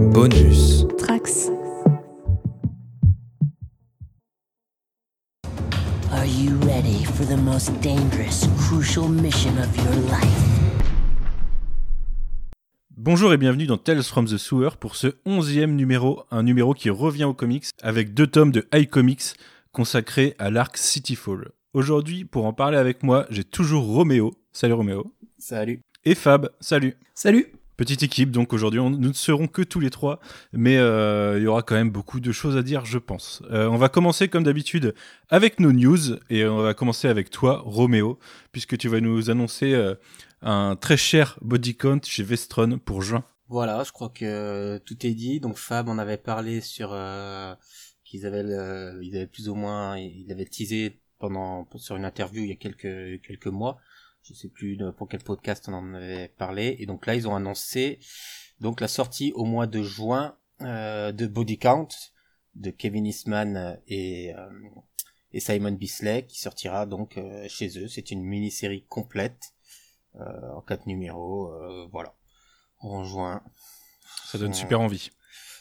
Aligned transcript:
Bonus. 0.00 0.86
Trax. 0.96 1.50
Are 6.10 6.24
you 6.26 6.56
ready 6.66 7.04
for 7.04 7.26
the 7.26 7.36
most 7.36 7.70
dangerous, 7.82 8.48
crucial 8.56 9.08
mission 9.08 9.58
of 9.58 9.76
your 9.76 9.94
life? 10.10 10.26
Bonjour 12.96 13.34
et 13.34 13.36
bienvenue 13.36 13.66
dans 13.66 13.76
Tales 13.76 14.02
from 14.02 14.26
the 14.26 14.38
Sewer 14.38 14.70
pour 14.80 14.96
ce 14.96 15.08
onzième 15.26 15.76
numéro, 15.76 16.22
un 16.30 16.42
numéro 16.42 16.72
qui 16.72 16.88
revient 16.88 17.24
aux 17.24 17.34
comics 17.34 17.66
avec 17.82 18.14
deux 18.14 18.26
tomes 18.26 18.52
de 18.52 18.66
iComics 18.72 19.34
consacrés 19.70 20.34
à 20.38 20.50
l'arc 20.50 20.78
Cityfall. 20.78 21.50
Aujourd'hui, 21.74 22.24
pour 22.24 22.46
en 22.46 22.54
parler 22.54 22.78
avec 22.78 23.02
moi, 23.02 23.26
j'ai 23.28 23.44
toujours 23.44 23.84
Roméo. 23.84 24.32
Salut 24.50 24.72
Roméo. 24.72 25.12
Salut. 25.38 25.82
Et 26.06 26.14
Fab. 26.14 26.48
Salut. 26.58 26.96
Salut. 27.14 27.52
Petite 27.80 28.02
équipe, 28.02 28.30
donc 28.30 28.52
aujourd'hui 28.52 28.78
on- 28.78 28.90
nous 28.90 29.08
ne 29.08 29.14
serons 29.14 29.46
que 29.46 29.62
tous 29.62 29.80
les 29.80 29.88
trois, 29.88 30.20
mais 30.52 30.76
euh, 30.76 31.38
il 31.38 31.44
y 31.44 31.46
aura 31.46 31.62
quand 31.62 31.76
même 31.76 31.88
beaucoup 31.90 32.20
de 32.20 32.30
choses 32.30 32.54
à 32.58 32.62
dire, 32.62 32.84
je 32.84 32.98
pense. 32.98 33.42
Euh, 33.50 33.68
on 33.68 33.78
va 33.78 33.88
commencer 33.88 34.28
comme 34.28 34.44
d'habitude 34.44 34.94
avec 35.30 35.60
nos 35.60 35.72
news, 35.72 36.18
et 36.28 36.44
on 36.44 36.58
va 36.58 36.74
commencer 36.74 37.08
avec 37.08 37.30
toi, 37.30 37.62
Roméo, 37.64 38.18
puisque 38.52 38.76
tu 38.76 38.88
vas 38.90 39.00
nous 39.00 39.30
annoncer 39.30 39.72
euh, 39.72 39.94
un 40.42 40.76
très 40.76 40.98
cher 40.98 41.38
body 41.40 41.74
count 41.74 42.00
chez 42.04 42.22
Vestron 42.22 42.78
pour 42.78 43.00
juin. 43.00 43.24
Voilà, 43.48 43.82
je 43.82 43.92
crois 43.92 44.10
que 44.10 44.76
tout 44.84 45.06
est 45.06 45.14
dit. 45.14 45.40
Donc 45.40 45.56
Fab 45.56 45.88
en 45.88 45.96
avait 45.96 46.18
parlé 46.18 46.60
sur 46.60 46.90
euh, 46.92 47.54
qu'ils 48.04 48.26
avaient, 48.26 48.44
ils 49.02 49.16
avaient 49.16 49.26
plus 49.26 49.48
ou 49.48 49.54
moins, 49.54 49.96
il 49.96 50.30
avait 50.30 50.44
teasé 50.44 51.00
pendant 51.18 51.66
sur 51.76 51.96
une 51.96 52.04
interview 52.04 52.42
il 52.42 52.50
y 52.50 52.52
a 52.52 52.56
quelques 52.56 53.22
quelques 53.22 53.46
mois. 53.46 53.78
Je 54.22 54.34
sais 54.34 54.48
plus 54.48 54.78
pour 54.96 55.08
quel 55.08 55.22
podcast 55.22 55.64
on 55.68 55.74
en 55.74 55.94
avait 55.94 56.28
parlé. 56.28 56.76
Et 56.78 56.86
donc 56.86 57.06
là, 57.06 57.14
ils 57.14 57.26
ont 57.26 57.34
annoncé 57.34 57.98
donc 58.60 58.80
la 58.80 58.88
sortie 58.88 59.32
au 59.34 59.44
mois 59.44 59.66
de 59.66 59.82
juin 59.82 60.36
euh, 60.60 61.12
de 61.12 61.26
Body 61.26 61.58
Count 61.58 61.88
de 62.54 62.70
Kevin 62.70 63.06
Eastman 63.06 63.80
et 63.86 64.34
euh, 64.34 64.48
et 65.32 65.40
Simon 65.40 65.72
Bisley 65.72 66.26
qui 66.26 66.40
sortira 66.40 66.86
donc 66.86 67.16
euh, 67.16 67.46
chez 67.48 67.78
eux. 67.78 67.88
C'est 67.88 68.10
une 68.10 68.22
mini-série 68.22 68.84
complète 68.88 69.54
euh, 70.16 70.52
en 70.56 70.60
quatre 70.60 70.86
numéros. 70.86 71.52
euh, 71.52 71.88
voilà. 71.92 72.14
En 72.80 73.04
juin. 73.04 73.42
Ça 74.26 74.38
donne 74.38 74.54
super 74.54 74.80
envie. 74.80 75.10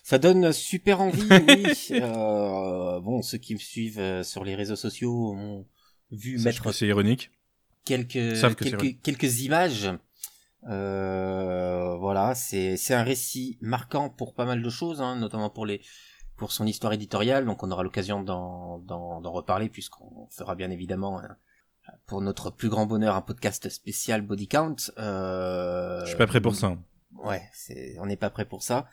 Ça 0.04 0.18
donne 0.18 0.52
super 0.54 1.02
envie, 1.02 1.28
oui. 1.30 1.66
Euh, 1.92 3.00
bon, 3.00 3.22
ceux 3.22 3.38
qui 3.38 3.54
me 3.54 3.60
suivent 3.60 4.23
sur 4.23 4.44
les 4.44 4.56
réseaux 4.56 4.76
sociaux 4.76 5.34
ont 5.34 5.68
vu 6.12 6.38
Sache 6.40 6.46
mettre 6.46 6.72
C'est 6.73 6.88
ironique. 6.88 7.32
Quelques 7.86 8.36
quelques, 8.56 9.02
quelques 9.02 9.42
images. 9.42 9.90
Euh, 10.68 11.96
voilà, 11.98 12.36
c'est 12.36 12.76
c'est 12.78 12.94
un 12.94 13.04
récit 13.04 13.58
marquant 13.62 14.10
pour 14.10 14.34
pas 14.34 14.46
mal 14.46 14.62
de 14.62 14.70
choses, 14.70 15.02
hein, 15.02 15.16
notamment 15.16 15.50
pour 15.50 15.66
les 15.66 15.82
pour 16.36 16.52
son 16.52 16.66
histoire 16.66 16.94
éditoriale. 16.94 17.46
Donc, 17.46 17.64
on 17.64 17.72
aura 17.72 17.84
l'occasion 17.84 18.22
d'en 18.22 18.80
d'en 18.80 19.22
d'en 19.22 19.32
reparler 19.32 19.70
puisqu'on 19.70 20.28
fera 20.30 20.56
bien 20.56 20.70
évidemment. 20.70 21.20
hein, 21.20 21.38
pour 22.06 22.22
notre 22.22 22.52
plus 22.52 22.70
grand 22.70 22.86
bonheur, 22.86 23.16
un 23.16 23.22
podcast 23.22 23.68
spécial 23.70 24.22
Body 24.22 24.48
Count. 24.48 24.76
Euh, 25.00 26.02
Je 26.02 26.10
suis 26.10 26.18
pas 26.18 26.28
prêt 26.28 26.42
pour 26.42 26.56
ça. 26.56 26.68
hein. 26.68 26.84
Ouais, 27.24 27.42
c'est, 27.54 27.96
on 28.00 28.06
n'est 28.06 28.16
pas 28.16 28.30
prêt 28.30 28.46
pour 28.46 28.62
ça. 28.62 28.88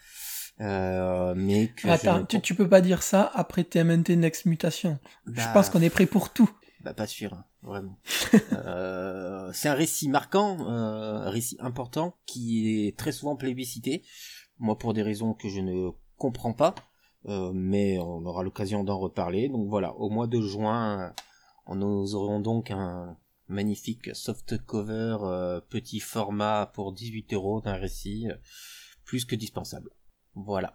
Euh, 0.63 1.35
mais 1.37 1.69
que 1.69 1.89
Attends, 1.89 2.21
je... 2.21 2.25
tu, 2.25 2.41
tu 2.41 2.55
peux 2.55 2.69
pas 2.69 2.81
dire 2.81 3.03
ça 3.03 3.31
après 3.35 3.65
TMNT 3.65 4.17
Next 4.17 4.47
Mutation. 4.47 4.99
Je 5.27 5.33
Bah, 5.33 5.51
pense 5.53 5.69
qu'on 5.69 5.83
est 5.83 5.91
prêt 5.91 6.07
pour 6.07 6.31
tout. 6.33 6.49
Bah, 6.87 6.95
pas 6.95 7.09
sûr, 7.09 7.35
hein, 7.35 7.45
vraiment. 7.63 7.99
euh, 8.53 9.51
c'est 9.53 9.69
un 9.69 9.75
récit 9.75 10.09
marquant, 10.09 10.71
euh, 10.71 11.27
un 11.27 11.31
récit 11.31 11.57
important 11.59 12.15
qui 12.27 12.87
est 12.87 12.97
très 12.97 13.11
souvent 13.11 13.35
plébiscité. 13.35 14.05
Moi, 14.61 14.79
pour 14.79 14.95
des 14.95 15.03
raisons 15.03 15.35
que 15.35 15.49
je 15.49 15.61
ne 15.61 15.91
comprends 16.17 16.53
pas, 16.53 16.77
euh, 17.27 17.51
mais 17.53 17.99
on 17.99 18.25
aura 18.25 18.45
l'occasion 18.45 18.85
d'en 18.85 19.01
reparler. 19.01 19.49
Donc 19.49 19.69
voilà, 19.69 19.97
au 19.97 20.11
mois 20.11 20.29
de 20.29 20.41
juin, 20.41 21.13
nous 21.75 22.15
aurons 22.15 22.39
donc 22.39 22.71
un 22.71 23.19
magnifique 23.49 24.15
soft 24.15 24.65
cover 24.65 25.19
euh, 25.23 25.61
petit 25.61 25.99
format 25.99 26.71
pour 26.73 26.93
18 26.93 27.33
euros 27.33 27.61
d'un 27.63 27.75
récit 27.75 28.29
euh, 28.31 28.37
plus 29.05 29.25
que 29.25 29.35
dispensable. 29.35 29.91
Voilà. 30.37 30.73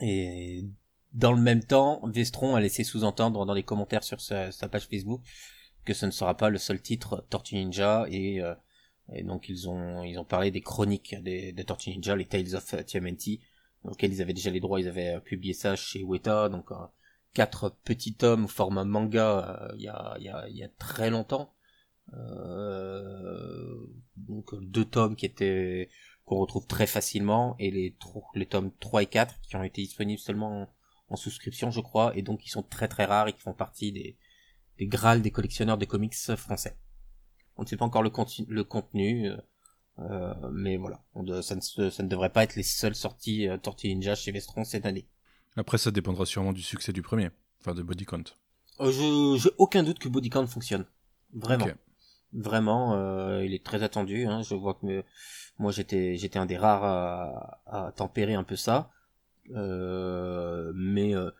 Et 0.00 0.64
dans 1.12 1.32
le 1.32 1.40
même 1.40 1.64
temps, 1.64 2.00
Vestron 2.06 2.54
a 2.54 2.60
laissé 2.60 2.84
sous-entendre 2.84 3.44
dans 3.44 3.54
les 3.54 3.62
commentaires 3.62 4.04
sur 4.04 4.20
sa, 4.20 4.50
page 4.70 4.86
Facebook 4.86 5.22
que 5.84 5.94
ce 5.94 6.06
ne 6.06 6.10
sera 6.10 6.36
pas 6.36 6.50
le 6.50 6.58
seul 6.58 6.80
titre 6.80 7.26
Tortue 7.30 7.56
Ninja 7.56 8.06
et, 8.10 8.40
euh, 8.40 8.54
et 9.12 9.22
donc 9.22 9.48
ils 9.48 9.68
ont 9.68 10.02
ils 10.04 10.18
ont 10.18 10.26
parlé 10.26 10.50
des 10.50 10.60
chroniques 10.60 11.16
des, 11.22 11.52
des 11.52 11.64
Tortue 11.64 11.90
Ninja, 11.90 12.14
les 12.14 12.26
Tales 12.26 12.54
of 12.54 12.86
TMNT, 12.86 13.40
dans 13.82 13.90
lesquels 13.90 14.12
ils 14.12 14.22
avaient 14.22 14.34
déjà 14.34 14.50
les 14.50 14.60
droits, 14.60 14.80
ils 14.80 14.88
avaient 14.88 15.16
euh, 15.16 15.20
publié 15.20 15.54
ça 15.54 15.76
chez 15.76 16.04
Weta, 16.04 16.48
donc 16.48 16.70
euh, 16.70 16.76
quatre 17.34 17.76
petits 17.84 18.14
tomes 18.14 18.44
au 18.44 18.48
format 18.48 18.84
manga 18.84 19.68
euh, 19.70 19.74
il 19.76 19.82
y, 19.82 19.88
a, 19.88 20.16
y, 20.18 20.28
a, 20.28 20.48
y 20.48 20.62
a 20.62 20.68
très 20.78 21.10
longtemps. 21.10 21.54
Euh, 22.14 23.86
donc 24.16 24.54
deux 24.62 24.84
tomes 24.84 25.14
qui 25.14 25.26
étaient 25.26 25.88
qu'on 26.24 26.38
retrouve 26.38 26.66
très 26.66 26.86
facilement 26.86 27.54
et 27.58 27.70
les, 27.70 27.96
les 28.34 28.46
tomes 28.46 28.72
3 28.80 29.04
et 29.04 29.06
4 29.06 29.40
qui 29.42 29.56
ont 29.56 29.62
été 29.62 29.82
disponibles 29.82 30.20
seulement 30.20 30.68
en, 31.10 31.16
souscription 31.16 31.70
je 31.70 31.80
crois 31.80 32.16
et 32.16 32.22
donc 32.22 32.40
qui 32.40 32.48
sont 32.50 32.62
très 32.62 32.88
très 32.88 33.04
rares 33.04 33.28
et 33.28 33.32
qui 33.32 33.40
font 33.40 33.52
partie 33.52 33.92
des, 33.92 34.16
des 34.78 34.86
grâles 34.86 35.20
des 35.22 35.30
collectionneurs 35.30 35.76
de 35.78 35.84
comics 35.84 36.14
français. 36.36 36.76
On 37.56 37.62
ne 37.62 37.66
sait 37.68 37.76
pas 37.76 37.84
encore 37.84 38.02
le, 38.02 38.10
contenu 38.64 39.28
euh, 39.28 39.36
euh, 39.98 40.34
mais 40.52 40.76
voilà, 40.78 41.02
On 41.14 41.22
de- 41.22 41.42
ça, 41.42 41.54
ne, 41.56 41.60
se- 41.60 41.90
ça 41.90 42.02
ne 42.02 42.08
devrait 42.08 42.30
pas 42.30 42.44
être 42.44 42.56
les 42.56 42.62
seules 42.62 42.94
sorties 42.94 43.48
euh, 43.48 43.58
Tortue 43.58 43.88
Ninja 43.88 44.14
chez 44.14 44.32
Vestron 44.32 44.64
cette 44.64 44.86
année. 44.86 45.06
Après, 45.56 45.76
ça 45.78 45.90
dépendra 45.90 46.24
sûrement 46.24 46.52
du 46.52 46.62
succès 46.62 46.92
du 46.92 47.02
premier, 47.02 47.30
enfin 47.60 47.74
de 47.74 47.82
body 47.82 48.06
count. 48.06 48.22
Euh, 48.80 48.90
je 48.90 49.42
j'ai 49.42 49.50
aucun 49.58 49.82
doute 49.82 49.98
que 49.98 50.08
Body 50.08 50.30
Count 50.30 50.46
fonctionne. 50.46 50.86
Vraiment. 51.34 51.66
Vraiment, 52.32 52.94
euh, 52.94 53.44
il 53.44 53.52
est 53.52 53.64
très 53.64 53.82
attendu. 53.82 54.24
Hein. 54.26 54.42
Je 54.42 54.54
vois 54.54 54.74
que 54.74 54.86
me- 54.86 55.04
moi 55.58 55.72
j'étais 55.72 56.16
j'étais 56.16 56.38
un 56.38 56.46
des 56.46 56.56
rares 56.56 56.84
à, 56.84 57.60
à 57.88 57.92
tempérer 57.92 58.34
un 58.34 58.44
peu 58.44 58.56
ça. 58.56 58.90
Euh, 59.54 60.72
mais 60.74 61.14
euh, 61.16 61.30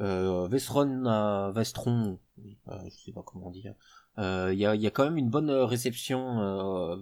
euh, 0.00 0.48
Vestron, 0.48 1.06
euh, 1.06 1.50
Vestron, 1.52 2.18
euh, 2.68 2.78
je 2.90 3.04
sais 3.04 3.12
pas 3.12 3.22
comment 3.22 3.50
dire. 3.50 3.74
euh, 4.18 4.50
Il 4.52 4.58
y, 4.58 4.66
a, 4.66 4.74
y 4.74 4.86
a 4.86 4.90
quand 4.90 5.04
même 5.04 5.16
une 5.18 5.30
bonne 5.30 5.50
réception 5.50 6.40
euh, 6.40 6.96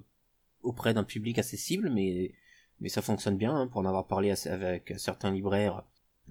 auprès 0.63 0.95
d'un 0.95 1.05
public 1.05 1.39
assez 1.39 1.57
cible, 1.57 1.91
mais 1.91 2.35
mais 2.81 2.89
ça 2.89 3.03
fonctionne 3.03 3.37
bien. 3.39 3.55
hein, 3.55 3.67
pour 3.69 3.81
en 3.81 3.87
avoir 3.87 4.07
parlé 4.09 4.33
avec 4.47 4.95
certains 4.99 5.31
libraires, 5.31 5.85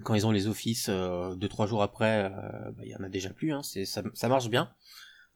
quand 0.04 0.14
ils 0.14 0.26
ont 0.26 0.32
les 0.32 0.46
offices 0.48 0.88
euh, 0.90 1.34
deux 1.36 1.48
trois 1.48 1.66
jours 1.66 1.82
après, 1.82 2.24
euh, 2.32 2.70
bah, 2.72 2.82
il 2.84 2.90
y 2.90 2.96
en 2.96 3.02
a 3.04 3.08
déjà 3.08 3.30
plus. 3.30 3.52
Hein, 3.52 3.62
c'est 3.62 3.84
ça, 3.86 4.02
marche 4.28 4.48
bien. 4.50 4.70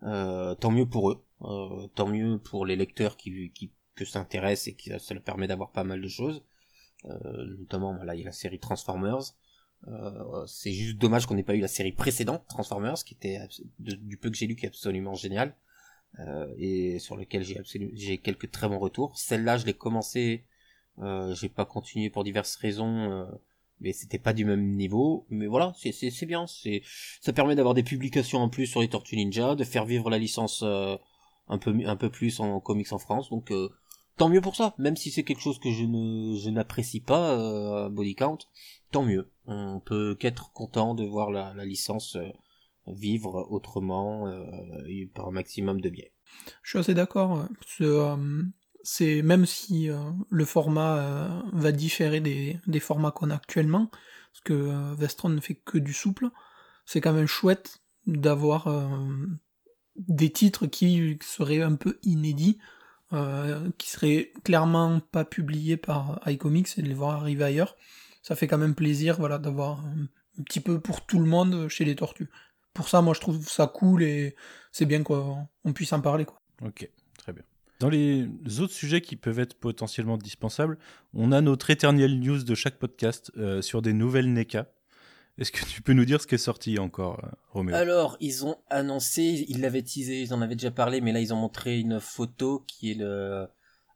Euh, 0.03 0.55
tant 0.55 0.71
mieux 0.71 0.87
pour 0.87 1.11
eux, 1.11 1.25
euh, 1.43 1.89
tant 1.95 2.07
mieux 2.09 2.39
pour 2.39 2.67
les 2.67 2.77
lecteurs 2.77 3.17
qui, 3.17 3.51
qui 3.53 3.73
que 3.95 4.05
ça 4.05 4.21
intéresse 4.21 4.67
et 4.69 4.75
qui 4.75 4.91
ça 4.99 5.15
leur 5.15 5.23
permet 5.23 5.47
d'avoir 5.49 5.71
pas 5.73 5.85
mal 5.85 6.03
de 6.03 6.09
choses. 6.09 6.43
Euh, 7.05 7.57
notamment, 7.59 7.95
voilà, 7.95 8.15
il 8.15 8.21
y 8.21 8.23
a 8.23 8.27
la 8.27 8.33
série 8.33 8.59
Transformers. 8.59 9.35
Euh, 9.89 10.47
c'est 10.47 10.73
juste 10.73 10.99
dommage 10.99 11.27
qu'on 11.27 11.35
n'ait 11.35 11.43
pas 11.43 11.55
eu 11.55 11.61
la 11.61 11.69
série 11.69 11.93
précédente 11.93 12.45
Transformers, 12.49 13.05
qui 13.05 13.15
était 13.15 13.39
du 13.79 14.17
peu 14.17 14.31
que 14.31 14.37
j'ai 14.37 14.47
lu, 14.47 14.57
qui 14.57 14.65
est 14.65 14.69
absolument 14.69 15.15
génial 15.15 15.55
euh, 16.19 16.53
et 16.57 16.99
sur 16.99 17.17
lequel 17.17 17.43
j'ai 17.43 17.61
j'ai 17.95 18.19
quelques 18.19 18.51
très 18.51 18.69
bons 18.69 18.79
retours. 18.79 19.17
Celle-là, 19.19 19.59
je 19.59 19.67
l'ai 19.67 19.75
commencé, 19.75 20.47
j'ai 20.99 21.49
pas 21.49 21.67
continué 21.67 22.11
pour 22.11 22.25
diverses 22.25 22.57
raisons. 22.57 23.29
mais 23.81 23.93
c'était 23.93 24.19
pas 24.19 24.33
du 24.33 24.45
même 24.45 24.75
niveau 24.77 25.27
mais 25.29 25.47
voilà 25.47 25.73
c'est 25.77 25.93
c'est 25.93 26.11
c'est 26.11 26.27
bien 26.27 26.47
c'est 26.47 26.83
ça 27.21 27.33
permet 27.33 27.55
d'avoir 27.55 27.75
des 27.75 27.83
publications 27.83 28.39
en 28.41 28.49
plus 28.49 28.67
sur 28.67 28.81
les 28.81 28.89
Tortues 28.89 29.17
Ninja 29.17 29.55
de 29.55 29.65
faire 29.65 29.85
vivre 29.85 30.09
la 30.11 30.19
licence 30.19 30.63
euh, 30.63 30.97
un 31.49 31.59
peu 31.59 31.75
un 31.85 31.97
peu 31.97 32.11
plus 32.11 32.41
en 32.41 32.61
comics 32.61 32.93
en 32.93 32.99
France 32.99 33.29
donc 33.31 33.51
euh, 33.51 33.69
tant 34.17 34.29
mieux 34.29 34.41
pour 34.41 34.57
ça 34.57 34.75
même 34.79 34.97
si 34.97 35.11
c'est 35.11 35.25
quelque 35.25 35.43
chose 35.43 35.59
que 35.59 35.71
je 35.71 35.85
ne 35.85 36.37
je 36.37 36.51
n'apprécie 36.51 37.01
pas 37.01 37.39
euh, 37.39 37.89
Body 37.89 38.15
Count 38.15 38.39
tant 38.91 39.03
mieux 39.03 39.31
on 39.47 39.81
peut 39.81 40.17
qu'être 40.19 40.53
content 40.53 40.95
de 40.95 41.05
voir 41.05 41.31
la, 41.31 41.53
licence 41.65 42.17
euh, 42.17 42.29
vivre 42.87 43.47
autrement 43.51 44.29
euh, 44.29 44.45
par 45.15 45.29
un 45.29 45.33
maximum 45.33 45.81
de 45.81 45.89
biais 45.89 46.13
Je 46.63 46.71
suis 46.71 46.79
assez 46.79 46.95
d'accord. 46.95 47.49
C'est, 47.67 47.85
euh, 47.85 48.43
c'est 48.83 49.23
même 49.23 49.47
si 49.47 49.89
le 50.31 50.45
format 50.45 51.43
va 51.53 51.73
différer 51.73 52.21
des, 52.21 52.61
des 52.67 52.81
formats 52.81 53.11
qu'on 53.11 53.31
a 53.31 53.35
actuellement, 53.35 53.87
parce 54.33 54.43
que 54.45 54.95
Vestron 54.95 55.31
ne 55.31 55.41
fait 55.41 55.57
que 55.57 55.79
du 55.79 55.93
souple, 55.93 56.31
c'est 56.85 57.01
quand 57.01 57.13
même 57.13 57.27
chouette 57.27 57.83
d'avoir 58.07 58.69
des 59.97 60.31
titres 60.31 60.67
qui 60.69 61.19
seraient 61.21 61.63
un 61.63 61.75
peu 61.75 61.99
inédits, 62.05 62.59
euh, 63.13 63.71
qui 63.79 63.89
seraient 63.89 64.33
clairement 64.43 65.01
pas 65.01 65.25
publiés 65.25 65.77
par 65.77 66.21
iComics 66.27 66.79
et 66.79 66.83
de 66.83 66.89
les 66.89 66.95
voir 66.95 67.21
arriver 67.21 67.45
ailleurs. 67.45 67.77
Ça 68.23 68.35
fait 68.35 68.49
quand 68.49 68.59
même 68.59 68.75
plaisir, 68.75 69.17
voilà, 69.19 69.39
d'avoir 69.39 69.85
un, 69.87 70.09
petit 70.45 70.61
peu 70.61 70.81
pour 70.81 71.07
tout 71.07 71.19
le 71.19 71.25
monde 71.25 71.69
chez 71.69 71.85
les 71.85 71.95
tortues. 71.95 72.29
Pour 72.75 72.89
ça, 72.89 73.01
moi, 73.03 73.15
je 73.15 73.21
trouve 73.21 73.49
ça 73.49 73.67
cool 73.69 74.03
et 74.03 74.35
c'est 74.73 74.87
bien 74.87 75.03
qu'on 75.03 75.47
on 75.65 75.73
puisse 75.73 75.93
en 75.93 76.01
parler, 76.01 76.25
quoi. 76.25 76.41
Ok, 76.63 76.91
très 77.17 77.33
bien. 77.33 77.43
Dans 77.79 77.89
les 77.91 78.29
autres 78.61 78.73
sujets 78.73 79.01
qui 79.01 79.17
peuvent 79.17 79.39
être 79.39 79.55
potentiellement 79.55 80.17
dispensables, 80.17 80.79
on 81.15 81.31
a 81.31 81.41
notre 81.41 81.71
éternel 81.71 82.19
news 82.19 82.43
de 82.43 82.55
chaque 82.55 82.79
podcast 82.79 83.31
euh, 83.37 83.63
sur 83.63 83.83
des 83.83 83.93
nouvelles 83.93 84.33
NECA. 84.33 84.67
Est-ce 85.39 85.53
que 85.53 85.65
tu 85.67 85.83
peux 85.83 85.93
nous 85.93 86.05
dire 86.07 86.21
ce 86.23 86.27
qui 86.27 86.35
est 86.35 86.39
sorti 86.39 86.79
encore, 86.79 87.23
euh, 87.25 87.29
Roméo? 87.51 87.75
Alors, 87.77 88.17
ils 88.21 88.47
ont 88.47 88.57
annoncé, 88.71 89.45
ils 89.49 89.61
l'avaient 89.61 89.83
teasé, 89.83 90.23
ils 90.23 90.33
en 90.33 90.41
avaient 90.41 90.55
déjà 90.57 90.71
parlé, 90.71 91.01
mais 91.03 91.13
là 91.13 91.21
ils 91.21 91.35
ont 91.35 91.37
montré 91.37 91.79
une 91.79 92.01
photo 92.01 92.65
qui 92.67 92.93
est 92.93 92.95
le 92.95 93.47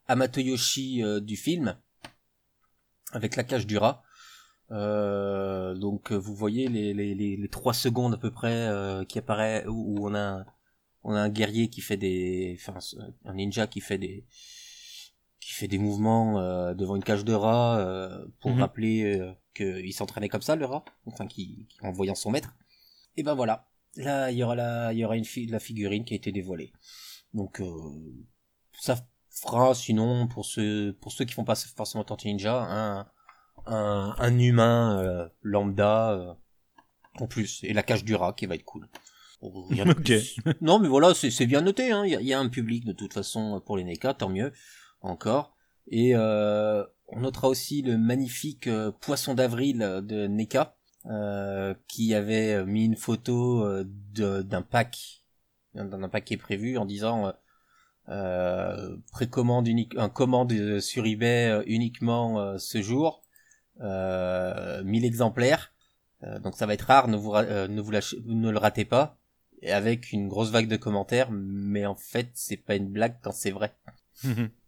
Amatoyoshi 0.07 1.03
euh, 1.03 1.21
du 1.21 1.37
film, 1.37 1.77
avec 3.13 3.37
la 3.37 3.45
cage 3.45 3.67
du 3.67 3.79
rat. 3.79 4.03
Euh, 4.71 5.75
donc 5.75 6.13
vous 6.13 6.35
voyez 6.35 6.69
les, 6.69 6.95
les, 6.95 7.15
les, 7.15 7.37
les 7.37 7.49
3 7.49 7.73
secondes 7.75 8.15
à 8.15 8.19
peu 8.19 8.31
près 8.31 8.69
euh, 8.69 9.05
qui 9.05 9.19
apparaît 9.19 9.67
où, 9.67 9.99
où 9.99 10.07
on 10.09 10.15
a 10.15 10.45
on 11.03 11.13
a 11.15 11.21
un 11.21 11.29
guerrier 11.29 11.69
qui 11.69 11.81
fait 11.81 11.97
des 11.97 12.57
enfin 12.61 12.79
un 13.25 13.35
ninja 13.35 13.67
qui 13.67 13.81
fait 13.81 13.99
des 13.99 14.27
qui 15.41 15.53
fait 15.55 15.67
des 15.67 15.79
mouvements 15.79 16.39
euh, 16.39 16.75
devant 16.75 16.95
une 16.95 17.03
cage 17.03 17.25
de 17.25 17.33
rat 17.33 17.81
euh, 17.81 18.25
pour 18.41 18.53
Mhm. 18.53 18.61
rappeler 18.61 19.19
euh, 19.19 19.33
qu'il 19.55 19.93
s'entraînait 19.93 20.29
comme 20.29 20.43
ça 20.43 20.57
le 20.57 20.65
rat 20.67 20.85
enfin 21.07 21.27
qui, 21.27 21.67
qui- 21.69 21.79
en 21.83 21.93
voyant 21.93 22.15
son 22.15 22.31
maître. 22.31 22.55
Et 23.17 23.23
ben 23.23 23.35
voilà. 23.35 23.67
Là 23.97 24.31
il 24.31 24.39
y 24.39 24.45
aura 24.45 24.55
la 24.55 24.93
il 24.93 24.99
y 24.99 25.05
aura 25.05 25.17
une 25.17 25.25
fi- 25.25 25.47
la 25.47 25.59
figurine 25.61 26.05
qui 26.05 26.15
a 26.15 26.17
été 26.17 26.33
dévoilée. 26.33 26.73
Donc 27.35 27.61
euh, 27.61 27.67
ça 28.73 28.97
fera 29.31 29.75
sinon 29.75 30.27
pour 30.29 30.45
ceux 30.45 30.97
pour 31.01 31.13
ceux 31.13 31.25
qui 31.25 31.35
font 31.35 31.45
pas 31.45 31.55
forcément 31.57 32.05
Tortue 32.05 32.29
Ninja 32.29 32.57
un 32.63 33.07
un, 33.67 34.15
un 34.19 34.39
humain 34.39 35.01
euh, 35.03 35.29
lambda 35.43 36.13
euh, 36.13 36.33
en 37.19 37.27
plus. 37.27 37.63
Et 37.65 37.73
la 37.73 37.83
cage 37.83 38.05
du 38.05 38.15
rat 38.15 38.33
qui 38.33 38.47
va 38.47 38.55
être 38.55 38.65
cool. 38.65 38.89
Oh, 39.43 39.67
rien 39.71 39.87
de 39.87 39.95
non 40.61 40.79
mais 40.79 40.89
voilà 40.89 41.15
c'est 41.15 41.31
c'est 41.31 41.47
bien 41.47 41.63
noté 41.63 41.93
hein. 41.93 42.05
il 42.05 42.13
y, 42.13 42.17
a, 42.17 42.21
il 42.21 42.27
y 42.27 42.35
a 42.35 42.39
un 42.39 42.49
public 42.51 42.85
de 42.85 42.93
toute 42.93 43.15
façon 43.15 43.63
pour 43.65 43.77
les 43.79 43.85
NECA 43.85 44.15
tant 44.15 44.29
mieux 44.29 44.53
encore. 45.01 45.57
Et 45.89 46.15
euh, 46.15 46.85
on 47.11 47.21
notera 47.21 47.49
aussi 47.49 47.83
le 47.83 47.99
magnifique 47.99 48.67
euh, 48.67 48.91
poisson 48.93 49.35
d'avril 49.35 49.79
de 49.79 50.27
NECA 50.27 50.77
euh, 51.07 51.75
qui 51.89 52.15
avait 52.15 52.65
mis 52.65 52.85
une 52.85 52.97
photo 52.97 53.65
euh, 53.65 53.85
d'un 54.43 54.63
pack 54.63 55.25
d'un 55.75 55.85
d'un 55.87 56.09
paquet 56.09 56.37
prévu 56.37 56.79
en 56.79 56.85
disant 56.85 57.27
euh, 57.29 57.33
euh, 58.09 58.97
précommande 59.13 59.69
unique 59.69 59.95
un 59.97 60.09
commande 60.09 60.53
euh, 60.53 60.81
sur 60.81 61.07
eBay 61.07 61.49
euh, 61.49 61.63
uniquement 61.67 62.41
euh, 62.41 62.59
ce 62.59 62.83
jour 62.83 63.23
euh, 63.81 64.83
1000 64.85 65.05
exemplaires. 65.05 65.73
Euh, 66.23 66.39
donc 66.39 66.57
ça 66.57 66.67
va 66.67 66.75
être 66.75 66.83
rare 66.83 67.09
ne 67.09 67.17
vous 67.17 67.33
euh, 67.35 67.69
ne 67.69 67.81
vous 67.81 67.93
lâchez- 67.93 68.19
ne 68.27 68.51
le 68.51 68.59
ratez 68.59 68.85
pas. 68.85 69.19
Et 69.63 69.73
avec 69.73 70.13
une 70.13 70.29
grosse 70.29 70.51
vague 70.51 70.69
de 70.69 70.77
commentaires 70.77 71.31
mais 71.31 71.87
en 71.87 71.95
fait 71.95 72.31
c'est 72.35 72.57
pas 72.57 72.75
une 72.77 72.89
blague 72.91 73.17
quand 73.23 73.33
c'est 73.33 73.51
vrai 73.51 73.75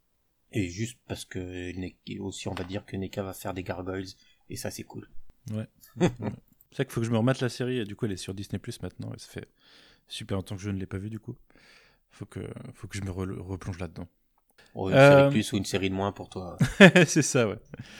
et 0.52 0.69
juste 0.69 0.99
parce 1.08 1.25
que 1.25 1.72
aussi 2.20 2.49
on 2.49 2.54
va 2.54 2.64
dire 2.64 2.84
que 2.84 2.96
Neka 2.96 3.22
va 3.22 3.32
faire 3.32 3.54
des 3.54 3.62
gargoyles 3.62 4.08
et 4.50 4.56
ça 4.56 4.70
c'est 4.70 4.84
cool 4.84 5.08
C'est 5.49 5.54
vrai 6.76 6.84
qu'il 6.84 6.87
faut 6.93 7.00
que 7.00 7.06
je 7.06 7.10
me 7.10 7.19
remette 7.19 7.40
la 7.40 7.49
série, 7.49 7.78
et 7.78 7.84
du 7.84 7.96
coup 7.96 8.06
elle 8.06 8.12
est 8.12 8.16
sur 8.16 8.34
Disney 8.34 8.58
Plus 8.58 8.81
maintenant, 8.82 9.12
et 9.14 9.19
ça 9.19 9.28
fait 9.28 9.49
super 10.08 10.37
longtemps 10.37 10.56
que 10.56 10.62
je 10.62 10.70
ne 10.70 10.78
l'ai 10.78 10.87
pas 10.87 10.99
vue 10.99 11.10
du 11.10 11.19
coup. 11.20 11.37
Faut 12.10 12.26
que, 12.26 12.40
faut 12.75 12.87
que 12.88 12.96
je 12.96 13.02
me 13.02 13.10
re- 13.10 13.38
replonge 13.40 13.78
là-dedans. 13.78 14.08
Oh, 14.75 14.88
une 14.88 14.96
Euh, 14.96 15.08
série 15.10 15.25
de 15.25 15.31
plus 15.31 15.52
ou 15.52 15.56
une 15.58 15.64
série 15.64 15.90
de 15.90 15.94
moins 15.94 16.12
pour 16.12 16.28
toi 16.31 16.56
c'est 17.06 17.22
ça, 17.22 17.46
ouais. 17.49 17.58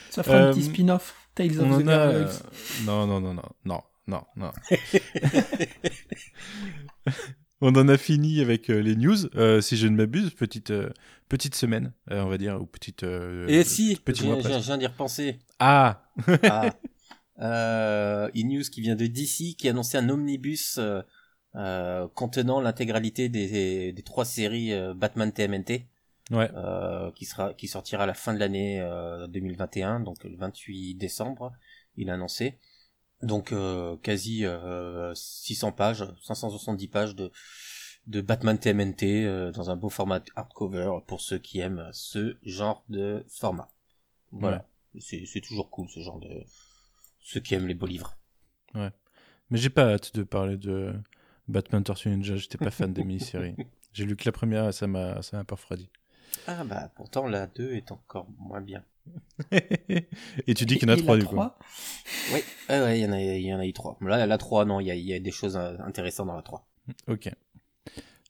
Ça 0.09 0.23
fera 0.23 0.37
un 0.37 0.45
Euh, 0.47 0.53
petit 0.53 0.63
spin-off, 0.63 1.15
Tales 1.35 1.59
On 1.61 1.71
of 1.71 1.83
the 1.83 1.87
a. 1.87 1.91
euh, 1.91 2.25
Gargoyles. 2.25 2.85
Non, 2.85 3.07
non, 3.07 3.19
non, 3.21 3.33
non, 3.33 3.43
non, 3.65 3.83
non, 4.07 4.23
non. 4.35 4.51
on 7.63 7.75
en 7.75 7.87
a 7.87 7.97
fini 7.97 8.41
avec 8.41 8.69
euh, 8.69 8.79
les 8.79 8.95
news, 8.95 9.25
euh, 9.35 9.61
si 9.61 9.77
je 9.77 9.87
ne 9.87 9.95
m'abuse, 9.95 10.31
petite, 10.31 10.71
euh, 10.71 10.89
petite 11.29 11.55
semaine, 11.55 11.93
on 12.11 12.27
va 12.27 12.37
dire, 12.37 12.61
ou 12.61 12.65
petite. 12.65 13.03
et 13.03 13.63
si 13.63 13.95
petit 13.95 14.25
mois 14.25 14.39
je 14.39 14.47
viens 14.47 14.77
d'y 14.77 14.87
repenser. 14.87 15.39
Ah. 15.59 16.03
Ah. 16.43 16.73
Une 18.35 18.49
news 18.49 18.63
qui 18.63 18.81
vient 18.81 18.95
de 18.95 19.07
DC 19.07 19.55
qui 19.57 19.67
a 19.67 19.71
annoncé 19.71 19.97
un 19.97 20.09
omnibus 20.09 20.79
contenant 22.13 22.59
l'intégralité 22.61 23.29
des, 23.29 23.91
des 23.93 24.03
trois 24.03 24.25
séries 24.25 24.71
Batman 24.95 25.31
TMNT 25.31 25.87
Ouais, 26.31 26.49
qui 27.15 27.25
sera 27.25 27.53
qui 27.53 27.67
sortira 27.67 28.03
à 28.03 28.05
la 28.05 28.13
fin 28.13 28.33
de 28.33 28.39
l'année 28.39 28.79
euh, 28.79 29.27
2021 29.27 29.99
donc 29.99 30.23
le 30.23 30.37
28 30.37 30.95
décembre 30.95 31.51
il 31.97 32.09
a 32.09 32.13
annoncé 32.13 32.59
donc 33.23 33.51
euh, 33.51 33.97
quasi 33.97 34.45
euh, 34.45 35.13
600 35.15 35.71
pages 35.71 36.05
570 36.21 36.87
pages 36.87 37.15
de 37.15 37.31
de 38.05 38.19
Batman 38.19 38.59
TMNT 38.59 39.03
euh, 39.03 39.51
dans 39.53 39.69
un 39.69 39.77
beau 39.77 39.89
format 39.89 40.21
hardcover 40.35 40.99
pour 41.07 41.21
ceux 41.21 41.39
qui 41.39 41.59
aiment 41.59 41.89
ce 41.93 42.35
genre 42.43 42.83
de 42.89 43.25
format. 43.29 43.69
Voilà. 44.31 44.67
C'est 44.99 45.25
c'est 45.25 45.41
toujours 45.41 45.69
cool 45.69 45.87
ce 45.89 46.01
genre 46.01 46.19
de 46.19 46.43
ceux 47.21 47.39
qui 47.39 47.55
aiment 47.55 47.67
les 47.67 47.73
beaux 47.73 47.87
livres. 47.87 48.17
Mais 49.49 49.57
j'ai 49.57 49.69
pas 49.69 49.93
hâte 49.93 50.15
de 50.15 50.23
parler 50.23 50.57
de 50.57 50.93
Batman 51.47 51.83
Tortue 51.83 52.09
Ninja, 52.09 52.35
j'étais 52.35 52.57
pas 52.57 52.71
fan 52.71 52.91
des 52.93 53.03
mini-séries. 53.03 53.55
J'ai 53.93 54.05
lu 54.05 54.15
que 54.15 54.25
la 54.25 54.31
première 54.31 54.67
et 54.67 54.71
ça 54.71 54.87
m'a 54.87 55.21
ça 55.21 55.37
m'a 55.37 55.43
pas 55.43 55.53
refroidi. 55.53 55.87
Ah 56.47 56.63
bah 56.63 56.91
pourtant 56.95 57.27
la 57.27 57.47
2 57.47 57.73
est 57.73 57.91
encore 57.91 58.27
moins 58.39 58.61
bien 58.61 58.83
et 59.51 60.53
tu 60.53 60.65
dis 60.65 60.77
qu'il 60.77 60.87
y 60.87 60.91
en 60.91 60.95
a 60.95 60.97
Et 60.97 61.01
trois 61.01 61.15
la 61.15 61.21
du 61.21 61.27
coup. 61.27 61.35
oui 62.33 62.39
ouais, 62.69 62.79
ouais, 62.81 62.99
il 62.99 63.03
y 63.03 63.05
en 63.05 63.11
a 63.11 63.19
il 63.21 63.41
y 63.41 63.53
en 63.53 63.59
a 63.59 63.65
eu 63.65 63.73
trois 63.73 63.97
là 64.01 64.25
la 64.25 64.37
3 64.37 64.65
non 64.65 64.79
il 64.79 64.87
y 64.87 64.91
a, 64.91 64.95
il 64.95 65.03
y 65.05 65.13
a 65.13 65.19
des 65.19 65.31
choses 65.31 65.57
euh, 65.57 65.75
intéressantes 65.85 66.27
dans 66.27 66.35
la 66.35 66.41
3 66.41 66.65
Ok. 67.07 67.29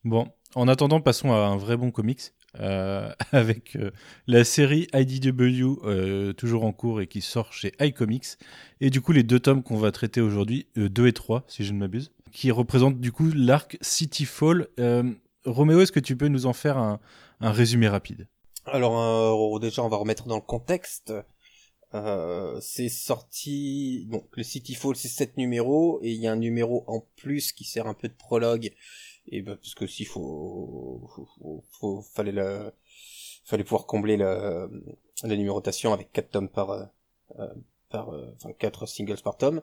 Bon, 0.04 0.28
en 0.56 0.68
attendant, 0.68 1.00
passons 1.02 1.32
à 1.32 1.38
un 1.38 1.56
vrai 1.58 1.78
bon 1.78 1.92
comics. 1.92 2.34
euh, 2.60 3.12
avec 3.32 3.76
euh, 3.78 3.92
la 4.28 4.44
série 4.44 4.88
IDW 4.94 5.80
euh, 5.86 6.34
toujours 6.34 6.66
en 6.66 6.72
cours 6.74 7.02
et 7.02 7.08
qui 7.08 7.22
sort 7.22 7.52
chez 7.54 7.72
iComics 7.80 8.38
et 8.82 8.90
du 8.92 9.02
coup 9.02 9.12
les 9.12 9.24
deux 9.24 9.40
tomes 9.40 9.64
qu'on 9.64 9.78
va 9.78 9.92
traiter 9.92 10.22
aujourd'hui 10.22 10.68
2 10.76 11.08
et 11.08 11.14
3 11.14 11.46
si 11.48 11.64
je 11.64 11.74
ne 11.74 11.80
m'abuse 11.80 12.12
qui 12.32 12.52
représentent 12.52 13.00
du 13.00 13.12
coup 13.12 13.32
l'arc 13.34 13.78
City 13.82 14.26
Fall 14.26 14.68
euh, 14.80 15.04
Roméo 15.46 15.82
est-ce 15.82 15.92
que 15.92 16.00
tu 16.00 16.16
peux 16.16 16.28
nous 16.28 16.46
en 16.46 16.54
faire 16.54 16.78
un, 16.78 17.00
un 17.44 17.52
résumé 17.52 17.88
rapide 17.88 18.28
Alors 18.66 19.00
euh, 19.00 19.60
déjà 19.60 19.84
on 19.84 19.90
va 19.90 19.98
remettre 19.98 20.28
dans 20.28 20.36
le 20.36 20.42
contexte. 20.42 21.14
Euh, 21.94 22.60
c'est 22.60 22.90
sorti 22.90 24.08
donc 24.10 24.26
le 24.36 24.42
City 24.42 24.74
Fall 24.74 24.96
c'est 24.96 25.10
7 25.10 25.38
numéros 25.38 26.00
et 26.02 26.12
il 26.12 26.20
y 26.20 26.26
a 26.26 26.32
un 26.32 26.38
numéro 26.38 26.84
en 26.88 27.06
plus 27.18 27.52
qui 27.52 27.66
sert 27.66 27.86
un 27.86 27.94
peu 27.94 28.08
de 28.08 28.16
prologue 28.16 28.74
et 29.28 29.42
bah, 29.42 29.56
parce 29.56 29.76
que 29.76 29.88
s'il 29.88 30.08
faut, 30.08 31.08
faut, 31.72 32.02
fallait 32.02 32.32
le 32.32 32.74
fallait 33.46 33.64
pouvoir 33.64 33.86
combler 33.86 34.18
la, 34.18 34.68
numérotation 35.24 35.94
avec 35.94 36.12
4 36.12 36.30
tomes 36.30 36.50
par 36.50 36.72
euh, 36.72 36.84
euh, 37.40 37.54
par 37.90 38.14
euh, 38.14 38.34
enfin 38.36 38.54
4 38.58 38.86
singles 38.86 39.22
par 39.24 39.38
tome. 39.38 39.62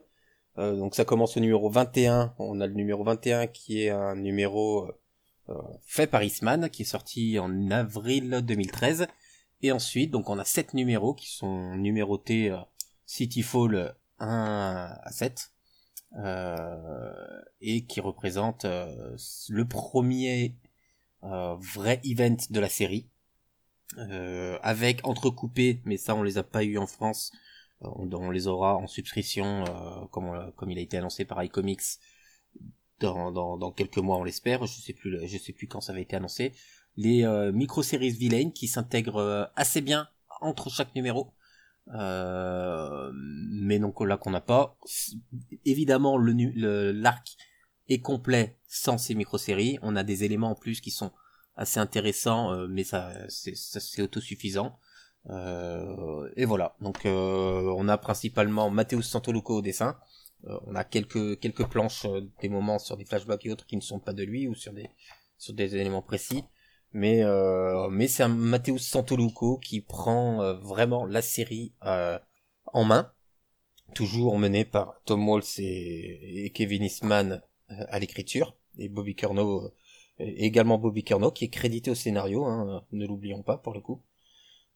Donc 0.56 0.94
ça 0.94 1.06
commence 1.06 1.38
au 1.38 1.40
numéro 1.40 1.70
21, 1.70 2.34
on 2.38 2.60
a 2.60 2.66
le 2.66 2.74
numéro 2.74 3.02
21 3.02 3.46
qui 3.46 3.82
est 3.82 3.88
un 3.88 4.14
numéro 4.14 4.90
fait 5.84 6.06
par 6.06 6.22
Eastman, 6.22 6.70
qui 6.70 6.82
est 6.82 6.84
sorti 6.84 7.38
en 7.38 7.70
avril 7.70 8.40
2013. 8.42 9.06
Et 9.62 9.72
ensuite, 9.72 10.10
donc 10.10 10.28
on 10.30 10.38
a 10.38 10.44
sept 10.44 10.74
numéros 10.74 11.14
qui 11.14 11.28
sont 11.30 11.74
numérotés 11.76 12.50
euh, 12.50 12.58
City 13.06 13.42
Fall 13.42 13.94
1 14.18 14.96
à 15.02 15.10
7. 15.12 15.52
euh, 16.18 17.12
et 17.60 17.84
qui 17.86 18.00
représentent 18.00 18.64
euh, 18.64 19.16
le 19.48 19.64
premier 19.66 20.56
euh, 21.24 21.56
vrai 21.60 22.00
event 22.04 22.36
de 22.50 22.60
la 22.60 22.68
série. 22.68 23.08
Euh, 23.98 24.56
avec 24.62 25.04
entrecoupé, 25.06 25.80
mais 25.84 25.96
ça 25.96 26.14
on 26.14 26.22
les 26.22 26.38
a 26.38 26.44
pas 26.44 26.62
eu 26.62 26.78
en 26.78 26.86
France, 26.86 27.32
euh, 27.82 27.88
on, 27.96 28.30
les 28.30 28.46
aura 28.46 28.76
en 28.76 28.86
subscription 28.86 29.64
euh, 29.66 30.06
comme, 30.12 30.26
on- 30.26 30.52
comme 30.52 30.70
il 30.70 30.78
a 30.78 30.80
été 30.80 30.96
annoncé 30.98 31.24
par 31.24 31.42
iComics 31.42 31.98
dans, 33.00 33.32
dans, 33.32 33.56
dans 33.58 33.72
quelques 33.72 33.98
mois 33.98 34.18
on 34.18 34.24
l'espère. 34.24 34.66
Je 34.66 34.80
sais 34.80 34.92
plus 34.92 35.18
je 35.26 35.38
sais 35.38 35.52
plus 35.52 35.66
quand 35.68 35.80
ça 35.80 35.92
avait 35.92 36.02
été 36.02 36.16
annoncé. 36.16 36.52
Les 36.96 37.24
euh, 37.24 37.52
micro-séries 37.52 38.10
vilaines 38.10 38.52
qui 38.52 38.68
s'intègrent 38.68 39.16
euh, 39.20 39.44
assez 39.56 39.80
bien 39.80 40.08
entre 40.40 40.70
chaque 40.70 40.94
numéro. 40.94 41.32
Euh, 41.94 43.10
mais 43.14 43.78
donc 43.78 44.00
là 44.00 44.16
qu'on 44.16 44.30
n'a 44.30 44.40
pas. 44.40 44.76
Évidemment 45.64 46.16
le 46.16 46.32
le- 46.32 46.92
l'arc 46.92 47.36
est 47.88 48.00
complet 48.00 48.58
sans 48.68 48.98
ces 48.98 49.14
micro-séries. 49.14 49.78
On 49.82 49.96
a 49.96 50.02
des 50.04 50.24
éléments 50.24 50.50
en 50.50 50.54
plus 50.54 50.80
qui 50.80 50.90
sont 50.90 51.12
assez 51.56 51.80
intéressants 51.80 52.52
euh, 52.52 52.66
mais 52.68 52.84
ça 52.84 53.12
c'est 53.28 53.56
c'est 53.56 54.02
autosuffisant. 54.02 54.78
Euh, 55.28 56.30
et 56.36 56.44
voilà. 56.44 56.76
Donc 56.80 57.04
euh, 57.06 57.74
on 57.76 57.88
a 57.88 57.98
principalement 57.98 58.70
Matheus 58.70 59.02
Santoluco 59.02 59.56
au 59.58 59.62
dessin 59.62 59.96
on 60.44 60.74
a 60.74 60.84
quelques 60.84 61.38
quelques 61.40 61.66
planches, 61.68 62.04
euh, 62.06 62.22
des 62.40 62.48
moments 62.48 62.78
sur 62.78 62.96
des 62.96 63.04
flashbacks 63.04 63.46
et 63.46 63.50
autres 63.50 63.66
qui 63.66 63.76
ne 63.76 63.82
sont 63.82 64.00
pas 64.00 64.12
de 64.12 64.22
lui 64.22 64.48
ou 64.48 64.54
sur 64.54 64.72
des 64.72 64.88
sur 65.38 65.54
des 65.54 65.76
éléments 65.76 66.02
précis. 66.02 66.44
Mais 66.92 67.22
euh, 67.24 67.88
mais 67.88 68.08
c'est 68.08 68.22
un 68.24 68.28
Matheus 68.28 68.78
Santoluco 68.78 69.58
qui 69.58 69.80
prend 69.80 70.42
euh, 70.42 70.54
vraiment 70.54 71.06
la 71.06 71.22
série 71.22 71.72
euh, 71.84 72.18
en 72.66 72.84
main, 72.84 73.12
toujours 73.94 74.38
mené 74.38 74.64
par 74.64 75.00
Tom 75.04 75.28
Waltz 75.28 75.58
et, 75.60 76.50
Kevin 76.54 76.82
Eastman 76.82 77.42
euh, 77.70 77.74
à 77.88 77.98
l'écriture 78.00 78.56
et 78.78 78.88
Bobby 78.88 79.14
Curnow 79.14 79.72
également 80.18 80.78
Bobby 80.78 81.04
Curnow 81.04 81.30
qui 81.30 81.46
est 81.46 81.48
crédité 81.48 81.90
au 81.90 81.94
scénario, 81.94 82.44
hein, 82.44 82.84
ne 82.92 83.06
l'oublions 83.06 83.42
pas 83.42 83.56
pour 83.56 83.72
le 83.72 83.80
coup. 83.80 84.02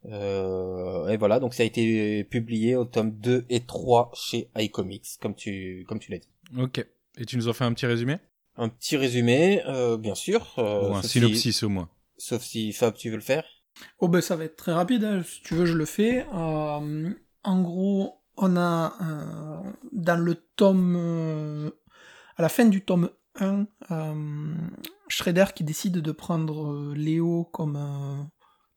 Euh, 0.06 1.08
et 1.08 1.16
voilà, 1.16 1.40
donc 1.40 1.54
ça 1.54 1.62
a 1.62 1.66
été 1.66 2.24
publié 2.24 2.76
au 2.76 2.84
tome 2.84 3.12
2 3.12 3.46
et 3.48 3.60
3 3.60 4.10
chez 4.14 4.50
iComics, 4.56 5.18
comme 5.20 5.34
tu, 5.34 5.84
comme 5.88 5.98
tu 5.98 6.10
l'as 6.10 6.18
dit. 6.18 6.28
Ok. 6.58 6.86
Et 7.16 7.24
tu 7.24 7.36
nous 7.36 7.48
en 7.48 7.52
fais 7.52 7.64
un 7.64 7.72
petit 7.72 7.86
résumé? 7.86 8.18
Un 8.56 8.68
petit 8.68 8.96
résumé, 8.96 9.62
euh, 9.66 9.96
bien 9.96 10.14
sûr. 10.14 10.54
Euh, 10.58 10.90
Ou 10.90 10.94
un 10.94 11.02
synopsis 11.02 11.62
au 11.62 11.68
moins. 11.68 11.88
Sauf 12.16 12.42
si 12.42 12.72
Fab, 12.72 12.94
tu 12.94 13.10
veux 13.10 13.16
le 13.16 13.22
faire? 13.22 13.44
Oh 13.98 14.08
ben 14.08 14.20
ça 14.20 14.36
va 14.36 14.44
être 14.44 14.56
très 14.56 14.72
rapide, 14.72 15.02
hein. 15.04 15.22
si 15.24 15.42
tu 15.42 15.54
veux 15.54 15.66
je 15.66 15.74
le 15.74 15.84
fais. 15.84 16.26
Euh, 16.34 17.10
en 17.42 17.62
gros, 17.62 18.20
on 18.36 18.56
a 18.56 18.94
euh, 19.02 19.70
dans 19.92 20.20
le 20.20 20.34
tome... 20.56 20.96
euh, 20.96 21.70
à 22.36 22.42
la 22.42 22.48
fin 22.48 22.66
du 22.66 22.82
tome 22.84 23.10
1, 23.40 23.66
euh, 23.90 24.54
Shredder 25.08 25.46
qui 25.54 25.64
décide 25.64 25.98
de 25.98 26.12
prendre 26.12 26.70
euh, 26.72 26.94
Léo 26.96 27.44
comme 27.52 27.76
un 27.76 28.30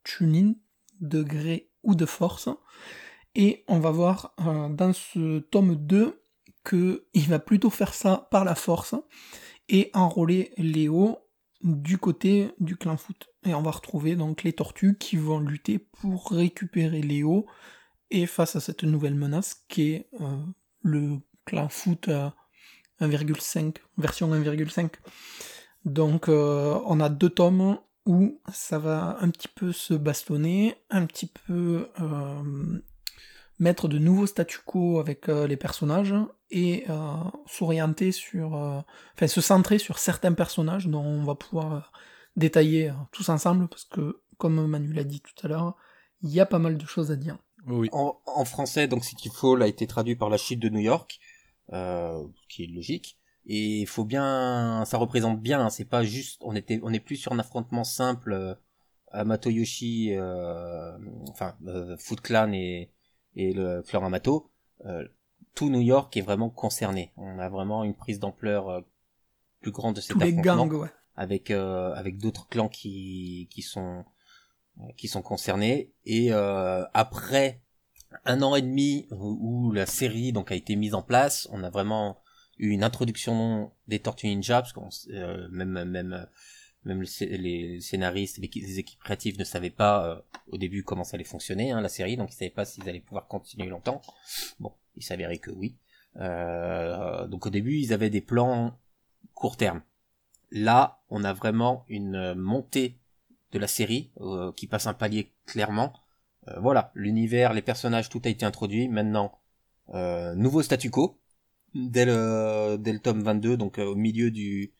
tuning 0.04 0.56
de 1.00 1.24
gré 1.24 1.70
ou 1.84 1.96
de 1.96 2.06
force. 2.06 2.50
Et 3.36 3.64
on 3.68 3.80
va 3.80 3.92
voir 3.92 4.34
euh, 4.42 4.70
dans 4.70 4.94
ce 4.94 5.40
tome 5.40 5.76
2 5.76 6.24
que 6.64 7.08
il 7.14 7.28
va 7.28 7.40
plutôt 7.40 7.70
faire 7.70 7.94
ça 7.94 8.28
par 8.32 8.44
la 8.44 8.56
force 8.56 8.96
et 9.70 9.90
enrôler 9.94 10.52
Léo 10.58 11.20
du 11.62 11.98
côté 11.98 12.52
du 12.60 12.78
clan 12.78 12.98
foot. 12.98 13.30
Et 13.46 13.54
on 13.54 13.62
va 13.62 13.72
retrouver 13.72 14.16
donc 14.16 14.44
les 14.44 14.54
tortues 14.54 14.98
qui 14.98 15.18
vont 15.18 15.40
lutter 15.40 15.80
pour 15.80 16.32
récupérer 16.32 17.02
Léo 17.02 17.46
et 18.12 18.26
face 18.26 18.56
à 18.56 18.60
cette 18.60 18.84
nouvelle 18.84 19.16
menace 19.16 19.66
qui 19.68 19.92
est 19.92 20.10
euh, 20.22 20.38
le 20.82 21.18
clan 21.46 21.70
foot 21.70 22.08
à 22.10 22.36
1,5, 23.02 23.76
version 23.98 24.32
1,5. 24.32 24.92
Donc 25.86 26.28
euh, 26.28 26.80
on 26.86 27.00
a 27.00 27.10
deux 27.10 27.30
tomes 27.30 27.78
où 28.08 28.40
ça 28.52 28.80
va 28.80 29.18
un 29.20 29.30
petit 29.30 29.50
peu 29.50 29.72
se 29.72 29.94
bastonner, 29.94 30.76
un 30.90 31.06
petit 31.06 31.28
peu 31.28 31.90
euh, 32.00 32.82
mettre 33.60 33.88
de 33.88 34.00
nouveaux 34.00 34.26
statu 34.26 34.60
quo 34.66 35.00
avec 35.00 35.28
euh, 35.30 35.46
les 35.46 35.58
personnages 35.58 36.16
et 36.50 36.86
euh, 36.90 36.96
s'orienter 37.46 38.14
sur, 38.14 38.56
euh, 38.56 38.80
enfin 39.14 39.28
se 39.28 39.42
centrer 39.42 39.78
sur 39.78 40.00
certains 40.00 40.34
personnages 40.34 40.88
dont 40.88 41.04
on 41.04 41.24
va 41.24 41.36
pouvoir 41.36 41.92
détailler 42.38 42.90
euh, 42.90 42.94
tous 43.12 43.28
ensemble 43.28 43.68
parce 43.68 43.84
que 43.84 44.22
comme 44.38 44.66
Manu 44.68 44.94
l'a 44.94 45.04
dit 45.04 45.22
tout 45.22 45.46
à 45.46 45.50
l'heure, 45.50 45.76
il 46.22 46.30
y 46.30 46.40
a 46.40 46.46
pas 46.46 46.60
mal 46.60 46.78
de 46.78 46.86
choses 46.86 47.12
à 47.12 47.18
dire. 47.18 47.38
Oui. 47.66 47.90
En, 47.92 48.18
en 48.26 48.46
français, 48.46 48.88
donc 48.88 49.04
City 49.04 49.30
Fall 49.30 49.62
a 49.62 49.68
été 49.68 49.86
traduit 49.86 50.16
par 50.16 50.30
la 50.30 50.38
chute 50.38 50.60
de 50.60 50.70
New 50.70 50.80
York, 50.80 51.20
euh, 51.74 52.24
qui 52.48 52.64
est 52.64 52.68
logique. 52.68 53.17
Et 53.48 53.86
faut 53.86 54.04
bien, 54.06 54.84
ça 54.86 54.98
représente 54.98 55.42
bien. 55.42 55.62
hein, 55.62 55.70
c'est 55.70 55.86
pas 55.86 56.04
juste, 56.04 56.42
on 56.44 56.54
était, 56.56 56.80
on 56.84 56.92
est 56.94 57.00
plus 57.00 57.16
sur 57.16 57.32
un 57.32 57.40
affrontement 57.40 57.84
simple. 57.86 58.34
Euh, 58.34 58.56
Amato 59.12 59.50
Yoshi, 59.50 60.14
euh, 60.14 60.98
enfin 61.30 61.56
euh, 61.66 61.96
Foot 61.98 62.20
Clan 62.22 62.52
et 62.52 62.92
et 63.36 63.54
le 63.54 63.82
clan 63.84 64.04
Amato. 64.04 64.52
Euh, 64.86 65.08
tout 65.56 65.70
New 65.70 65.80
York 65.82 66.16
est 66.18 66.22
vraiment 66.22 66.50
concerné. 66.50 67.14
On 67.16 67.40
a 67.40 67.48
vraiment 67.50 67.84
une 67.86 67.96
prise 67.96 68.20
d'ampleur 68.20 68.70
euh, 68.70 68.82
plus 69.62 69.72
grande 69.72 69.96
de 69.96 70.02
cet 70.02 70.12
Tous 70.12 70.20
les 70.20 70.38
affrontement 70.38 70.68
gangs, 70.68 70.82
ouais. 70.82 70.90
avec 71.16 71.52
euh, 71.52 71.94
avec 71.94 72.18
d'autres 72.18 72.48
clans 72.50 72.68
qui 72.68 73.48
qui 73.50 73.62
sont 73.62 74.04
qui 74.98 75.08
sont 75.08 75.22
concernés 75.22 75.94
et 76.06 76.32
euh, 76.34 76.84
après 76.94 77.62
un 78.26 78.42
an 78.42 78.56
et 78.56 78.62
demi 78.62 79.08
où, 79.12 79.38
où 79.68 79.72
la 79.72 79.86
série 79.86 80.34
donc 80.34 80.52
a 80.52 80.56
été 80.56 80.76
mise 80.76 80.94
en 80.94 81.02
place, 81.02 81.48
on 81.52 81.64
a 81.64 81.70
vraiment 81.70 82.20
une 82.60 82.84
introduction 82.84 83.72
des 83.88 84.00
Tortues 84.00 84.28
Ninja 84.28 84.62
parce 84.62 84.74
s- 84.88 85.08
euh, 85.12 85.48
même 85.52 85.84
même 85.86 86.28
même 86.86 87.04
les 87.22 87.82
scénaristes, 87.82 88.38
les 88.38 88.80
équipes 88.80 89.00
créatives 89.00 89.38
ne 89.38 89.44
savaient 89.44 89.70
pas 89.70 90.08
euh, 90.08 90.22
au 90.48 90.58
début 90.58 90.84
comment 90.84 91.04
ça 91.04 91.16
allait 91.16 91.24
fonctionner 91.26 91.72
hein, 91.72 91.82
la 91.82 91.90
série, 91.90 92.16
donc 92.16 92.32
ils 92.32 92.36
savaient 92.36 92.50
pas 92.50 92.66
s'ils 92.66 92.88
allaient 92.88 93.02
pouvoir 93.02 93.28
continuer 93.28 93.68
longtemps. 93.68 94.02
Bon, 94.60 94.74
il 94.96 95.04
s'avérait 95.04 95.40
que 95.40 95.52
oui. 95.52 95.78
Euh, 96.18 97.28
donc 97.28 97.46
au 97.46 97.50
début 97.50 97.78
ils 97.78 97.94
avaient 97.94 98.10
des 98.10 98.22
plans 98.22 98.80
court 99.34 99.58
terme. 99.58 99.82
Là, 100.52 101.02
on 101.10 101.24
a 101.26 101.34
vraiment 101.34 101.84
une 101.90 102.16
euh, 102.16 102.36
montée 102.36 103.00
de 103.52 103.60
la 103.60 103.68
série 103.68 104.12
euh, 104.22 104.52
qui 104.54 104.68
passe 104.68 104.88
un 104.88 104.94
palier 104.94 105.34
clairement. 105.46 105.94
Euh, 106.48 106.60
voilà, 106.60 106.92
l'univers, 106.96 107.54
les 107.54 107.62
personnages, 107.62 108.08
tout 108.10 108.22
a 108.24 108.30
été 108.30 108.46
introduit. 108.46 108.88
Maintenant, 108.88 109.40
euh, 109.94 110.34
nouveau 110.36 110.62
statu 110.62 110.90
quo 110.90 111.20
dès 111.74 112.06
le, 112.06 112.78
dès 112.78 112.94
le 112.94 113.00
tome 113.00 113.22
22, 113.24 113.58
donc 113.58 113.80
euh, 113.80 113.86
au 113.86 113.96
milieu 113.96 114.32
du 114.32 114.74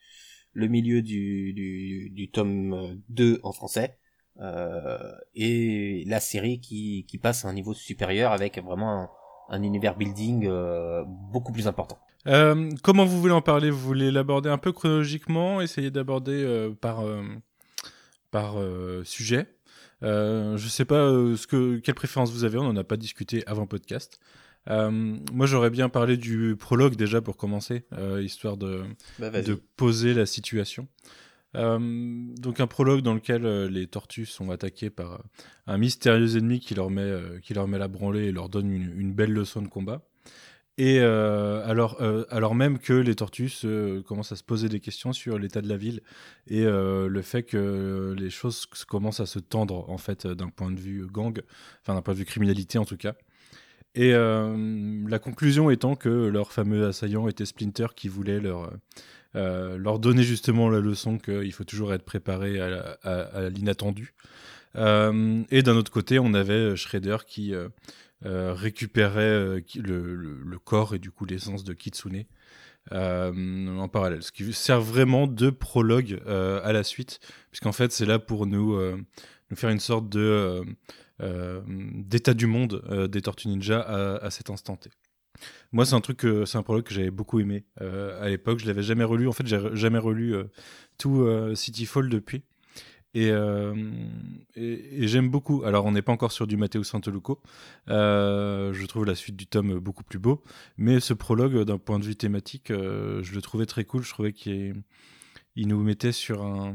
le 0.52 0.66
milieu 0.66 1.02
du, 1.02 1.52
du, 1.52 2.10
du 2.10 2.30
tome 2.30 2.72
euh, 2.72 2.94
2 3.10 3.40
en 3.42 3.52
français. 3.52 3.98
Euh, 4.40 4.98
et 5.34 6.04
la 6.06 6.20
série 6.20 6.60
qui, 6.60 7.04
qui 7.08 7.18
passe 7.18 7.44
à 7.44 7.48
un 7.48 7.52
niveau 7.52 7.74
supérieur 7.74 8.32
avec 8.32 8.58
vraiment 8.62 9.02
un, 9.02 9.10
un 9.50 9.62
univers 9.62 9.96
building 9.96 10.46
euh, 10.46 11.04
beaucoup 11.06 11.52
plus 11.52 11.66
important. 11.66 11.98
Euh, 12.26 12.70
comment 12.82 13.04
vous 13.04 13.20
voulez 13.20 13.32
en 13.32 13.42
parler? 13.42 13.70
Vous 13.70 13.78
voulez 13.78 14.10
l'aborder 14.10 14.48
un 14.48 14.58
peu 14.58 14.72
chronologiquement, 14.72 15.60
essayer 15.60 15.90
d'aborder 15.90 16.42
euh, 16.44 16.70
par, 16.72 17.00
euh, 17.00 17.22
par 18.30 18.58
euh, 18.60 19.02
sujet? 19.04 19.46
Euh, 20.02 20.56
Je 20.56 20.68
sais 20.68 20.84
pas 20.84 21.02
euh, 21.02 21.36
ce 21.36 21.46
que, 21.46 21.78
quelle 21.78 21.94
préférence 21.94 22.32
vous 22.32 22.44
avez, 22.44 22.58
on 22.58 22.64
n'en 22.64 22.76
a 22.76 22.84
pas 22.84 22.96
discuté 22.96 23.42
avant 23.46 23.66
podcast. 23.66 24.20
Euh, 24.68 24.90
moi 25.32 25.46
j'aurais 25.46 25.70
bien 25.70 25.88
parlé 25.88 26.16
du 26.16 26.56
prologue 26.58 26.94
déjà 26.96 27.20
pour 27.22 27.36
commencer, 27.36 27.84
euh, 27.94 28.22
histoire 28.22 28.56
de, 28.56 28.82
Bah, 29.18 29.30
de 29.42 29.54
poser 29.76 30.12
la 30.14 30.26
situation. 30.26 30.88
Euh, 31.56 31.78
donc 32.36 32.60
un 32.60 32.66
prologue 32.66 33.00
dans 33.00 33.14
lequel 33.14 33.46
euh, 33.46 33.70
les 33.70 33.86
tortues 33.86 34.26
sont 34.26 34.50
attaquées 34.50 34.90
par 34.90 35.14
euh, 35.14 35.18
un 35.66 35.78
mystérieux 35.78 36.36
ennemi 36.36 36.60
qui 36.60 36.74
leur 36.74 36.90
met, 36.90 37.10
qui 37.42 37.54
leur 37.54 37.66
met 37.66 37.78
la 37.78 37.88
branlée 37.88 38.26
et 38.26 38.32
leur 38.32 38.50
donne 38.50 38.70
une, 38.70 38.92
une 39.00 39.14
belle 39.14 39.32
leçon 39.32 39.62
de 39.62 39.68
combat. 39.68 40.02
Et 40.80 41.00
alors, 41.00 42.00
alors 42.30 42.54
même 42.54 42.78
que 42.78 42.92
les 42.92 43.16
tortues 43.16 43.48
se- 43.48 44.00
commencent 44.02 44.30
à 44.30 44.36
se 44.36 44.44
poser 44.44 44.68
des 44.68 44.78
questions 44.78 45.12
sur 45.12 45.36
l'état 45.36 45.60
de 45.60 45.68
la 45.68 45.76
ville 45.76 46.02
et 46.46 46.62
le 46.64 47.20
fait 47.22 47.42
que 47.42 48.14
les 48.16 48.30
choses 48.30 48.64
commencent 48.86 49.18
à 49.18 49.26
se 49.26 49.40
tendre 49.40 49.90
en 49.90 49.98
fait 49.98 50.28
d'un 50.28 50.50
point 50.50 50.70
de 50.70 50.78
vue 50.78 51.04
gang, 51.10 51.36
enfin 51.82 51.94
d'un 51.94 52.02
point 52.02 52.14
de 52.14 52.20
vue 52.20 52.24
criminalité 52.24 52.78
en 52.78 52.84
tout 52.84 52.96
cas. 52.96 53.16
Et 53.94 54.12
euh, 54.14 55.04
la 55.08 55.18
conclusion 55.18 55.70
étant 55.70 55.96
que 55.96 56.08
leur 56.08 56.52
fameux 56.52 56.86
assaillant 56.86 57.28
était 57.28 57.46
Splinter 57.46 57.88
qui 57.96 58.08
voulait 58.08 58.40
leur, 58.40 58.72
euh, 59.34 59.76
leur 59.78 59.98
donner 59.98 60.22
justement 60.22 60.68
la 60.68 60.80
leçon 60.80 61.18
qu'il 61.18 61.52
faut 61.52 61.64
toujours 61.64 61.92
être 61.92 62.04
préparé 62.04 62.60
à, 62.60 63.48
l'inattendu. 63.50 64.14
Euh, 64.76 65.42
et 65.50 65.62
d'un 65.62 65.76
autre 65.76 65.90
côté, 65.90 66.18
on 66.18 66.34
avait 66.34 66.76
Shredder 66.76 67.16
qui 67.26 67.54
euh, 67.54 67.68
euh, 68.26 68.52
récupérait 68.52 69.22
euh, 69.22 69.60
le, 69.76 70.58
corps 70.58 70.94
et 70.94 70.98
du 70.98 71.12
coup 71.12 71.24
l'essence 71.24 71.62
de 71.62 71.72
Kitsune 71.72 72.24
euh, 72.90 73.76
en 73.78 73.86
parallèle. 73.86 74.22
Ce 74.24 74.32
qui 74.32 74.52
sert 74.52 74.80
vraiment 74.80 75.28
de 75.28 75.50
prologue 75.50 76.20
euh, 76.26 76.60
à 76.64 76.72
la 76.72 76.82
suite, 76.82 77.20
puisqu'en 77.50 77.70
fait 77.70 77.92
c'est 77.92 78.06
là 78.06 78.18
pour 78.18 78.46
nous, 78.46 78.74
euh, 78.74 78.96
nous 79.50 79.56
faire 79.56 79.70
une 79.70 79.78
sorte 79.78 80.08
de 80.08 80.20
euh, 80.20 80.64
euh, 80.64 80.64
d'état 81.20 82.34
du 82.34 82.46
monde 82.46 82.82
euh, 82.88 83.08
des 83.08 83.22
Tortues 83.22 83.48
Ninja 83.48 83.80
à, 83.80 84.30
cet 84.30 84.50
instant 84.50 84.76
T. 84.76 84.90
Moi, 85.72 85.86
c'est 85.86 85.94
un 85.94 86.00
truc, 86.00 86.26
c'est 86.46 86.58
un 86.58 86.62
prologue 86.62 86.84
que 86.84 86.94
j'avais 86.94 87.10
beaucoup 87.10 87.38
aimé 87.38 87.64
euh, 87.80 88.20
à 88.22 88.28
l'époque. 88.28 88.58
Je 88.58 88.66
l'avais 88.66 88.82
jamais 88.82 89.04
relu. 89.04 89.28
En 89.28 89.32
fait, 89.32 89.46
j'ai 89.46 89.60
jamais 89.74 89.98
relu 89.98 90.34
euh, 90.34 90.44
tout 90.98 91.22
euh, 91.22 91.54
City 91.54 91.86
Fall 91.86 92.08
depuis. 92.08 92.42
Et, 93.14 93.30
euh, 93.30 93.74
j'aime 94.56 95.28
beaucoup. 95.30 95.64
Alors, 95.64 95.86
on 95.86 95.92
n'est 95.92 96.02
pas 96.02 96.12
encore 96.12 96.32
sur 96.32 96.46
du 96.46 96.56
Matteo 96.56 96.82
Santoluco. 96.82 97.40
Euh, 97.88 98.72
je 98.72 98.86
trouve 98.86 99.06
la 99.06 99.14
suite 99.14 99.36
du 99.36 99.46
tome 99.46 99.78
beaucoup 99.78 100.04
plus 100.04 100.18
beau. 100.18 100.42
Mais 100.76 101.00
ce 101.00 101.14
prologue, 101.14 101.64
d'un 101.64 101.78
point 101.78 101.98
de 101.98 102.04
vue 102.04 102.16
thématique, 102.16 102.70
euh, 102.70 103.22
je 103.22 103.34
le 103.34 103.42
trouvais 103.42 103.66
très 103.66 103.84
cool. 103.84 104.02
Je 104.02 104.10
trouvais 104.10 104.32
qu'il 104.32 104.82
il 105.56 105.68
nous 105.68 105.82
mettait 105.82 106.12
sur 106.12 106.44
un, 106.44 106.74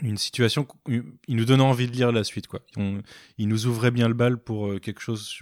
une 0.00 0.16
situation. 0.16 0.66
Il 0.88 1.36
nous 1.36 1.44
donnait 1.44 1.62
envie 1.62 1.86
de 1.86 1.92
lire 1.92 2.12
la 2.12 2.24
suite. 2.24 2.46
Quoi. 2.46 2.60
On- 2.76 3.02
il 3.38 3.48
nous 3.48 3.66
ouvrait 3.66 3.90
bien 3.90 4.08
le 4.08 4.14
bal 4.14 4.38
pour 4.38 4.68
euh, 4.68 4.78
quelque 4.78 5.00
chose 5.00 5.38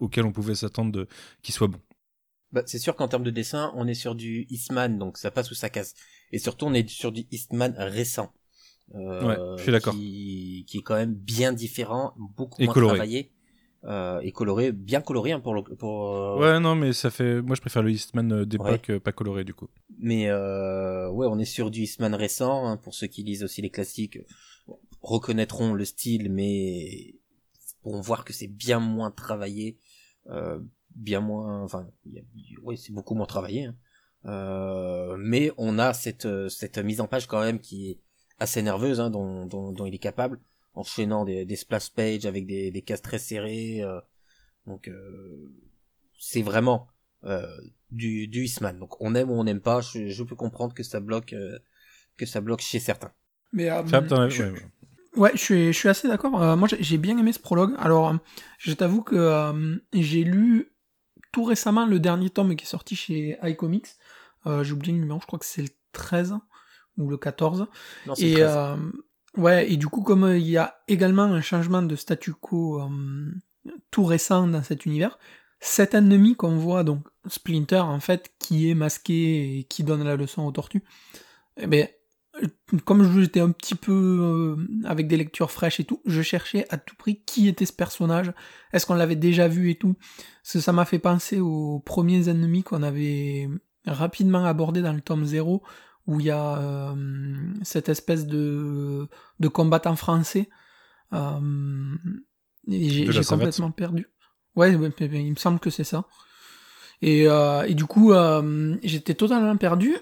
auquel 0.00 0.24
on 0.24 0.32
pouvait 0.32 0.54
s'attendre 0.54 0.92
de 0.92 1.08
qu'il 1.42 1.54
soit 1.54 1.68
bon. 1.68 1.80
Bah, 2.52 2.62
c'est 2.66 2.78
sûr 2.78 2.96
qu'en 2.96 3.08
termes 3.08 3.24
de 3.24 3.30
dessin, 3.30 3.72
on 3.76 3.86
est 3.86 3.94
sur 3.94 4.14
du 4.14 4.46
Eastman, 4.48 4.98
donc 4.98 5.18
ça 5.18 5.30
passe 5.30 5.50
ou 5.50 5.54
ça 5.54 5.68
casse. 5.70 5.94
Et 6.32 6.38
surtout, 6.38 6.66
on 6.66 6.74
est 6.74 6.88
sur 6.88 7.12
du 7.12 7.26
Eastman 7.30 7.74
récent. 7.78 8.32
Euh, 8.94 9.26
Ouais, 9.26 9.36
je 9.58 9.62
suis 9.64 9.72
d'accord. 9.72 9.94
Qui, 9.94 10.64
qui 10.66 10.78
est 10.78 10.82
quand 10.82 10.94
même 10.94 11.14
bien 11.14 11.52
différent, 11.52 12.14
beaucoup 12.18 12.62
Et 12.62 12.64
moins 12.64 12.74
coloré. 12.74 12.94
travaillé. 12.94 13.32
Euh, 13.84 14.18
et 14.20 14.32
coloré, 14.32 14.72
bien 14.72 15.00
coloré 15.00 15.30
hein, 15.32 15.40
pour 15.40 15.54
le, 15.54 15.62
pour. 15.62 16.12
euh, 16.16 16.38
Ouais, 16.38 16.58
non, 16.60 16.74
mais 16.74 16.92
ça 16.92 17.10
fait. 17.10 17.40
Moi, 17.42 17.54
je 17.54 17.60
préfère 17.60 17.82
le 17.82 17.90
Eastman 17.92 18.32
euh, 18.32 18.44
d'époque, 18.44 18.90
euh, 18.90 18.98
pas 19.00 19.12
coloré 19.12 19.44
du 19.44 19.54
coup. 19.54 19.68
Mais 20.00 20.28
euh, 20.28 21.08
ouais, 21.10 21.26
on 21.30 21.38
est 21.38 21.44
sur 21.44 21.70
du 21.70 21.82
Eastman 21.82 22.14
récent. 22.14 22.66
hein, 22.66 22.76
pour 22.76 22.94
ceux 22.94 23.06
qui 23.06 23.22
lisent 23.22 23.44
aussi 23.44 23.62
les 23.62 23.70
classiques, 23.70 24.18
reconnaîtront 25.00 25.74
le 25.74 25.84
style, 25.84 26.30
mais 26.32 27.14
pourront 27.82 28.00
voir 28.00 28.24
que 28.24 28.32
c'est 28.32 28.48
bien 28.48 28.80
moins 28.80 29.10
travaillé, 29.12 29.78
euh, 30.28 30.58
bien 30.96 31.20
moins. 31.20 31.62
Enfin, 31.62 31.88
ouais, 32.62 32.76
c'est 32.76 32.92
beaucoup 32.92 33.14
moins 33.14 33.26
travaillé. 33.26 33.66
hein. 33.66 33.76
Euh, 34.26 35.16
mais 35.18 35.52
on 35.56 35.78
a 35.78 35.94
cette, 35.94 36.26
cette 36.48 36.78
mise 36.78 37.00
en 37.00 37.06
page 37.06 37.28
quand 37.28 37.40
même 37.40 37.60
qui 37.60 37.90
est 37.92 38.00
assez 38.40 38.60
nerveuse, 38.62 38.98
hein, 39.00 39.08
dont, 39.10 39.46
dont, 39.46 39.70
dont, 39.72 39.86
il 39.86 39.94
est 39.94 39.98
capable, 39.98 40.40
enchaînant 40.74 41.24
des, 41.24 41.44
des 41.44 41.56
splash 41.56 41.90
pages 41.90 42.26
avec 42.26 42.46
des, 42.46 42.70
des 42.70 42.82
cases 42.82 43.02
très 43.02 43.18
serrées. 43.18 43.82
Euh, 43.82 44.00
donc 44.66 44.90
c'est 46.18 46.42
vraiment 46.42 46.88
du, 47.90 48.28
du 48.28 48.44
Eastman. 48.44 48.78
Donc 48.78 49.00
on 49.00 49.14
aime 49.14 49.30
ou 49.30 49.34
on 49.34 49.44
n'aime 49.44 49.60
pas, 49.60 49.80
je, 49.80 50.08
je, 50.08 50.22
peux 50.22 50.36
comprendre 50.36 50.74
que 50.74 50.82
ça 50.82 51.00
bloque, 51.00 51.34
que 52.16 52.26
ça 52.26 52.40
bloque 52.40 52.60
chez 52.60 52.78
certains. 52.78 53.12
Mais 53.52 53.70
Ouais, 55.18 55.32
je 55.34 55.38
suis, 55.38 55.66
je 55.72 55.78
suis 55.78 55.88
assez 55.88 56.06
d'accord. 56.06 56.40
Euh, 56.40 56.56
moi, 56.56 56.68
j'ai 56.78 56.98
bien 56.98 57.18
aimé 57.18 57.32
ce 57.32 57.40
prologue. 57.40 57.74
Alors, 57.78 58.10
euh, 58.10 58.16
je 58.58 58.72
t'avoue 58.72 59.02
que 59.02 59.16
euh, 59.16 59.76
j'ai 59.92 60.22
lu 60.22 60.72
tout 61.32 61.44
récemment 61.44 61.86
le 61.86 61.98
dernier 61.98 62.30
tome 62.30 62.54
qui 62.56 62.64
est 62.64 62.68
sorti 62.68 62.94
chez 62.94 63.38
iComics. 63.42 63.88
j'ai 64.62 64.72
oublié 64.72 64.94
le 64.94 65.00
numéro, 65.00 65.20
je 65.20 65.26
crois 65.26 65.38
que 65.38 65.44
c'est 65.44 65.62
le 65.62 65.68
13 65.92 66.36
ou 66.96 67.10
le 67.10 67.16
14. 67.16 67.66
Non, 68.06 68.14
et, 68.14 68.34
le 68.34 68.44
13. 68.44 68.78
Ouais, 69.38 69.72
et 69.72 69.76
du 69.76 69.86
coup, 69.86 70.02
comme 70.02 70.34
il 70.36 70.48
y 70.48 70.58
a 70.58 70.78
également 70.88 71.24
un 71.24 71.40
changement 71.40 71.82
de 71.82 71.96
statu 71.96 72.32
quo 72.34 72.82
tout 73.90 74.04
récent 74.04 74.46
dans 74.46 74.62
cet 74.62 74.86
univers, 74.86 75.18
cet 75.60 75.94
ennemi 75.94 76.36
qu'on 76.36 76.56
voit, 76.56 76.84
donc 76.84 77.06
Splinter, 77.26 77.80
en 77.80 78.00
fait, 78.00 78.32
qui 78.38 78.70
est 78.70 78.74
masqué 78.74 79.58
et 79.58 79.64
qui 79.64 79.82
donne 79.82 80.04
la 80.04 80.16
leçon 80.16 80.42
aux 80.44 80.52
tortues, 80.52 80.84
eh 81.56 81.66
ben, 81.66 81.88
comme 82.84 83.20
j'étais 83.20 83.40
un 83.40 83.50
petit 83.50 83.74
peu 83.74 84.56
euh, 84.56 84.56
avec 84.84 85.08
des 85.08 85.16
lectures 85.16 85.50
fraîches 85.50 85.80
et 85.80 85.84
tout, 85.84 86.00
je 86.06 86.22
cherchais 86.22 86.66
à 86.70 86.78
tout 86.78 86.94
prix 86.96 87.22
qui 87.24 87.48
était 87.48 87.66
ce 87.66 87.72
personnage, 87.72 88.32
est-ce 88.72 88.86
qu'on 88.86 88.94
l'avait 88.94 89.16
déjà 89.16 89.48
vu 89.48 89.70
et 89.70 89.74
tout. 89.74 89.96
Ça 90.42 90.72
m'a 90.72 90.84
fait 90.84 90.98
penser 90.98 91.40
aux 91.40 91.80
premiers 91.80 92.28
ennemis 92.28 92.62
qu'on 92.62 92.82
avait 92.82 93.48
rapidement 93.86 94.44
abordés 94.44 94.82
dans 94.82 94.92
le 94.92 95.00
tome 95.00 95.24
0, 95.24 95.62
où 96.08 96.18
il 96.18 96.26
y 96.26 96.30
a 96.30 96.58
euh, 96.58 96.94
cette 97.62 97.88
espèce 97.88 98.26
de, 98.26 99.06
de 99.38 99.48
combattant 99.48 99.94
français. 99.94 100.48
Euh, 101.12 101.96
j'ai 102.66 103.24
complètement 103.24 103.70
perdu. 103.70 104.08
Ouais, 104.56 104.72
il 104.72 104.78
me 105.30 105.36
semble 105.36 105.60
que 105.60 105.70
c'est 105.70 105.84
ça. 105.84 106.04
Et, 107.00 107.26
et, 107.26 107.74
du 107.74 107.84
coup, 107.84 108.12
j'étais 108.82 109.14
totalement 109.14 109.56
perdu. 109.56 109.96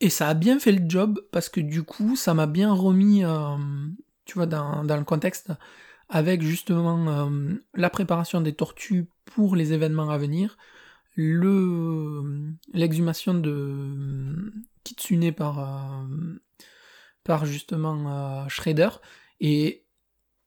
Et 0.00 0.10
ça 0.10 0.28
a 0.28 0.34
bien 0.34 0.58
fait 0.58 0.72
le 0.72 0.88
job 0.88 1.20
parce 1.32 1.48
que 1.48 1.60
du 1.60 1.82
coup, 1.82 2.16
ça 2.16 2.34
m'a 2.34 2.46
bien 2.46 2.72
remis, 2.72 3.24
euh, 3.24 3.56
tu 4.26 4.34
vois, 4.34 4.46
dans, 4.46 4.84
dans, 4.84 4.96
le 4.96 5.04
contexte 5.04 5.52
avec 6.08 6.42
justement 6.42 7.08
euh, 7.08 7.54
la 7.74 7.90
préparation 7.90 8.40
des 8.40 8.54
tortues 8.54 9.08
pour 9.24 9.56
les 9.56 9.72
événements 9.72 10.10
à 10.10 10.18
venir, 10.18 10.58
le 11.16 12.52
l'exhumation 12.74 13.34
de 13.34 14.52
Kitsune 14.86 15.32
par 15.32 15.58
euh, 15.58 16.38
par 17.24 17.44
justement 17.44 18.46
Shredder 18.48 18.90
et 19.40 19.84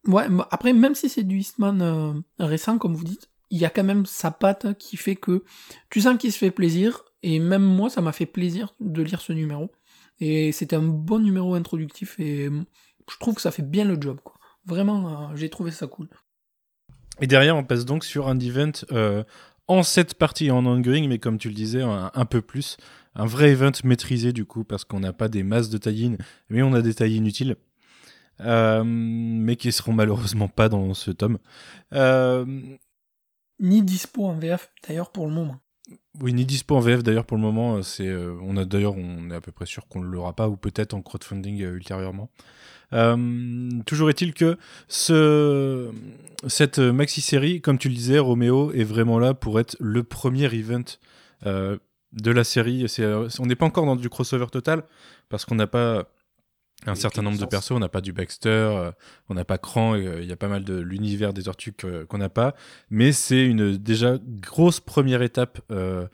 ouais 0.07 0.25
après 0.49 0.73
même 0.73 0.95
si 0.95 1.09
c'est 1.09 1.23
du 1.23 1.39
Eastman 1.39 2.23
récent 2.39 2.77
comme 2.77 2.95
vous 2.95 3.03
dites 3.03 3.29
il 3.49 3.57
y 3.57 3.65
a 3.65 3.69
quand 3.69 3.83
même 3.83 4.05
sa 4.05 4.31
patte 4.31 4.77
qui 4.77 4.97
fait 4.97 5.15
que 5.15 5.43
tu 5.89 6.01
sens 6.01 6.17
qu'il 6.17 6.31
se 6.31 6.37
fait 6.37 6.51
plaisir 6.51 7.03
et 7.23 7.39
même 7.39 7.63
moi, 7.63 7.89
ça 7.89 8.01
m'a 8.01 8.11
fait 8.11 8.25
plaisir 8.25 8.73
de 8.79 9.01
lire 9.01 9.21
ce 9.21 9.33
numéro. 9.33 9.71
Et 10.19 10.51
c'était 10.51 10.75
un 10.75 10.83
bon 10.83 11.19
numéro 11.19 11.55
introductif 11.55 12.19
et 12.19 12.49
je 12.49 13.17
trouve 13.19 13.35
que 13.35 13.41
ça 13.41 13.51
fait 13.51 13.63
bien 13.63 13.85
le 13.85 13.99
job. 13.99 14.19
Quoi. 14.23 14.35
Vraiment, 14.65 15.31
euh, 15.31 15.35
j'ai 15.35 15.49
trouvé 15.49 15.71
ça 15.71 15.87
cool. 15.87 16.09
Et 17.21 17.27
derrière, 17.27 17.55
on 17.57 17.63
passe 17.63 17.85
donc 17.85 18.05
sur 18.05 18.27
un 18.27 18.39
event 18.39 18.71
euh, 18.91 19.23
en 19.67 19.83
cette 19.83 20.15
partie 20.15 20.51
en 20.51 20.65
ongoing, 20.65 21.07
mais 21.07 21.19
comme 21.19 21.37
tu 21.37 21.49
le 21.49 21.53
disais, 21.53 21.81
un, 21.81 22.25
peu 22.25 22.41
plus. 22.41 22.77
Un 23.15 23.25
vrai 23.25 23.51
event 23.51 23.71
maîtrisé 23.83 24.33
du 24.33 24.45
coup, 24.45 24.63
parce 24.63 24.85
qu'on 24.85 24.99
n'a 24.99 25.13
pas 25.13 25.27
des 25.27 25.43
masses 25.43 25.69
de 25.69 25.77
tie 25.77 26.17
mais 26.49 26.61
on 26.61 26.73
a 26.73 26.81
des 26.81 26.93
tailles 26.93 27.15
inutiles. 27.15 27.55
Euh, 28.41 28.83
mais 28.85 29.57
qui 29.57 29.71
seront 29.71 29.91
malheureusement 29.91 30.47
pas 30.47 30.69
dans 30.69 30.93
ce 30.93 31.11
tome. 31.11 31.39
Ni 33.59 33.81
dispo 33.83 34.25
en 34.25 34.35
VF 34.35 34.71
d'ailleurs 34.87 35.11
pour 35.11 35.27
le 35.27 35.33
moment. 35.33 35.59
Oui, 36.21 36.33
ni 36.33 36.45
dispo 36.45 36.75
en 36.75 36.79
VF 36.79 37.03
d'ailleurs 37.03 37.25
pour 37.25 37.37
le 37.37 37.43
moment. 37.43 37.77
Euh, 37.77 37.81
c'est, 37.81 38.07
euh, 38.07 38.35
on 38.41 38.57
a 38.57 38.65
d'ailleurs, 38.65 38.95
on 38.95 39.29
est 39.31 39.35
à 39.35 39.41
peu 39.41 39.51
près 39.51 39.65
sûr 39.65 39.87
qu'on 39.87 40.01
ne 40.01 40.07
l'aura 40.07 40.33
pas 40.33 40.49
ou 40.49 40.55
peut-être 40.55 40.93
en 40.93 41.01
crowdfunding 41.01 41.61
euh, 41.63 41.75
ultérieurement. 41.75 42.29
toujours 43.85 44.09
est-il 44.09 44.33
que 44.33 44.57
ce, 44.87 45.91
cette 46.47 46.79
maxi 46.79 47.21
série, 47.21 47.61
comme 47.61 47.77
tu 47.77 47.89
le 47.89 47.95
disais, 47.95 48.19
Roméo 48.19 48.71
est 48.71 48.83
vraiment 48.83 49.19
là 49.19 49.33
pour 49.33 49.59
être 49.59 49.75
le 49.79 50.03
premier 50.03 50.45
event 50.45 50.83
de 52.13 52.31
la 52.31 52.43
série. 52.43 52.87
C'est, 52.87 53.05
on 53.39 53.45
n'est 53.45 53.55
pas 53.55 53.65
encore 53.65 53.85
dans 53.85 53.95
du 53.95 54.09
crossover 54.09 54.47
total 54.47 54.83
parce 55.29 55.45
qu'on 55.45 55.55
n'a 55.55 55.67
pas 55.67 56.07
un 56.85 56.95
certain 56.95 57.21
nombre 57.21 57.37
de 57.37 57.45
persos, 57.45 57.71
on 57.71 57.79
n'a 57.79 57.89
pas 57.89 58.01
du 58.01 58.13
Baxter, 58.13 58.49
euh, 58.49 58.91
on 59.27 59.33
n'a 59.33 59.43
pas 59.43 59.57
Cran, 59.57 59.95
euh, 59.95 60.21
il 60.21 60.29
y 60.29 60.31
a 60.31 60.37
pas 60.37 60.47
mal 60.47 60.63
de 60.63 60.75
l'univers 60.75 61.33
des 61.33 61.43
tortues 61.43 61.73
qu'on 61.73 62.17
n'a 62.17 62.29
pas, 62.29 62.55
mais 62.89 63.11
c'est 63.11 63.45
une 63.45 63.75
déjà 63.75 64.17
grosse 64.41 64.79
première 64.79 65.21
étape 65.21 65.59
euh, 65.71 66.07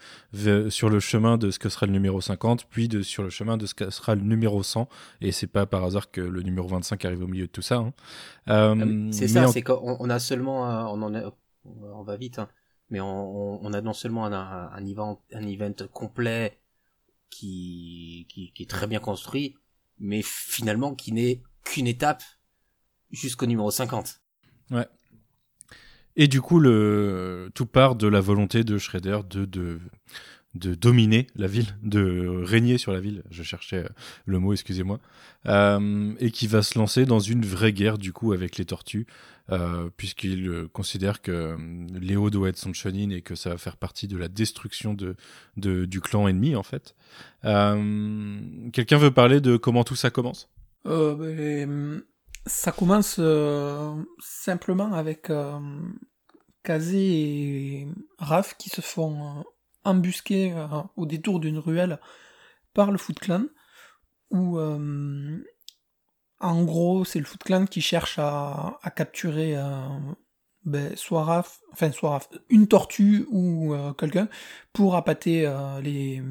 sur 0.69 0.89
le 0.89 0.99
chemin 0.99 1.37
de 1.37 1.51
ce 1.51 1.59
que 1.59 1.69
sera 1.69 1.85
le 1.85 1.91
numéro 1.91 2.19
50, 2.19 2.65
puis 2.65 2.87
de, 2.87 3.03
sur 3.03 3.21
le 3.21 3.29
chemin 3.29 3.57
de 3.57 3.65
ce 3.65 3.75
que 3.75 3.89
sera 3.91 4.15
le 4.15 4.21
numéro 4.21 4.63
100, 4.63 4.89
et 5.21 5.31
c'est 5.31 5.47
pas 5.47 5.65
par 5.67 5.83
hasard 5.83 6.09
que 6.09 6.21
le 6.21 6.41
numéro 6.41 6.67
25 6.67 7.05
arrive 7.05 7.21
au 7.21 7.27
milieu 7.27 7.45
de 7.45 7.51
tout 7.51 7.61
ça. 7.61 7.75
Hein. 7.75 7.93
Euh, 8.49 9.09
c'est 9.11 9.27
ça, 9.27 9.47
c'est 9.47 9.61
qu'on 9.61 9.97
on 9.99 10.09
a 10.09 10.17
seulement, 10.17 10.91
on 10.91 11.01
en 11.03 11.13
a, 11.13 11.31
on 11.65 12.01
va 12.01 12.17
vite, 12.17 12.39
hein, 12.39 12.47
mais 12.89 12.99
on, 12.99 13.63
on, 13.63 13.73
a 13.73 13.81
non 13.81 13.93
seulement 13.93 14.25
un, 14.25 14.33
un, 14.33 14.69
un, 14.71 14.85
event, 14.85 15.21
un 15.33 15.47
event 15.47 15.73
complet 15.91 16.59
qui, 17.29 18.27
qui, 18.29 18.51
qui 18.53 18.63
est 18.63 18.69
très 18.69 18.87
bien 18.87 18.99
construit, 18.99 19.55
mais 19.99 20.21
finalement 20.23 20.93
qui 20.93 21.11
n'est 21.11 21.41
qu'une 21.63 21.87
étape 21.87 22.23
jusqu'au 23.11 23.45
numéro 23.45 23.71
50. 23.71 24.21
Ouais. 24.71 24.87
Et 26.15 26.27
du 26.27 26.41
coup, 26.41 26.59
le, 26.59 27.51
tout 27.53 27.65
part 27.65 27.95
de 27.95 28.07
la 28.07 28.21
volonté 28.21 28.63
de 28.63 28.77
Shredder 28.77 29.19
de, 29.29 29.45
de, 29.45 29.81
de 30.55 30.73
dominer 30.73 31.27
la 31.35 31.47
ville, 31.47 31.77
de 31.83 32.41
régner 32.43 32.77
sur 32.77 32.91
la 32.93 32.99
ville, 32.99 33.23
je 33.29 33.43
cherchais 33.43 33.83
euh, 33.83 33.89
le 34.25 34.39
mot, 34.39 34.53
excusez-moi, 34.53 34.99
euh, 35.47 36.13
et 36.19 36.31
qui 36.31 36.47
va 36.47 36.61
se 36.61 36.79
lancer 36.79 37.05
dans 37.05 37.19
une 37.19 37.45
vraie 37.45 37.73
guerre 37.73 37.97
du 37.97 38.13
coup 38.13 38.31
avec 38.31 38.57
les 38.57 38.65
tortues, 38.65 39.05
euh, 39.51 39.89
puisqu'il 39.95 40.47
euh, 40.47 40.67
considère 40.71 41.21
que 41.21 41.31
euh, 41.31 41.57
Léo 41.99 42.31
doit 42.31 42.49
être 42.49 42.57
son 42.57 42.73
shonin 42.73 43.11
et 43.11 43.21
que 43.21 43.35
ça 43.35 43.51
va 43.51 43.57
faire 43.57 43.77
partie 43.77 44.07
de 44.07 44.17
la 44.17 44.27
destruction 44.27 44.95
de, 44.95 45.15
de 45.57 45.85
du 45.85 46.01
clan 46.01 46.27
ennemi 46.27 46.55
en 46.55 46.63
fait. 46.63 46.95
Quelqu'un 47.43 48.97
veut 48.97 49.11
parler 49.11 49.41
de 49.41 49.57
comment 49.57 49.83
tout 49.83 49.95
ça 49.95 50.09
commence? 50.09 50.49
Ben, 50.83 52.01
Ça 52.47 52.71
commence 52.71 53.19
simplement 54.19 54.93
avec 54.93 55.31
Kazé 56.63 56.97
et 56.97 57.87
Raph 58.17 58.55
qui 58.57 58.69
se 58.69 58.81
font 58.81 59.43
embusqué 59.85 60.51
euh, 60.53 60.67
au 60.97 61.05
détour 61.05 61.39
d'une 61.39 61.59
ruelle 61.59 61.99
par 62.73 62.91
le 62.91 62.97
Foot 62.97 63.19
Clan, 63.19 63.45
où 64.31 64.59
euh, 64.59 65.37
en 66.39 66.63
gros 66.63 67.05
c'est 67.05 67.19
le 67.19 67.25
Foot 67.25 67.43
Clan 67.43 67.65
qui 67.65 67.81
cherche 67.81 68.19
à, 68.19 68.79
capturer 68.95 69.55
euh, 69.55 69.87
ben, 70.65 70.95
soit 70.95 71.23
Raph, 71.23 71.61
enfin 71.71 71.91
soit 71.91 72.27
une 72.49 72.67
tortue 72.67 73.25
ou 73.31 73.73
quelqu'un 73.97 74.27
pour 74.73 74.95
appâter 74.95 75.51
les 75.81 76.21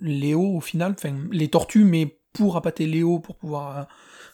Léo 0.00 0.56
au 0.56 0.60
final, 0.60 0.92
enfin 0.92 1.16
les 1.30 1.48
tortues, 1.48 1.84
mais 1.84 2.20
pour 2.32 2.56
appâter 2.56 2.86
Léo 2.86 3.18
pour 3.18 3.36
pouvoir 3.36 3.88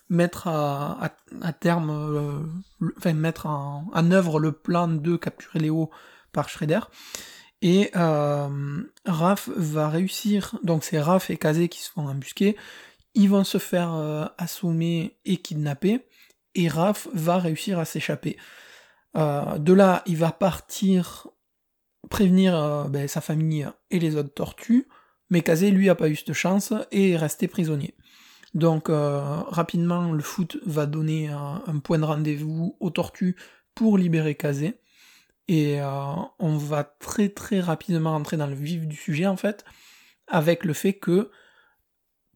mettre 0.08 0.48
à, 0.48 1.10
terme, 1.58 2.52
enfin 2.98 3.12
mettre 3.14 3.46
en, 3.46 3.86
en, 3.92 4.10
œuvre 4.10 4.38
le 4.40 4.52
plan 4.52 4.88
de 4.88 5.16
capturer 5.16 5.58
Léo 5.58 5.90
par 6.32 6.48
Shredder. 6.48 6.80
Et 7.62 7.92
euh, 7.94 8.82
Raph 9.06 9.48
va 9.54 9.88
réussir, 9.88 10.58
donc 10.64 10.82
c'est 10.82 11.00
Raph 11.00 11.30
et 11.30 11.36
Kazé 11.36 11.68
qui 11.68 11.80
se 11.80 11.90
font 11.90 12.08
embusquer, 12.08 12.56
ils 13.14 13.30
vont 13.30 13.44
se 13.44 13.58
faire 13.58 13.94
euh, 13.94 14.26
assommer 14.36 15.16
et 15.24 15.36
kidnapper, 15.36 16.04
et 16.56 16.66
Raph 16.66 17.06
va 17.14 17.38
réussir 17.38 17.78
à 17.78 17.84
s'échapper. 17.84 18.36
Euh, 19.16 19.58
de 19.58 19.72
là, 19.72 20.02
il 20.06 20.16
va 20.16 20.32
partir 20.32 21.28
prévenir 22.10 22.88
ben, 22.90 23.06
sa 23.06 23.20
famille 23.20 23.68
et 23.90 24.00
les 24.00 24.16
autres 24.16 24.34
tortues, 24.34 24.88
mais 25.30 25.42
Kazé, 25.42 25.70
lui, 25.70 25.88
a 25.88 25.94
pas 25.94 26.08
eu 26.08 26.16
cette 26.16 26.32
chance 26.32 26.74
et 26.90 27.12
est 27.12 27.16
resté 27.16 27.46
prisonnier. 27.46 27.94
Donc, 28.54 28.88
rapidement, 28.90 30.10
le 30.12 30.22
foot 30.22 30.58
va 30.66 30.84
donner 30.86 31.28
un, 31.28 31.62
un 31.64 31.78
point 31.78 32.00
de 32.00 32.04
rendez-vous 32.04 32.76
aux 32.80 32.90
tortues 32.90 33.36
pour 33.74 33.96
libérer 33.96 34.34
Kazé. 34.34 34.81
Et 35.48 35.80
euh, 35.80 35.86
on 36.38 36.56
va 36.56 36.84
très 36.84 37.28
très 37.28 37.60
rapidement 37.60 38.12
rentrer 38.12 38.36
dans 38.36 38.46
le 38.46 38.54
vif 38.54 38.86
du 38.86 38.96
sujet 38.96 39.26
en 39.26 39.36
fait, 39.36 39.64
avec 40.28 40.64
le 40.64 40.72
fait 40.72 40.94
que 40.94 41.30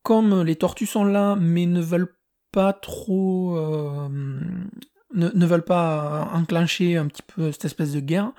comme 0.02 0.42
les 0.42 0.56
tortues 0.56 0.86
sont 0.86 1.04
là 1.04 1.36
mais 1.36 1.66
ne 1.66 1.80
veulent 1.80 2.16
pas 2.52 2.72
trop 2.72 3.56
euh, 3.56 4.08
ne, 5.14 5.46
veulent 5.46 5.64
pas 5.64 6.30
enclencher 6.32 6.96
un 6.96 7.06
petit 7.06 7.22
peu 7.22 7.52
cette 7.52 7.66
espèce 7.66 7.92
de 7.92 8.00
guerre, 8.00 8.32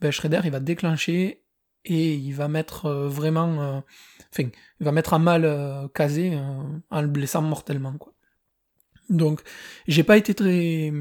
ben 0.00 0.10
Shredder 0.10 0.40
il 0.44 0.50
va 0.50 0.60
déclencher 0.60 1.42
et 1.84 2.14
il 2.14 2.32
va 2.32 2.48
mettre 2.48 2.86
euh, 2.86 3.08
vraiment, 3.08 3.82
enfin, 4.32 4.48
il 4.80 4.84
va 4.84 4.92
mettre 4.92 5.14
à 5.14 5.18
mal 5.18 5.88
Kazé 5.94 6.38
en 6.90 7.00
le 7.02 7.08
blessant 7.08 7.42
mortellement, 7.42 7.94
quoi. 7.94 8.12
Donc, 9.08 9.42
j'ai 9.88 10.04
pas 10.04 10.16
été 10.16 10.32
très 10.34 10.92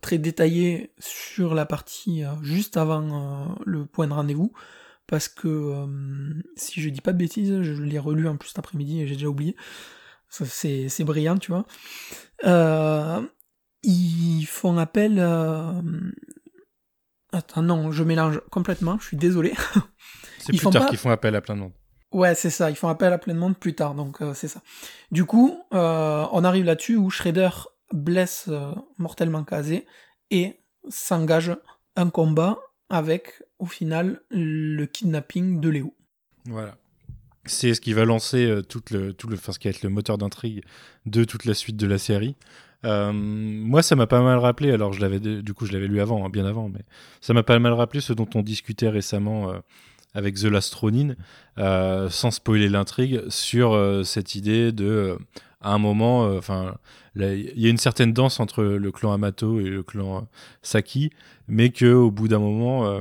très 0.00 0.18
détaillé 0.18 0.92
sur 0.98 1.54
la 1.54 1.66
partie 1.66 2.22
juste 2.42 2.76
avant 2.76 3.56
le 3.64 3.86
point 3.86 4.06
de 4.06 4.12
rendez-vous 4.12 4.52
parce 5.06 5.28
que 5.28 5.86
si 6.56 6.80
je 6.80 6.88
dis 6.88 7.00
pas 7.00 7.12
de 7.12 7.18
bêtises, 7.18 7.62
je 7.62 7.72
l'ai 7.82 7.98
relu 7.98 8.28
en 8.28 8.36
plus 8.36 8.48
cet 8.48 8.58
après-midi 8.58 9.00
et 9.00 9.06
j'ai 9.06 9.14
déjà 9.14 9.28
oublié. 9.28 9.56
C'est 10.28 11.04
brillant, 11.04 11.38
tu 11.38 11.52
vois. 11.52 11.64
ils 13.82 14.46
font 14.46 14.78
appel 14.78 15.18
Attends, 17.32 17.62
non, 17.62 17.92
je 17.92 18.02
mélange 18.02 18.40
complètement, 18.50 18.98
je 18.98 19.06
suis 19.06 19.16
désolé. 19.16 19.54
C'est 20.38 20.56
plus 20.56 20.70
tard 20.70 20.88
qu'ils 20.88 20.98
font 20.98 21.10
appel 21.10 21.36
à 21.36 21.40
plein 21.40 21.54
de 21.54 21.60
monde. 21.60 21.72
Ouais, 22.12 22.34
c'est 22.34 22.50
ça, 22.50 22.70
ils 22.70 22.76
font 22.76 22.88
appel 22.88 23.12
à 23.12 23.18
plein 23.18 23.34
de 23.34 23.38
monde 23.38 23.56
plus 23.56 23.74
tard, 23.74 23.94
donc 23.94 24.20
euh, 24.20 24.34
c'est 24.34 24.48
ça. 24.48 24.62
Du 25.12 25.24
coup, 25.24 25.62
euh, 25.72 26.26
on 26.32 26.42
arrive 26.42 26.64
là-dessus 26.64 26.96
où 26.96 27.08
Shredder 27.08 27.50
blesse 27.92 28.46
euh, 28.48 28.72
mortellement 28.98 29.44
Kazé 29.44 29.86
et 30.30 30.60
s'engage 30.88 31.56
un 31.96 32.10
combat 32.10 32.58
avec, 32.88 33.42
au 33.58 33.66
final, 33.66 34.22
le 34.30 34.84
kidnapping 34.86 35.60
de 35.60 35.68
Léo. 35.68 35.94
Voilà. 36.46 36.76
C'est 37.44 37.74
ce 37.74 37.80
qui 37.80 37.92
va 37.92 38.04
lancer 38.04 38.60
tout 38.68 38.82
le, 38.90 39.12
tout 39.12 39.28
le, 39.28 39.36
ce 39.36 39.58
qui 39.58 39.68
va 39.68 39.70
être 39.70 39.82
le 39.82 39.88
moteur 39.88 40.18
d'intrigue 40.18 40.62
de 41.06 41.24
toute 41.24 41.44
la 41.44 41.54
suite 41.54 41.76
de 41.76 41.86
la 41.86 41.98
série. 41.98 42.36
Euh, 42.84 43.12
moi, 43.12 43.82
ça 43.82 43.96
m'a 43.96 44.06
pas 44.06 44.22
mal 44.22 44.38
rappelé. 44.38 44.72
Alors, 44.72 44.92
je 44.92 45.00
l'avais 45.00 45.20
du 45.20 45.54
coup, 45.54 45.66
je 45.66 45.72
l'avais 45.72 45.88
lu 45.88 46.00
avant, 46.00 46.24
hein, 46.24 46.30
bien 46.30 46.46
avant, 46.46 46.68
mais 46.68 46.80
ça 47.20 47.34
m'a 47.34 47.42
pas 47.42 47.58
mal 47.58 47.72
rappelé 47.72 48.00
ce 48.00 48.12
dont 48.12 48.28
on 48.34 48.42
discutait 48.42 48.88
récemment 48.88 49.50
euh, 49.50 49.58
avec 50.14 50.36
The 50.36 50.44
Last 50.44 50.74
Ronin, 50.74 51.14
euh, 51.58 52.08
sans 52.08 52.30
spoiler 52.30 52.68
l'intrigue, 52.68 53.22
sur 53.28 53.78
cette 54.04 54.34
idée 54.34 54.72
de, 54.72 55.18
à 55.60 55.72
un 55.72 55.78
moment, 55.78 56.24
enfin, 56.36 56.76
il 57.16 57.52
y 57.60 57.66
a 57.66 57.70
une 57.70 57.78
certaine 57.78 58.12
danse 58.12 58.40
entre 58.40 58.62
le 58.62 58.92
clan 58.92 59.12
Amato 59.12 59.60
et 59.60 59.64
le 59.64 59.82
clan 59.82 60.28
Saki, 60.62 61.10
mais 61.48 61.70
que 61.70 61.92
au 61.92 62.10
bout 62.10 62.28
d'un 62.28 62.38
moment, 62.38 63.00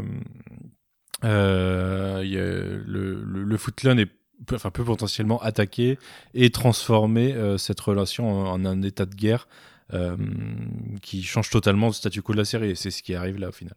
y 1.23 1.27
a 1.27 2.21
le, 2.21 2.81
le, 2.85 3.43
le 3.43 3.57
Foot 3.57 3.75
Clan 3.75 3.97
est 3.97 4.09
enfin, 4.53 4.71
peut 4.71 4.83
potentiellement 4.83 5.41
attaquer 5.41 5.99
et 6.33 6.49
transformer 6.49 7.35
cette 7.57 7.79
relation 7.79 8.29
en, 8.29 8.65
un 8.65 8.81
état 8.81 9.05
de 9.05 9.15
guerre 9.15 9.47
euh, 9.93 10.15
qui 11.01 11.23
change 11.23 11.49
totalement 11.49 11.87
le 11.87 11.93
statu 11.93 12.21
quo 12.21 12.33
de 12.33 12.37
la 12.37 12.45
série. 12.45 12.75
C'est 12.75 12.91
ce 12.91 13.01
qui 13.01 13.15
arrive 13.15 13.39
là 13.39 13.49
au 13.49 13.51
final. 13.51 13.75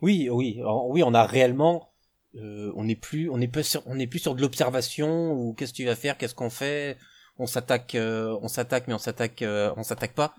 Oui, 0.00 0.28
oui, 0.30 0.60
oui, 0.88 1.02
on 1.04 1.14
a 1.14 1.24
réellement, 1.24 1.92
euh, 2.34 2.72
on 2.74 2.84
n'est 2.84 2.96
plus, 2.96 3.30
on 3.30 3.38
n'est 3.38 3.46
plus 3.46 3.62
sur, 3.62 3.86
on 3.86 3.94
n'est 3.94 4.08
plus 4.08 4.18
sur 4.18 4.34
de 4.34 4.40
l'observation 4.40 5.32
ou 5.32 5.54
qu'est-ce 5.54 5.72
que 5.72 5.76
tu 5.76 5.84
vas 5.84 5.94
faire, 5.94 6.18
qu'est-ce 6.18 6.34
qu'on 6.34 6.50
fait, 6.50 6.98
on 7.38 7.46
s'attaque, 7.46 7.94
euh, 7.94 8.38
on 8.42 8.48
s'attaque, 8.48 8.88
mais 8.88 8.94
on 8.94 8.98
s'attaque, 8.98 9.42
on 9.42 9.82
s'attaque 9.82 10.14
pas. 10.14 10.34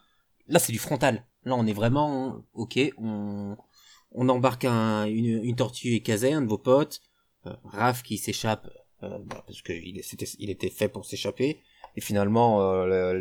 Là, 0.47 0.59
c'est 0.59 0.71
du 0.71 0.79
frontal. 0.79 1.25
Là, 1.45 1.55
on 1.55 1.65
est 1.65 1.73
vraiment, 1.73 2.43
ok, 2.53 2.79
on, 2.97 3.57
embarque 4.29 4.65
un, 4.65 5.05
une, 5.05 5.55
tortue 5.55 5.95
écasée, 5.95 6.33
un 6.33 6.41
de 6.41 6.47
vos 6.47 6.57
potes, 6.57 7.01
Raph 7.65 8.03
qui 8.03 8.17
s'échappe 8.17 8.69
bah, 9.01 9.43
parce 9.45 9.61
qu'il 9.61 9.97
était, 9.97 10.25
il 10.39 10.49
était 10.49 10.69
fait 10.69 10.87
pour 10.87 11.05
s'échapper 11.05 11.59
et 11.95 12.01
finalement 12.01 12.61
euh, 12.61 13.13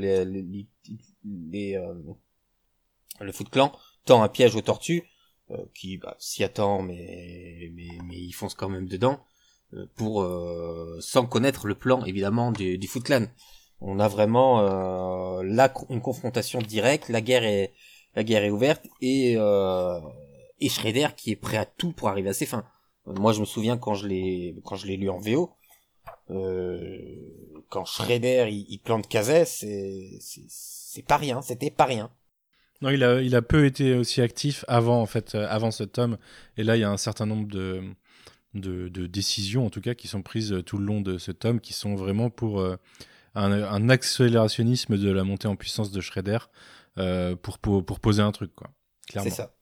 le 3.20 3.32
Foot 3.32 3.50
Clan 3.50 3.72
tend 4.04 4.22
un 4.22 4.28
piège 4.28 4.56
aux 4.56 4.62
tortues, 4.62 5.04
euh, 5.50 5.64
qui 5.74 5.98
bah, 5.98 6.16
s'y 6.18 6.42
attend, 6.44 6.82
mais, 6.82 7.70
mais, 7.74 7.88
mais 8.04 8.16
ils 8.16 8.32
foncent 8.32 8.54
quand 8.54 8.68
même 8.68 8.88
dedans, 8.88 9.24
euh, 9.74 9.86
pour 9.96 10.26
sans 11.00 11.26
connaître 11.26 11.66
le 11.66 11.74
plan 11.74 12.04
évidemment 12.04 12.52
du, 12.52 12.78
du 12.78 12.86
Foot 12.86 13.04
Clan. 13.04 13.26
On 13.84 13.98
a 13.98 14.08
vraiment 14.08 14.62
là 15.42 15.72
une 15.90 16.00
confrontation 16.00 16.60
directe, 16.60 17.08
la 17.08 17.20
guerre 17.20 17.44
est 17.44 18.50
ouverte 18.50 18.86
et 19.00 19.36
et 20.62 20.68
Shredder 20.68 21.08
qui 21.16 21.32
est 21.32 21.36
prêt 21.36 21.56
à 21.56 21.66
tout 21.66 21.92
pour 21.92 22.08
arriver 22.08 22.30
à 22.30 22.32
ses 22.32 22.46
fins. 22.46 22.64
Moi, 23.06 23.32
je 23.32 23.40
me 23.40 23.44
souviens 23.44 23.76
quand 23.76 23.94
je 23.94 24.06
l'ai 24.06 24.96
lu 24.96 25.10
en 25.10 25.18
VO, 25.18 25.50
euh, 26.30 26.98
quand 27.68 27.84
Shredder 27.84 28.48
il, 28.50 28.78
plante 28.78 29.08
Kazay, 29.08 29.44
c'est 29.44 31.06
pas 31.06 31.16
rien, 31.16 31.42
c'était 31.42 31.70
pas 31.70 31.84
rien. 31.84 32.10
Non, 32.80 32.90
il 32.90 33.34
a, 33.34 33.42
peu 33.42 33.64
été 33.66 33.94
aussi 33.94 34.20
actif 34.20 34.64
avant, 34.68 35.04
euh, 35.04 35.70
ce 35.70 35.84
tome. 35.84 36.18
Et 36.56 36.64
là, 36.64 36.76
il 36.76 36.80
y 36.80 36.84
a 36.84 36.90
un 36.90 36.96
certain 36.96 37.26
nombre 37.26 37.48
de, 37.48 37.82
de, 38.54 39.06
décisions, 39.06 39.66
en 39.66 39.70
tout 39.70 39.80
cas, 39.80 39.94
qui 39.94 40.08
sont 40.08 40.22
prises 40.22 40.62
tout 40.64 40.78
le 40.78 40.84
long 40.84 41.00
de 41.00 41.18
ce 41.18 41.32
tome, 41.32 41.60
qui 41.60 41.72
sont 41.72 41.94
vraiment 41.94 42.30
pour 42.30 42.64
euh, 43.36 43.70
un, 43.70 43.88
accélérationnisme 43.88 44.98
de 44.98 45.10
la 45.10 45.24
montée 45.24 45.48
en 45.48 45.56
puissance 45.56 45.90
de 45.90 46.00
Shredder 46.00 46.38
euh, 46.98 47.36
pour, 47.36 47.58
pour, 47.58 47.84
pour, 47.84 48.00
poser 48.00 48.22
un 48.22 48.32
truc, 48.32 48.54
quoi. 48.54 48.70
C'est 49.08 49.30
ça. 49.30 49.54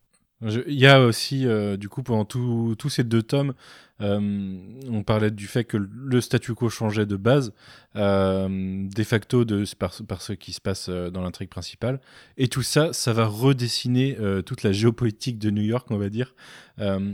Il 0.42 0.78
y 0.78 0.86
a 0.86 1.02
aussi, 1.02 1.46
du 1.76 1.88
coup, 1.90 2.02
pendant 2.02 2.24
tous 2.24 2.88
ces 2.88 3.04
deux 3.04 3.22
tomes, 3.22 3.50
euh, 3.50 3.54
on 4.00 5.02
parlait 5.02 5.30
du 5.30 5.46
fait 5.46 5.64
que 5.64 5.76
le 5.76 6.20
statu 6.20 6.54
quo 6.54 6.68
changeait 6.68 7.06
de 7.06 7.16
base, 7.16 7.52
euh, 7.96 8.88
de 8.88 9.02
facto 9.02 9.44
de, 9.44 9.64
par, 9.76 10.22
ce 10.22 10.32
qui 10.32 10.52
se 10.52 10.60
passe 10.60 10.86
euh, 10.88 11.10
dans 11.10 11.22
l'intrigue 11.22 11.48
principale. 11.48 12.00
Et 12.36 12.48
tout 12.48 12.62
ça, 12.62 12.92
ça 12.92 13.12
va 13.12 13.26
redessiner 13.26 14.16
toute 14.46 14.62
la 14.62 14.72
géopolitique 14.72 15.38
de 15.38 15.50
New 15.50 15.62
York, 15.62 15.86
on 15.90 15.98
va 15.98 16.08
dire, 16.08 16.34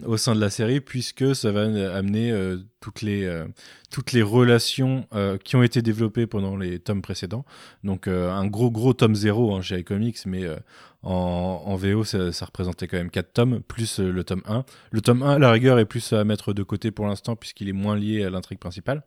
au 0.05 0.17
sein 0.17 0.35
de 0.35 0.41
la 0.41 0.51
série, 0.51 0.81
puisque 0.81 1.35
ça 1.35 1.51
va 1.51 1.63
amener 1.95 2.33
toutes, 2.81 3.03
les, 3.03 3.45
toutes 3.91 4.13
les 4.13 4.23
relations 4.23 5.07
qui 5.43 5.57
ont 5.57 5.63
été 5.63 5.83
développées 5.83 6.27
pendant 6.27 6.57
les 6.57 6.79
tomes 6.79 7.03
précédents. 7.03 7.45
Donc 7.83 8.07
un 8.07 8.47
gros, 8.47 8.71
gros 8.71 8.93
tome 8.93 9.17
zéro 9.17 9.55
hein, 9.55 9.63
chez 9.63 9.81
iComics, 9.81 10.27
mais 10.27 10.47
en, 11.03 11.77
VO, 11.77 12.05
ça, 12.05 12.45
représentait 12.45 12.89
quand 12.89 12.97
même 12.97 13.11
4 13.11 13.33
tomes, 13.33 13.61
plus 13.61 14.01
le 14.01 14.25
tome 14.25 14.43
1. 14.47 14.65
Le 14.91 15.01
tome 15.01 15.23
1, 15.23 15.35
à 15.35 15.39
la 15.39 15.53
rigueur, 15.53 15.79
est 15.79 15.85
plus 15.85 16.13
à 16.13 16.25
mettre 16.25 16.53
de 16.53 16.63
côté 16.63 16.76
pour 16.91 17.07
l'instant 17.07 17.37
puisqu'il 17.37 17.69
est 17.69 17.73
moins 17.73 17.97
lié 17.97 18.25
à 18.25 18.31
l'intrigue 18.31 18.59
principale. 18.59 19.03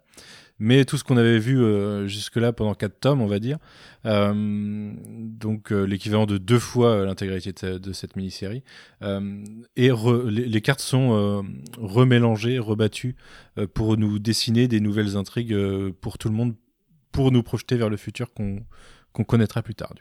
Mais 0.59 0.83
tout 0.83 0.97
ce 0.97 1.05
qu'on 1.05 1.15
avait 1.15 1.39
vu 1.39 1.61
euh, 1.61 2.05
jusque-là 2.07 2.51
pendant 2.51 2.73
quatre 2.73 2.99
tomes, 2.99 3.21
on 3.21 3.27
va 3.27 3.39
dire, 3.39 3.57
euh, 4.05 4.93
donc 4.93 5.71
euh, 5.71 5.83
l'équivalent 5.83 6.25
de 6.25 6.37
deux 6.37 6.59
fois 6.59 7.05
l'intégralité 7.05 7.79
de, 7.79 7.93
cette 7.93 8.17
mini-série, 8.17 8.63
et 9.01 9.89
les, 10.27 10.61
cartes 10.61 10.81
sont 10.81 11.43
remélangées, 11.77 12.59
rebattues 12.59 13.15
pour 13.73 13.97
nous 13.97 14.19
dessiner 14.19 14.67
des 14.67 14.81
nouvelles 14.81 15.15
intrigues 15.15 15.55
pour 16.01 16.17
tout 16.17 16.27
le 16.27 16.35
monde, 16.35 16.55
pour 17.11 17.31
nous 17.31 17.41
projeter 17.41 17.77
vers 17.77 17.89
le 17.89 17.97
futur 17.97 18.33
qu'on 18.33 19.23
connaîtra 19.23 19.61
plus 19.61 19.75
tard. 19.75 19.93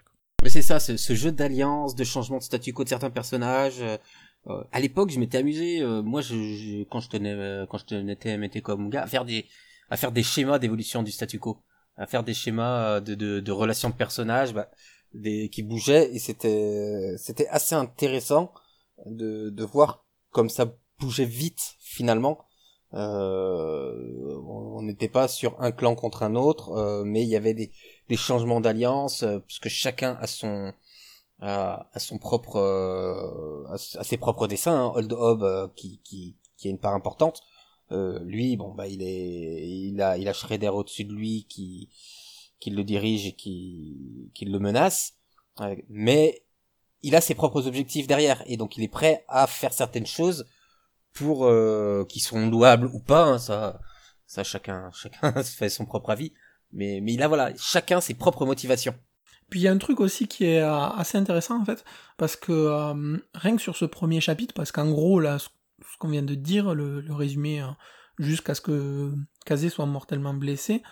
Mais 0.43 0.51
c'est 0.51 0.63
ça, 0.63 0.81
ce, 0.81 1.15
jeu 1.15 1.33
d'alliance, 1.33 1.95
de 1.95 2.05
changement 2.05 2.39
de 2.39 2.43
statu 2.43 2.73
quo 2.73 2.85
de 2.85 2.89
certains 2.89 3.11
personnages, 3.11 3.83
euh, 4.49 4.63
à 4.73 4.81
l'époque, 4.81 5.11
je 5.11 5.19
m'étais 5.19 5.39
amusé, 5.39 5.81
euh, 5.83 6.03
moi, 6.03 6.21
je, 6.21 6.85
quand 6.85 7.01
je 7.01 7.09
tenais, 7.09 7.33
euh, 7.33 7.67
quand 7.67 7.79
je 7.79 7.85
tenais 7.85 8.39
m'était 8.39 8.61
comme 8.61 8.89
gars, 8.91 9.03
à 9.03 9.07
faire 9.07 9.25
des, 9.25 9.47
à 9.91 9.97
faire 9.97 10.13
des 10.13 10.23
schémas 10.23 10.59
d'évolution 10.59 11.03
du 11.03 11.11
statu 11.11 11.39
quo, 11.39 11.59
à 11.97 12.07
faire 12.07 12.25
des 12.25 12.35
schémas 12.35 13.01
de, 13.01 13.15
de, 13.15 13.41
de 13.41 13.53
relations 13.53 13.91
de 13.91 13.95
personnages, 13.95 14.55
bah, 14.55 14.71
des, 15.15 15.49
qui 15.49 15.63
bougeaient, 15.63 16.15
et 16.15 16.19
c'était, 16.19 17.15
c'était 17.19 17.49
assez 17.49 17.75
intéressant 17.75 18.53
de, 19.07 19.51
de 19.51 19.65
voir 19.65 20.05
comme 20.31 20.49
ça 20.49 20.73
bougeait 21.01 21.25
vite 21.25 21.77
finalement. 21.81 22.39
Euh, 22.95 23.93
on 24.47 24.83
n'était 24.83 25.09
pas 25.09 25.29
sur 25.29 25.61
un 25.61 25.73
clan 25.73 25.95
contre 25.95 26.23
un 26.23 26.35
autre, 26.35 27.03
mais 27.05 27.23
il 27.23 27.29
y 27.29 27.37
avait 27.37 27.55
des, 27.55 27.71
des 28.09 28.17
changements 28.17 28.61
d'alliance, 28.61 29.25
puisque 29.47 29.69
chacun 29.69 30.17
a 30.21 30.27
son 30.27 30.73
à, 31.41 31.89
à 31.93 31.99
son 31.99 32.19
propre 32.19 32.57
euh, 32.57 33.65
à, 33.73 34.05
ses 34.05 34.17
propres 34.17 34.47
dessins 34.47 34.87
hein. 34.87 34.93
Old 34.95 35.13
Hob 35.13 35.43
euh, 35.43 35.69
qui, 35.77 36.01
qui 36.05 36.37
qui 36.57 36.69
a 36.69 36.71
une 36.71 36.79
part 36.79 36.95
importante. 36.95 37.43
Euh, 37.91 38.19
lui 38.21 38.57
bon 38.57 38.75
bah 38.75 38.87
il 38.87 39.03
est 39.03 39.69
il 39.69 40.03
a 40.03 40.19
il 40.19 40.29
a 40.29 40.33
Shredder 40.33 40.69
au-dessus 40.69 41.05
de 41.05 41.13
lui 41.13 41.47
qui 41.49 41.89
qui 42.61 42.71
le 42.71 42.85
dirige 42.85 43.27
et 43.27 43.33
qui 43.33 44.31
qui 44.35 44.45
le 44.45 44.59
menace. 44.59 45.15
Mais 45.89 46.45
il 47.03 47.17
a 47.17 47.21
ses 47.21 47.35
propres 47.35 47.67
objectifs 47.67 48.07
derrière 48.07 48.43
et 48.47 48.57
donc 48.57 48.77
il 48.77 48.85
est 48.85 48.89
prêt 48.89 49.25
à 49.29 49.47
faire 49.47 49.73
certaines 49.73 50.07
choses 50.07 50.47
pour 51.13 51.47
euh, 51.47 52.05
qui 52.09 52.21
sont 52.21 52.49
louables 52.49 52.87
ou 52.87 53.01
pas 53.01 53.25
hein, 53.25 53.39
ça 53.39 53.81
ça 54.27 54.45
chacun 54.45 54.91
chacun 54.93 55.33
fait 55.43 55.69
son 55.69 55.87
propre 55.87 56.11
avis. 56.11 56.33
Mais 56.73 57.01
mais 57.01 57.15
il 57.15 57.23
a 57.23 57.29
voilà 57.29 57.53
chacun 57.57 58.01
ses 58.01 58.15
propres 58.15 58.45
motivations 58.45 58.95
puis 59.51 59.61
il 59.61 59.63
y 59.63 59.69
a 59.69 59.73
un 59.73 59.79
truc 59.79 60.01
aussi 60.01 60.29
qui 60.29 60.45
est 60.45 60.61
euh, 60.61 60.89
assez 60.89 61.17
intéressant 61.19 61.61
en 61.61 61.65
fait, 61.65 61.85
parce 62.17 62.37
que 62.37 62.53
euh, 62.53 63.17
rien 63.35 63.57
que 63.57 63.63
sur 63.63 63.77
ce 63.77 63.85
premier 63.85 64.21
chapitre, 64.21 64.55
parce 64.55 64.73
qu'en 64.73 64.91
gros 64.91 65.21
là, 65.21 65.39
ce, 65.39 65.49
qu'on 65.99 66.09
vient 66.09 66.23
de 66.23 66.35
dire, 66.35 66.75
le, 66.75 67.03
résumé 67.09 67.63
euh, 67.63 67.67
jusqu'à 68.19 68.55
ce 68.55 68.61
que 68.61 69.13
Kazé 69.47 69.69
soit 69.71 69.87
mortellement 69.87 70.35
blessé, 70.35 70.83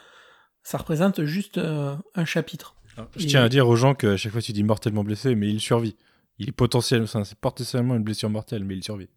ça 0.63 0.79
représente 0.79 1.25
juste 1.25 1.59
un 1.59 2.25
chapitre. 2.25 2.75
je 3.17 3.27
tiens 3.27 3.45
à 3.45 3.49
dire 3.49 3.69
aux 3.69 3.77
gens 3.77 3.95
que 3.95 4.17
chaque 4.17 4.33
fois 4.33 4.43
tu 4.43 4.53
dis 4.53 4.65
mortellement 4.65 5.05
blessé, 5.05 5.35
mais 5.35 5.49
il 5.49 5.61
survit. 5.61 5.97
Il 6.39 6.49
est 6.49 6.53
potentiellement, 6.53 7.07
c'est 7.07 7.39
potentiellement 7.39 7.95
une 7.95 8.03
blessure 8.03 8.31
mortelle, 8.31 8.65
mais 8.65 8.77
il 8.77 8.83
survit. 8.83 9.09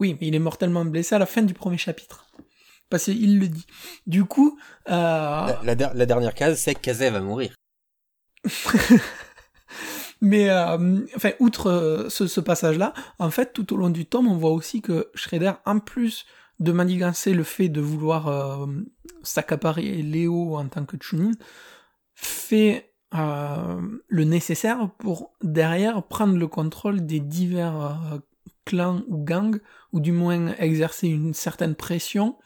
Oui, 0.00 0.16
mais 0.20 0.26
il 0.26 0.34
est 0.34 0.40
mortellement 0.40 0.84
blessé 0.84 1.14
à 1.14 1.18
la 1.18 1.26
fin 1.26 1.42
du 1.42 1.54
premier 1.54 1.78
chapitre. 1.78 2.26
Parce 2.90 3.04
qu'il 3.04 3.38
le 3.38 3.48
dit. 3.48 3.66
Du 4.06 4.24
coup, 4.24 4.58
euh... 4.88 4.92
La, 4.92 5.60
la 5.62 5.74
der- 5.74 5.94
la 5.94 6.04
dernière 6.04 6.34
case, 6.34 6.58
c'est 6.58 6.74
que 6.74 6.80
Kazé 6.80 7.08
va 7.10 7.20
mourir. 7.20 7.54
Mais 10.22 10.48
euh, 10.50 11.00
enfin, 11.16 11.32
outre 11.40 11.66
euh, 11.68 12.08
ce, 12.08 12.40
passage-là, 12.40 12.94
en 13.18 13.30
fait, 13.30 13.52
tout 13.52 13.74
au 13.74 13.76
long 13.76 13.90
du 13.90 14.06
tome, 14.06 14.28
on 14.28 14.36
voit 14.36 14.52
aussi 14.52 14.80
que 14.80 15.10
Shredder, 15.14 15.52
en 15.66 15.80
plus 15.80 16.26
de 16.60 16.70
manigancer 16.70 17.34
le 17.34 17.42
fait 17.42 17.68
de 17.68 17.80
vouloir 17.80 18.28
euh, 18.28 18.66
s'accaparer 19.24 19.82
Léo 20.02 20.56
en 20.56 20.68
tant 20.68 20.84
que 20.84 20.96
Chunin, 21.00 21.32
fait 22.14 22.92
euh, 23.14 23.80
le 24.06 24.24
nécessaire 24.24 24.90
pour 24.98 25.32
derrière 25.42 26.04
prendre 26.04 26.36
le 26.36 26.46
contrôle 26.46 27.04
des 27.04 27.18
divers 27.18 28.20
clans 28.64 29.02
ou 29.08 29.18
gangs, 29.18 29.58
ou 29.92 29.98
du 29.98 30.12
moins 30.12 30.54
exercer 30.58 31.08
une 31.08 31.34
certaine 31.34 31.74
pression 31.74 32.36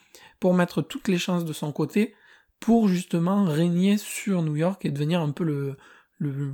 pour 0.40 0.54
mettre 0.54 0.80
toutes 0.80 1.08
les 1.08 1.18
chances 1.18 1.44
de 1.44 1.52
son 1.52 1.72
côté 1.72 2.14
pour 2.66 2.88
justement 2.88 3.44
régner 3.44 3.96
sur 3.96 4.42
New 4.42 4.56
York 4.56 4.84
et 4.84 4.90
devenir 4.90 5.20
un 5.20 5.30
peu 5.30 5.44
le, 5.44 5.76
le 6.18 6.52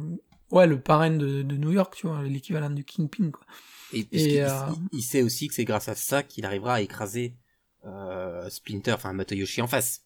ouais 0.50 0.66
le 0.66 0.78
parrain 0.78 1.10
de, 1.10 1.42
de 1.42 1.56
New 1.56 1.72
York, 1.72 1.94
tu 1.96 2.06
vois, 2.06 2.22
l'équivalent 2.22 2.68
du 2.70 2.84
Kingpin 2.84 3.30
quoi. 3.30 3.46
Et, 3.94 4.04
puisqu'il- 4.04 4.38
euh, 4.40 4.48
il, 4.92 4.98
il 4.98 5.02
sait 5.02 5.22
aussi 5.22 5.48
que 5.48 5.54
c'est 5.54 5.64
grâce 5.64 5.88
à 5.88 5.94
ça 5.94 6.22
qu'il 6.22 6.44
arrivera 6.44 6.74
à 6.74 6.80
écraser 6.82 7.34
euh, 7.86 8.48
Splinter, 8.50 8.92
enfin 8.92 9.14
Motoyoshi 9.14 9.62
en 9.62 9.66
face? 9.66 10.02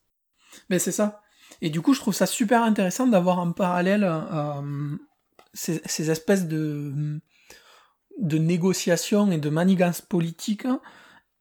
Mais 0.71 0.79
c'est 0.79 0.93
ça. 0.93 1.23
Et 1.61 1.71
du 1.71 1.81
coup, 1.81 1.95
je 1.95 2.01
trouve 2.01 2.15
ça 2.15 2.27
super 2.27 2.63
intéressant 2.63 3.07
d'avoir 3.07 3.39
en 3.39 3.53
parallèle 3.53 4.05
euh, 4.05 4.97
ces, 5.55 5.81
ces 5.87 6.11
espèces 6.11 6.47
de, 6.47 7.21
de 8.21 8.39
négociations 8.39 9.31
et 9.33 9.39
de 9.39 9.51
manigances 9.51 10.01
politiques, 10.01 10.67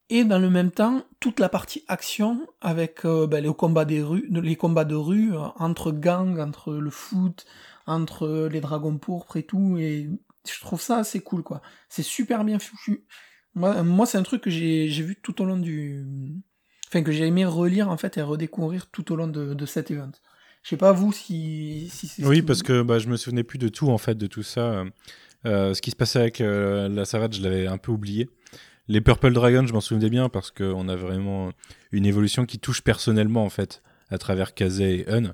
et 0.09 0.23
dans 0.23 0.39
le 0.39 0.49
même 0.49 0.71
temps, 0.71 1.03
toute 1.19 1.39
la 1.39 1.49
partie 1.49 1.83
action 1.87 2.47
avec 2.61 3.05
euh, 3.05 3.27
ben, 3.27 3.43
les, 3.43 3.53
combats 3.53 3.85
des 3.85 4.01
rues, 4.01 4.27
les 4.29 4.55
combats 4.55 4.85
de 4.85 4.95
rue 4.95 5.33
euh, 5.33 5.39
entre 5.57 5.91
gangs, 5.91 6.39
entre 6.39 6.73
le 6.73 6.89
foot, 6.89 7.45
entre 7.87 8.47
les 8.51 8.61
dragons 8.61 8.97
pourpres 8.97 9.37
et 9.37 9.43
tout, 9.43 9.77
et 9.77 10.09
je 10.47 10.59
trouve 10.61 10.81
ça 10.81 10.97
assez 10.97 11.21
cool, 11.21 11.43
quoi. 11.43 11.61
C'est 11.89 12.03
super 12.03 12.43
bien 12.43 12.59
foutu. 12.59 13.05
Moi, 13.55 13.83
moi 13.83 14.05
c'est 14.05 14.17
un 14.17 14.23
truc 14.23 14.43
que 14.43 14.49
j'ai 14.49 14.87
vu 14.87 15.17
tout 15.21 15.41
au 15.41 15.45
long 15.45 15.57
du, 15.57 16.05
enfin 16.87 17.03
que 17.03 17.11
j'ai 17.11 17.25
aimé 17.25 17.45
relire 17.45 17.89
en 17.89 17.97
fait 17.97 18.17
et 18.17 18.21
redécouvrir 18.21 18.91
tout 18.91 19.11
au 19.11 19.15
long 19.15 19.27
de, 19.27 19.53
de 19.53 19.65
cet 19.65 19.91
event. 19.91 20.11
Je 20.61 20.71
sais 20.71 20.77
pas 20.77 20.91
vous 20.91 21.13
si, 21.13 21.89
si 21.91 22.07
c'est 22.07 22.23
ce 22.23 22.27
Oui, 22.27 22.41
parce 22.41 22.63
que 22.63 22.81
bah, 22.81 22.99
je 22.99 23.07
me 23.07 23.17
souvenais 23.17 23.43
plus 23.43 23.59
de 23.59 23.69
tout 23.69 23.89
en 23.89 23.97
fait 23.97 24.15
de 24.15 24.27
tout 24.27 24.43
ça. 24.43 24.83
Euh, 25.45 25.73
ce 25.73 25.81
qui 25.81 25.91
se 25.91 25.95
passait 25.95 26.19
avec 26.19 26.41
euh, 26.41 26.89
la 26.89 27.05
Savage, 27.05 27.35
je 27.35 27.43
l'avais 27.43 27.67
un 27.67 27.77
peu 27.77 27.91
oublié. 27.91 28.29
Les 28.87 29.01
Purple 29.01 29.33
Dragons, 29.33 29.65
je 29.65 29.73
m'en 29.73 29.81
souvenais 29.81 30.09
bien 30.09 30.29
parce 30.29 30.51
qu'on 30.51 30.87
a 30.87 30.95
vraiment 30.95 31.51
une 31.91 32.05
évolution 32.05 32.45
qui 32.45 32.59
touche 32.59 32.81
personnellement 32.81 33.43
en 33.43 33.49
fait 33.49 33.81
à 34.09 34.17
travers 34.17 34.53
Kazé 34.53 34.99
et 34.99 35.09
Un. 35.11 35.33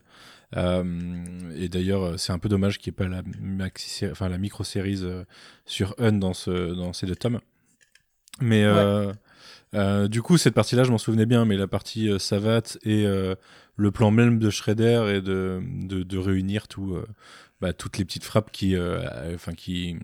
Euh, 0.58 1.52
et 1.56 1.70
d'ailleurs, 1.70 2.20
c'est 2.20 2.34
un 2.34 2.40
peu 2.40 2.50
dommage 2.50 2.78
qu'il 2.78 2.92
n'y 2.92 2.96
ait 2.96 3.08
pas 3.08 3.08
la, 3.08 3.24
maxi 3.42 4.06
enfin, 4.08 4.30
la 4.30 4.38
micro-série 4.38 5.00
euh, 5.04 5.24
sur 5.66 5.96
Un 5.98 6.14
dans, 6.14 6.34
ce, 6.34 6.74
dans 6.74 6.94
ces 6.94 7.06
deux 7.06 7.16
tomes. 7.16 7.40
Mais 8.40 8.64
euh, 8.64 9.12
euh, 9.76 10.08
du 10.08 10.22
coup, 10.22 10.38
cette 10.38 10.54
partie-là, 10.54 10.84
je 10.84 10.92
m'en 10.92 10.98
souvenais 10.98 11.26
bien, 11.26 11.46
mais 11.46 11.58
la 11.58 11.68
partie 11.68 12.10
euh, 12.10 12.20
Savat 12.20 12.78
et 12.84 13.06
le 13.76 13.92
plan 13.92 14.12
même 14.12 14.40
de 14.40 14.50
Shredder 14.50 15.16
et 15.16 15.22
de, 15.22 15.62
de, 15.64 16.04
de 16.04 16.18
réunir 16.18 16.68
tout, 16.68 16.98
bah, 17.62 17.74
toutes 17.74 17.98
les 17.98 18.06
petites 18.06 18.24
frappes 18.24 18.52
qui, 18.52 18.76
enfin, 19.34 19.54
qui 19.54 19.98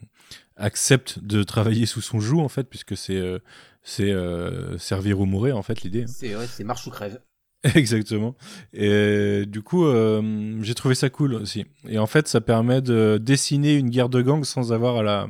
acceptent 0.57 1.19
de 1.19 1.43
travailler 1.43 1.85
sous 1.85 2.01
son 2.01 2.19
joug, 2.19 2.39
en 2.41 2.49
fait, 2.49 2.65
puisque 2.69 2.97
c'est 2.97 3.15
euh, 3.17 3.39
c'est 3.83 4.11
euh, 4.11 4.77
servir 4.77 5.19
ou 5.19 5.25
mourir, 5.25 5.57
en 5.57 5.63
fait, 5.63 5.81
l'idée. 5.81 6.03
hein. 6.03 6.07
C'est 6.07 6.35
ouais, 6.35 6.47
c'est 6.47 6.63
marche 6.63 6.85
ou 6.87 6.91
crève. 6.91 7.21
Exactement. 7.75 8.35
Et 8.73 9.45
du 9.47 9.61
coup, 9.61 9.85
euh, 9.85 10.57
j'ai 10.61 10.75
trouvé 10.75 10.93
ça 10.93 11.09
cool 11.09 11.33
aussi. 11.33 11.65
Et 11.87 11.97
en 11.97 12.05
fait, 12.07 12.27
ça 12.27 12.39
permet 12.41 12.81
de 12.81 13.17
dessiner 13.21 13.75
une 13.75 13.89
guerre 13.89 14.09
de 14.09 14.21
gangs 14.21 14.43
sans 14.45 14.71
avoir 14.73 14.97
à 14.97 15.03
la, 15.03 15.27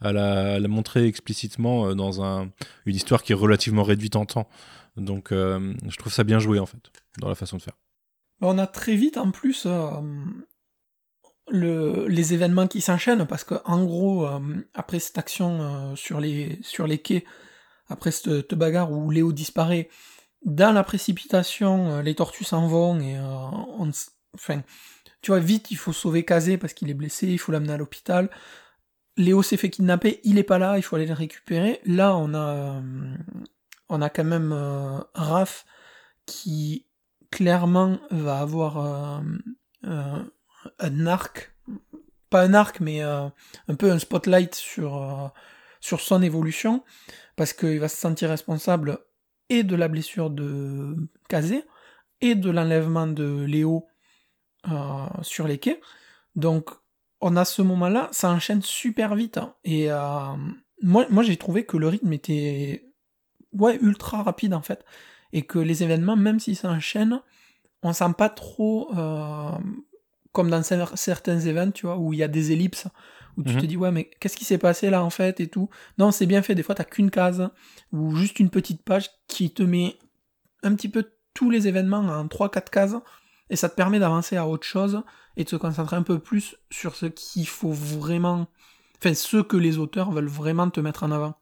à 0.00 0.12
la, 0.12 0.54
à 0.54 0.58
la 0.58 0.68
montrer 0.68 1.06
explicitement 1.06 1.88
euh, 1.88 1.94
dans 1.94 2.22
un, 2.24 2.50
une 2.86 2.96
histoire 2.96 3.22
qui 3.22 3.32
est 3.32 3.36
relativement 3.36 3.84
réduite 3.84 4.16
en 4.16 4.26
temps. 4.26 4.48
Donc, 4.96 5.30
euh, 5.30 5.72
je 5.88 5.96
trouve 5.96 6.12
ça 6.12 6.24
bien 6.24 6.40
joué 6.40 6.58
en 6.58 6.66
fait, 6.66 6.90
dans 7.20 7.28
la 7.28 7.36
façon 7.36 7.56
de 7.58 7.62
faire. 7.62 7.74
On 8.40 8.58
a 8.58 8.66
très 8.66 8.96
vite 8.96 9.16
en 9.16 9.30
plus 9.30 9.64
euh, 9.66 9.90
le, 11.50 12.06
les 12.08 12.34
événements 12.34 12.66
qui 12.66 12.80
s'enchaînent 12.80 13.26
parce 13.26 13.44
que 13.44 13.54
en 13.64 13.84
gros 13.84 14.26
euh, 14.26 14.40
après 14.74 14.98
cette 14.98 15.18
action 15.18 15.60
euh, 15.60 15.96
sur 15.96 16.20
les 16.20 16.58
sur 16.62 16.86
les 16.86 16.98
quais, 16.98 17.24
après 17.88 18.10
cette, 18.10 18.54
bagarre 18.54 18.92
où 18.92 19.10
Léo 19.10 19.32
disparaît, 19.32 19.88
dans 20.44 20.72
la 20.72 20.84
précipitation 20.84 21.90
euh, 21.90 22.02
les 22.02 22.14
tortues 22.14 22.44
s'en 22.44 22.66
vont 22.66 23.00
et 23.00 23.16
euh, 23.16 23.22
on, 23.22 23.90
enfin 24.34 24.62
tu 25.22 25.30
vois 25.30 25.40
vite 25.40 25.70
il 25.70 25.76
faut 25.76 25.92
sauver 25.92 26.24
Kazé 26.24 26.58
parce 26.58 26.74
qu'il 26.74 26.90
est 26.90 26.94
blessé, 26.94 27.28
il 27.28 27.38
faut 27.38 27.52
l'amener 27.52 27.72
à 27.72 27.76
l'hôpital. 27.76 28.30
Léo 29.16 29.42
s'est 29.42 29.56
fait 29.56 29.70
kidnapper, 29.70 30.20
il 30.22 30.38
est 30.38 30.44
pas 30.44 30.58
là, 30.58 30.76
il 30.76 30.82
faut 30.82 30.94
aller 30.94 31.06
le 31.06 31.14
récupérer. 31.14 31.80
Là 31.84 32.16
on 32.16 32.34
a 32.34 32.80
on 33.88 34.00
a 34.00 34.10
quand 34.10 34.24
même 34.24 34.52
Raph 35.14 35.64
qui 36.26 36.86
clairement 37.30 37.98
va 38.10 38.38
avoir 38.38 39.22
un 40.78 41.06
arc, 41.06 41.54
pas 42.30 42.42
un 42.42 42.54
arc, 42.54 42.80
mais 42.80 43.02
euh, 43.02 43.28
un 43.68 43.74
peu 43.74 43.90
un 43.90 43.98
spotlight 43.98 44.54
sur, 44.54 44.96
euh, 45.02 45.28
sur 45.80 46.00
son 46.00 46.22
évolution, 46.22 46.84
parce 47.36 47.52
qu'il 47.52 47.80
va 47.80 47.88
se 47.88 47.96
sentir 47.96 48.28
responsable 48.28 48.98
et 49.48 49.62
de 49.62 49.76
la 49.76 49.88
blessure 49.88 50.30
de 50.30 50.96
Kazé, 51.28 51.64
et 52.20 52.34
de 52.34 52.50
l'enlèvement 52.50 53.06
de 53.06 53.44
Léo 53.44 53.86
euh, 54.68 55.06
sur 55.22 55.46
les 55.46 55.58
quais. 55.58 55.80
Donc, 56.34 56.70
on 57.20 57.36
a 57.36 57.44
ce 57.44 57.62
moment-là, 57.62 58.08
ça 58.12 58.30
enchaîne 58.30 58.62
super 58.62 59.14
vite. 59.14 59.38
hein. 59.38 59.54
et 59.64 59.88
moi, 60.82 61.22
j'ai 61.22 61.36
trouvé 61.36 61.64
que 61.64 61.76
le 61.76 61.88
rythme 61.88 62.12
était 62.12 62.84
ouais, 63.52 63.78
ultra 63.80 64.22
rapide 64.22 64.54
en 64.54 64.62
fait 64.62 64.84
et 65.32 65.42
que 65.42 65.58
les 65.58 65.82
événements, 65.82 66.16
même 66.16 66.38
s'ils 66.38 66.56
s'enchaînent, 66.56 67.20
on 67.82 67.92
sent 67.92 68.14
pas 68.16 68.28
trop 68.28 68.90
comme 70.38 70.50
dans 70.50 70.60
cer- 70.62 70.96
certains 70.96 71.40
événements, 71.40 71.72
tu 71.72 71.86
vois, 71.86 71.96
où 71.98 72.12
il 72.12 72.20
y 72.20 72.22
a 72.22 72.28
des 72.28 72.52
ellipses, 72.52 72.86
où 73.36 73.42
tu 73.42 73.54
Mhm. 73.54 73.60
te 73.60 73.66
dis, 73.66 73.76
ouais, 73.76 73.90
mais 73.90 74.04
qu'est-ce 74.20 74.36
qui 74.36 74.44
s'est 74.44 74.58
passé 74.58 74.88
là 74.88 75.02
en 75.02 75.10
fait 75.10 75.40
et 75.40 75.48
tout. 75.48 75.68
Non, 75.98 76.12
c'est 76.12 76.26
bien 76.26 76.42
fait, 76.42 76.54
des 76.54 76.62
fois 76.62 76.76
t'as 76.76 76.84
qu'une 76.84 77.10
case, 77.10 77.48
ou 77.92 78.14
juste 78.14 78.38
une 78.38 78.50
petite 78.50 78.82
page 78.84 79.10
qui 79.26 79.50
te 79.52 79.64
met 79.64 79.98
un 80.62 80.74
petit 80.76 80.88
peu 80.88 81.02
tous 81.34 81.50
les 81.50 81.66
événements 81.66 81.98
en 82.20 82.28
3-4 82.28 82.70
cases, 82.70 82.94
et 83.50 83.56
ça 83.56 83.68
te 83.68 83.74
permet 83.74 83.98
d'avancer 83.98 84.36
à 84.36 84.46
autre 84.46 84.66
chose 84.66 85.02
et 85.36 85.42
de 85.44 85.48
se 85.48 85.56
concentrer 85.56 85.96
un 85.96 86.02
peu 86.04 86.18
plus 86.20 86.56
sur 86.70 86.94
ce 86.94 87.06
qu'il 87.06 87.48
faut 87.48 87.72
vraiment. 87.72 88.46
Enfin, 88.98 89.14
ce 89.14 89.38
que 89.38 89.56
les 89.56 89.78
auteurs 89.78 90.10
veulent 90.12 90.28
vraiment 90.42 90.70
te 90.70 90.80
mettre 90.80 91.02
en 91.02 91.10
avant. 91.10 91.34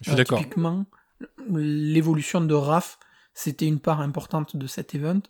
Je 0.00 0.04
suis 0.04 0.12
Euh, 0.12 0.16
d'accord. 0.16 0.38
Typiquement, 0.38 0.86
l'évolution 1.48 2.40
de 2.40 2.54
Raph, 2.54 2.98
c'était 3.34 3.66
une 3.66 3.80
part 3.80 4.00
importante 4.00 4.56
de 4.56 4.66
cet 4.66 4.94
event. 4.94 5.20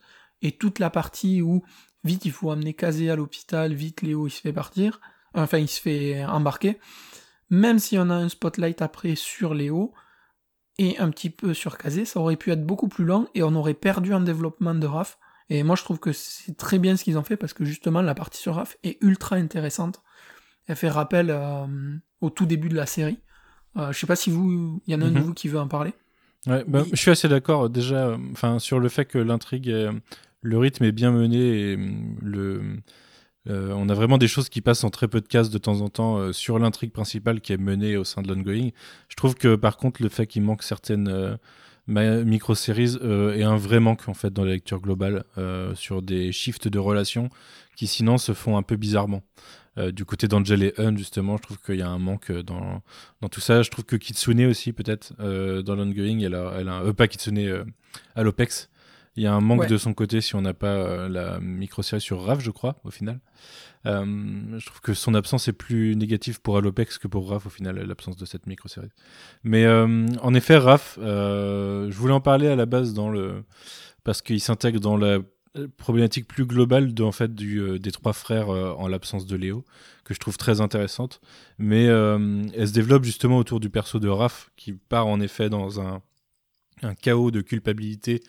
Et 0.43 0.53
toute 0.53 0.79
la 0.79 0.91
partie 0.91 1.41
où, 1.43 1.63
vite, 2.07 2.25
il 2.25 2.33
faut 2.33 2.51
amener 2.51 2.73
Kazé 2.75 3.11
à 3.11 3.17
l'hôpital, 3.17 3.75
vite, 3.75 4.03
Léo, 4.03 4.27
il 4.27 4.31
se 4.31 4.41
fait 4.41 4.53
partir. 4.53 5.01
Enfin, 5.35 5.59
il 5.59 5.69
se 5.69 5.81
fait 5.81 6.25
embarquer. 6.25 6.79
Même 7.51 7.79
si 7.79 7.99
on 7.99 8.09
a 8.11 8.15
un 8.15 8.29
spotlight 8.29 8.81
après 8.83 9.15
sur 9.15 9.53
Léo, 9.55 9.93
et 10.79 10.99
un 10.99 11.11
petit 11.11 11.31
peu 11.31 11.55
sur 11.55 11.79
Kazé, 11.79 12.05
ça 12.05 12.21
aurait 12.21 12.37
pu 12.37 12.51
être 12.51 12.65
beaucoup 12.65 12.89
plus 12.89 13.05
long, 13.05 13.29
et 13.35 13.43
on 13.43 13.55
aurait 13.55 13.75
perdu 13.75 14.13
en 14.15 14.21
développement 14.21 14.75
de 14.75 14.87
Raph. 14.87 15.19
Et 15.49 15.63
moi, 15.63 15.77
je 15.77 15.83
trouve 15.85 15.99
que 16.01 16.13
c'est 16.13 16.57
très 16.57 16.79
bien 16.79 16.97
ce 16.97 17.05
qu'ils 17.05 17.19
ont 17.19 17.23
fait, 17.23 17.37
parce 17.37 17.53
que 17.53 17.65
justement, 17.65 18.03
la 18.03 18.15
partie 18.15 18.41
sur 18.41 18.57
Raph 18.57 18.77
est 18.83 18.99
ultra 19.03 19.37
intéressante. 19.37 20.03
Elle 20.67 20.77
fait 20.77 20.91
rappel 20.91 21.29
euh, 21.31 21.67
au 22.21 22.31
tout 22.31 22.47
début 22.47 22.69
de 22.69 22.75
la 22.75 22.87
série. 22.87 23.19
Euh, 23.77 23.93
je 23.93 23.99
sais 23.99 24.07
pas 24.07 24.17
si 24.17 24.31
vous, 24.31 24.83
il 24.87 24.93
y 24.93 24.97
en 24.97 25.03
a 25.03 25.05
un 25.07 25.11
de 25.11 25.19
Mhm. 25.19 25.23
vous 25.23 25.35
qui 25.35 25.49
veut 25.49 25.61
en 25.61 25.69
parler. 25.69 25.93
Ouais, 26.47 26.65
bah, 26.67 26.83
Oui. 26.83 26.91
Je 26.93 26.97
suis 26.97 27.11
assez 27.11 27.29
d'accord 27.29 27.71
déjà 27.71 28.17
euh, 28.43 28.59
sur 28.59 28.81
le 28.81 28.89
fait 28.89 29.05
que 29.05 29.19
l'intrigue, 29.19 29.71
euh, 29.71 29.93
le 30.43 30.59
rythme 30.59 30.85
est 30.85 30.93
bien 30.93 31.11
mené 31.11 31.73
et 31.73 31.79
le, 32.23 32.81
euh, 33.49 33.73
on 33.77 33.89
a 33.89 33.95
vraiment 33.95 34.19
des 34.19 34.29
choses 34.29 34.49
qui 34.49 34.61
passent 34.61 34.85
en 34.85 34.91
très 34.91 35.09
peu 35.09 35.21
de 35.21 35.29
cases 35.29 35.51
de 35.51 35.59
temps 35.59 35.81
en 35.81 35.89
temps 35.89 36.19
euh, 36.19 36.33
sur 36.33 36.59
l'intrigue 36.59 36.93
principale 36.93 37.41
qui 37.41 37.53
est 37.53 37.59
menée 37.59 37.97
au 37.97 38.05
sein 38.05 38.23
de 38.23 38.29
l'ongoing. 38.29 38.71
Je 39.09 39.17
trouve 39.17 39.35
que 39.35 39.55
par 39.55 39.77
contre 39.77 40.03
le 40.03 40.09
fait 40.09 40.27
qu'il 40.27 40.43
manque 40.43 40.63
certaines 40.63 41.09
euh, 41.09 41.37
micro-séries 42.25 42.97
euh, 43.03 43.37
est 43.37 43.45
un 43.45 43.57
vrai 43.57 43.79
manque 43.79 44.09
en 44.09 44.15
fait 44.15 44.33
dans 44.33 44.45
la 44.45 44.53
lecture 44.53 44.81
globale 44.81 45.25
sur 45.75 46.03
des 46.03 46.33
shifts 46.33 46.69
de 46.69 46.79
relations 46.79 47.29
qui 47.77 47.87
sinon 47.87 48.19
se 48.19 48.33
font 48.33 48.57
un 48.57 48.63
peu 48.63 48.77
bizarrement. 48.77 49.23
Du 49.93 50.07
côté 50.07 50.27
d'Angel 50.27 50.63
et 50.63 50.73
Un 50.79 50.97
justement, 50.97 51.37
je 51.37 51.43
trouve 51.43 51.59
qu'il 51.59 51.75
y 51.75 51.83
a 51.83 51.89
un 51.91 51.99
manque 51.99 52.33
dans, 52.33 52.81
tout 53.31 53.43
ça. 53.43 53.63
Je 53.63 53.71
trouve 53.71 53.85
que 53.85 53.97
Kitsune 53.97 54.47
aussi 54.47 54.73
peut-être 54.73 55.13
dans 55.63 55.77
l'ongoing, 55.77 56.21
elle 56.21 56.35
a, 56.35 56.55
elle 56.59 56.69
a 56.71 56.77
un, 56.77 56.93
pas 56.95 57.07
Kitsune, 57.09 57.67
à 58.15 58.23
l'Opex. 58.23 58.71
Il 59.17 59.23
y 59.23 59.27
a 59.27 59.33
un 59.35 59.41
manque 59.41 59.61
Ouais. 59.63 59.67
de 59.67 59.79
son 59.79 59.95
côté 59.95 60.21
si 60.21 60.35
on 60.35 60.43
n'a 60.43 60.53
pas 60.55 60.67
euh, 60.75 61.09
la 61.09 61.41
micro-série 61.41 62.01
sur 62.01 62.23
Raph, 62.23 62.41
je 62.41 62.51
crois, 62.51 62.77
au 62.85 62.91
final. 62.91 63.21
Euh, 63.87 64.05
je 64.59 64.67
trouve 64.67 64.81
que 64.81 64.95
son 64.95 65.15
absence 65.15 65.49
est 65.49 65.53
plus 65.53 65.97
négative 65.97 66.41
pour 66.43 66.59
Alopex 66.59 66.99
que 66.99 67.09
pour 67.09 67.29
Raph, 67.31 67.47
au 67.47 67.51
final, 67.51 67.79
l'absence 67.79 68.17
de 68.17 68.27
cette 68.27 68.47
micro-série. 68.47 68.91
Mais 69.43 69.65
euh, 69.65 70.07
en 70.23 70.35
effet, 70.35 70.57
Raph, 70.57 70.99
je 71.01 71.93
voulais 71.95 72.13
en 72.13 72.21
parler 72.21 72.49
à 72.49 72.57
la 72.57 72.67
base 72.67 72.93
dans 72.93 73.09
le... 73.09 73.45
parce 74.05 74.21
qu'il 74.23 74.41
s'intègre 74.41 74.81
dans 74.81 74.97
la 74.97 75.21
problématique 75.79 76.29
plus 76.29 76.45
globale 76.45 76.93
de, 76.93 77.03
en 77.03 77.13
fait, 77.13 77.35
du, 77.35 77.79
des 77.79 77.93
trois 77.93 78.13
frères 78.13 78.51
en 78.51 78.87
l'absence 78.89 79.25
de 79.27 79.37
Léo, 79.37 79.65
que 80.05 80.13
je 80.13 80.19
trouve 80.19 80.37
très 80.37 80.61
intéressante. 80.61 81.21
Mais 81.59 81.85
elle 81.85 82.69
se 82.69 82.73
développe 82.75 83.05
justement 83.05 83.39
autour 83.39 83.61
du 83.61 83.71
perso 83.71 83.99
de 83.99 84.09
Raph, 84.09 84.51
qui 84.57 84.73
part 84.75 85.07
en 85.07 85.21
effet 85.21 85.49
dans 85.49 85.81
un, 85.81 86.03
un 86.83 86.95
chaos 86.95 87.31
de 87.31 87.41
culpabilité 87.41 88.23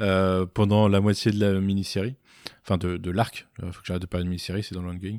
euh, 0.00 0.46
pendant 0.46 0.88
la 0.88 1.00
moitié 1.00 1.30
de 1.32 1.40
la 1.40 1.60
mini-série, 1.60 2.16
enfin 2.64 2.78
de, 2.78 3.10
l'arc, 3.10 3.46
il 3.62 3.72
faut 3.72 3.80
que 3.80 3.86
j'arrête 3.86 4.02
de 4.02 4.06
parler 4.06 4.24
de 4.24 4.30
mini-série, 4.30 4.62
c'est 4.62 4.74
dans 4.74 4.82
l'ongoing, 4.82 5.18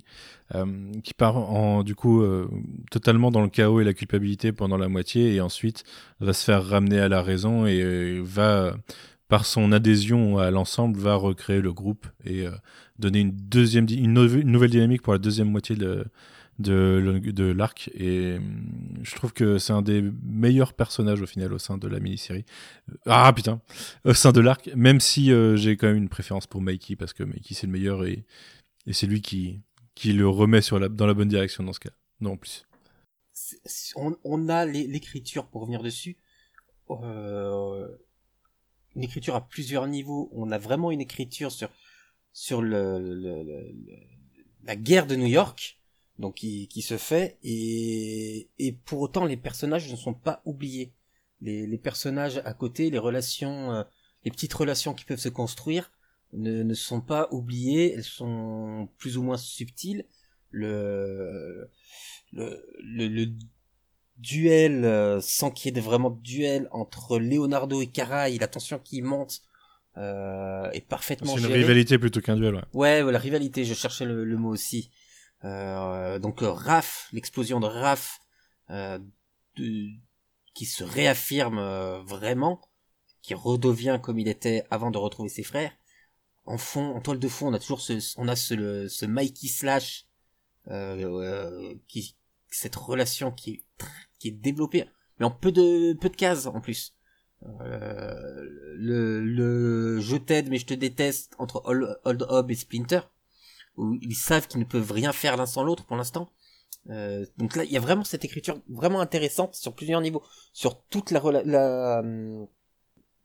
euh, 0.55 0.91
qui 1.03 1.13
part 1.13 1.83
du 1.83 1.95
coup 1.95 2.21
euh, 2.21 2.49
totalement 2.91 3.31
dans 3.31 3.41
le 3.41 3.49
chaos 3.49 3.81
et 3.81 3.83
la 3.83 3.93
culpabilité 3.93 4.51
pendant 4.51 4.77
la 4.77 4.87
moitié 4.87 5.35
et 5.35 5.41
ensuite 5.41 5.83
va 6.19 6.33
se 6.33 6.43
faire 6.43 6.65
ramener 6.65 6.99
à 6.99 7.09
la 7.09 7.21
raison 7.21 7.65
et 7.65 7.81
euh, 7.81 8.21
va, 8.23 8.75
par 9.27 9.45
son 9.45 9.71
adhésion 9.71 10.37
à 10.37 10.51
l'ensemble, 10.51 10.99
va 10.99 11.15
recréer 11.15 11.61
le 11.61 11.73
groupe 11.73 12.07
et 12.25 12.45
euh, 12.47 12.51
donner 12.99 13.19
une, 13.21 13.31
deuxième, 13.31 13.87
une 13.89 14.13
nouvelle 14.13 14.69
dynamique 14.69 15.01
pour 15.01 15.13
la 15.13 15.19
deuxième 15.19 15.49
moitié 15.49 15.75
de, 15.75 16.05
de, 16.59 17.19
de 17.23 17.43
l'arc 17.51 17.89
et 17.93 18.35
hum, 18.37 18.99
je 19.03 19.15
trouve 19.15 19.33
que 19.33 19.57
c'est 19.57 19.73
un 19.73 19.81
des 19.81 20.01
meilleurs 20.23 20.73
personnages 20.73 21.21
au 21.21 21.25
final 21.25 21.53
au 21.53 21.59
sein 21.59 21.77
de 21.77 21.87
la 21.87 21.99
mini-série. 21.99 22.45
Ah 23.05 23.31
putain, 23.33 23.61
au 24.05 24.13
sein 24.13 24.31
de 24.31 24.39
l'arc, 24.41 24.69
même 24.75 24.99
si 24.99 25.31
euh, 25.31 25.55
j'ai 25.55 25.77
quand 25.77 25.87
même 25.87 25.97
une 25.97 26.09
préférence 26.09 26.47
pour 26.47 26.61
Mikey 26.61 26.95
parce 26.95 27.13
que 27.13 27.23
Mikey 27.23 27.53
c'est 27.55 27.67
le 27.67 27.73
meilleur 27.73 28.05
et, 28.05 28.23
et 28.87 28.93
c'est 28.93 29.07
lui 29.07 29.21
qui, 29.21 29.61
qui 29.95 30.13
le 30.13 30.27
remet 30.27 30.61
sur 30.61 30.79
la, 30.79 30.89
dans 30.89 31.07
la 31.07 31.13
bonne 31.13 31.29
direction 31.29 31.63
dans 31.63 31.73
ce 31.73 31.79
cas. 31.79 31.91
Non, 32.21 32.33
en 32.33 32.37
plus. 32.37 32.65
On, 33.95 34.15
on 34.23 34.47
a 34.49 34.65
l'é- 34.65 34.87
l'écriture 34.87 35.47
pour 35.47 35.61
revenir 35.61 35.81
dessus. 35.81 36.17
Euh, 36.91 37.87
une 38.95 39.03
écriture 39.03 39.35
à 39.35 39.47
plusieurs 39.47 39.87
niveaux. 39.87 40.29
On 40.33 40.51
a 40.51 40.57
vraiment 40.59 40.91
une 40.91 41.01
écriture 41.01 41.51
sur 41.51 41.69
sur 42.31 42.61
le- 42.61 43.71
la 44.63 44.75
guerre 44.75 45.07
de 45.07 45.15
New 45.15 45.27
York, 45.27 45.79
donc 46.19 46.35
qui, 46.35 46.67
qui 46.67 46.81
se 46.81 46.97
fait 46.97 47.37
et 47.43 48.49
et 48.59 48.71
pour 48.73 49.01
autant 49.01 49.25
les 49.25 49.37
personnages 49.37 49.89
ne 49.91 49.95
sont 49.95 50.13
pas 50.13 50.41
oubliés. 50.45 50.93
Les, 51.41 51.67
les 51.67 51.77
personnages 51.77 52.41
à 52.45 52.53
côté, 52.53 52.89
les 52.89 52.99
relations, 52.99 53.73
euh, 53.73 53.83
les 54.23 54.31
petites 54.31 54.53
relations 54.53 54.93
qui 54.93 55.03
peuvent 55.05 55.19
se 55.19 55.27
construire 55.29 55.91
ne, 56.31 56.63
ne 56.63 56.73
sont 56.73 57.01
pas 57.01 57.27
oubliées. 57.31 57.93
Elles 57.93 58.03
sont 58.03 58.87
plus 58.97 59.17
ou 59.17 59.23
moins 59.23 59.37
subtiles. 59.37 60.05
Le 60.51 61.69
le, 62.31 62.65
le, 62.81 63.07
le 63.07 63.27
duel 64.17 64.85
euh, 64.85 65.19
sans 65.21 65.51
qu'il 65.51 65.73
y 65.75 65.77
ait 65.77 65.81
vraiment 65.81 66.11
de 66.11 66.21
duel 66.21 66.67
entre 66.71 67.19
Leonardo 67.19 67.81
et 67.81 67.87
Caray, 67.87 68.37
la 68.37 68.47
tension 68.47 68.79
qui 68.79 69.01
monte 69.01 69.41
euh, 69.97 70.69
est 70.71 70.87
parfaitement 70.87 71.33
C'est 71.35 71.41
une 71.41 71.47
gérée. 71.47 71.59
rivalité 71.59 71.97
plutôt 71.97 72.21
qu'un 72.21 72.35
duel, 72.35 72.55
ouais. 72.55 72.61
Ouais, 72.73 73.01
ouais, 73.03 73.11
la 73.11 73.19
rivalité, 73.19 73.65
je 73.65 73.73
cherchais 73.73 74.05
le, 74.05 74.23
le 74.23 74.37
mot 74.37 74.49
aussi. 74.49 74.89
Euh, 75.43 76.19
donc 76.19 76.41
euh, 76.41 76.51
Raph, 76.51 77.09
l'explosion 77.11 77.59
de 77.59 77.67
Raph, 77.67 78.19
euh, 78.69 78.99
de- 79.57 79.89
qui 80.53 80.65
se 80.65 80.83
réaffirme 80.83 81.59
vraiment, 82.05 82.61
qui 83.21 83.33
redevient 83.33 83.99
comme 84.01 84.19
il 84.19 84.27
était 84.27 84.65
avant 84.69 84.91
de 84.91 84.97
retrouver 84.97 85.29
ses 85.29 85.43
frères. 85.43 85.71
En 86.45 86.57
fond, 86.57 86.95
en 86.95 87.01
toile 87.01 87.19
de 87.19 87.27
fond, 87.27 87.47
on 87.47 87.53
a 87.53 87.59
toujours 87.59 87.81
ce, 87.81 87.93
on 88.17 88.27
a 88.27 88.35
ce, 88.35 88.53
le- 88.53 88.87
ce 88.89 89.05
Mikey 89.05 89.47
slash, 89.47 90.05
qui, 91.87 92.15
cette 92.49 92.75
relation 92.75 93.31
qui 93.31 93.51
est, 93.51 93.63
qui 94.19 94.27
est 94.29 94.31
développée, 94.31 94.85
mais 95.19 95.25
en 95.25 95.31
peu 95.31 95.51
de, 95.51 95.93
peu 95.93 96.09
de 96.09 96.15
cases 96.15 96.45
en 96.45 96.61
plus. 96.61 96.93
Euh, 97.61 98.47
le, 98.77 99.19
le 99.19 99.99
je 99.99 100.15
t'aide 100.15 100.49
mais 100.49 100.57
je 100.57 100.65
te 100.65 100.73
déteste 100.73 101.35
entre 101.39 101.61
Old, 101.65 101.99
Old 102.05 102.25
Hob 102.29 102.51
et 102.51 102.55
Splinter 102.55 103.01
où 103.77 103.95
ils 104.01 104.15
savent 104.15 104.47
qu'ils 104.47 104.59
ne 104.59 104.65
peuvent 104.65 104.91
rien 104.91 105.11
faire 105.13 105.37
l'un 105.37 105.45
sans 105.45 105.63
l'autre 105.63 105.85
pour 105.85 105.95
l'instant. 105.97 106.29
Euh, 106.89 107.25
donc 107.37 107.55
là 107.55 107.63
il 107.63 107.71
y 107.71 107.77
a 107.77 107.79
vraiment 107.79 108.03
cette 108.03 108.25
écriture 108.25 108.57
vraiment 108.69 108.99
intéressante 109.01 109.55
sur 109.55 109.73
plusieurs 109.73 110.01
niveaux. 110.01 110.23
Sur 110.53 110.81
toute 110.89 111.11
la 111.11 111.21
la 111.45 112.01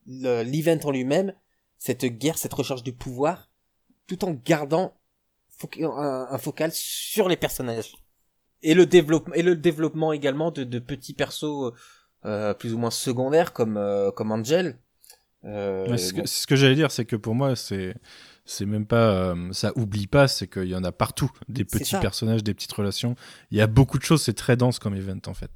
le- 0.07 0.43
l'event 0.43 0.79
en 0.85 0.91
lui-même 0.91 1.33
cette 1.79 2.05
guerre 2.05 2.39
cette 2.39 2.55
recherche 2.55 2.83
du 2.83 2.93
pouvoir 2.93 3.49
tout 4.07 4.25
en 4.25 4.33
gardant 4.33 4.95
un, 5.81 6.29
un 6.31 6.39
focal 6.39 6.71
sur 6.73 7.29
les 7.29 7.37
personnages. 7.37 7.97
Et 8.63 8.75
le 8.75 8.87
développement 8.87 9.35
et 9.35 9.43
le 9.43 9.57
développement 9.57 10.13
également 10.13 10.51
de, 10.51 10.65
de 10.65 10.79
petits 10.79 11.15
persos 11.15 11.73
euh, 12.25 12.55
plus 12.55 12.75
ou 12.75 12.79
moins 12.79 12.91
secondaires 12.91 13.53
comme 13.53 13.77
euh, 13.77 14.11
comme 14.13 14.33
Angel. 14.33 14.79
Euh, 15.45 15.87
Ouais, 15.89 15.99
c'est 15.99 16.09
ce 16.09 16.13
que, 16.13 16.21
bon, 16.21 16.27
c'est 16.27 16.41
ce 16.43 16.47
que 16.47 16.57
j'allais 16.57 16.75
dire, 16.75 16.91
c'est 16.91 17.05
que 17.05 17.17
pour 17.17 17.35
moi, 17.35 17.55
c'est 17.57 17.95
c'est 18.49 18.67
même 18.67 18.87
pas 18.87 19.11
euh, 19.11 19.53
ça 19.53 19.73
oublie 19.77 20.07
pas, 20.07 20.27
c'est 20.27 20.49
qu'il 20.49 20.69
y 20.69 20.75
en 20.75 20.83
a 20.83 20.91
partout 20.93 21.31
des 21.49 21.65
petits 21.65 21.97
personnages, 22.01 22.43
des 22.43 22.55
petites 22.55 22.73
relations. 22.73 23.15
Il 23.51 23.59
y 23.59 23.61
a 23.61 23.67
beaucoup 23.67 23.99
de 23.99 24.05
choses, 24.05 24.23
c'est 24.23 24.33
très 24.33 24.57
dense 24.57 24.79
comme 24.79 24.95
event 24.95 25.21
en 25.27 25.35
fait. 25.35 25.51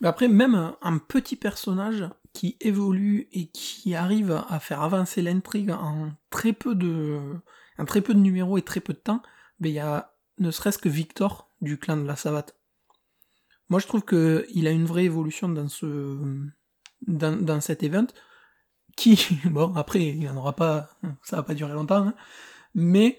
Mais 0.00 0.08
après, 0.08 0.28
même 0.28 0.54
un, 0.54 0.76
un 0.82 0.98
petit 0.98 1.36
personnage 1.36 2.04
qui 2.34 2.56
évolue 2.60 3.28
et 3.32 3.46
qui 3.46 3.94
arrive 3.94 4.42
à 4.48 4.60
faire 4.60 4.82
avancer 4.82 5.22
l'intrigue 5.22 5.70
en 5.70 6.12
très 6.30 6.52
peu 6.52 6.74
de, 6.74 7.18
en 7.78 7.84
très 7.84 8.02
peu 8.02 8.12
de 8.12 8.18
numéros 8.18 8.58
et 8.58 8.62
très 8.62 8.80
peu 8.80 8.92
de 8.92 8.98
temps, 8.98 9.22
ben 9.58 9.70
il 9.70 9.74
y 9.74 9.80
a 9.80 10.14
ne 10.38 10.50
serait-ce 10.50 10.78
que 10.78 10.88
Victor 10.88 11.48
du 11.60 11.78
clan 11.78 11.96
de 11.96 12.06
la 12.06 12.16
savate. 12.16 12.56
Moi, 13.68 13.80
je 13.80 13.86
trouve 13.86 14.02
que 14.02 14.46
il 14.52 14.66
a 14.66 14.70
une 14.70 14.84
vraie 14.84 15.04
évolution 15.04 15.48
dans 15.48 15.68
ce, 15.68 16.18
dans, 17.06 17.36
dans 17.40 17.60
cet 17.60 17.82
event, 17.82 18.06
qui, 18.96 19.18
bon, 19.46 19.74
après, 19.74 20.02
il 20.02 20.22
y 20.22 20.28
en 20.28 20.36
aura 20.36 20.54
pas, 20.54 20.90
ça 21.22 21.36
va 21.36 21.42
pas 21.42 21.54
durer 21.54 21.72
longtemps, 21.72 22.08
hein, 22.08 22.14
mais 22.74 23.18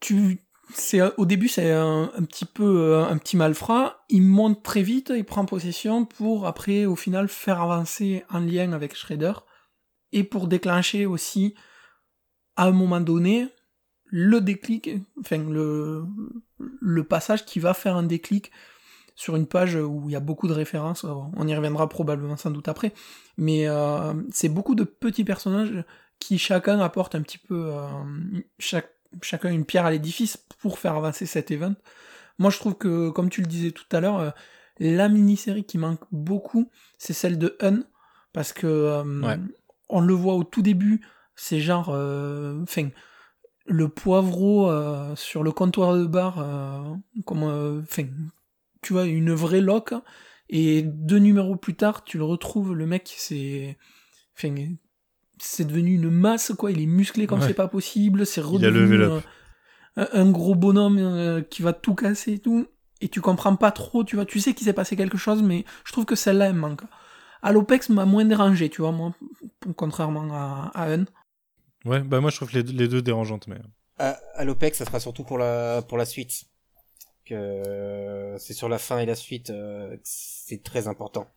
tu, 0.00 0.40
c'est 0.74 1.00
au 1.16 1.26
début 1.26 1.48
c'est 1.48 1.70
un, 1.70 2.10
un 2.16 2.24
petit 2.24 2.44
peu 2.44 2.80
euh, 2.80 3.04
un 3.04 3.18
petit 3.18 3.36
malfrat, 3.36 4.04
il 4.08 4.22
monte 4.22 4.62
très 4.62 4.82
vite, 4.82 5.12
il 5.14 5.24
prend 5.24 5.44
possession 5.44 6.04
pour 6.04 6.46
après 6.46 6.86
au 6.86 6.96
final 6.96 7.28
faire 7.28 7.60
avancer 7.60 8.24
en 8.30 8.40
lien 8.40 8.72
avec 8.72 8.94
Shredder 8.94 9.32
et 10.12 10.24
pour 10.24 10.48
déclencher 10.48 11.06
aussi 11.06 11.54
à 12.56 12.66
un 12.66 12.72
moment 12.72 13.00
donné 13.00 13.48
le 14.04 14.40
déclic, 14.40 14.90
enfin 15.20 15.38
le 15.38 16.04
le 16.58 17.04
passage 17.04 17.44
qui 17.44 17.58
va 17.60 17.74
faire 17.74 17.96
un 17.96 18.02
déclic 18.02 18.50
sur 19.14 19.36
une 19.36 19.46
page 19.46 19.74
où 19.76 20.04
il 20.08 20.12
y 20.12 20.16
a 20.16 20.20
beaucoup 20.20 20.48
de 20.48 20.52
références, 20.52 21.04
on 21.04 21.46
y 21.46 21.54
reviendra 21.54 21.88
probablement 21.88 22.36
sans 22.36 22.50
doute 22.50 22.68
après, 22.68 22.92
mais 23.36 23.68
euh, 23.68 24.14
c'est 24.30 24.48
beaucoup 24.48 24.74
de 24.74 24.84
petits 24.84 25.24
personnages 25.24 25.84
qui 26.18 26.38
chacun 26.38 26.80
apporte 26.80 27.14
un 27.14 27.22
petit 27.22 27.38
peu 27.38 27.72
euh, 27.72 27.86
chaque 28.58 28.90
chacun 29.20 29.50
une 29.50 29.66
pierre 29.66 29.84
à 29.84 29.90
l'édifice 29.90 30.36
pour 30.36 30.78
faire 30.78 30.94
avancer 30.96 31.26
cet 31.26 31.50
event. 31.50 31.74
Moi, 32.38 32.50
je 32.50 32.58
trouve 32.58 32.76
que, 32.76 33.10
comme 33.10 33.28
tu 33.28 33.42
le 33.42 33.46
disais 33.46 33.70
tout 33.72 33.84
à 33.92 34.00
l'heure, 34.00 34.18
euh, 34.18 34.30
la 34.78 35.10
mini-série 35.10 35.64
qui 35.64 35.76
manque 35.76 36.00
beaucoup, 36.10 36.70
c'est 36.96 37.12
celle 37.12 37.38
de 37.38 37.56
Un, 37.60 37.82
parce 38.32 38.54
que 38.54 38.66
euh, 38.66 39.20
Ouais. 39.22 39.38
on 39.90 40.00
le 40.00 40.14
voit 40.14 40.34
au 40.34 40.44
tout 40.44 40.62
début, 40.62 41.02
c'est 41.36 41.60
genre, 41.60 41.90
euh, 41.90 42.62
enfin, 42.62 42.88
le 43.66 43.88
poivreau 43.88 44.70
euh, 44.70 45.14
sur 45.14 45.42
le 45.42 45.52
comptoir 45.52 45.94
de 45.94 46.06
bar, 46.06 46.38
euh, 46.38 46.94
comme, 47.26 47.42
euh, 47.42 47.82
tu 48.82 48.92
vois, 48.92 49.06
une 49.06 49.32
vraie 49.32 49.60
loque, 49.60 49.94
et 50.48 50.82
deux 50.82 51.18
numéros 51.18 51.56
plus 51.56 51.74
tard, 51.74 52.04
tu 52.04 52.18
le 52.18 52.24
retrouves, 52.24 52.74
le 52.74 52.86
mec, 52.86 53.14
c'est, 53.16 53.78
enfin, 54.36 54.54
c'est 55.38 55.64
devenu 55.66 55.94
une 55.94 56.10
masse, 56.10 56.52
quoi. 56.58 56.70
Il 56.70 56.80
est 56.80 56.86
musclé 56.86 57.26
comme 57.26 57.40
Ouais. 57.40 57.46
c'est 57.48 57.54
pas 57.54 57.68
possible. 57.68 58.26
C'est 58.26 58.40
redevenu 58.42 58.94
euh, 59.00 59.20
un, 59.96 60.08
un 60.12 60.30
gros 60.30 60.54
bonhomme 60.54 60.98
euh, 60.98 61.40
qui 61.42 61.62
va 61.62 61.72
tout 61.72 61.94
casser 61.94 62.34
et 62.34 62.38
tout. 62.38 62.66
Et 63.00 63.08
tu 63.08 63.20
comprends 63.20 63.56
pas 63.56 63.72
trop, 63.72 64.04
tu 64.04 64.14
vois. 64.16 64.24
Tu 64.26 64.38
sais 64.40 64.54
qu'il 64.54 64.64
s'est 64.66 64.72
passé 64.72 64.94
quelque 64.94 65.18
chose, 65.18 65.42
mais 65.42 65.64
je 65.84 65.92
trouve 65.92 66.04
que 66.04 66.14
celle-là, 66.14 66.46
elle 66.50 66.54
manque. 66.54 66.82
Alopex 67.42 67.88
m'a 67.88 68.04
moins 68.04 68.24
dérangé, 68.24 68.68
tu 68.68 68.82
vois, 68.82 68.92
moi, 68.92 69.14
contrairement 69.76 70.28
à, 70.32 70.70
à 70.74 70.92
Un. 70.92 71.06
Ouais, 71.84 72.00
bah 72.00 72.20
moi 72.20 72.30
je 72.30 72.36
trouve 72.36 72.52
les, 72.52 72.62
deux- 72.62 72.72
les 72.72 72.86
deux 72.86 73.02
dérangeantes, 73.02 73.48
mais 73.48 73.56
à, 73.98 74.10
à 74.36 74.44
l'OPEX, 74.44 74.78
ça 74.78 74.84
sera 74.84 75.00
surtout 75.00 75.24
pour 75.24 75.36
la 75.38 75.82
pour 75.82 75.98
la 75.98 76.04
suite. 76.04 76.44
Que 77.24 78.34
c'est 78.38 78.52
sur 78.54 78.68
la 78.68 78.78
fin 78.78 78.98
et 78.98 79.06
la 79.06 79.14
suite, 79.14 79.50
euh, 79.50 79.96
c'est 80.02 80.62
très 80.62 80.88
important. 80.88 81.28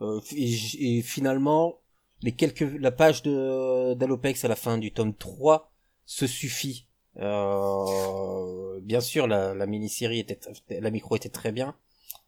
Euh, 0.00 0.20
et, 0.32 0.54
et 0.98 1.02
finalement, 1.02 1.80
les 2.22 2.32
quelques 2.32 2.60
la 2.80 2.90
page 2.90 3.22
de 3.22 3.94
d'Alopex 3.94 4.44
à 4.44 4.48
la 4.48 4.56
fin 4.56 4.78
du 4.78 4.92
tome 4.92 5.14
3 5.14 5.70
se 6.06 6.26
suffit. 6.26 6.86
Euh, 7.18 8.80
bien 8.82 9.00
sûr, 9.00 9.26
la, 9.26 9.54
la 9.54 9.66
mini-série 9.66 10.20
était, 10.20 10.38
la 10.70 10.90
micro 10.90 11.16
était 11.16 11.28
très 11.28 11.52
bien, 11.52 11.74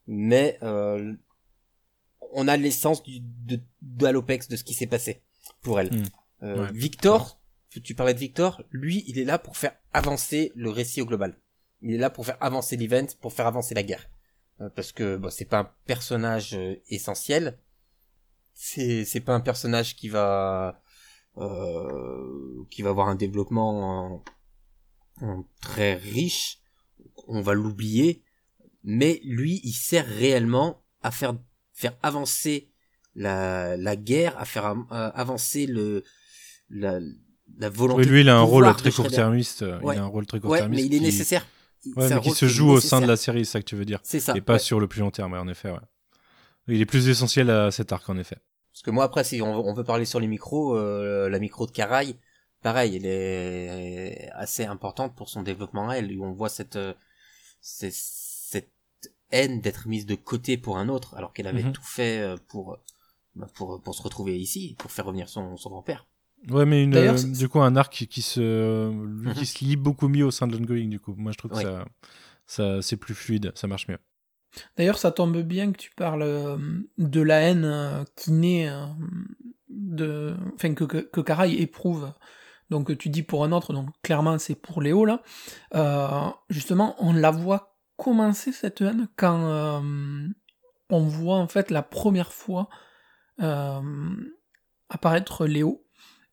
mais 0.07 0.57
euh, 0.63 1.13
on 2.33 2.47
a 2.47 2.57
l'essence 2.57 3.03
de 3.03 3.59
d'Alopex 3.81 4.47
de 4.47 4.55
ce 4.55 4.63
qui 4.63 4.73
s'est 4.73 4.87
passé 4.87 5.21
pour 5.61 5.79
elle. 5.79 5.93
Mm. 5.93 6.03
Euh, 6.43 6.65
Ouais. 6.65 6.71
Victor, 6.73 7.39
tu 7.83 7.95
parlais 7.95 8.13
de 8.13 8.19
Victor, 8.19 8.63
lui, 8.71 9.03
il 9.07 9.19
est 9.19 9.23
là 9.25 9.37
pour 9.37 9.57
faire 9.57 9.73
avancer 9.93 10.51
le 10.55 10.69
récit 10.69 11.01
au 11.01 11.05
global. 11.05 11.37
Il 11.81 11.93
est 11.93 11.97
là 11.97 12.09
pour 12.09 12.25
faire 12.25 12.37
avancer 12.41 12.77
l'event, 12.77 13.07
pour 13.19 13.33
faire 13.33 13.47
avancer 13.47 13.73
la 13.75 13.83
guerre. 13.83 14.07
Euh, 14.61 14.69
parce 14.75 14.91
que 14.91 15.17
bon, 15.17 15.29
c'est 15.31 15.45
pas 15.45 15.59
un 15.59 15.69
personnage 15.85 16.53
euh, 16.53 16.75
essentiel. 16.89 17.57
C'est 18.53 19.05
c'est 19.05 19.21
pas 19.21 19.33
un 19.33 19.39
personnage 19.39 19.95
qui 19.95 20.09
va 20.09 20.81
euh, 21.37 22.63
qui 22.69 22.81
va 22.81 22.89
avoir 22.89 23.07
un 23.07 23.15
développement 23.15 24.13
en- 24.13 24.23
en 25.25 25.45
très 25.61 25.95
riche. 25.95 26.59
On 27.27 27.41
va 27.41 27.53
l'oublier, 27.53 28.23
mais 28.83 29.21
lui, 29.23 29.61
il 29.63 29.73
sert 29.73 30.05
réellement 30.05 30.83
à 31.01 31.11
faire 31.11 31.35
faire 31.73 31.97
avancer 32.03 32.69
la 33.15 33.77
la 33.77 33.95
guerre, 33.95 34.37
à 34.37 34.45
faire 34.45 34.65
à 34.65 35.07
avancer 35.19 35.65
le 35.65 36.03
la 36.69 36.99
la 37.57 37.69
volonté. 37.69 38.01
Oui, 38.03 38.07
lui, 38.07 38.21
il 38.21 38.29
a 38.29 38.37
un 38.37 38.41
rôle 38.41 38.73
très 38.75 38.91
court-termiste. 38.91 39.61
euh, 39.63 39.79
Ouais. 39.81 39.95
Il 39.95 39.99
a 39.99 40.03
un 40.03 40.07
rôle 40.07 40.25
très 40.25 40.37
Ouais, 40.37 40.41
court-termiste. 40.41 40.81
mais 40.83 40.87
il 40.87 40.93
est 40.95 40.99
qui- 40.99 41.03
nécessaire. 41.05 41.45
Ouais, 41.95 42.09
mais 42.09 42.19
qui 42.21 42.31
se 42.31 42.47
joue 42.47 42.69
au 42.69 42.79
sein 42.79 43.01
de 43.01 43.07
la 43.07 43.17
série, 43.17 43.45
c'est 43.45 43.53
ça 43.53 43.59
que 43.59 43.65
tu 43.65 43.75
veux 43.75 43.85
dire. 43.85 43.99
C'est 44.03 44.19
ça. 44.19 44.33
Et 44.35 44.41
pas 44.41 44.53
ouais. 44.53 44.59
sur 44.59 44.79
le 44.79 44.87
plus 44.87 44.99
long 45.01 45.11
terme, 45.11 45.33
ouais, 45.33 45.39
en 45.39 45.47
effet. 45.47 45.71
Ouais. 45.71 45.79
Il 46.67 46.79
est 46.79 46.85
plus 46.85 47.09
essentiel 47.09 47.49
à 47.49 47.71
cet 47.71 47.91
arc, 47.91 48.07
en 48.09 48.17
effet. 48.17 48.37
Parce 48.71 48.83
que 48.83 48.91
moi 48.91 49.03
après 49.03 49.23
si 49.25 49.41
on, 49.41 49.67
on 49.67 49.73
veut 49.73 49.83
parler 49.83 50.05
sur 50.05 50.19
les 50.19 50.27
micros, 50.27 50.77
euh, 50.77 51.27
la 51.27 51.39
micro 51.39 51.65
de 51.65 51.71
Karai, 51.71 52.15
pareil, 52.61 52.95
elle 52.95 53.05
est 53.05 54.29
assez 54.33 54.63
importante 54.65 55.15
pour 55.15 55.27
son 55.27 55.43
développement 55.43 55.89
à 55.89 55.95
elle. 55.95 56.17
Où 56.17 56.23
on 56.23 56.31
voit 56.31 56.49
cette 56.49 56.77
euh, 56.77 56.93
cette 57.61 59.11
haine 59.31 59.61
d'être 59.61 59.87
mise 59.87 60.05
de 60.05 60.15
côté 60.15 60.57
pour 60.57 60.77
un 60.77 60.87
autre, 60.89 61.15
alors 61.15 61.33
qu'elle 61.33 61.47
avait 61.47 61.63
Mhm. 61.63 61.71
tout 61.73 61.83
fait 61.83 62.19
euh, 62.21 62.37
pour 62.47 62.77
bah, 63.35 63.47
pour 63.55 63.81
pour 63.81 63.95
se 63.95 64.01
retrouver 64.03 64.37
ici, 64.39 64.75
pour 64.77 64.91
faire 64.91 65.05
revenir 65.05 65.29
son 65.29 65.57
son 65.57 65.69
grand-père. 65.69 66.05
Ouais, 66.49 66.65
mais 66.65 66.83
une, 66.83 66.95
euh, 66.95 67.13
du 67.13 67.47
coup, 67.49 67.61
un 67.61 67.75
arc 67.75 67.93
qui, 67.93 68.07
qui 68.07 68.21
se, 68.21 68.89
lui, 68.89 69.27
Mhm. 69.29 69.33
qui 69.35 69.45
se 69.45 69.63
lie 69.63 69.75
beaucoup 69.75 70.07
mieux 70.07 70.25
au 70.25 70.31
sein 70.31 70.47
de 70.47 70.57
l'ongoing, 70.57 70.87
du 70.89 70.99
coup. 70.99 71.13
Moi, 71.15 71.31
je 71.31 71.37
trouve 71.37 71.51
que 71.51 71.61
ça, 71.61 71.85
ça, 72.47 72.81
c'est 72.81 72.97
plus 72.97 73.13
fluide, 73.13 73.51
ça 73.55 73.67
marche 73.67 73.87
mieux. 73.87 73.99
D'ailleurs, 74.75 74.97
ça 74.97 75.11
tombe 75.11 75.37
bien 75.43 75.71
que 75.71 75.77
tu 75.77 75.91
parles 75.95 76.23
euh, 76.23 76.57
de 76.97 77.21
la 77.21 77.41
haine 77.41 77.63
euh, 77.63 78.03
qui 78.17 78.31
naît 78.31 78.69
euh, 78.69 78.85
de, 79.69 80.35
enfin 80.55 80.73
que 80.73 80.83
que, 80.83 80.97
que 80.97 81.21
Karai 81.21 81.53
éprouve. 81.53 82.11
Donc 82.69 82.97
tu 82.97 83.09
dis 83.09 83.23
pour 83.23 83.43
un 83.45 83.51
autre, 83.51 83.71
donc 83.73 83.89
clairement 84.01 84.37
c'est 84.39 84.55
pour 84.55 84.81
Léo 84.81 85.05
là. 85.05 85.21
Euh, 85.75 86.07
justement, 86.49 86.95
on 86.99 87.13
la 87.13 87.31
voit 87.31 87.77
commencer 87.97 88.51
cette 88.51 88.81
haine 88.81 89.07
quand 89.15 89.41
euh, 89.45 90.27
on 90.89 91.01
voit 91.01 91.37
en 91.37 91.47
fait 91.47 91.69
la 91.71 91.81
première 91.83 92.33
fois 92.33 92.67
euh, 93.41 93.81
apparaître 94.89 95.45
Léo. 95.45 95.85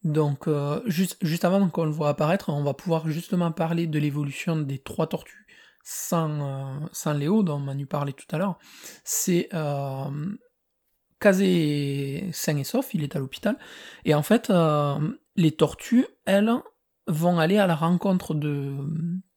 Donc 0.08 0.48
euh, 0.48 0.80
juste 0.86 1.18
juste 1.20 1.44
avant 1.44 1.68
qu'on 1.68 1.84
le 1.84 1.90
voit 1.90 2.08
apparaître, 2.08 2.48
on 2.48 2.62
va 2.62 2.72
pouvoir 2.72 3.08
justement 3.08 3.52
parler 3.52 3.86
de 3.86 3.98
l'évolution 3.98 4.56
des 4.56 4.78
trois 4.78 5.06
tortues 5.06 5.46
sans, 5.84 6.86
euh, 7.06 7.14
Léo, 7.14 7.42
dont 7.42 7.58
Manu 7.58 7.86
parlait 7.86 8.12
tout 8.12 8.26
à 8.30 8.38
l'heure, 8.38 8.58
c'est 9.04 9.48
euh, 9.54 10.04
Kazé 11.20 12.28
sain 12.32 12.56
et 12.56 12.64
sauf, 12.64 12.92
il 12.94 13.02
est 13.02 13.16
à 13.16 13.18
l'hôpital, 13.18 13.56
et 14.04 14.14
en 14.14 14.22
fait, 14.22 14.50
euh, 14.50 14.98
les 15.36 15.52
tortues, 15.52 16.06
elles, 16.26 16.52
vont 17.06 17.38
aller 17.38 17.56
à 17.56 17.66
la 17.66 17.74
rencontre 17.74 18.34
de, 18.34 18.76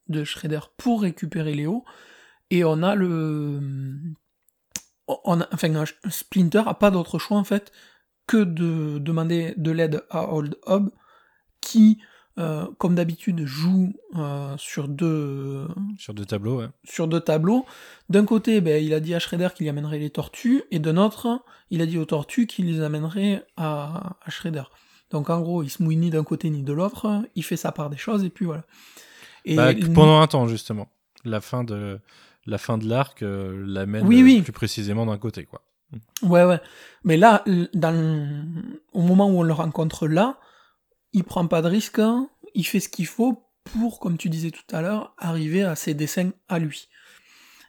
de 0.09 0.23
Shredder 0.25 0.59
pour 0.75 1.03
récupérer 1.03 1.53
Léo, 1.53 1.85
et 2.49 2.65
on 2.65 2.83
a 2.83 2.95
le... 2.95 3.61
On 5.07 5.41
a, 5.41 5.47
enfin, 5.53 5.83
Splinter 6.09 6.63
a 6.65 6.73
pas 6.73 6.91
d'autre 6.91 7.17
choix, 7.19 7.37
en 7.37 7.43
fait, 7.43 7.71
que 8.31 8.43
de 8.45 8.97
demander 8.99 9.53
de 9.57 9.71
l'aide 9.71 10.03
à 10.09 10.33
Old 10.33 10.55
Hob, 10.65 10.89
qui, 11.59 11.99
euh, 12.39 12.65
comme 12.77 12.95
d'habitude, 12.95 13.45
joue 13.45 13.91
euh, 14.15 14.55
sur 14.57 14.87
deux, 14.87 15.67
Sur 15.97 16.13
deux 16.13 16.23
tableaux, 16.25 16.59
ouais. 16.59 16.67
sur 16.85 17.09
deux 17.09 17.19
tableaux. 17.19 17.65
D'un 18.09 18.23
côté, 18.25 18.61
ben, 18.61 18.81
il 18.81 18.93
a 18.93 19.01
dit 19.01 19.13
à 19.13 19.19
Shredder 19.19 19.49
qu'il 19.53 19.65
y 19.65 19.69
amènerait 19.69 19.99
les 19.99 20.09
tortues, 20.11 20.63
et 20.71 20.79
d'un 20.79 20.95
autre, 20.95 21.43
il 21.71 21.81
a 21.81 21.85
dit 21.85 21.97
aux 21.97 22.05
tortues 22.05 22.47
qu'il 22.47 22.67
les 22.67 22.81
amènerait 22.81 23.43
à, 23.57 24.15
à 24.23 24.29
Shredder. 24.29 24.63
Donc 25.09 25.29
en 25.29 25.41
gros, 25.41 25.61
il 25.61 25.69
se 25.69 25.83
mouille 25.83 25.97
ni 25.97 26.09
d'un 26.09 26.23
côté 26.23 26.49
ni 26.49 26.63
de 26.63 26.71
l'autre, 26.71 27.21
il 27.35 27.43
fait 27.43 27.57
sa 27.57 27.73
part 27.73 27.89
des 27.89 27.97
choses, 27.97 28.23
et 28.23 28.29
puis 28.29 28.45
voilà. 28.45 28.63
Et 29.43 29.55
Bah, 29.57 29.73
pendant 29.93 30.21
un 30.21 30.27
temps, 30.27 30.47
justement. 30.47 30.87
La 31.25 31.41
fin 31.41 31.65
de, 31.65 31.99
la 32.45 32.57
fin 32.57 32.77
de 32.77 32.87
l'arc 32.87 33.21
euh, 33.23 33.61
l'amène 33.67 34.07
Oui, 34.07 34.23
oui. 34.23 34.41
plus 34.41 34.53
précisément 34.53 35.05
d'un 35.05 35.17
côté, 35.17 35.43
quoi. 35.43 35.61
Ouais, 36.23 36.43
ouais. 36.45 36.59
Mais 37.03 37.17
là, 37.17 37.43
dans... 37.73 38.43
au 38.93 39.01
moment 39.01 39.27
où 39.29 39.39
on 39.39 39.43
le 39.43 39.53
rencontre 39.53 40.07
là, 40.07 40.39
il 41.13 41.23
prend 41.23 41.45
pas 41.47 41.61
de 41.61 41.67
risque, 41.67 41.99
hein, 41.99 42.29
il 42.53 42.65
fait 42.65 42.79
ce 42.79 42.89
qu'il 42.89 43.07
faut 43.07 43.47
pour, 43.65 43.99
comme 43.99 44.17
tu 44.17 44.29
disais 44.29 44.51
tout 44.51 44.63
à 44.75 44.81
l'heure, 44.81 45.13
arriver 45.17 45.63
à 45.63 45.75
ses 45.75 45.93
dessins 45.93 46.31
à 46.47 46.59
lui. 46.59 46.87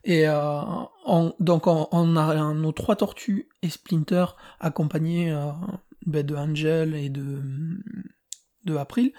Et 0.05 0.27
euh, 0.29 0.61
on- 1.07 1.35
donc 1.39 1.66
on, 1.66 1.89
on 1.93 2.16
a 2.16 2.55
nos 2.55 2.73
trois 2.73 2.97
tortues 2.97 3.49
et 3.62 3.68
Splinter 3.70 4.27
accompagnés 4.61 5.31
euh, 5.33 5.51
ben, 6.07 6.25
de 6.27 6.35
Angel 6.35 6.95
et 6.95 7.09
de, 7.09 7.41
de 8.64 8.77
April 8.77 9.12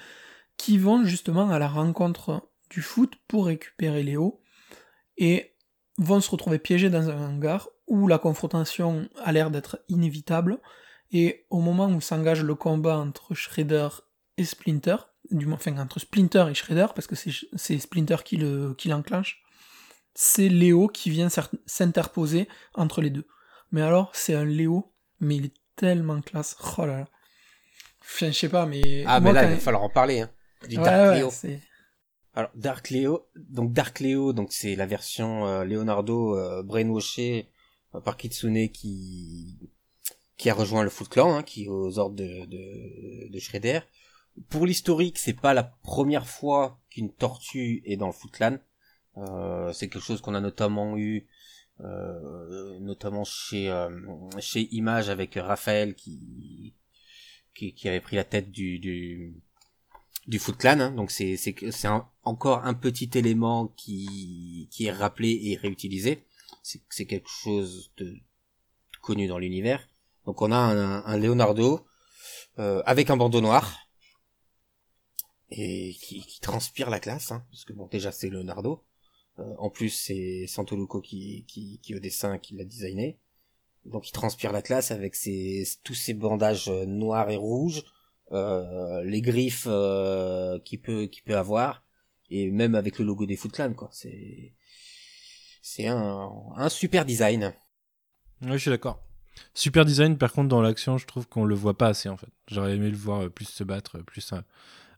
qui 0.57 0.77
vont 0.77 1.03
justement 1.05 1.49
à 1.49 1.59
la 1.59 1.67
rencontre 1.67 2.49
du 2.69 2.81
foot 2.81 3.13
pour 3.27 3.45
récupérer 3.47 4.03
Léo 4.03 4.41
et 5.17 5.55
vont 5.97 6.19
se 6.21 6.29
retrouver 6.29 6.59
piégés 6.59 6.89
dans 6.89 7.09
un 7.09 7.29
hangar 7.29 7.69
où 7.87 8.07
la 8.07 8.17
confrontation 8.17 9.07
a 9.23 9.31
l'air 9.31 9.51
d'être 9.51 9.79
inévitable 9.89 10.59
et 11.11 11.45
au 11.49 11.59
moment 11.59 11.87
où 11.87 12.01
s'engage 12.01 12.43
le 12.43 12.55
combat 12.55 12.97
entre 12.97 13.33
Shredder 13.33 13.89
et 14.37 14.45
Splinter, 14.45 14.95
du 15.31 15.45
moins 15.45 15.55
enfin 15.57 15.77
entre 15.77 15.99
Splinter 15.99 16.45
et 16.49 16.53
Shredder 16.53 16.87
parce 16.95 17.07
que 17.07 17.15
c'est 17.15 17.77
Splinter 17.79 18.17
qui 18.25 18.37
le 18.37 18.73
qui 18.75 18.87
l'enclenche, 18.89 19.41
c'est 20.15 20.49
Léo 20.49 20.87
qui 20.87 21.09
vient 21.09 21.29
s'er- 21.29 21.41
s'interposer 21.65 22.47
entre 22.73 23.01
les 23.01 23.09
deux. 23.09 23.27
Mais 23.71 23.81
alors 23.81 24.11
c'est 24.13 24.33
un 24.35 24.45
Léo, 24.45 24.93
mais 25.19 25.35
il 25.37 25.45
est 25.45 25.53
tellement 25.75 26.21
classe. 26.21 26.55
Oh 26.77 26.85
là 26.85 26.99
là. 26.99 27.05
Enfin, 28.01 28.27
je 28.27 28.37
sais 28.37 28.49
pas, 28.49 28.65
mais 28.65 29.03
Ah, 29.07 29.19
moi, 29.19 29.31
mais 29.33 29.41
là, 29.41 29.49
il 29.49 29.55
va 29.55 29.59
falloir 29.59 29.83
en 29.83 29.89
parler, 29.89 30.21
hein. 30.21 30.29
Du 30.67 30.77
Ouais, 30.77 30.83
Dark 30.83 31.23
ouais, 31.25 31.29
c'est- 31.31 31.61
Alors, 32.35 32.49
Dark 32.55 32.89
Leo, 32.89 33.27
donc 33.35 33.71
Dark 33.73 33.99
Leo, 33.99 34.33
donc 34.33 34.51
c'est 34.51 34.75
la 34.75 34.85
version 34.85 35.47
euh, 35.47 35.63
Leonardo 35.63 36.35
euh, 36.37 36.63
brainwashé 36.63 37.47
euh, 37.47 37.52
par 38.03 38.17
Kitsune 38.17 38.69
qui 38.69 39.57
qui 40.37 40.49
a 40.49 40.53
rejoint 40.53 40.83
le 40.83 40.89
Foot 40.89 41.09
Clan, 41.09 41.35
hein, 41.35 41.43
qui 41.43 41.65
est 41.65 41.67
aux 41.67 41.99
ordres 41.99 42.15
de, 42.15 42.45
de, 42.45 43.31
de 43.31 43.39
Shredder. 43.39 43.81
Pour 44.49 44.65
l'historique, 44.65 45.19
c'est 45.19 45.39
pas 45.39 45.53
la 45.53 45.63
première 45.63 46.27
fois 46.27 46.79
qu'une 46.89 47.13
tortue 47.13 47.83
est 47.85 47.97
dans 47.97 48.07
le 48.07 48.13
Foot 48.13 48.31
Clan. 48.31 48.57
Euh, 49.17 49.71
c'est 49.73 49.89
quelque 49.89 50.03
chose 50.03 50.21
qu'on 50.21 50.33
a 50.33 50.41
notamment 50.41 50.97
eu, 50.97 51.27
euh, 51.81 52.79
notamment 52.79 53.23
chez 53.23 53.69
euh, 53.69 53.89
chez 54.39 54.73
Image 54.73 55.09
avec 55.09 55.35
Raphaël 55.35 55.93
qui, 55.93 56.73
qui 57.53 57.87
avait 57.87 58.01
pris 58.01 58.15
la 58.15 58.23
tête 58.23 58.51
du 58.51 58.79
du 60.27 60.39
Foot 60.39 60.57
Clan, 60.57 60.79
hein. 60.79 60.91
donc 60.91 61.11
c'est 61.11 61.35
c'est 61.37 61.55
c'est 61.71 61.89
encore 62.23 62.65
un 62.65 62.73
petit 62.73 63.11
élément 63.13 63.67
qui 63.75 64.67
qui 64.71 64.85
est 64.85 64.91
rappelé 64.91 65.39
et 65.43 65.57
réutilisé. 65.57 66.23
C'est 66.63 67.05
quelque 67.05 67.29
chose 67.29 67.91
de 67.97 68.15
connu 69.01 69.27
dans 69.27 69.37
l'univers. 69.37 69.87
Donc 70.25 70.41
on 70.41 70.51
a 70.51 70.57
un, 70.57 71.05
un 71.05 71.17
Leonardo 71.17 71.85
euh, 72.57 72.81
avec 72.85 73.09
un 73.09 73.17
bandeau 73.17 73.41
noir 73.41 73.83
et 75.49 75.93
qui, 76.01 76.39
transpire 76.41 76.89
la 76.89 76.99
classe, 76.99 77.31
hein, 77.31 77.45
parce 77.51 77.65
que 77.65 77.73
bon 77.73 77.87
déjà 77.87 78.11
c'est 78.11 78.29
Leonardo. 78.29 78.83
Euh, 79.39 79.53
en 79.57 79.69
plus 79.69 79.89
c'est 79.89 80.45
Santoluco 80.47 81.01
qui 81.01 81.45
qui 81.47 81.79
qui 81.81 81.95
au 81.95 81.99
dessin 81.99 82.37
qui 82.37 82.55
l'a 82.55 82.65
designé. 82.65 83.19
Donc 83.85 84.07
il 84.07 84.11
transpire 84.11 84.51
la 84.51 84.61
classe 84.61 84.91
avec 84.91 85.15
ses 85.15 85.63
tous 85.83 85.95
ses 85.95 86.13
bandages 86.13 86.69
euh, 86.69 86.85
noirs 86.85 87.29
et 87.29 87.35
rouges 87.35 87.83
euh, 88.31 89.03
les 89.03 89.21
griffes 89.21 89.67
qu'il 90.63 90.81
peut 90.81 91.07
qu'il 91.07 91.23
peut 91.23 91.37
avoir 91.37 91.83
et 92.29 92.49
même 92.49 92.75
avec 92.75 92.97
le 92.99 93.05
logo 93.05 93.25
des 93.25 93.35
Foot 93.35 93.51
Clan 93.51 93.73
quoi 93.73 93.89
c'est 93.91 94.53
c'est 95.63 95.87
un, 95.87 96.29
un 96.57 96.69
super 96.69 97.05
design 97.05 97.53
Ouais, 98.41 98.51
je 98.51 98.57
suis 98.57 98.69
d'accord. 98.69 98.99
Super 99.53 99.85
design, 99.85 100.17
par 100.17 100.31
contre, 100.33 100.49
dans 100.49 100.61
l'action, 100.61 100.97
je 100.97 101.07
trouve 101.07 101.27
qu'on 101.27 101.45
le 101.45 101.55
voit 101.55 101.77
pas 101.77 101.87
assez, 101.87 102.09
en 102.09 102.17
fait. 102.17 102.27
J'aurais 102.47 102.75
aimé 102.75 102.89
le 102.89 102.97
voir 102.97 103.23
euh, 103.23 103.29
plus 103.29 103.45
se 103.45 103.63
battre, 103.63 103.97
euh, 103.99 104.03
plus 104.03 104.33
euh, 104.33 104.41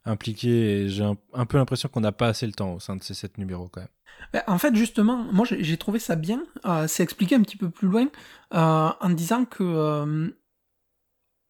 impliqué, 0.04 0.48
et 0.82 0.88
j'ai 0.88 1.04
un, 1.04 1.16
un 1.32 1.46
peu 1.46 1.56
l'impression 1.56 1.88
qu'on 1.88 2.00
n'a 2.00 2.10
pas 2.12 2.26
assez 2.26 2.46
le 2.46 2.52
temps 2.52 2.74
au 2.74 2.80
sein 2.80 2.96
de 2.96 3.02
ces 3.04 3.14
sept 3.14 3.38
numéros, 3.38 3.68
quand 3.68 3.80
même. 3.82 3.88
Ben, 4.32 4.42
En 4.48 4.58
fait, 4.58 4.74
justement, 4.74 5.18
moi 5.32 5.46
j'ai 5.48 5.62
j'ai 5.62 5.76
trouvé 5.76 5.98
ça 6.00 6.16
bien. 6.16 6.42
Euh, 6.64 6.88
c'est 6.88 7.02
expliqué 7.04 7.36
un 7.36 7.42
petit 7.42 7.56
peu 7.56 7.70
plus 7.70 7.86
loin 7.88 8.06
euh, 8.54 8.90
en 9.00 9.10
disant 9.10 9.44
que 9.44 9.62
euh, 9.62 10.30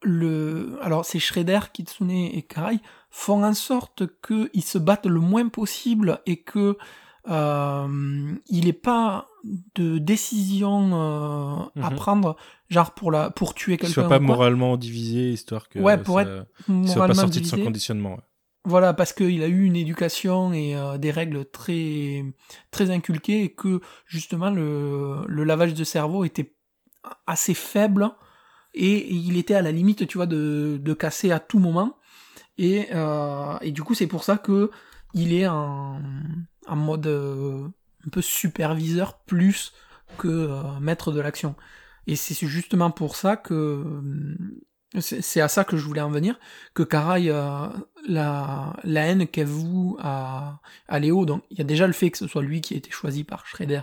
le, 0.02 0.78
alors 0.82 1.04
c'est 1.04 1.18
Shredder, 1.18 1.60
Kitsune 1.72 2.10
et 2.10 2.42
Karai 2.42 2.80
font 3.10 3.44
en 3.44 3.54
sorte 3.54 4.04
qu'ils 4.20 4.64
se 4.64 4.78
battent 4.78 5.06
le 5.06 5.20
moins 5.20 5.48
possible 5.48 6.20
et 6.26 6.42
que 6.42 6.76
euh, 7.28 8.32
il 8.48 8.68
est 8.68 8.72
pas 8.72 9.28
de 9.74 9.98
décisions 9.98 10.90
euh, 10.94 11.82
à 11.82 11.90
Mhm. 11.90 11.96
prendre, 11.96 12.36
genre 12.68 12.92
pour 12.92 13.10
la 13.12 13.30
pour 13.30 13.54
tuer 13.54 13.76
quelqu'un. 13.76 13.92
soit 13.94 14.08
pas 14.08 14.18
moralement 14.18 14.76
divisé, 14.76 15.30
histoire 15.32 15.68
que 15.68 15.78
Ouais, 15.78 15.98
pour 15.98 16.16
ça, 16.16 16.22
être 16.22 16.46
qu'il 16.66 16.74
soit 16.88 16.94
pas 16.94 17.00
moralement 17.08 17.14
sorti 17.14 17.40
de 17.40 17.44
son 17.46 17.56
divisé. 17.56 17.64
conditionnement. 17.64 18.10
ouais. 18.14 18.20
Voilà, 18.68 18.92
parce 18.94 19.12
qu'il 19.12 19.42
a 19.44 19.46
eu 19.48 19.62
une 19.64 19.76
éducation 19.76 20.52
et 20.52 20.74
euh, 20.76 20.98
des 20.98 21.12
règles 21.12 21.44
très 21.44 22.24
très 22.72 22.90
inculquées 22.90 23.44
et 23.44 23.50
que 23.54 23.80
justement 24.06 24.50
le, 24.50 25.24
le 25.28 25.44
lavage 25.44 25.72
de 25.74 25.84
cerveau 25.84 26.24
était 26.24 26.54
assez 27.28 27.54
faible 27.54 28.10
et 28.74 29.12
il 29.14 29.36
était 29.36 29.54
à 29.54 29.62
la 29.62 29.70
limite, 29.70 30.06
tu 30.08 30.18
vois, 30.18 30.26
de, 30.26 30.80
de 30.82 30.92
casser 30.94 31.30
à 31.30 31.38
tout 31.38 31.60
moment. 31.60 31.96
Et, 32.58 32.88
euh, 32.92 33.56
et 33.62 33.70
du 33.70 33.82
coup, 33.84 33.94
c'est 33.94 34.08
pour 34.08 34.24
ça 34.24 34.36
que 34.36 34.70
il 35.14 35.32
est 35.32 35.46
en, 35.46 36.00
en 36.66 36.76
mode 36.76 37.06
euh, 37.06 37.68
un 38.06 38.10
peu 38.10 38.22
superviseur 38.22 39.18
plus 39.18 39.72
que 40.18 40.28
euh, 40.28 40.80
maître 40.80 41.12
de 41.12 41.20
l'action. 41.20 41.54
Et 42.06 42.14
c'est 42.16 42.46
justement 42.46 42.90
pour 42.90 43.16
ça 43.16 43.36
que 43.36 43.54
euh, 44.94 45.00
c'est 45.00 45.40
à 45.40 45.48
ça 45.48 45.64
que 45.64 45.76
je 45.76 45.84
voulais 45.84 46.00
en 46.00 46.10
venir, 46.10 46.38
que 46.72 46.84
Karai, 46.84 47.28
euh, 47.28 47.66
la, 48.08 48.76
la 48.84 49.00
haine 49.02 49.26
qu'elle 49.26 49.48
voue 49.48 49.96
à, 50.00 50.60
à 50.88 50.98
Léo, 51.00 51.26
donc 51.26 51.42
il 51.50 51.58
y 51.58 51.60
a 51.60 51.64
déjà 51.64 51.86
le 51.86 51.92
fait 51.92 52.10
que 52.10 52.18
ce 52.18 52.28
soit 52.28 52.42
lui 52.42 52.60
qui 52.60 52.74
a 52.74 52.76
été 52.76 52.90
choisi 52.90 53.24
par 53.24 53.46
Shredder 53.46 53.82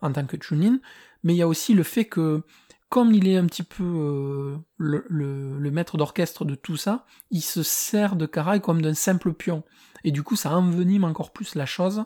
en 0.00 0.12
tant 0.12 0.26
que 0.26 0.36
Chunin, 0.42 0.80
mais 1.22 1.34
il 1.34 1.36
y 1.36 1.42
a 1.42 1.48
aussi 1.48 1.72
le 1.72 1.84
fait 1.84 2.06
que 2.06 2.42
comme 2.88 3.12
il 3.12 3.28
est 3.28 3.36
un 3.36 3.46
petit 3.46 3.62
peu 3.62 4.58
le, 4.76 5.04
le, 5.08 5.58
le 5.58 5.70
maître 5.70 5.96
d'orchestre 5.96 6.44
de 6.44 6.56
tout 6.56 6.76
ça, 6.76 7.06
il 7.30 7.42
se 7.42 7.62
sert 7.62 8.16
de 8.16 8.26
Karai 8.26 8.60
comme 8.60 8.82
d'un 8.82 8.94
simple 8.94 9.32
pion. 9.32 9.62
Et 10.04 10.12
du 10.12 10.22
coup, 10.22 10.36
ça 10.36 10.56
envenime 10.56 11.04
encore 11.04 11.32
plus 11.32 11.54
la 11.54 11.66
chose. 11.66 12.04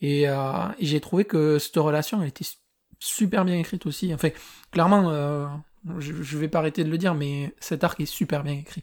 Et, 0.00 0.28
euh, 0.28 0.68
et 0.78 0.86
j'ai 0.86 1.00
trouvé 1.00 1.24
que 1.24 1.58
cette 1.58 1.76
relation, 1.76 2.20
elle 2.20 2.28
était 2.28 2.44
super 2.98 3.44
bien 3.44 3.56
écrite 3.56 3.86
aussi. 3.86 4.12
Enfin, 4.12 4.30
clairement, 4.70 5.10
euh, 5.10 5.46
je, 5.98 6.38
vais 6.38 6.48
pas 6.48 6.58
arrêter 6.58 6.84
de 6.84 6.90
le 6.90 6.98
dire, 6.98 7.14
mais 7.14 7.54
cet 7.60 7.84
arc 7.84 8.00
est 8.00 8.06
super 8.06 8.42
bien 8.42 8.54
écrit. 8.54 8.82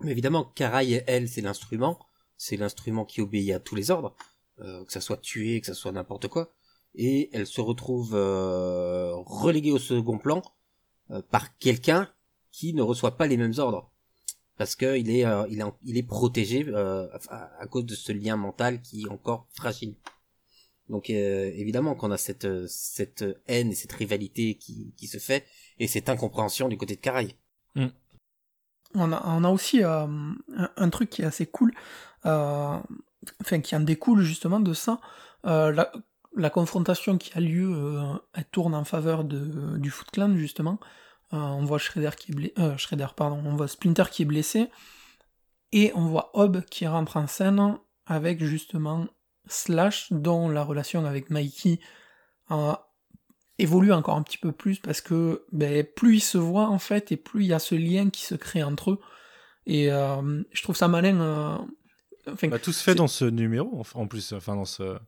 Mais 0.00 0.10
évidemment, 0.10 0.44
Karai, 0.44 1.04
elle, 1.06 1.28
c'est 1.28 1.40
l'instrument. 1.40 1.98
C'est 2.36 2.56
l'instrument 2.56 3.04
qui 3.04 3.20
obéit 3.20 3.52
à 3.52 3.60
tous 3.60 3.74
les 3.74 3.90
ordres. 3.90 4.14
euh, 4.60 4.84
que 4.84 4.92
ça 4.92 5.00
soit 5.02 5.18
tué, 5.18 5.60
que 5.60 5.66
ça 5.66 5.74
soit 5.74 5.92
n'importe 5.92 6.28
quoi. 6.28 6.52
Et 6.94 7.28
elle 7.34 7.46
se 7.46 7.60
retrouve 7.60 8.12
reléguée 8.14 9.72
au 9.72 9.78
second 9.78 10.16
plan 10.16 10.42
par 11.30 11.58
quelqu'un 11.58 12.08
qui 12.52 12.72
ne 12.72 12.80
reçoit 12.80 13.18
pas 13.18 13.26
les 13.26 13.36
mêmes 13.36 13.52
ordres. 13.58 13.92
Parce 14.58 14.74
que 14.74 14.96
il 14.96 15.10
est, 15.10 15.26
euh, 15.26 15.46
il 15.50 15.58
est, 15.60 15.62
en- 15.62 15.76
il 15.84 15.96
est 15.98 16.02
protégé 16.02 16.64
euh, 16.68 17.06
à, 17.28 17.50
à 17.60 17.66
cause 17.66 17.84
de 17.84 17.94
ce 17.94 18.12
lien 18.12 18.36
mental 18.36 18.80
qui 18.80 19.02
est 19.02 19.08
encore 19.10 19.46
fragile. 19.52 19.96
Donc 20.88 21.10
euh, 21.10 21.50
évidemment 21.54 21.94
qu'on 21.94 22.10
a 22.10 22.16
cette, 22.16 22.44
euh, 22.46 22.66
cette 22.68 23.24
haine 23.48 23.70
et 23.70 23.74
cette 23.74 23.92
rivalité 23.92 24.54
qui, 24.54 24.94
qui 24.96 25.08
se 25.08 25.18
fait, 25.18 25.44
et 25.78 25.88
cette 25.88 26.08
incompréhension 26.08 26.68
du 26.68 26.76
côté 26.78 26.96
de 26.96 27.00
Karai. 27.00 27.36
On 28.94 29.12
a, 29.12 29.22
on 29.26 29.44
a 29.44 29.50
aussi 29.50 29.82
euh, 29.82 30.06
un, 30.06 30.70
un 30.76 30.90
truc 30.90 31.10
qui 31.10 31.22
est 31.22 31.26
assez 31.26 31.44
cool, 31.44 31.74
euh, 32.24 32.78
enfin 33.42 33.60
qui 33.60 33.76
en 33.76 33.80
découle 33.80 34.22
justement 34.22 34.60
de 34.60 34.72
ça. 34.72 35.00
Euh, 35.44 35.70
la, 35.72 35.92
la 36.34 36.50
confrontation 36.50 37.18
qui 37.18 37.36
a 37.36 37.40
lieu, 37.40 37.70
euh, 37.70 38.14
elle 38.32 38.46
tourne 38.46 38.74
en 38.74 38.84
faveur 38.84 39.24
de, 39.24 39.76
du 39.76 39.90
Foot 39.90 40.10
Clan 40.12 40.34
justement. 40.36 40.78
Euh, 41.32 41.36
on 41.38 41.64
voit 41.64 41.78
Shredder 41.78 42.10
qui 42.16 42.32
est 42.32 42.34
blessé, 42.34 42.54
euh, 42.58 42.76
Shredder 42.76 43.08
pardon, 43.16 43.42
on 43.44 43.56
voit 43.56 43.68
Splinter 43.68 44.04
qui 44.10 44.22
est 44.22 44.26
blessé 44.26 44.68
et 45.72 45.92
on 45.94 46.06
voit 46.06 46.30
Hob 46.34 46.64
qui 46.70 46.86
rentre 46.86 47.16
en 47.16 47.26
scène 47.26 47.78
avec 48.06 48.42
justement 48.42 49.06
Slash 49.48 50.12
dont 50.12 50.48
la 50.48 50.62
relation 50.62 51.04
avec 51.04 51.30
Mikey 51.30 51.80
euh, 52.50 52.72
évolue 53.58 53.92
encore 53.92 54.16
un 54.16 54.22
petit 54.22 54.38
peu 54.38 54.52
plus 54.52 54.78
parce 54.78 55.00
que 55.00 55.44
ben, 55.52 55.84
plus 55.84 56.16
ils 56.16 56.20
se 56.20 56.38
voient 56.38 56.68
en 56.68 56.78
fait 56.78 57.12
et 57.12 57.16
plus 57.16 57.44
il 57.44 57.48
y 57.48 57.52
a 57.52 57.58
ce 57.58 57.74
lien 57.74 58.10
qui 58.10 58.22
se 58.22 58.34
crée 58.34 58.62
entre 58.62 58.92
eux. 58.92 59.00
Et 59.66 59.90
euh, 59.90 60.42
je 60.52 60.62
trouve 60.62 60.76
ça 60.76 60.88
malin 60.88 61.20
euh, 61.20 61.58
enfin, 62.28 62.48
Bah, 62.48 62.58
tout 62.58 62.72
se 62.72 62.82
fait 62.82 62.94
dans 62.94 63.08
ce 63.08 63.24
numéro, 63.24 63.82
en 63.94 64.06
plus, 64.06 64.32
enfin 64.32 64.54
dans 64.54 64.64
ce 64.64 64.98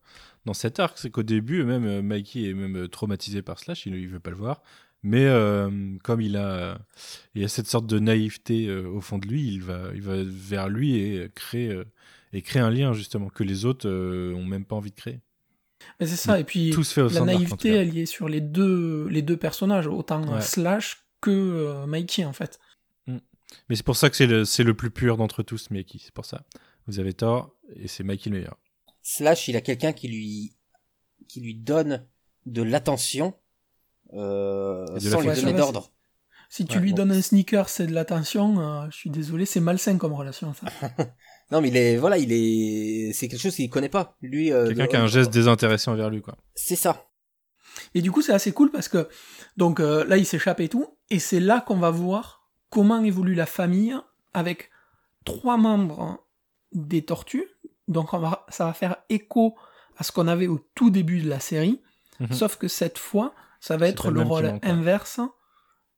dans 0.44 0.54
cet 0.54 0.80
arc, 0.80 0.98
c'est 0.98 1.10
qu'au 1.10 1.22
début, 1.22 1.62
même 1.62 2.00
Mikey 2.00 2.48
est 2.48 2.54
même 2.54 2.88
traumatisé 2.88 3.42
par 3.42 3.58
Slash, 3.58 3.86
il, 3.86 3.94
il 3.96 4.08
veut 4.08 4.20
pas 4.20 4.30
le 4.30 4.36
voir, 4.36 4.62
mais 5.02 5.24
euh, 5.24 5.70
comme 6.02 6.20
il 6.20 6.36
a 6.36 6.78
il 7.34 7.44
a 7.44 7.48
cette 7.48 7.66
sorte 7.68 7.86
de 7.86 7.98
naïveté 7.98 8.66
euh, 8.66 8.88
au 8.88 9.00
fond 9.00 9.18
de 9.18 9.26
lui, 9.26 9.46
il 9.46 9.62
va 9.62 9.90
il 9.94 10.02
va 10.02 10.16
vers 10.24 10.68
lui 10.68 10.96
et 10.96 11.28
créer 11.34 11.68
euh, 11.70 11.84
et 12.32 12.42
créer 12.42 12.60
un 12.62 12.70
lien 12.70 12.92
justement 12.92 13.28
que 13.28 13.44
les 13.44 13.64
autres 13.64 13.88
euh, 13.88 14.34
ont 14.34 14.44
même 14.44 14.64
pas 14.64 14.76
envie 14.76 14.90
de 14.90 14.96
créer. 14.96 15.20
mais 16.00 16.06
c'est 16.06 16.16
ça 16.16 16.38
et 16.40 16.44
puis 16.44 16.70
Tout 16.70 16.84
se 16.84 16.92
fait 16.92 17.00
au 17.02 17.08
la 17.08 17.20
naïveté 17.22 17.70
elle 17.70 17.94
y 17.94 18.00
est 18.00 18.06
sur 18.06 18.28
les 18.28 18.40
deux 18.40 19.06
les 19.08 19.22
deux 19.22 19.36
personnages 19.36 19.86
autant 19.86 20.22
Ouais. 20.34 20.40
Slash 20.40 21.04
que 21.20 21.30
euh, 21.30 21.86
Mikey 21.86 22.24
en 22.24 22.32
fait 22.32 22.58
Mais 23.06 23.76
c'est 23.76 23.84
pour 23.84 23.96
ça 23.96 24.10
que 24.10 24.16
c'est 24.16 24.26
le 24.26 24.44
c'est 24.44 24.64
le 24.64 24.74
plus 24.74 24.90
pur 24.90 25.16
d'entre 25.16 25.42
tous, 25.42 25.70
Mikey. 25.70 25.98
C'est 26.02 26.12
pour 26.12 26.26
ça. 26.26 26.44
Vous 26.86 27.00
avez 27.00 27.12
tort 27.14 27.54
et 27.76 27.88
c'est 27.88 28.04
Mikey 28.04 28.30
le 28.30 28.36
meilleur. 28.38 28.58
Slash, 29.02 29.48
il 29.48 29.56
a 29.56 29.60
quelqu'un 29.60 29.92
qui 29.92 30.08
lui 30.08 30.52
qui 31.28 31.40
lui 31.40 31.54
donne 31.54 32.06
de 32.46 32.62
l'attention 32.62 33.34
euh, 34.14 34.86
sans 35.00 35.20
lui 35.20 35.32
donner 35.34 35.52
d'ordre. 35.52 35.90
si 36.48 36.64
tu 36.64 36.76
Ouais, 36.76 36.82
lui 36.82 36.90
bon. 36.90 36.96
donnes 36.98 37.12
un 37.12 37.22
sneaker 37.22 37.68
c'est 37.68 37.86
de 37.86 37.92
l'attention 37.92 38.58
euh, 38.58 38.86
je 38.90 38.96
suis 38.96 39.10
désolé 39.10 39.44
c'est 39.46 39.60
malsain 39.60 39.98
comme 39.98 40.12
relation 40.14 40.54
ça 40.54 40.66
Non, 41.50 41.62
mais 41.62 41.68
il 41.68 41.76
est 41.78 41.96
voilà, 41.96 42.18
il 42.18 42.30
est 42.30 43.12
c'est 43.14 43.26
quelque 43.26 43.40
chose 43.40 43.54
qu'il 43.54 43.70
connaît 43.70 43.88
pas. 43.88 44.16
Lui, 44.20 44.52
euh, 44.52 44.66
Quelqu'un 44.66 44.84
de- 44.84 44.88
qui 44.90 44.96
a 44.96 45.02
un 45.02 45.06
geste 45.06 45.32
désintéressé 45.32 45.88
envers 45.90 46.10
lui, 46.10 46.20
quoi. 46.20 46.36
C'est 46.54 46.76
ça. 46.76 47.06
Et 47.94 48.02
du 48.02 48.10
coup, 48.12 48.20
c'est 48.20 48.34
assez 48.34 48.52
cool 48.52 48.70
parce 48.70 48.86
que 48.88 49.08
donc 49.56 49.80
euh, 49.80 50.04
là, 50.04 50.18
il 50.18 50.26
s'échappe 50.26 50.60
et 50.60 50.68
tout, 50.68 50.98
et 51.08 51.18
c'est 51.18 51.40
là 51.40 51.62
qu'on 51.66 51.78
va 51.78 51.90
voir 51.90 52.50
comment 52.68 53.02
évolue 53.02 53.34
la 53.34 53.46
famille 53.46 53.96
avec 54.34 54.68
trois 55.24 55.56
membres 55.56 56.22
des 56.72 57.02
Tortues. 57.02 57.46
Donc 57.88 58.12
on 58.12 58.18
va, 58.18 58.44
ça 58.50 58.66
va 58.66 58.74
faire 58.74 58.96
écho 59.08 59.56
à 59.96 60.04
ce 60.04 60.12
qu'on 60.12 60.28
avait 60.28 60.48
au 60.48 60.58
tout 60.74 60.90
début 60.90 61.22
de 61.22 61.30
la 61.30 61.40
série, 61.40 61.80
Mhm. 62.20 62.32
sauf 62.32 62.56
que 62.56 62.68
cette 62.68 62.98
fois, 62.98 63.32
ça 63.60 63.76
va 63.76 63.88
être 63.88 64.10
le 64.10 64.22
rôle 64.22 64.58
inverse 64.62 65.20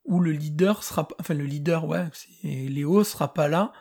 où 0.05 0.21
le 0.21 0.33
leader 0.33 0.83
sera, 0.83 1.07
enfin 1.21 1.35
le 1.35 1.45
leader, 1.45 1.85
ouais, 1.87 2.07
Léo 2.43 3.05
sera 3.05 3.33
pas 3.35 3.49
là 3.49 3.73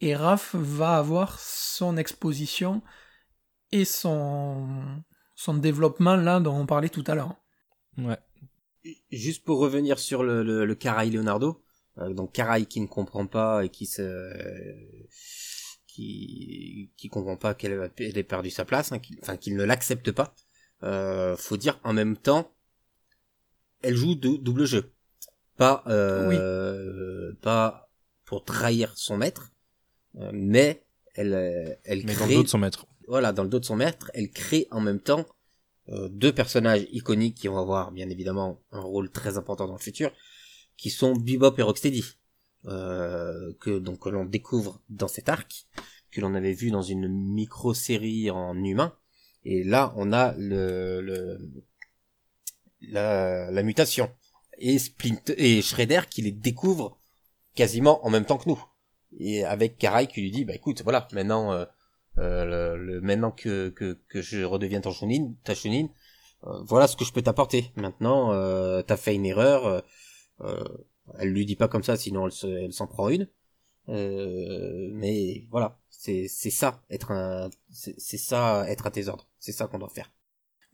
et 0.00 0.14
Raph 0.14 0.54
va 0.54 0.98
avoir 0.98 1.38
son 1.40 1.96
exposition 1.96 2.82
et 3.70 3.84
son 3.84 4.68
son 5.34 5.54
développement 5.54 6.16
là 6.16 6.40
dont 6.40 6.54
on 6.54 6.66
parlait 6.66 6.88
tout 6.90 7.04
à 7.06 7.14
l'heure. 7.14 7.34
Ouais. 7.98 8.18
Juste 9.10 9.44
pour 9.44 9.58
revenir 9.60 9.98
sur 9.98 10.22
le, 10.22 10.42
le, 10.42 10.64
le 10.64 10.74
Karai 10.74 11.08
Leonardo, 11.10 11.62
euh, 11.98 12.12
donc 12.12 12.32
Karai 12.32 12.66
qui 12.66 12.80
ne 12.80 12.86
comprend 12.86 13.26
pas 13.26 13.64
et 13.64 13.68
qui 13.68 13.86
se 13.86 14.02
qui 15.86 16.90
qui 16.96 17.08
comprend 17.08 17.36
pas 17.36 17.54
qu'elle 17.54 17.90
ait 17.98 18.22
perdu 18.24 18.50
sa 18.50 18.64
place, 18.64 18.92
hein, 18.92 18.98
qu'il- 18.98 19.18
enfin 19.22 19.36
qu'il 19.36 19.56
ne 19.56 19.64
l'accepte 19.64 20.10
pas. 20.12 20.34
Euh, 20.82 21.36
faut 21.36 21.56
dire 21.56 21.78
en 21.84 21.92
même 21.92 22.16
temps, 22.16 22.50
elle 23.82 23.96
joue 23.96 24.14
dou- 24.14 24.38
double 24.38 24.64
jeu, 24.66 24.92
pas 25.56 25.82
euh, 25.86 27.32
pas 27.42 27.88
pour 28.24 28.44
trahir 28.44 28.92
son 28.96 29.16
maître, 29.16 29.52
euh, 30.18 30.30
mais 30.32 30.84
elle 31.14 31.34
euh, 31.34 31.74
elle 31.84 32.04
Mais 32.04 32.14
dans 32.14 32.20
le 32.20 32.26
crée 32.26 32.34
dos 32.36 32.42
de 32.44 32.48
son 32.48 32.58
maître. 32.58 32.86
voilà, 33.08 33.32
dans 33.32 33.42
le 33.42 33.48
dos 33.48 33.60
de 33.60 33.64
son 33.64 33.76
maître, 33.76 34.10
elle 34.14 34.30
crée 34.30 34.66
en 34.70 34.80
même 34.80 35.00
temps 35.00 35.26
euh, 35.88 36.08
deux 36.08 36.32
personnages 36.32 36.86
iconiques 36.92 37.36
qui 37.36 37.48
vont 37.48 37.58
avoir 37.58 37.92
bien 37.92 38.08
évidemment 38.08 38.60
un 38.70 38.80
rôle 38.80 39.10
très 39.10 39.36
important 39.36 39.66
dans 39.66 39.74
le 39.74 39.80
futur, 39.80 40.12
qui 40.76 40.90
sont 40.90 41.14
Bebop 41.14 41.54
et 41.58 41.62
Rocksteady, 41.62 42.04
euh, 42.66 43.52
que 43.60 43.78
donc 43.78 44.00
que 44.00 44.08
l'on 44.08 44.24
découvre 44.24 44.80
dans 44.88 45.08
cet 45.08 45.28
arc, 45.28 45.66
que 46.10 46.20
l'on 46.20 46.34
avait 46.34 46.52
vu 46.54 46.70
dans 46.70 46.82
une 46.82 47.08
micro-série 47.08 48.30
en 48.30 48.54
humain, 48.62 48.94
et 49.44 49.64
là 49.64 49.92
on 49.96 50.12
a 50.12 50.34
le, 50.38 51.00
le 51.00 51.38
la, 52.90 53.50
la 53.50 53.62
mutation 53.62 54.10
et 54.58 54.78
Splinter 54.78 55.34
et 55.38 55.62
Shredder 55.62 56.02
qui 56.10 56.22
les 56.22 56.32
découvre 56.32 56.98
quasiment 57.54 58.04
en 58.06 58.10
même 58.10 58.24
temps 58.26 58.38
que 58.38 58.48
nous, 58.48 58.62
et 59.18 59.44
avec 59.44 59.78
Karai 59.78 60.06
qui 60.06 60.22
lui 60.22 60.30
dit 60.30 60.44
bah 60.44 60.54
écoute 60.54 60.82
voilà 60.82 61.08
maintenant 61.12 61.52
euh, 61.52 61.64
euh, 62.18 62.76
le, 62.76 62.84
le- 62.84 63.00
maintenant 63.00 63.30
que, 63.30 63.70
que, 63.70 63.98
que 64.08 64.22
je 64.22 64.42
redeviens 64.44 64.80
ton 64.80 64.92
Chunin, 64.92 65.32
ta 65.44 65.54
Chunin, 65.54 65.88
euh, 66.46 66.62
voilà 66.64 66.86
ce 66.88 66.96
que 66.96 67.04
je 67.04 67.12
peux 67.12 67.22
t'apporter. 67.22 67.72
Maintenant, 67.76 68.32
euh, 68.32 68.82
t'as 68.82 68.96
fait 68.98 69.14
une 69.14 69.26
erreur, 69.26 69.84
euh, 70.42 70.64
elle 71.18 71.30
lui 71.30 71.46
dit 71.46 71.56
pas 71.56 71.68
comme 71.68 71.82
ça, 71.82 71.96
sinon 71.96 72.26
elle 72.26 72.32
se- 72.32 72.46
elle 72.46 72.72
s'en 72.72 72.86
prend 72.86 73.08
une. 73.10 73.28
Mais 73.88 75.46
voilà, 75.50 75.78
c'est 75.90 76.28
c'est 76.28 76.50
ça 76.50 76.82
être 76.90 77.10
un, 77.12 77.50
c'est 77.70 77.94
c'est 77.98 78.18
ça 78.18 78.64
être 78.68 78.86
à 78.86 78.90
tes 78.90 79.08
ordres, 79.08 79.26
c'est 79.38 79.52
ça 79.52 79.66
qu'on 79.66 79.78
doit 79.78 79.88
faire. 79.90 80.10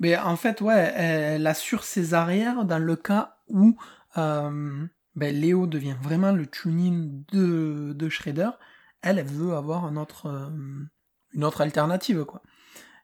Mais 0.01 0.17
en 0.17 0.37
fait, 0.37 0.61
ouais, 0.61 0.93
elle 0.95 1.47
assure 1.47 1.85
ses 1.85 2.15
arrières 2.15 2.65
dans 2.65 2.79
le 2.79 2.97
cas 2.97 3.37
où 3.49 3.77
euh, 4.17 4.87
ben, 5.17 5.35
Léo 5.35 5.67
devient 5.67 5.97
vraiment 6.03 6.33
le 6.33 6.47
tuning 6.47 7.25
de, 7.33 7.93
de 7.95 8.09
Shredder. 8.09 8.51
Elle, 9.03 9.19
elle 9.19 9.27
veut 9.27 9.55
avoir 9.55 9.85
un 9.85 9.97
autre, 9.97 10.27
euh, 10.27 10.49
une 11.33 11.45
autre 11.45 11.61
alternative, 11.61 12.25
quoi. 12.25 12.43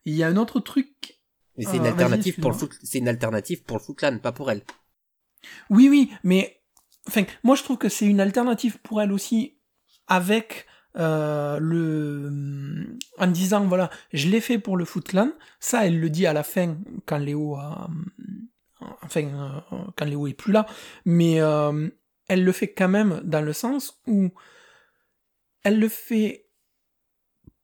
Il 0.05 0.15
y 0.15 0.23
a 0.23 0.29
un 0.29 0.37
autre 0.37 0.61
truc 0.61 1.19
Mais 1.57 1.65
c'est 1.65 1.79
une 1.79 1.83
vas-y, 1.85 1.93
alternative 1.93 2.39
pour 2.41 2.51
le 2.51 2.57
foot, 2.57 2.73
c'est 2.83 2.99
une 2.99 3.09
alternative 3.09 3.63
pour 3.65 3.79
le 3.79 3.83
Foot 3.83 3.97
Clan, 3.97 4.19
pas 4.19 4.33
pour 4.33 4.51
elle. 4.51 4.63
Oui, 5.71 5.89
oui, 5.89 6.13
mais 6.23 6.61
enfin, 7.09 7.25
moi 7.43 7.57
je 7.57 7.63
trouve 7.63 7.79
que 7.79 7.89
c'est 7.89 8.07
une 8.07 8.21
alternative 8.21 8.79
pour 8.81 9.01
elle 9.01 9.13
aussi 9.13 9.59
avec 10.07 10.67
euh, 10.97 11.59
le 11.61 12.97
en 13.19 13.27
disant 13.27 13.67
voilà, 13.67 13.91
je 14.13 14.29
l'ai 14.29 14.41
fait 14.41 14.59
pour 14.59 14.77
le 14.77 14.85
Foot 14.85 15.09
Clan. 15.09 15.31
Ça, 15.59 15.87
elle 15.87 15.99
le 15.99 16.09
dit 16.09 16.27
à 16.27 16.33
la 16.33 16.45
fin 16.45 16.77
quand 17.07 17.19
Léo 17.19 17.57
a 17.57 17.91
enfin 19.03 19.23
euh, 19.23 19.79
quand 19.97 20.05
Léo 20.05 20.27
est 20.27 20.35
plus 20.35 20.53
là, 20.53 20.67
mais 21.05 21.41
euh, 21.41 21.89
elle 22.29 22.45
le 22.45 22.53
fait 22.53 22.73
quand 22.73 22.89
même 22.89 23.21
dans 23.25 23.41
le 23.41 23.53
sens 23.53 24.01
où 24.07 24.31
elle 25.65 25.81
le 25.81 25.89
fait 25.89 26.47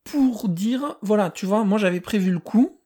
pour 0.03 0.49
dire 0.49 0.97
voilà, 1.03 1.31
tu 1.31 1.47
vois, 1.47 1.65
moi 1.65 1.79
j'avais 1.79 2.01
prévu 2.01 2.33
le 2.33 2.41
coup, 2.41 2.81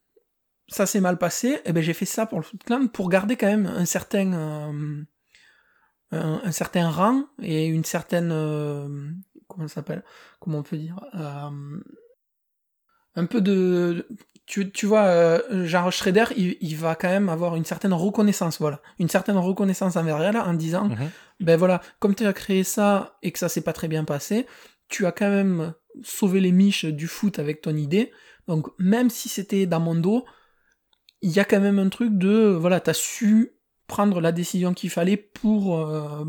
ça 0.68 0.84
s'est 0.84 1.00
mal 1.00 1.16
passé, 1.16 1.60
et 1.64 1.72
ben 1.72 1.82
j'ai 1.82 1.94
fait 1.94 2.04
ça 2.04 2.26
pour 2.26 2.38
le 2.38 2.44
Foot 2.44 2.64
Clan 2.64 2.86
pour 2.88 3.08
garder 3.08 3.36
quand 3.36 3.46
même 3.46 3.66
un 3.66 3.86
certain 3.86 4.74
un, 6.10 6.52
certain 6.52 6.90
rang 6.90 7.24
et 7.42 7.66
une 7.66 7.84
certaine 7.84 8.30
comment 9.54 9.68
ça 9.68 9.76
s'appelle 9.76 10.02
comment 10.40 10.58
on 10.58 10.62
peut 10.62 10.76
dire 10.76 11.00
euh, 11.14 11.78
un 13.16 13.26
peu 13.26 13.40
de 13.40 14.06
tu, 14.46 14.70
tu 14.70 14.86
vois 14.86 15.04
euh, 15.04 15.64
genre 15.66 15.90
Shredder 15.90 16.24
il, 16.36 16.56
il 16.60 16.76
va 16.76 16.94
quand 16.96 17.08
même 17.08 17.28
avoir 17.28 17.56
une 17.56 17.64
certaine 17.64 17.92
reconnaissance 17.94 18.58
voilà 18.60 18.80
une 18.98 19.08
certaine 19.08 19.36
reconnaissance 19.38 19.96
envers 19.96 20.20
elle 20.22 20.36
en 20.36 20.52
disant 20.54 20.88
Mhm. 20.88 21.10
ben 21.40 21.56
voilà 21.56 21.80
comme 22.00 22.14
tu 22.14 22.26
as 22.26 22.32
créé 22.32 22.64
ça 22.64 23.16
et 23.22 23.32
que 23.32 23.38
ça 23.38 23.48
s'est 23.48 23.62
pas 23.62 23.72
très 23.72 23.88
bien 23.88 24.04
passé 24.04 24.46
tu 24.88 25.06
as 25.06 25.12
quand 25.12 25.30
même 25.30 25.72
sauvé 26.02 26.40
les 26.40 26.52
miches 26.52 26.84
du 26.84 27.06
foot 27.06 27.38
avec 27.38 27.60
ton 27.62 27.74
idée 27.76 28.12
donc 28.48 28.66
même 28.78 29.08
si 29.10 29.28
c'était 29.28 29.66
dans 29.66 29.80
mon 29.80 29.94
dos 29.94 30.24
il 31.22 31.30
y 31.30 31.40
a 31.40 31.44
quand 31.46 31.60
même 31.60 31.78
un 31.78 31.88
truc 31.88 32.18
de 32.18 32.48
voilà 32.60 32.80
t'as 32.80 32.92
su 32.92 33.52
prendre 33.86 34.20
la 34.20 34.32
décision 34.32 34.74
qu'il 34.74 34.90
fallait 34.90 35.16
pour 35.16 35.78
euh, 35.78 36.24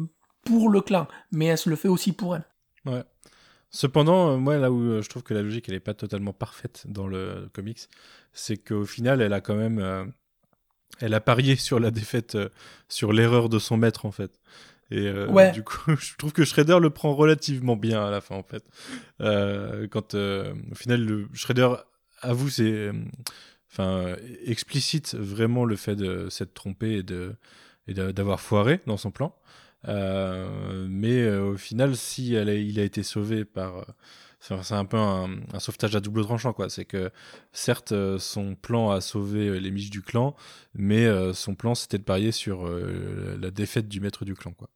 pour 0.45 0.69
le 0.69 0.80
clan 0.82 1.07
mais 1.32 1.45
elle 1.47 1.57
se 1.57 1.69
le 1.69 1.76
fait 1.76 1.88
aussi 1.89 2.13
pour 2.13 2.36
elle 2.36 2.45
Ouais. 2.86 3.03
Cependant, 3.76 4.30
euh, 4.32 4.38
moi, 4.38 4.57
là 4.57 4.71
où 4.71 4.82
euh, 4.82 5.01
je 5.01 5.09
trouve 5.09 5.21
que 5.23 5.34
la 5.34 5.41
logique, 5.41 5.67
elle 5.67 5.76
est 5.76 5.82
pas 5.82 5.93
totalement 5.93 6.32
parfaite 6.32 6.86
dans 6.88 7.07
le 7.07 7.49
comics, 7.51 7.89
c'est 8.32 8.55
qu'au 8.55 8.86
final, 8.86 9.21
elle 9.21 9.34
a 9.34 9.41
quand 9.41 9.55
même, 9.55 9.80
euh, 9.80 10.05
elle 11.01 11.13
a 11.13 11.19
parié 11.19 11.57
sur 11.57 11.78
la 11.82 11.91
défaite, 11.91 12.36
euh, 12.36 12.47
sur 12.88 13.11
l'erreur 13.11 13.49
de 13.49 13.59
son 13.59 13.76
maître, 13.76 14.05
en 14.05 14.11
fait. 14.11 14.32
Et 14.91 15.07
euh, 15.07 15.28
Ouais. 15.28 15.51
du 15.51 15.61
coup, 15.61 15.93
je 15.99 16.15
trouve 16.15 16.32
que 16.32 16.45
Shredder 16.45 16.80
le 16.80 16.89
prend 16.89 17.13
relativement 17.13 17.76
bien 17.76 18.01
à 18.05 18.09
la 18.11 18.21
fin, 18.21 18.36
en 18.36 18.43
fait. 18.43 18.63
Quand, 19.89 20.13
au 20.15 20.76
final, 20.76 21.03
le 21.03 21.28
Shredder 21.34 21.67
avoue, 22.21 22.49
c'est, 22.49 22.91
enfin, 23.71 24.15
explicite 24.45 25.15
vraiment 25.15 25.65
le 25.65 25.76
fait 25.76 25.97
de 25.97 26.30
s'être 26.30 26.53
trompé 26.53 26.93
et 26.99 27.03
de 27.03 27.36
et 27.88 27.93
d'avoir 27.93 28.39
foiré 28.39 28.80
dans 28.88 28.97
son 28.97 29.11
plan. 29.11 29.36
Euh, 29.88 30.88
mais 30.90 31.22
euh, 31.24 31.52
au 31.52 31.58
final, 31.58 31.96
si 31.96 32.34
elle 32.34 32.50
a- 32.50 32.56
il 32.56 32.80
a 32.80 32.84
été 32.84 33.04
sauvé 33.04 33.46
par. 33.46 33.78
euh, 33.78 33.84
c'est 34.62 34.74
un 34.76 34.86
peu 34.86 34.98
un, 34.98 35.30
un 35.54 35.60
sauvetage 35.60 35.96
à 35.96 36.00
double 36.00 36.24
tranchant, 36.24 36.54
quoi. 36.54 36.70
C'est 36.70 36.86
que, 36.86 37.10
certes, 37.52 37.94
son 38.20 38.56
plan 38.56 38.92
a 38.92 39.02
sauvé 39.02 39.60
les 39.60 39.72
miches 39.72 39.90
du 39.90 40.02
clan, 40.04 40.36
mais 40.76 41.08
son 41.34 41.56
plan, 41.56 41.74
c'était 41.74 41.98
de 41.98 42.04
parier 42.04 42.32
sur 42.32 42.68
euh, 42.68 43.38
la 43.42 43.50
défaite 43.50 43.88
du 43.88 44.02
maître 44.02 44.24
du 44.24 44.36
clan, 44.36 44.52
quoi. 44.52 44.70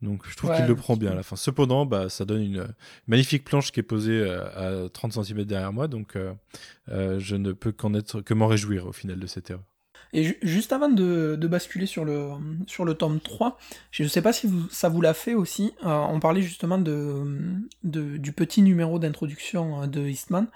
Donc, 0.00 0.22
je 0.28 0.36
trouve 0.36 0.50
Ouais, 0.50 0.56
qu'il 0.56 0.66
le 0.66 0.74
prend 0.76 0.96
bien 0.96 1.10
à 1.12 1.14
la 1.14 1.22
fin. 1.22 1.36
Cependant, 1.36 1.84
bah, 1.84 2.08
ça 2.08 2.24
donne 2.24 2.40
une 2.42 2.68
magnifique 3.08 3.44
planche 3.44 3.72
qui 3.72 3.80
est 3.80 3.82
posée 3.82 4.22
à 4.30 4.88
30 4.92 5.12
cm 5.22 5.44
derrière 5.44 5.72
moi, 5.72 5.88
donc 5.88 6.16
euh, 6.16 7.18
je 7.18 7.36
ne 7.36 7.52
peux 7.52 7.72
qu'en 7.72 7.92
être 7.94 8.20
que 8.22 8.32
m'en 8.32 8.46
réjouir 8.46 8.86
au 8.86 8.92
final 8.92 9.18
de 9.18 9.26
cette 9.26 9.50
erreur. 9.50 9.64
Et 10.12 10.24
ju- 10.24 10.38
juste 10.42 10.72
avant 10.72 10.88
de, 10.88 11.36
basculer 11.48 11.86
sur 11.86 12.04
le, 12.04 12.94
tome 12.94 13.20
3, 13.20 13.58
je 13.90 14.02
ne 14.02 14.08
sais 14.08 14.22
pas 14.22 14.32
si 14.32 14.50
ça 14.70 14.88
vous 14.88 15.00
l'a 15.00 15.14
fait 15.14 15.34
aussi, 15.34 15.72
euh, 15.84 15.88
on 15.88 16.20
parlait 16.20 16.42
justement 16.42 16.78
du 16.78 18.32
petit 18.32 18.62
numéro 18.62 18.98
d'introduction 18.98 19.82
euh, 19.82 19.86
de 19.86 20.06
Eastman, 20.06 20.48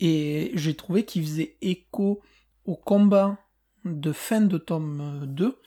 et 0.00 0.50
j'ai 0.54 0.74
trouvé 0.74 1.04
qu'il 1.04 1.22
faisait 1.22 1.56
écho 1.62 2.20
au 2.64 2.76
combat 2.76 3.38
de 3.84 4.12
fin 4.12 4.40
de 4.40 4.58
tome 4.58 5.22
euh, 5.22 5.26
2, 5.26 5.58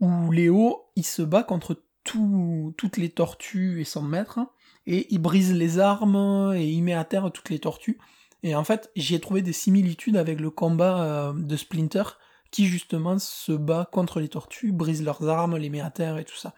où 0.00 0.32
Léo, 0.32 0.84
il 0.96 1.04
se 1.04 1.22
bat 1.22 1.42
contre 1.42 1.82
tout- 2.04 2.74
toutes 2.76 2.96
les 2.96 3.10
tortues 3.10 3.80
et 3.80 3.84
son 3.84 4.02
maître, 4.02 4.40
et 4.86 5.06
il 5.12 5.18
brise 5.18 5.52
les 5.52 5.78
armes, 5.78 6.52
et 6.56 6.66
il 6.66 6.82
met 6.82 6.94
à 6.94 7.04
terre 7.04 7.30
toutes 7.32 7.50
les 7.50 7.58
tortues. 7.58 7.98
Et 8.42 8.54
en 8.54 8.62
fait, 8.62 8.90
j'y 8.94 9.14
ai 9.14 9.20
trouvé 9.20 9.42
des 9.42 9.52
similitudes 9.52 10.16
avec 10.16 10.40
le 10.40 10.50
combat 10.50 11.02
euh, 11.02 11.32
de 11.32 11.56
Splinter, 11.56 12.02
qui 12.50 12.66
justement 12.66 13.18
se 13.18 13.52
bat 13.52 13.88
contre 13.90 14.20
les 14.20 14.28
tortues, 14.28 14.72
brise 14.72 15.02
leurs 15.02 15.28
armes, 15.28 15.56
les 15.56 15.70
met 15.70 15.80
à 15.80 15.90
terre 15.90 16.18
et 16.18 16.24
tout 16.24 16.36
ça. 16.36 16.54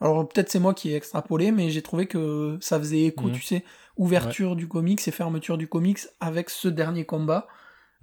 Alors 0.00 0.28
peut-être 0.28 0.50
c'est 0.50 0.58
moi 0.58 0.74
qui 0.74 0.90
ai 0.90 0.96
extrapolé, 0.96 1.52
mais 1.52 1.70
j'ai 1.70 1.82
trouvé 1.82 2.06
que 2.06 2.58
ça 2.60 2.78
faisait 2.78 3.02
écho, 3.02 3.26
Mhm. 3.28 3.32
tu 3.32 3.42
sais, 3.42 3.64
ouverture 3.96 4.56
du 4.56 4.66
comics 4.68 5.06
et 5.06 5.10
fermeture 5.12 5.56
du 5.58 5.68
comics 5.68 6.00
avec 6.20 6.50
ce 6.50 6.68
dernier 6.68 7.04
combat 7.04 7.46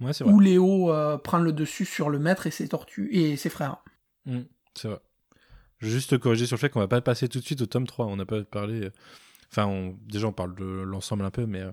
Ouais, 0.00 0.12
vrai. 0.12 0.32
où 0.32 0.40
Léo 0.40 0.90
euh, 0.92 1.18
prend 1.18 1.38
le 1.38 1.52
dessus 1.52 1.84
sur 1.84 2.08
le 2.08 2.18
maître 2.18 2.46
et 2.46 2.50
ses 2.50 2.68
tortues 2.68 3.10
et 3.12 3.36
ses 3.36 3.50
frères. 3.50 3.78
Mm, 4.24 4.40
c'est 4.74 4.88
vrai. 4.88 4.98
Je 5.78 5.86
vais 5.86 5.92
juste 5.92 6.10
te 6.10 6.14
corriger 6.16 6.46
sur 6.46 6.56
le 6.56 6.60
fait 6.60 6.70
qu'on 6.70 6.80
va 6.80 6.88
pas 6.88 7.00
passer 7.02 7.28
tout 7.28 7.38
de 7.38 7.44
suite 7.44 7.60
au 7.60 7.66
tome 7.66 7.86
3. 7.86 8.06
On 8.06 8.16
n'a 8.16 8.26
pas 8.26 8.42
parlé. 8.44 8.84
euh, 8.84 8.90
Enfin, 9.52 9.66
on- 9.66 9.98
déjà, 10.06 10.28
on 10.28 10.32
parle 10.32 10.54
de 10.54 10.64
l'ensemble 10.64 11.24
un 11.24 11.30
peu, 11.32 11.44
mais 11.44 11.60
euh, 11.60 11.72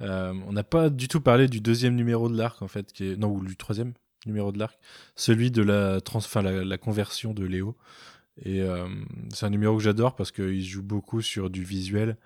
euh, 0.00 0.34
on 0.48 0.52
n'a 0.52 0.64
pas 0.64 0.90
du 0.90 1.06
tout 1.06 1.20
parlé 1.20 1.46
du 1.46 1.60
deuxième 1.60 1.94
numéro 1.94 2.28
de 2.28 2.36
l'arc, 2.36 2.60
en 2.60 2.66
fait, 2.66 2.92
qui 2.92 3.12
est... 3.12 3.16
non, 3.16 3.28
ou 3.28 3.44
du 3.44 3.56
troisième 3.56 3.92
numéro 4.26 4.52
de 4.52 4.58
l'arc, 4.58 4.78
celui 5.16 5.50
de 5.50 5.62
la, 5.62 6.00
trans... 6.00 6.18
enfin, 6.18 6.42
la, 6.42 6.78
conversion 6.78 7.34
de 7.34 7.44
Léo. 7.44 7.76
Et 8.44 8.62
euh, 8.62 8.86
c'est 9.32 9.46
un 9.46 9.50
numéro 9.50 9.76
que 9.76 9.82
j'adore 9.82 10.16
parce 10.16 10.32
qu'il 10.32 10.64
joue 10.64 10.82
beaucoup 10.82 11.22
sur 11.22 11.50
du 11.50 11.62
visuel 11.62 12.16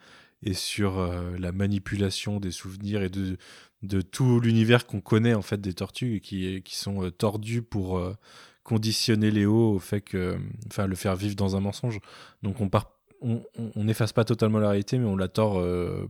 et 0.42 0.54
sur 0.54 0.98
euh, 0.98 1.36
la 1.38 1.52
manipulation 1.52 2.40
des 2.40 2.50
souvenirs 2.50 3.02
et 3.02 3.08
de, 3.08 3.36
de 3.82 4.00
tout 4.00 4.40
l'univers 4.40 4.86
qu'on 4.86 5.00
connaît 5.00 5.34
en 5.34 5.42
fait 5.42 5.60
des 5.60 5.74
tortues 5.74 6.20
qui, 6.20 6.62
qui 6.62 6.76
sont 6.76 7.04
euh, 7.04 7.10
tordus 7.10 7.62
pour 7.62 7.98
euh, 7.98 8.14
conditionner 8.62 9.30
Léo 9.30 9.74
au 9.74 9.78
fait 9.78 10.00
que, 10.00 10.38
enfin, 10.66 10.86
le 10.86 10.94
faire 10.94 11.16
vivre 11.16 11.34
dans 11.34 11.56
un 11.56 11.60
mensonge. 11.60 12.00
Donc 12.42 12.60
on 12.60 12.68
part, 12.68 12.92
on, 13.20 13.42
n'efface 13.76 14.12
pas 14.12 14.24
totalement 14.24 14.58
la 14.58 14.68
réalité, 14.68 14.98
mais 14.98 15.06
on 15.06 15.16
la 15.16 15.28
tord 15.28 15.66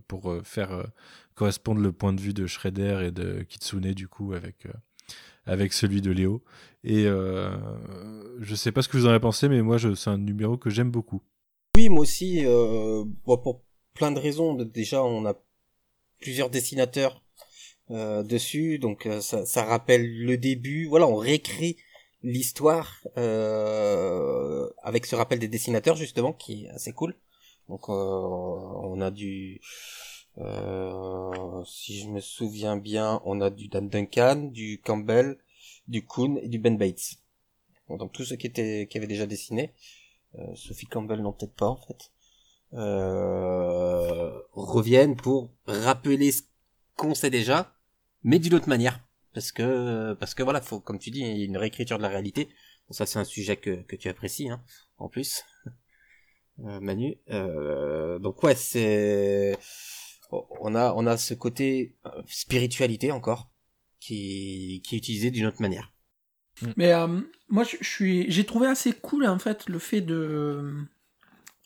pour 0.09 0.34
faire 0.43 0.84
correspondre 1.36 1.80
le 1.80 1.93
point 1.93 2.12
de 2.12 2.20
vue 2.20 2.34
de 2.34 2.49
Shredder 2.49 3.05
et 3.07 3.11
de 3.12 3.45
Kitsune 3.45 3.93
du 3.93 4.09
coup 4.09 4.34
avec 4.34 4.66
avec 5.49 5.73
celui 5.73 6.01
de 6.01 6.13
Léo. 6.13 6.43
Et 6.85 7.07
euh, 7.07 7.51
je 8.41 8.55
sais 8.55 8.71
pas 8.71 8.83
ce 8.83 8.89
que 8.89 8.97
vous 8.97 9.07
en 9.07 9.11
avez 9.11 9.21
pensé, 9.21 9.49
mais 9.49 9.63
moi 9.63 9.79
c'est 9.79 10.11
un 10.11 10.19
numéro 10.19 10.57
que 10.57 10.71
j'aime 10.71 10.91
beaucoup. 10.91 11.23
Oui, 11.77 11.89
moi 11.89 12.01
aussi, 12.01 12.45
euh, 12.45 13.05
bon, 13.25 13.39
pour 13.39 13.63
plein 13.95 14.13
de 14.13 14.19
raisons. 14.19 14.55
Déjà, 14.55 15.03
on 15.03 15.27
a 15.27 15.35
plusieurs 16.21 16.51
dessinateurs 16.51 17.23
euh, 17.91 18.23
dessus, 18.23 18.79
donc 18.79 19.07
euh, 19.07 19.21
ça, 19.21 19.45
ça 19.47 19.65
rappelle 19.65 20.07
le 20.25 20.37
début. 20.37 20.87
Voilà, 20.87 21.07
on 21.07 21.17
réécrit 21.17 21.77
l'histoire 22.23 23.01
euh, 23.17 24.69
avec 24.83 25.07
ce 25.07 25.17
rappel 25.17 25.39
des 25.39 25.49
dessinateurs 25.49 25.97
justement, 25.97 26.33
qui 26.33 26.65
est 26.65 26.71
assez 26.71 26.93
cool. 26.93 27.15
Donc, 27.69 27.89
on 27.91 28.99
a 29.03 29.11
du, 29.11 29.61
euh, 30.41 31.64
si 31.64 32.01
je 32.01 32.09
me 32.09 32.20
souviens 32.20 32.76
bien, 32.76 33.20
on 33.24 33.41
a 33.41 33.51
du 33.51 33.68
Dan 33.68 33.89
Duncan, 33.89 34.51
du 34.53 34.80
Campbell, 34.80 35.39
du 35.89 36.07
Kuhn 36.07 36.39
et 36.39 36.49
du 36.49 36.59
Ben 36.59 36.76
Bates. 36.76 37.16
Donc 37.89 38.12
tous 38.12 38.24
ceux 38.24 38.36
qui 38.36 38.47
étaient 38.47 38.86
qui 38.91 38.99
avaient 38.99 39.07
déjà 39.07 39.26
dessiné. 39.26 39.74
Euh, 40.36 40.55
Sophie 40.55 40.86
Campbell 40.86 41.20
non 41.22 41.32
peut-être 41.32 41.55
pas 41.55 41.68
en 41.68 41.76
fait, 41.76 42.12
euh, 42.74 44.39
reviennent 44.53 45.16
pour 45.16 45.51
rappeler 45.66 46.32
ce 46.32 46.43
qu'on 46.97 47.14
sait 47.14 47.30
déjà, 47.30 47.74
mais 48.22 48.39
d'une 48.39 48.55
autre 48.55 48.68
manière. 48.68 49.01
Parce 49.34 49.53
que, 49.53 50.14
parce 50.14 50.34
que 50.34 50.43
voilà, 50.43 50.61
faut, 50.61 50.80
comme 50.80 50.99
tu 50.99 51.11
dis, 51.11 51.20
une 51.20 51.57
réécriture 51.57 51.99
de 51.99 52.03
la 52.03 52.09
réalité. 52.09 52.49
Bon, 52.89 52.93
ça 52.93 53.07
c'est 53.07 53.18
un 53.18 53.24
sujet 53.24 53.57
que, 53.57 53.82
que 53.82 53.97
tu 53.97 54.09
apprécies, 54.09 54.49
hein, 54.51 54.62
en 54.99 55.09
plus. 55.09 55.45
Euh, 56.64 56.80
Manu. 56.80 57.16
Euh, 57.30 58.18
donc 58.18 58.43
ouais, 58.43 58.57
c'est, 58.57 59.57
on 60.31 60.74
a, 60.74 60.93
on 60.95 61.07
a 61.07 61.16
ce 61.16 61.35
côté 61.35 61.97
euh, 62.07 62.11
spiritualité 62.26 63.12
encore, 63.12 63.51
qui, 64.01 64.83
qui 64.85 64.95
est 64.95 64.99
utilisé 64.99 65.31
d'une 65.31 65.47
autre 65.47 65.62
manière. 65.62 65.93
Mais 66.76 66.93
euh, 66.93 67.20
moi, 67.49 67.64
je, 67.64 67.76
je 67.81 67.89
suis, 67.89 68.31
j'ai 68.31 68.45
trouvé 68.45 68.66
assez 68.66 68.93
cool 68.93 69.26
en 69.26 69.39
fait 69.39 69.68
le 69.68 69.79
fait 69.79 70.01
de, 70.01 70.74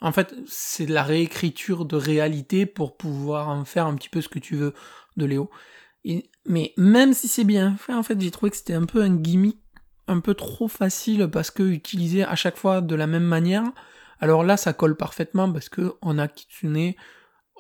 en 0.01 0.13
fait, 0.13 0.35
c'est 0.47 0.87
de 0.87 0.93
la 0.93 1.03
réécriture 1.03 1.85
de 1.85 1.97
réalité 1.97 2.67
pour 2.67 2.97
pouvoir 2.97 3.49
en 3.49 3.65
faire 3.65 3.87
un 3.87 3.95
petit 3.95 4.09
peu 4.09 4.21
ce 4.21 4.29
que 4.29 4.39
tu 4.39 4.57
veux 4.57 4.75
de 5.17 5.25
Léo. 5.25 5.51
Et- 6.05 6.29
mais 6.45 6.75
même 6.77 7.15
si 7.15 7.29
c'est 7.29 7.45
bien 7.45 7.77
fait, 7.77 7.95
en 7.95 8.03
fait, 8.03 8.21
j'ai 8.21 8.33
trouvé 8.33 8.51
que 8.51 8.57
c'était 8.57 8.75
un 8.75 8.85
peu 8.85 9.01
un 9.03 9.17
gimmick 9.17 9.59
un 10.09 10.19
peu 10.19 10.35
trop 10.35 10.67
facile 10.67 11.29
parce 11.31 11.53
que 11.53 11.63
utilisé 11.63 12.25
à 12.25 12.35
chaque 12.35 12.57
fois 12.57 12.81
de 12.81 12.95
la 12.97 13.07
même 13.07 13.23
manière. 13.25 13.65
Alors 14.19 14.43
là, 14.43 14.57
ça 14.57 14.73
colle 14.73 14.97
parfaitement 14.97 15.51
parce 15.53 15.69
que 15.69 15.95
on 16.03 16.19
a 16.19 16.27
Kitsune, 16.29 16.95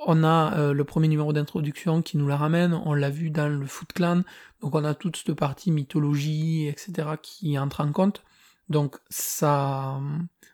on 0.06 0.24
a 0.24 0.58
euh, 0.58 0.72
le 0.72 0.84
premier 0.84 1.08
numéro 1.08 1.32
d'introduction 1.32 2.02
qui 2.02 2.16
nous 2.16 2.26
la 2.26 2.36
ramène, 2.36 2.74
on 2.84 2.94
l'a 2.94 3.10
vu 3.10 3.30
dans 3.30 3.48
le 3.48 3.66
Foot 3.66 3.92
Clan, 3.92 4.22
donc 4.60 4.74
on 4.74 4.84
a 4.84 4.94
toute 4.94 5.16
cette 5.16 5.34
partie 5.34 5.70
mythologie, 5.70 6.68
etc. 6.68 7.10
qui 7.22 7.58
entre 7.58 7.80
en 7.80 7.92
compte. 7.92 8.22
Donc 8.68 8.96
ça, 9.10 10.00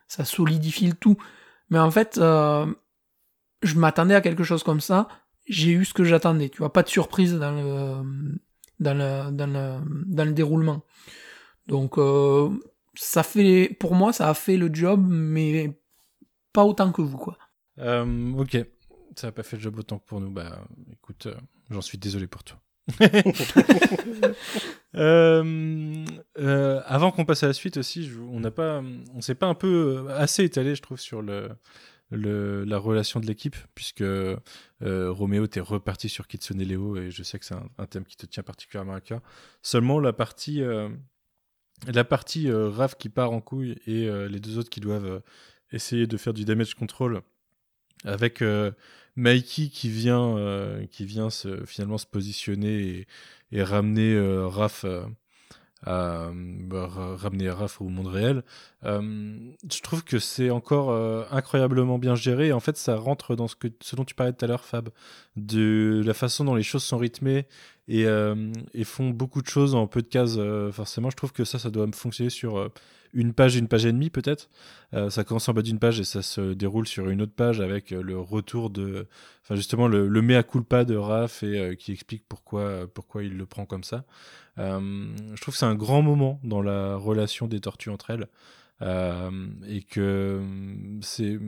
ça 0.07 0.25
solidifie 0.25 0.87
le 0.87 0.93
tout. 0.93 1.17
Mais 1.69 1.79
en 1.79 1.91
fait, 1.91 2.17
euh, 2.17 2.65
je 3.61 3.75
m'attendais 3.75 4.15
à 4.15 4.21
quelque 4.21 4.43
chose 4.43 4.63
comme 4.63 4.81
ça. 4.81 5.07
J'ai 5.47 5.71
eu 5.71 5.85
ce 5.85 5.93
que 5.93 6.03
j'attendais. 6.03 6.49
Tu 6.49 6.59
vois, 6.59 6.73
pas 6.73 6.83
de 6.83 6.89
surprise 6.89 7.35
dans 7.35 7.51
le, 7.51 8.37
dans 8.79 8.93
le, 8.93 9.31
dans 9.31 9.47
le, 9.47 9.79
dans 10.05 10.25
le 10.25 10.33
déroulement. 10.33 10.83
Donc 11.67 11.97
euh, 11.97 12.49
ça 12.95 13.23
fait, 13.23 13.75
pour 13.79 13.95
moi, 13.95 14.11
ça 14.13 14.29
a 14.29 14.33
fait 14.33 14.57
le 14.57 14.73
job, 14.73 15.05
mais 15.07 15.79
pas 16.51 16.63
autant 16.63 16.91
que 16.91 17.01
vous, 17.01 17.17
quoi. 17.17 17.37
Euh, 17.77 18.33
ok, 18.33 18.57
ça 19.19 19.27
n'a 19.27 19.31
pas 19.31 19.43
fait 19.43 19.57
le 19.57 19.61
job 19.61 19.77
autant 19.79 19.99
que 19.99 20.05
pour 20.05 20.19
nous. 20.21 20.29
Bah, 20.31 20.63
écoute, 20.93 21.25
euh, 21.27 21.35
j'en 21.69 21.81
suis 21.81 21.97
désolé 21.97 22.27
pour 22.27 22.43
toi. 22.43 22.59
Euh, 24.95 26.05
euh, 26.39 26.81
avant 26.85 27.11
qu'on 27.11 27.23
passe 27.25 27.43
à 27.43 27.47
la 27.47 27.53
suite 27.53 27.77
aussi, 27.77 28.07
je- 28.07 28.19
on 28.19 28.39
n'a 28.39 28.49
pas, 28.51 28.81
on 29.13 29.21
s'est 29.21 29.35
pas 29.35 29.45
un 29.47 29.53
peu 29.53 30.07
assez 30.09 30.43
étalé, 30.43 30.73
je 30.75 30.81
trouve, 30.81 30.99
sur 30.99 31.21
le, 31.21 31.49
le- 32.09 32.63
la 32.63 32.79
relation 32.79 33.19
de 33.19 33.27
l'équipe, 33.27 33.55
puisque 33.75 34.03
Roméo, 34.81 35.45
t'es 35.47 35.59
reparti 35.59 36.09
sur 36.09 36.27
Kitsune 36.27 36.63
Léo, 36.63 36.97
et 36.97 37.11
je 37.11 37.21
sais 37.21 37.37
que 37.37 37.45
c'est 37.45 37.53
un, 37.53 37.69
un 37.77 37.85
thème 37.85 38.03
qui 38.05 38.17
te 38.17 38.25
tient 38.25 38.41
particulièrement 38.43 38.95
à 38.95 39.01
cœur. 39.01 39.21
Seulement 39.61 39.99
la 39.99 40.11
partie, 40.11 40.61
la 41.87 42.03
partie 42.03 42.51
Raph 42.51 42.95
qui 42.97 43.09
part 43.09 43.31
en 43.31 43.41
couille 43.41 43.77
et 43.85 44.09
les 44.27 44.39
deux 44.39 44.57
autres 44.57 44.69
qui 44.71 44.79
doivent 44.79 45.21
essayer 45.71 46.07
de 46.07 46.17
faire 46.17 46.33
du 46.33 46.45
damage 46.45 46.73
control 46.73 47.21
avec 48.05 48.41
euh, 48.41 48.71
Mikey 49.15 49.69
qui 49.69 49.89
vient, 49.89 50.37
euh, 50.37 50.85
qui 50.87 51.05
vient 51.05 51.29
se, 51.29 51.65
finalement 51.65 51.97
se 51.97 52.05
positionner 52.05 52.79
et, 52.79 53.07
et 53.51 53.63
ramener 53.63 54.13
euh, 54.13 54.47
Raph 54.47 54.85
euh, 54.85 55.05
à 55.85 56.29
bah, 56.33 56.87
ra- 56.87 57.15
ramener 57.15 57.49
Raph 57.49 57.79
au 57.81 57.87
monde 57.87 58.07
réel. 58.07 58.43
Euh, 58.83 59.37
je 59.71 59.81
trouve 59.81 60.03
que 60.03 60.19
c'est 60.19 60.49
encore 60.49 60.91
euh, 60.91 61.23
incroyablement 61.31 61.97
bien 61.99 62.15
géré. 62.15 62.51
En 62.51 62.59
fait, 62.59 62.77
ça 62.77 62.95
rentre 62.97 63.35
dans 63.35 63.47
ce, 63.47 63.55
dont 63.95 64.05
tu 64.05 64.15
parlais 64.15 64.33
tout 64.33 64.43
à 64.43 64.47
l'heure, 64.47 64.65
Fab, 64.65 64.89
de 65.35 66.01
la 66.05 66.13
façon 66.13 66.43
dont 66.45 66.55
les 66.55 66.63
choses 66.63 66.83
sont 66.83 66.97
rythmées 66.97 67.45
et, 67.87 68.05
euh, 68.05 68.51
font 68.83 69.09
beaucoup 69.09 69.41
de 69.41 69.47
choses 69.47 69.73
en 69.75 69.87
peu 69.87 70.01
de 70.01 70.07
cases. 70.07 70.37
forcément, 70.73 71.09
je 71.09 71.15
trouve 71.15 71.31
que 71.31 71.45
ça, 71.45 71.59
ça 71.59 71.69
doit 71.69 71.87
fonctionner 71.93 72.29
sur 72.29 72.69
une 73.13 73.33
page, 73.33 73.55
une 73.55 73.67
page 73.67 73.85
et 73.85 73.91
demie 73.91 74.09
peut-être. 74.09 74.49
Ça 75.09 75.23
commence 75.23 75.47
en 75.49 75.53
bas 75.53 75.61
d'une 75.61 75.79
page 75.79 75.99
et 75.99 76.03
ça 76.03 76.21
se 76.21 76.53
déroule 76.53 76.87
sur 76.87 77.09
une 77.09 77.21
autre 77.21 77.33
page 77.33 77.61
avec 77.61 77.91
le 77.91 78.19
retour 78.19 78.69
de, 78.69 79.07
enfin 79.43 79.55
justement 79.55 79.87
le, 79.87 80.07
le 80.07 80.21
mea 80.21 80.43
culpa 80.43 80.83
de 80.83 80.95
Raph 80.95 81.43
et 81.43 81.75
qui 81.77 81.91
explique 81.91 82.23
pourquoi 82.27 82.87
pourquoi 82.93 83.23
il 83.23 83.37
le 83.37 83.45
prend 83.45 83.65
comme 83.65 83.83
ça. 83.83 84.03
Euh, 84.59 84.79
je 85.35 85.41
trouve 85.41 85.53
que 85.53 85.59
c'est 85.59 85.65
un 85.65 85.75
grand 85.75 86.01
moment 86.01 86.39
dans 86.43 86.61
la 86.61 86.95
relation 86.95 87.47
des 87.47 87.59
tortues 87.61 87.89
entre 87.89 88.11
elles 88.11 88.27
euh, 88.81 89.31
et 89.67 89.81
que 89.83 89.99
euh, 90.41 90.99
c'est 91.01 91.39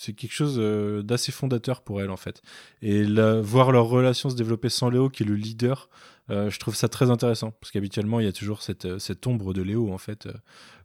c'est 0.00 0.12
quelque 0.12 0.32
chose 0.32 0.58
d'assez 1.04 1.32
fondateur 1.32 1.82
pour 1.82 2.00
elles 2.00 2.10
en 2.10 2.16
fait. 2.16 2.40
Et 2.82 3.02
la- 3.04 3.40
voir 3.40 3.72
leur 3.72 3.86
relation 3.86 4.30
se 4.30 4.36
développer 4.36 4.68
sans 4.68 4.90
Léo 4.90 5.08
qui 5.10 5.24
est 5.24 5.26
le 5.26 5.34
leader, 5.34 5.88
euh, 6.30 6.50
je 6.50 6.58
trouve 6.60 6.76
ça 6.76 6.88
très 6.88 7.10
intéressant 7.10 7.50
parce 7.50 7.72
qu'habituellement 7.72 8.20
il 8.20 8.26
y 8.26 8.28
a 8.28 8.32
toujours 8.32 8.62
cette, 8.62 8.98
cette 9.00 9.26
ombre 9.26 9.52
de 9.52 9.62
Léo 9.62 9.92
en 9.92 9.98
fait 9.98 10.26
euh, 10.26 10.32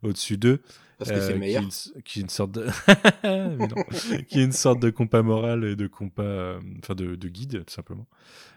au-dessus 0.02 0.38
d'eux. 0.38 0.62
Parce 0.98 1.12
que 1.12 1.20
c'est 1.22 1.34
le 1.34 1.40
meilleur. 1.40 1.62
Qui 1.64 1.68
est, 1.68 1.96
une, 1.96 2.02
qui 2.04 2.20
est 2.20 2.22
une 2.24 2.30
sorte 2.30 2.52
de. 2.54 2.66
Mais 3.24 3.68
non. 3.68 3.84
qui 4.30 4.40
est 4.40 4.44
une 4.46 4.52
sorte 4.52 4.80
de 4.80 4.90
compas 4.90 5.22
moral 5.22 5.64
et 5.66 5.76
de 5.76 5.88
compas. 5.88 6.56
Enfin, 6.80 6.96
de, 6.96 7.16
de 7.16 7.28
guide, 7.28 7.66
tout 7.66 7.74
simplement. 7.74 8.08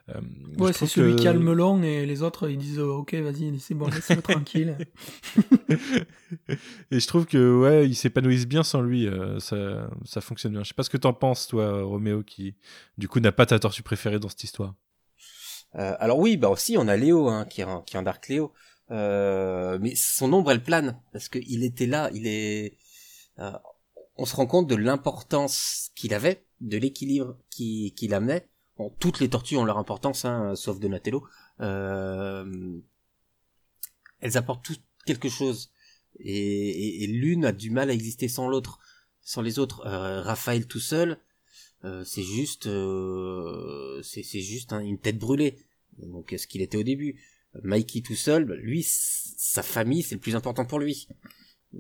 Euh, 0.09 0.21
Ouais, 0.59 0.73
c'est 0.73 0.87
celui 0.87 1.17
que- 1.17 1.21
qui 1.23 1.29
a 1.29 1.33
le 1.33 1.41
melon 1.41 1.83
et 1.83 2.07
les 2.07 2.23
autres 2.23 2.49
ils 2.49 2.57
disent 2.59 2.79
euh, 2.79 2.87
ok 2.93 3.13
vas-y 3.15 3.59
c'est 3.59 3.75
bon 3.75 3.89
laisse-le 3.89 4.23
tranquille. 4.23 4.79
et 6.91 7.01
je 7.01 7.07
trouve 7.07 7.27
que, 7.27 7.59
ouais, 7.61 7.89
ils 7.89 7.95
s'épanouissent 7.95 8.47
bien 8.47 8.63
sans 8.63 8.81
lui. 8.83 9.07
euh, 9.07 9.39
ça, 9.41 9.89
ça 10.05 10.21
fonctionne 10.21 10.53
bien. 10.53 10.63
Je 10.63 10.69
sais 10.69 10.75
pas 10.75 10.83
ce 10.83 10.91
que 10.91 10.97
t'en 10.97 11.13
penses, 11.13 11.47
toi, 11.49 11.83
Roméo, 11.83 12.23
qui, 12.23 12.55
du 12.99 13.09
coup, 13.09 13.21
n'a 13.21 13.33
pas 13.33 13.47
ta 13.47 13.59
tortue 13.59 13.83
préférée 13.83 14.19
dans 14.19 14.29
cette 14.29 14.45
histoire. 14.45 14.75
Euh, 15.75 15.95
alors 15.99 16.19
oui, 16.19 16.37
bah 16.37 16.49
aussi 16.49 16.77
on 16.79 16.89
a 16.89 16.97
Léo 16.97 17.29
hein, 17.29 17.45
qui 17.45 17.61
est 17.61 17.65
un, 17.65 17.83
qui 17.83 17.97
est 17.97 17.99
un 17.99 18.03
Dark 18.03 18.29
Léo, 18.29 18.53
Euh, 18.93 19.79
mais 19.81 19.95
son 19.97 20.33
ombre 20.33 20.53
elle 20.53 20.63
plane 20.63 21.01
parce 21.13 21.29
que 21.29 21.41
il 21.47 21.65
était 21.65 21.87
là, 21.87 22.09
il 22.15 22.27
est. 22.29 22.79
euh, 23.41 23.51
on 24.17 24.25
se 24.25 24.37
rend 24.37 24.47
compte 24.47 24.69
de 24.69 24.77
l'importance 24.77 25.91
qu'il 25.97 26.15
avait, 26.15 26.45
de 26.61 26.79
l'équilibre 26.79 27.37
qui 27.51 27.93
qu'il 27.97 28.15
amenait. 28.15 28.49
Toutes 28.99 29.21
les 29.21 29.31
tortues 29.31 29.57
ont 29.57 29.65
leur 29.65 29.79
importance, 29.79 30.25
hein, 30.25 30.55
sauf 30.55 30.79
Donatello. 30.79 31.27
Euh, 31.61 32.79
elles 34.21 34.37
apportent 34.37 34.65
toutes 34.65 34.83
quelque 35.07 35.29
chose 35.29 35.71
et, 36.19 37.07
l'une 37.07 37.45
a 37.45 37.53
du 37.53 37.71
mal 37.71 37.91
à 37.91 37.93
exister 37.95 38.29
sans 38.29 38.49
l'autre, 38.49 38.79
sans 39.23 39.41
les 39.41 39.59
autres. 39.59 39.87
Euh, 39.87 40.21
Raphaël 40.21 40.67
tout 40.67 40.81
seul, 40.81 41.19
euh, 41.85 42.05
c'est 42.05 42.23
juste, 42.23 42.69
c'est 44.03 44.41
juste 44.41 44.73
une 44.73 44.99
tête 44.99 45.19
brûlée. 45.19 45.57
Donc 45.99 46.35
ce 46.37 46.47
qu'il 46.47 46.61
était 46.61 46.79
au 46.79 46.83
début? 46.83 47.19
Mikey 47.63 48.03
tout 48.03 48.15
seul, 48.15 48.45
bah, 48.45 48.57
lui, 48.57 48.85
sa 48.87 49.63
famille, 49.63 50.03
c'est 50.03 50.17
le 50.17 50.21
plus 50.21 50.37
important 50.37 50.67
pour 50.67 50.79
lui. 50.79 51.09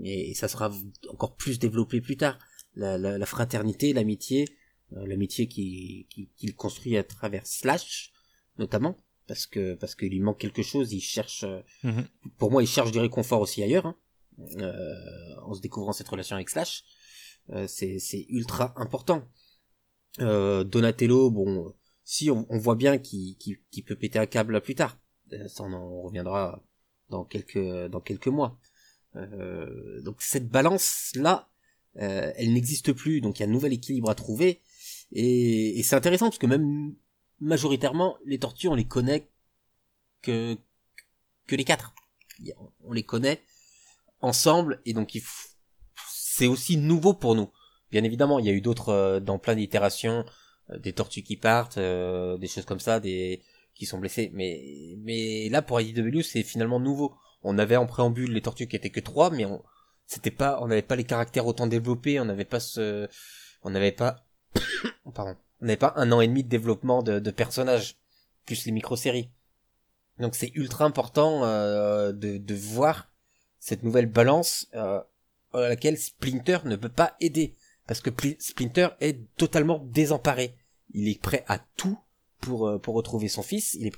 Et, 0.02 0.32
ça 0.34 0.48
sera 0.48 0.72
encore 1.10 1.36
plus 1.36 1.58
développé 1.58 2.00
plus 2.00 2.16
tard. 2.16 2.38
La, 2.74 2.96
la, 2.96 3.18
la 3.18 3.26
fraternité, 3.26 3.92
l'amitié, 3.92 4.46
euh, 4.94 5.06
l'amitié 5.06 5.48
qui 5.48 6.06
qui- 6.10 6.28
qu'il 6.36 6.54
construit 6.54 6.96
à 6.96 7.04
travers 7.04 7.46
Slash, 7.46 8.12
notamment, 8.58 8.96
parce 9.26 9.46
que 9.46 9.74
parce 9.74 9.94
qu'il 9.94 10.10
lui 10.10 10.20
manque 10.20 10.38
quelque 10.38 10.62
chose, 10.62 10.92
il 10.92 11.00
cherche. 11.00 11.44
euh, 11.44 11.60
Mhm. 11.82 12.06
Pour 12.38 12.50
moi, 12.50 12.62
il 12.62 12.66
cherche 12.68 12.92
du 12.92 12.98
réconfort 12.98 13.40
aussi 13.40 13.62
ailleurs. 13.62 13.86
hein. 13.86 13.96
Euh, 14.58 15.40
en 15.42 15.54
se 15.54 15.60
découvrant 15.62 15.92
cette 15.92 16.08
relation 16.08 16.36
avec 16.36 16.50
Slash, 16.50 16.84
Euh, 17.50 17.66
c'est 17.68 17.98
c'est 18.00 18.26
ultra 18.28 18.74
important. 18.76 19.22
Euh, 20.20 20.64
Donatello, 20.64 21.30
bon, 21.30 21.74
si 22.04 22.30
on, 22.30 22.46
on 22.50 22.58
voit 22.58 22.74
bien 22.74 22.98
qu'il 22.98 23.36
qu'il- 23.38 23.60
qu'il 23.70 23.84
peut 23.84 23.96
péter 23.96 24.18
un 24.18 24.26
câble 24.26 24.60
plus 24.60 24.74
tard. 24.74 24.98
Euh, 25.32 25.46
Ça, 25.48 25.62
on 25.64 25.72
en 25.72 26.02
reviendra 26.02 26.62
dans 27.10 27.24
quelques 27.24 27.86
dans 27.90 28.00
quelques 28.00 28.26
mois. 28.28 28.58
Euh, 29.14 30.00
donc 30.02 30.20
cette 30.22 30.48
balance 30.48 31.12
là, 31.14 31.48
euh, 31.98 32.32
elle 32.36 32.52
n'existe 32.52 32.92
plus. 32.92 33.20
Donc 33.20 33.38
il 33.38 33.42
y 33.42 33.46
a 33.46 33.48
un 33.48 33.52
nouvel 33.52 33.72
équilibre 33.72 34.10
à 34.10 34.14
trouver. 34.14 34.60
Et, 35.12 35.78
et 35.78 35.82
c'est 35.82 35.96
intéressant 35.96 36.26
parce 36.26 36.38
que 36.38 36.46
même 36.46 36.94
majoritairement, 37.40 38.16
les 38.24 38.38
tortues, 38.38 38.68
on 38.68 38.74
les 38.74 38.86
connaît 38.86 39.28
que 40.22 40.56
que 41.46 41.56
les 41.56 41.64
quatre. 41.64 41.94
On 42.84 42.92
les 42.92 43.04
connaît 43.04 43.42
ensemble 44.20 44.80
et 44.84 44.92
donc 44.92 45.16
c'est 46.08 46.46
aussi 46.46 46.76
nouveau 46.76 47.14
pour 47.14 47.34
nous. 47.34 47.50
Bien 47.90 48.04
évidemment, 48.04 48.38
il 48.38 48.46
y 48.46 48.48
a 48.50 48.52
eu 48.52 48.60
d'autres 48.60 48.90
euh, 48.90 49.20
dans 49.20 49.38
plein 49.38 49.54
d'itérations, 49.54 50.24
euh, 50.70 50.78
des 50.78 50.92
tortues 50.92 51.22
qui 51.22 51.36
partent, 51.36 51.78
euh, 51.78 52.36
des 52.36 52.48
choses 52.48 52.64
comme 52.64 52.80
ça, 52.80 53.00
des 53.00 53.42
qui 53.74 53.86
sont 53.86 53.98
blessées. 53.98 54.30
Mais 54.34 54.96
mais 54.98 55.48
là 55.48 55.62
pour 55.62 55.80
IDW, 55.80 56.22
c'est 56.22 56.42
finalement 56.42 56.80
nouveau. 56.80 57.14
On 57.42 57.58
avait 57.58 57.76
en 57.76 57.86
préambule 57.86 58.32
les 58.32 58.42
tortues 58.42 58.66
qui 58.66 58.76
étaient 58.76 58.90
que 58.90 59.00
trois, 59.00 59.30
mais 59.30 59.44
on 59.44 59.62
c'était 60.06 60.30
pas, 60.30 60.58
on 60.62 60.68
n'avait 60.68 60.82
pas 60.82 60.96
les 60.96 61.04
caractères 61.04 61.46
autant 61.46 61.66
développés, 61.66 62.20
on 62.20 62.24
n'avait 62.24 62.44
pas 62.44 62.60
ce, 62.60 63.08
on 63.62 63.70
n'avait 63.70 63.92
pas, 63.92 64.24
pardon, 65.12 65.36
on 65.60 65.66
n'avait 65.66 65.76
pas 65.76 65.92
un 65.96 66.10
an 66.12 66.20
et 66.20 66.28
demi 66.28 66.42
de 66.44 66.48
développement 66.48 67.02
de, 67.02 67.18
de 67.18 67.30
personnages 67.30 67.96
plus 68.44 68.66
les 68.66 68.72
micro-séries. 68.72 69.30
Donc 70.18 70.34
c'est 70.34 70.52
ultra 70.54 70.84
important 70.84 71.44
euh, 71.44 72.12
de, 72.12 72.38
de 72.38 72.54
voir 72.54 73.10
cette 73.58 73.82
nouvelle 73.82 74.06
balance 74.06 74.68
euh, 74.74 75.00
à 75.52 75.60
laquelle 75.68 75.98
Splinter 75.98 76.58
ne 76.64 76.76
peut 76.76 76.88
pas 76.88 77.16
aider 77.20 77.54
parce 77.86 78.00
que 78.00 78.10
Pli- 78.10 78.36
Splinter 78.40 78.88
est 79.00 79.18
totalement 79.36 79.78
désemparé. 79.86 80.56
Il 80.94 81.08
est 81.08 81.20
prêt 81.20 81.44
à 81.48 81.58
tout 81.58 81.98
pour 82.40 82.68
euh, 82.68 82.78
pour 82.78 82.94
retrouver 82.94 83.28
son 83.28 83.42
fils. 83.42 83.74
Il 83.74 83.86
est 83.88 83.92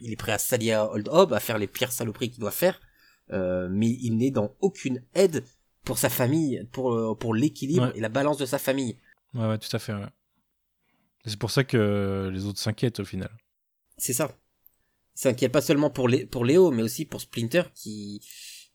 il 0.00 0.12
est 0.12 0.16
prêt 0.16 0.32
à 0.32 0.38
s'allier 0.38 0.72
à 0.72 0.90
Old 0.90 1.08
Hob, 1.08 1.32
à 1.32 1.38
faire 1.40 1.58
les 1.58 1.68
pires 1.68 1.92
saloperies 1.92 2.30
qu'il 2.30 2.40
doit 2.40 2.50
faire, 2.50 2.80
euh, 3.30 3.68
mais 3.70 3.88
il 3.88 4.16
n'est 4.16 4.30
dans 4.32 4.52
aucune 4.60 5.02
aide 5.14 5.44
pour 5.84 5.98
sa 5.98 6.08
famille, 6.08 6.66
pour 6.72 6.92
euh, 6.92 7.14
pour 7.14 7.34
l'équilibre 7.34 7.84
Ouais. 7.88 7.92
et 7.96 8.00
la 8.00 8.08
balance 8.08 8.38
de 8.38 8.46
sa 8.46 8.58
famille. 8.58 8.96
Ouais, 9.34 9.46
ouais, 9.46 9.58
tout 9.58 9.74
à 9.74 9.78
fait. 9.78 9.92
ouais. 9.92 10.06
C'est 11.24 11.38
pour 11.38 11.50
ça 11.50 11.64
que 11.64 12.30
les 12.32 12.46
autres 12.46 12.58
s'inquiètent 12.58 13.00
au 13.00 13.04
final. 13.04 13.30
C'est 13.96 14.12
ça. 14.12 14.36
Il 15.16 15.20
s'inquiète 15.20 15.52
pas 15.52 15.60
seulement 15.60 15.90
pour, 15.90 16.08
Lé- 16.08 16.26
pour 16.26 16.44
Léo, 16.44 16.70
mais 16.70 16.82
aussi 16.82 17.04
pour 17.04 17.20
Splinter 17.20 17.64
qui, 17.74 18.20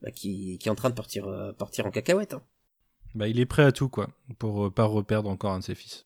bah, 0.02 0.12
qui, 0.12 0.58
qui 0.60 0.68
est 0.68 0.72
en 0.72 0.76
train 0.76 0.90
de 0.90 0.96
partir, 0.96 1.28
euh, 1.28 1.52
partir 1.54 1.86
en 1.86 1.92
cacahuète. 1.92 2.34
hein. 2.34 2.44
Bah, 3.16 3.28
il 3.28 3.40
est 3.40 3.46
prêt 3.46 3.64
à 3.64 3.72
tout, 3.72 3.90
quoi, 3.90 4.10
pour 4.38 4.68
euh, 4.68 4.70
pas 4.72 4.86
reperdre 4.86 5.30
encore 5.30 5.52
un 5.54 5.60
de 5.60 5.64
ses 5.64 5.76
fils. 5.76 6.06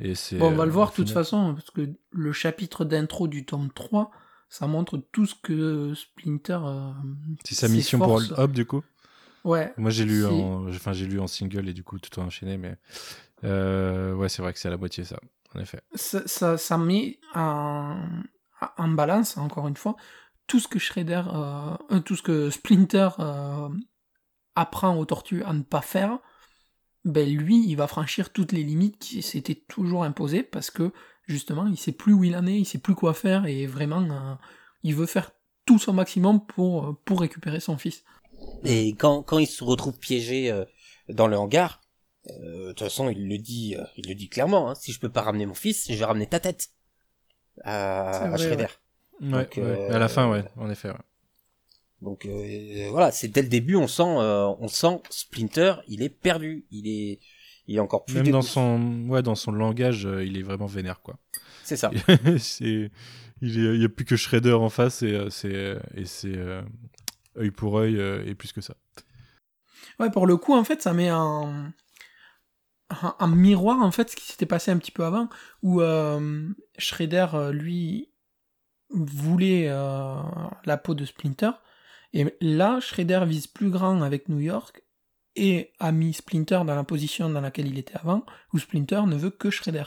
Et 0.00 0.14
c'est. 0.14 0.38
Bon, 0.38 0.46
on 0.48 0.54
va 0.54 0.62
euh, 0.62 0.66
le 0.66 0.72
voir 0.72 0.88
au 0.88 0.90
de 0.92 0.96
toute 0.96 1.10
façon, 1.10 1.54
parce 1.54 1.70
que 1.70 1.88
le 2.10 2.32
chapitre 2.32 2.84
d'intro 2.84 3.28
du 3.28 3.44
tome 3.44 3.70
3, 3.74 4.10
ça 4.48 4.66
montre 4.66 4.98
tout 5.12 5.26
ce 5.26 5.34
que 5.34 5.94
Splinter. 5.94 6.58
euh, 6.64 6.92
C'est 7.44 7.54
sa 7.54 7.68
mission 7.68 7.98
pour 7.98 8.20
Up, 8.38 8.52
du 8.52 8.64
coup. 8.66 8.82
Ouais. 9.44 9.72
Moi, 9.76 9.90
j'ai 9.90 10.04
lu, 10.04 10.24
en... 10.26 10.68
enfin, 10.68 10.92
j'ai 10.92 11.06
lu 11.06 11.20
en 11.20 11.26
single 11.26 11.68
et 11.68 11.74
du 11.74 11.82
coup, 11.82 11.98
tout 11.98 12.18
enchaîné, 12.20 12.56
mais 12.56 12.76
euh, 13.44 14.14
ouais, 14.14 14.28
c'est 14.28 14.42
vrai 14.42 14.52
que 14.52 14.58
c'est 14.58 14.68
à 14.68 14.70
la 14.70 14.78
moitié 14.78 15.04
ça. 15.04 15.18
En 15.54 15.60
effet. 15.60 15.80
ça, 15.94 16.26
ça, 16.26 16.56
ça 16.56 16.78
met 16.78 17.18
en, 17.34 17.96
en 18.76 18.88
balance, 18.88 19.36
encore 19.36 19.68
une 19.68 19.76
fois, 19.76 19.96
tout 20.46 20.60
ce 20.60 20.68
que 20.68 20.78
Shredder, 20.78 21.22
euh, 21.32 21.76
euh, 21.90 22.00
tout 22.00 22.16
ce 22.16 22.22
que 22.22 22.50
Splinter 22.50 23.08
euh, 23.18 23.68
apprend 24.54 24.96
aux 24.96 25.04
tortues 25.04 25.42
à 25.44 25.52
ne 25.52 25.62
pas 25.62 25.80
faire, 25.80 26.18
ben 27.04 27.28
lui, 27.28 27.66
il 27.66 27.74
va 27.76 27.86
franchir 27.86 28.32
toutes 28.32 28.52
les 28.52 28.62
limites 28.62 28.98
qui 28.98 29.22
s'étaient 29.22 29.62
toujours 29.68 30.04
imposées 30.04 30.42
parce 30.42 30.70
que 30.70 30.92
justement, 31.26 31.66
il 31.66 31.76
sait 31.76 31.92
plus 31.92 32.12
où 32.12 32.24
il 32.24 32.36
en 32.36 32.46
est, 32.46 32.58
il 32.58 32.64
sait 32.64 32.78
plus 32.78 32.94
quoi 32.94 33.14
faire 33.14 33.46
et 33.46 33.66
vraiment, 33.66 34.02
euh, 34.02 34.34
il 34.82 34.94
veut 34.94 35.06
faire 35.06 35.32
tout 35.66 35.78
son 35.78 35.92
maximum 35.92 36.44
pour, 36.44 36.98
pour 37.04 37.20
récupérer 37.20 37.60
son 37.60 37.78
fils. 37.78 38.04
Et 38.64 38.88
quand, 38.90 39.22
quand 39.22 39.38
il 39.38 39.46
se 39.46 39.64
retrouve 39.64 39.98
piégé 39.98 40.52
dans 41.08 41.26
le 41.26 41.38
hangar, 41.38 41.80
de 42.28 42.68
toute 42.68 42.80
façon, 42.80 43.10
il 43.10 43.28
le 43.28 43.38
dit, 43.38 43.76
euh, 43.78 43.84
il 43.96 44.08
le 44.08 44.14
dit 44.14 44.28
clairement. 44.28 44.70
Hein, 44.70 44.74
si 44.74 44.92
je 44.92 45.00
peux 45.00 45.10
pas 45.10 45.22
ramener 45.22 45.46
mon 45.46 45.54
fils, 45.54 45.86
je 45.90 45.96
vais 45.96 46.04
ramener 46.04 46.26
ta 46.26 46.40
tête 46.40 46.68
à, 47.62 48.36
Shredder. 48.36 48.66
Ouais, 49.20 49.30
Donc, 49.30 49.58
ouais. 49.58 49.62
euh, 49.62 49.94
À 49.94 49.98
la 49.98 50.08
fin, 50.08 50.30
ouais, 50.30 50.44
en 50.56 50.70
effet. 50.70 50.88
ouais. 50.88 50.96
Donc 52.02 52.26
euh, 52.26 52.88
voilà, 52.90 53.10
c'est 53.12 53.28
dès 53.28 53.40
le 53.42 53.48
début, 53.48 53.76
on 53.76 53.86
sent, 53.88 54.02
euh, 54.02 54.52
on 54.60 54.68
sent 54.68 55.00
Splinter, 55.08 55.76
il 55.88 56.02
est 56.02 56.10
perdu, 56.10 56.66
il 56.70 56.86
est, 56.86 57.18
il 57.66 57.76
est 57.76 57.80
encore 57.80 58.04
plus. 58.04 58.16
Même 58.16 58.30
dans 58.30 58.42
son, 58.42 59.06
ouais, 59.08 59.22
dans 59.22 59.34
son 59.34 59.52
langage, 59.52 60.04
euh, 60.04 60.22
il 60.24 60.36
est 60.36 60.42
vraiment 60.42 60.66
vénère, 60.66 61.00
quoi. 61.00 61.16
C'est 61.62 61.76
ça. 61.76 61.90
c'est, 62.38 62.90
il 63.40 63.80
y 63.80 63.84
a- 63.84 63.88
plus 63.88 64.04
que 64.04 64.16
Shredder 64.16 64.52
en 64.52 64.68
face 64.68 65.02
et 65.02 65.12
euh, 65.14 65.30
c'est, 65.30 65.54
euh, 65.54 65.78
et 65.94 66.04
c'est 66.04 66.36
euh, 66.36 66.60
œil 67.38 67.50
pour 67.50 67.78
œil 67.78 67.98
euh, 67.98 68.22
et 68.26 68.34
plus 68.34 68.52
que 68.52 68.60
ça. 68.60 68.74
Ouais, 69.98 70.10
pour 70.10 70.26
le 70.26 70.36
coup, 70.36 70.54
en 70.54 70.64
fait, 70.64 70.82
ça 70.82 70.92
met 70.92 71.10
en, 71.10 71.70
en, 72.90 73.14
en 73.18 73.28
miroir, 73.28 73.80
en 73.80 73.90
fait, 73.90 74.10
ce 74.10 74.16
qui 74.16 74.24
s'était 74.24 74.46
passé 74.46 74.70
un 74.70 74.78
petit 74.78 74.90
peu 74.90 75.04
avant, 75.04 75.28
où 75.62 75.80
euh, 75.80 76.48
Shredder, 76.78 77.26
euh, 77.34 77.52
lui, 77.52 78.10
voulait 78.90 79.68
euh, 79.68 80.16
la 80.64 80.76
peau 80.76 80.94
de 80.94 81.04
Splinter, 81.04 81.50
et 82.12 82.36
là, 82.40 82.80
Shredder 82.80 83.24
vise 83.26 83.46
plus 83.46 83.70
grand 83.70 84.02
avec 84.02 84.28
New 84.28 84.40
York, 84.40 84.82
et 85.36 85.72
a 85.80 85.90
mis 85.90 86.12
Splinter 86.12 86.60
dans 86.64 86.76
la 86.76 86.84
position 86.84 87.28
dans 87.28 87.40
laquelle 87.40 87.66
il 87.66 87.78
était 87.78 87.96
avant, 87.96 88.24
où 88.52 88.58
Splinter 88.58 89.02
ne 89.06 89.16
veut 89.16 89.30
que 89.30 89.50
Shredder. 89.50 89.84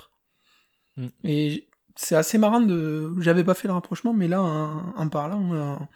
Mm. 0.98 1.08
Et 1.24 1.70
c'est 1.96 2.16
assez 2.16 2.38
marrant 2.38 2.60
de... 2.60 3.14
J'avais 3.20 3.44
pas 3.44 3.54
fait 3.54 3.68
le 3.68 3.74
rapprochement, 3.74 4.14
mais 4.14 4.28
là, 4.28 4.42
en, 4.42 4.94
en 4.96 5.10
parlant... 5.10 5.88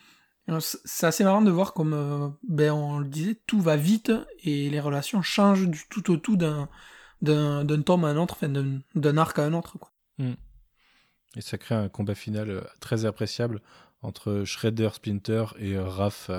C'est 0.59 1.05
assez 1.05 1.23
marrant 1.23 1.41
de 1.41 1.51
voir 1.51 1.73
comme, 1.73 1.93
euh, 1.93 2.27
ben, 2.47 2.71
on 2.71 2.99
le 2.99 3.07
disait, 3.07 3.39
tout 3.47 3.61
va 3.61 3.77
vite 3.77 4.11
et 4.43 4.69
les 4.69 4.79
relations 4.79 5.21
changent 5.21 5.67
du 5.67 5.83
tout 5.89 6.11
au 6.11 6.17
tout 6.17 6.35
d'un 6.35 6.69
d'un 7.21 7.63
d'un 7.63 7.81
tome 7.83 8.03
à 8.03 8.09
un 8.09 8.17
autre, 8.17 8.37
d'un 8.95 9.17
arc 9.17 9.37
à 9.39 9.45
un 9.45 9.53
autre. 9.53 9.77
Quoi. 9.77 9.91
Et 11.35 11.41
ça 11.41 11.57
crée 11.57 11.75
un 11.75 11.87
combat 11.87 12.15
final 12.15 12.49
euh, 12.49 12.61
très 12.79 13.05
appréciable 13.05 13.61
entre 14.01 14.43
Shredder, 14.43 14.89
Splinter 14.93 15.45
et 15.59 15.75
euh, 15.75 15.85
Raph, 15.85 16.31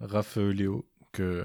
Raph 0.00 0.36
Léo. 0.36 0.86
Que 1.12 1.22
euh, 1.22 1.44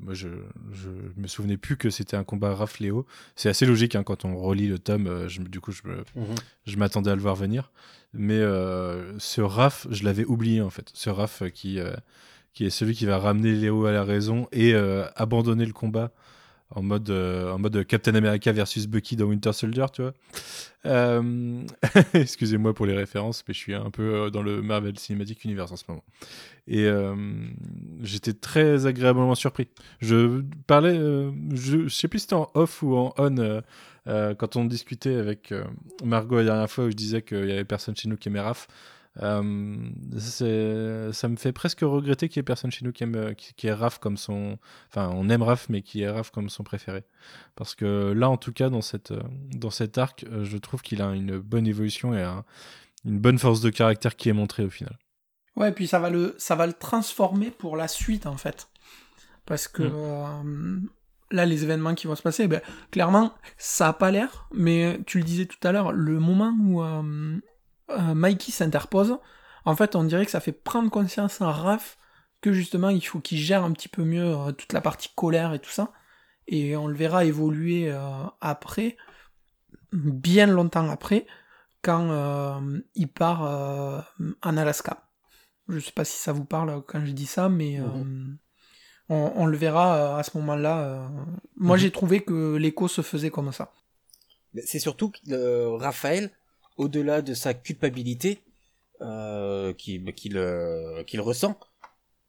moi 0.00 0.12
je, 0.12 0.28
je 0.72 0.90
me 1.16 1.26
souvenais 1.26 1.56
plus 1.56 1.76
que 1.78 1.88
c'était 1.88 2.16
un 2.18 2.24
combat 2.24 2.54
Raph 2.54 2.80
Léo. 2.80 3.06
C'est 3.34 3.48
assez 3.48 3.64
logique 3.64 3.94
hein, 3.96 4.02
quand 4.02 4.26
on 4.26 4.36
relit 4.36 4.68
le 4.68 4.78
tome. 4.78 5.06
euh, 5.06 5.26
je, 5.28 5.40
du 5.40 5.58
coup, 5.60 5.72
je 5.72 5.80
Mhm. 6.14 6.34
je 6.66 6.76
m'attendais 6.76 7.10
à 7.10 7.14
le 7.14 7.22
voir 7.22 7.34
venir. 7.34 7.72
Mais 8.12 8.38
euh, 8.38 9.18
ce 9.18 9.40
Raph, 9.40 9.86
je 9.90 10.04
l'avais 10.04 10.24
oublié 10.26 10.60
en 10.60 10.68
fait. 10.70 10.90
Ce 10.92 11.08
Raph 11.08 11.42
euh, 11.42 11.48
qui, 11.48 11.78
euh, 11.80 11.94
qui 12.52 12.66
est 12.66 12.70
celui 12.70 12.94
qui 12.94 13.06
va 13.06 13.18
ramener 13.18 13.52
Léo 13.54 13.86
à 13.86 13.92
la 13.92 14.04
raison 14.04 14.48
et 14.52 14.74
euh, 14.74 15.06
abandonner 15.16 15.64
le 15.64 15.72
combat 15.72 16.12
en 16.70 16.82
mode, 16.82 17.10
euh, 17.10 17.52
en 17.52 17.58
mode 17.58 17.84
Captain 17.86 18.14
America 18.14 18.52
versus 18.52 18.86
Bucky 18.86 19.16
dans 19.16 19.26
Winter 19.26 19.52
Soldier, 19.52 19.86
tu 19.92 20.02
vois. 20.02 20.14
Euh, 20.86 21.62
Excusez-moi 22.14 22.74
pour 22.74 22.86
les 22.86 22.96
références, 22.96 23.44
mais 23.46 23.54
je 23.54 23.58
suis 23.58 23.74
un 23.74 23.90
peu 23.90 24.14
euh, 24.14 24.30
dans 24.30 24.42
le 24.42 24.62
Marvel 24.62 24.98
Cinematic 24.98 25.44
Universe 25.44 25.72
en 25.72 25.76
ce 25.76 25.84
moment. 25.88 26.04
Et 26.68 26.84
euh, 26.84 27.14
j'étais 28.02 28.32
très 28.32 28.86
agréablement 28.86 29.34
surpris. 29.34 29.68
Je 30.00 30.42
parlais, 30.66 30.96
euh, 30.96 31.32
je, 31.52 31.88
je 31.88 31.94
sais 31.94 32.08
plus 32.08 32.20
si 32.20 32.22
c'était 32.22 32.34
en 32.34 32.50
off 32.54 32.82
ou 32.82 32.96
en 32.96 33.12
on, 33.18 33.38
euh, 33.38 33.60
euh, 34.06 34.34
quand 34.34 34.56
on 34.56 34.64
discutait 34.64 35.16
avec 35.16 35.52
euh, 35.52 35.64
Margot 36.04 36.36
la 36.36 36.44
dernière 36.44 36.70
fois 36.70 36.84
où 36.84 36.90
je 36.90 36.96
disais 36.96 37.22
qu'il 37.22 37.46
y 37.46 37.52
avait 37.52 37.64
personne 37.64 37.96
chez 37.96 38.08
nous 38.08 38.16
qui 38.16 38.28
aimait 38.28 38.40
Raph. 38.40 38.68
Euh, 39.20 39.76
ça 40.18 41.28
me 41.28 41.36
fait 41.36 41.52
presque 41.52 41.80
regretter 41.80 42.28
qu'il 42.28 42.38
y 42.38 42.40
ait 42.40 42.44
personne 42.44 42.70
chez 42.70 42.84
nous 42.84 42.92
qui 42.92 43.02
aime 43.02 43.16
euh, 43.16 43.34
qui, 43.34 43.70
Raph 43.70 43.98
comme 43.98 44.16
son 44.16 44.56
enfin 44.88 45.10
on 45.12 45.28
aime 45.28 45.42
Raph 45.42 45.68
mais 45.68 45.82
qui 45.82 46.02
ait 46.02 46.10
Raph 46.10 46.30
comme 46.30 46.48
son 46.48 46.62
préféré. 46.62 47.04
Parce 47.56 47.74
que 47.74 48.12
là 48.12 48.30
en 48.30 48.36
tout 48.36 48.52
cas 48.52 48.70
dans 48.70 48.82
cette 48.82 49.10
euh, 49.10 49.20
dans 49.54 49.70
cet 49.70 49.98
arc 49.98 50.24
je 50.42 50.56
trouve 50.58 50.82
qu'il 50.82 51.02
a 51.02 51.10
une 51.14 51.38
bonne 51.38 51.66
évolution 51.66 52.14
et 52.14 52.22
un- 52.22 52.44
une 53.04 53.18
bonne 53.18 53.38
force 53.38 53.60
de 53.60 53.70
caractère 53.70 54.14
qui 54.16 54.28
est 54.28 54.32
montrée 54.34 54.64
au 54.64 54.70
final. 54.70 54.96
Ouais, 55.56 55.70
et 55.70 55.72
puis 55.72 55.86
ça 55.88 55.98
va 55.98 56.10
le 56.10 56.34
ça 56.38 56.54
va 56.54 56.66
le 56.66 56.72
transformer 56.72 57.50
pour 57.50 57.76
la 57.76 57.88
suite 57.88 58.26
en 58.26 58.36
fait, 58.36 58.68
parce 59.46 59.66
que 59.68 59.82
Mm. 59.82 59.92
euh, 59.92 60.80
là 61.32 61.46
les 61.46 61.64
événements 61.64 61.94
qui 61.94 62.06
vont 62.06 62.14
se 62.14 62.22
passer, 62.22 62.46
ben, 62.46 62.60
clairement 62.92 63.34
ça 63.58 63.88
a 63.88 63.92
pas 63.92 64.10
l'air, 64.12 64.46
mais 64.54 65.00
tu 65.06 65.18
le 65.18 65.24
disais 65.24 65.46
tout 65.46 65.58
à 65.66 65.72
l'heure, 65.72 65.92
le 65.92 66.18
moment 66.20 66.54
où 66.60 66.82
euh, 66.82 67.38
euh, 67.90 68.14
Mikey 68.14 68.52
s'interpose, 68.52 69.18
en 69.64 69.76
fait 69.76 69.94
on 69.96 70.04
dirait 70.04 70.24
que 70.24 70.30
ça 70.30 70.40
fait 70.40 70.52
prendre 70.52 70.90
conscience 70.90 71.40
à 71.40 71.50
Raph 71.50 71.96
que 72.40 72.52
justement 72.52 72.88
il 72.90 73.00
faut 73.04 73.20
qu'il 73.20 73.38
gère 73.38 73.64
un 73.64 73.72
petit 73.72 73.88
peu 73.88 74.02
mieux 74.04 74.24
euh, 74.34 74.52
toute 74.52 74.72
la 74.72 74.80
partie 74.80 75.10
colère 75.14 75.52
et 75.52 75.58
tout 75.58 75.70
ça, 75.70 75.92
et 76.46 76.76
on 76.76 76.86
le 76.86 76.94
verra 76.96 77.24
évoluer 77.24 77.90
euh, 77.90 77.98
après, 78.40 78.96
bien 79.92 80.46
longtemps 80.46 80.88
après, 80.90 81.26
quand 81.82 82.10
euh, 82.10 82.78
il 82.94 83.08
part 83.08 83.44
euh, 83.44 84.00
en 84.42 84.56
Alaska. 84.56 85.04
Je 85.68 85.78
sais 85.78 85.92
pas 85.92 86.04
si 86.04 86.18
ça 86.18 86.32
vous 86.32 86.44
parle 86.44 86.82
quand 86.86 87.04
je 87.04 87.12
dis 87.12 87.26
ça, 87.26 87.48
mais 87.48 87.80
euh, 87.80 87.86
on, 89.08 89.32
on 89.36 89.46
le 89.46 89.56
verra 89.56 89.96
euh, 89.96 90.16
à 90.16 90.22
ce 90.22 90.36
moment-là. 90.38 90.78
euh. 90.80 91.08
Moi, 91.56 91.76
Mhm. 91.76 91.80
j'ai 91.82 91.90
trouvé 91.92 92.20
que 92.22 92.56
l'écho 92.56 92.88
se 92.88 93.02
faisait 93.02 93.30
comme 93.30 93.52
ça. 93.52 93.72
C'est 94.64 94.80
surtout 94.80 95.10
que 95.10 95.18
euh, 95.30 95.76
Raphaël, 95.76 96.32
au-delà 96.82 97.22
de 97.22 97.34
sa 97.34 97.52
culpabilité 97.54 98.30
euh, 99.02 99.72
qu'il 99.80 100.12
qu'il 100.14 100.36
euh, 100.36 101.02
qu'il 101.04 101.20
ressent, 101.20 101.54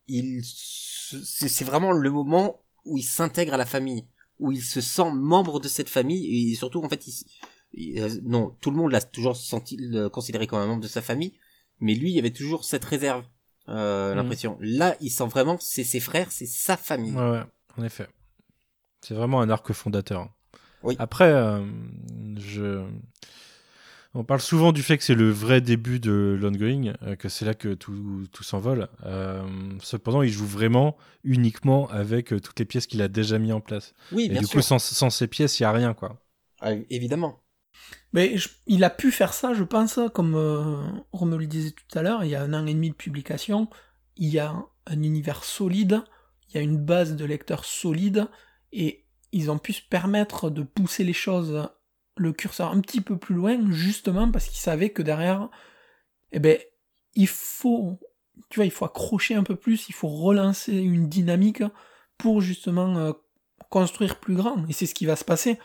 il 0.08 0.42
c'est 0.44 1.66
vraiment 1.66 1.92
le 1.92 2.10
moment 2.10 2.62
où 2.86 2.98
il 2.98 3.04
s'intègre 3.04 3.54
à 3.54 3.58
la 3.58 3.66
famille, 3.66 4.06
où 4.40 4.52
il 4.52 4.62
se 4.64 4.82
sent 4.82 5.12
membre 5.14 5.60
de 5.60 5.68
cette 5.68 5.90
famille 5.90 6.52
et 6.52 6.56
surtout 6.56 6.82
en 6.84 6.90
fait 6.90 7.06
il, 7.08 7.12
s- 7.12 7.26
il- 7.74 8.00
euh, 8.02 8.10
non 8.24 8.58
tout 8.62 8.72
le 8.72 8.78
monde 8.78 8.92
l'a 8.92 9.02
toujours 9.02 9.36
senti 9.36 9.78
le 9.80 10.10
considéré 10.10 10.48
comme 10.48 10.60
un 10.60 10.68
membre 10.68 10.84
de 10.84 10.88
sa 10.98 11.02
famille, 11.02 11.34
mais 11.80 11.94
lui 11.96 12.12
il 12.14 12.20
avait 12.20 12.32
toujours 12.42 12.64
cette 12.66 12.86
réserve 12.86 13.26
euh, 13.70 14.12
Mhm. 14.12 14.18
l'impression. 14.18 14.58
Là 14.62 14.96
il 15.02 15.12
sent 15.12 15.28
vraiment 15.28 15.58
c'est 15.60 15.84
ses 15.84 16.00
frères, 16.00 16.32
c'est 16.32 16.48
sa 16.48 16.78
famille. 16.78 17.14
Ouais, 17.14 17.30
ouais, 17.32 17.44
en 17.78 17.84
effet. 17.84 18.08
C'est 19.04 19.14
vraiment 19.16 19.42
un 19.42 19.50
arc 19.50 19.72
fondateur. 19.74 20.30
Oui. 20.84 20.96
Après, 21.00 21.32
euh, 21.32 21.64
je... 22.38 22.84
on 24.14 24.24
parle 24.26 24.42
souvent 24.42 24.72
du 24.74 24.84
fait 24.84 24.98
que 24.98 25.04
c'est 25.04 25.16
le 25.16 25.30
vrai 25.32 25.62
début 25.62 26.00
de 26.00 26.38
l'ongoing, 26.40 26.94
euh, 27.04 27.16
que 27.16 27.30
c'est 27.30 27.46
là 27.46 27.54
que 27.54 27.74
tout, 27.74 28.28
tout 28.32 28.44
s'envole. 28.44 28.90
Euh, 29.06 29.42
cependant, 29.82 30.22
il 30.22 30.30
joue 30.32 30.46
vraiment 30.46 30.98
uniquement 31.24 31.90
avec 31.90 32.34
euh, 32.34 32.40
toutes 32.42 32.60
les 32.60 32.66
pièces 32.66 32.88
qu'il 32.88 33.02
a 33.02 33.08
déjà 33.08 33.40
mis 33.40 33.54
en 33.54 33.62
place. 33.62 33.94
Oui 34.12 34.28
Et 34.28 34.34
bien 34.34 34.42
du 34.42 34.46
sûr, 34.46 34.60
coup, 34.60 34.62
sans, 34.62 34.80
sans 34.80 35.10
ces 35.10 35.28
pièces, 35.28 35.60
il 35.60 35.64
n'y 35.64 35.68
a 35.68 35.72
rien, 35.72 35.94
quoi. 35.94 36.22
Ah, 36.60 36.74
évidemment. 36.90 37.44
Mais 38.14 38.38
je- 38.38 38.50
il 38.68 38.84
a 38.84 38.90
pu 38.90 39.12
faire 39.12 39.34
ça, 39.34 39.54
je 39.54 39.64
pense, 39.64 40.00
comme 40.14 40.36
euh, 40.36 40.84
on 41.14 41.26
me 41.26 41.38
le 41.38 41.48
disait 41.48 41.72
tout 41.72 42.00
à 42.00 42.02
l'heure, 42.04 42.24
il 42.24 42.32
y 42.32 42.36
a 42.36 42.44
un 42.44 42.54
an 42.54 42.66
et 42.68 42.74
demi 42.74 42.90
de 42.92 42.96
publication, 42.96 43.70
il 44.18 44.30
y 44.30 44.40
a 44.40 44.56
un 44.88 45.04
univers 45.04 45.44
solide, 45.44 46.04
il 46.50 46.56
y 46.56 46.60
a 46.60 46.62
une 46.62 46.78
base 46.78 47.16
de 47.16 47.26
lecteurs 47.26 47.66
solide, 47.66 48.28
et 48.74 49.06
ils 49.32 49.52
ont 49.52 49.60
pu 49.60 49.74
se 49.74 49.82
permettre 49.82 50.50
de 50.50 50.64
pousser 50.64 51.04
les 51.04 51.14
choses, 51.14 51.70
le 52.18 52.34
curseur 52.34 52.72
un 52.72 52.82
petit 52.82 53.02
peu 53.02 53.18
plus 53.18 53.36
loin, 53.36 53.72
justement 53.72 54.32
parce 54.32 54.48
qu'ils 54.48 54.60
savaient 54.60 54.92
que 54.92 55.02
derrière, 55.02 55.50
eh 56.32 56.40
ben, 56.40 56.58
il 57.14 57.28
faut, 57.28 58.00
tu 58.50 58.60
vois, 58.60 58.66
il 58.66 58.72
faut 58.72 58.86
accrocher 58.86 59.36
un 59.36 59.44
peu 59.44 59.56
plus, 59.56 59.90
il 59.90 59.94
faut 59.94 60.08
relancer 60.08 60.74
une 60.74 61.10
dynamique 61.10 61.64
pour 62.18 62.42
justement 62.42 62.98
euh, 62.98 63.14
construire 63.70 64.20
plus 64.20 64.36
grand, 64.36 64.66
et 64.68 64.74
c'est 64.74 64.86
ce 64.86 64.94
qui 64.94 65.06
va 65.06 65.16
se 65.16 65.26
passer. 65.26 65.58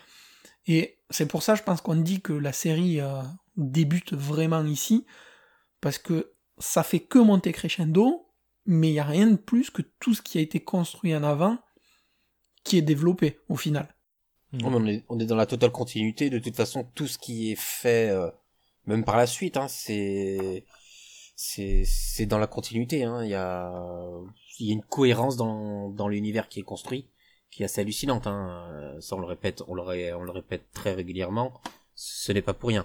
Et 0.66 0.98
c'est 1.10 1.26
pour 1.26 1.42
ça, 1.42 1.54
je 1.54 1.62
pense 1.62 1.80
qu'on 1.80 1.96
dit 1.96 2.20
que 2.20 2.32
la 2.32 2.52
série 2.52 3.00
euh, 3.00 3.22
débute 3.56 4.12
vraiment 4.14 4.64
ici, 4.64 5.06
parce 5.80 5.98
que 5.98 6.32
ça 6.58 6.82
fait 6.82 7.00
que 7.00 7.18
monter 7.18 7.52
crescendo, 7.52 8.28
mais 8.64 8.88
il 8.88 8.92
n'y 8.92 9.00
a 9.00 9.04
rien 9.04 9.28
de 9.28 9.36
plus 9.36 9.70
que 9.70 9.82
tout 10.00 10.14
ce 10.14 10.22
qui 10.22 10.38
a 10.38 10.40
été 10.40 10.60
construit 10.60 11.14
en 11.14 11.22
avant 11.22 11.58
qui 12.64 12.78
est 12.78 12.82
développé 12.82 13.38
au 13.48 13.56
final. 13.56 13.95
On 14.64 14.86
est, 14.86 15.04
on 15.08 15.18
est 15.18 15.26
dans 15.26 15.36
la 15.36 15.46
totale 15.46 15.70
continuité. 15.72 16.30
De 16.30 16.38
toute 16.38 16.56
façon, 16.56 16.86
tout 16.94 17.06
ce 17.06 17.18
qui 17.18 17.52
est 17.52 17.58
fait, 17.60 18.10
euh, 18.10 18.30
même 18.86 19.04
par 19.04 19.16
la 19.16 19.26
suite, 19.26 19.56
hein, 19.56 19.68
c'est, 19.68 20.64
c'est, 21.34 21.82
c'est 21.84 22.26
dans 22.26 22.38
la 22.38 22.46
continuité. 22.46 23.04
Hein. 23.04 23.22
Il 23.24 23.30
y 23.30 23.34
a, 23.34 23.72
il 24.60 24.66
y 24.66 24.70
a 24.70 24.72
une 24.72 24.82
cohérence 24.82 25.36
dans, 25.36 25.88
dans 25.90 26.08
l'univers 26.08 26.48
qui 26.48 26.60
est 26.60 26.64
construit, 26.64 27.08
qui 27.50 27.62
est 27.62 27.66
assez 27.66 27.80
hallucinante. 27.80 28.26
Hein. 28.26 28.68
Euh, 28.72 29.00
Ça, 29.00 29.16
on 29.16 29.20
le 29.20 29.26
répète, 29.26 29.62
on 29.68 29.74
le, 29.74 29.82
ré- 29.82 30.12
on 30.12 30.22
le 30.22 30.32
répète 30.32 30.62
très 30.72 30.94
régulièrement. 30.94 31.52
ce 31.94 32.32
n'est 32.32 32.42
pas 32.42 32.54
pour 32.54 32.68
rien. 32.68 32.84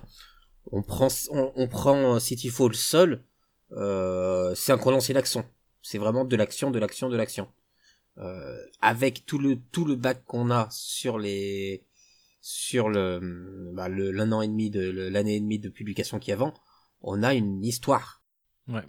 On 0.71 0.81
prend, 0.83 1.07
on, 1.31 1.51
on 1.55 1.67
prend 1.67 2.19
City 2.19 2.49
Fall 2.49 2.75
seul, 2.75 3.23
euh, 3.73 4.53
c'est 4.55 4.71
un 4.71 4.77
condensé 4.77 5.13
d'action. 5.13 5.43
C'est 5.81 5.97
vraiment 5.97 6.23
de 6.25 6.35
l'action, 6.35 6.69
de 6.71 6.77
l'action, 6.79 7.09
de 7.09 7.17
l'action. 7.17 7.47
Euh, 8.17 8.57
avec 8.81 9.25
tout 9.25 9.37
le 9.37 9.57
tout 9.71 9.85
le 9.85 9.95
bac 9.95 10.23
qu'on 10.25 10.51
a 10.51 10.67
sur 10.69 11.17
les 11.17 11.85
sur 12.41 12.89
le 12.89 13.71
bah, 13.73 13.87
l'un 13.87 14.31
an 14.33 14.41
et 14.41 14.47
demi 14.47 14.69
de 14.69 14.89
l'année 15.09 15.37
et 15.37 15.39
demie 15.39 15.59
de 15.59 15.69
publication 15.69 16.19
qui 16.19 16.31
avant, 16.31 16.53
on 17.01 17.23
a 17.23 17.33
une 17.33 17.63
histoire. 17.63 18.21
Ouais. 18.67 18.83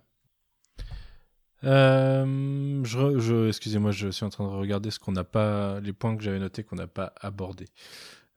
Euh, 1.65 2.83
je, 2.85 3.19
je 3.19 3.49
excusez-moi, 3.49 3.93
je 3.93 4.09
suis 4.09 4.25
en 4.25 4.31
train 4.31 4.45
de 4.45 4.51
regarder 4.51 4.91
ce 4.91 4.99
qu'on 4.99 5.13
n'a 5.13 5.25
pas, 5.25 5.81
les 5.81 5.93
points 5.93 6.17
que 6.17 6.23
j'avais 6.23 6.41
notés 6.41 6.65
qu'on 6.65 6.77
n'a 6.77 6.89
pas 6.89 7.13
abordés. 7.21 7.69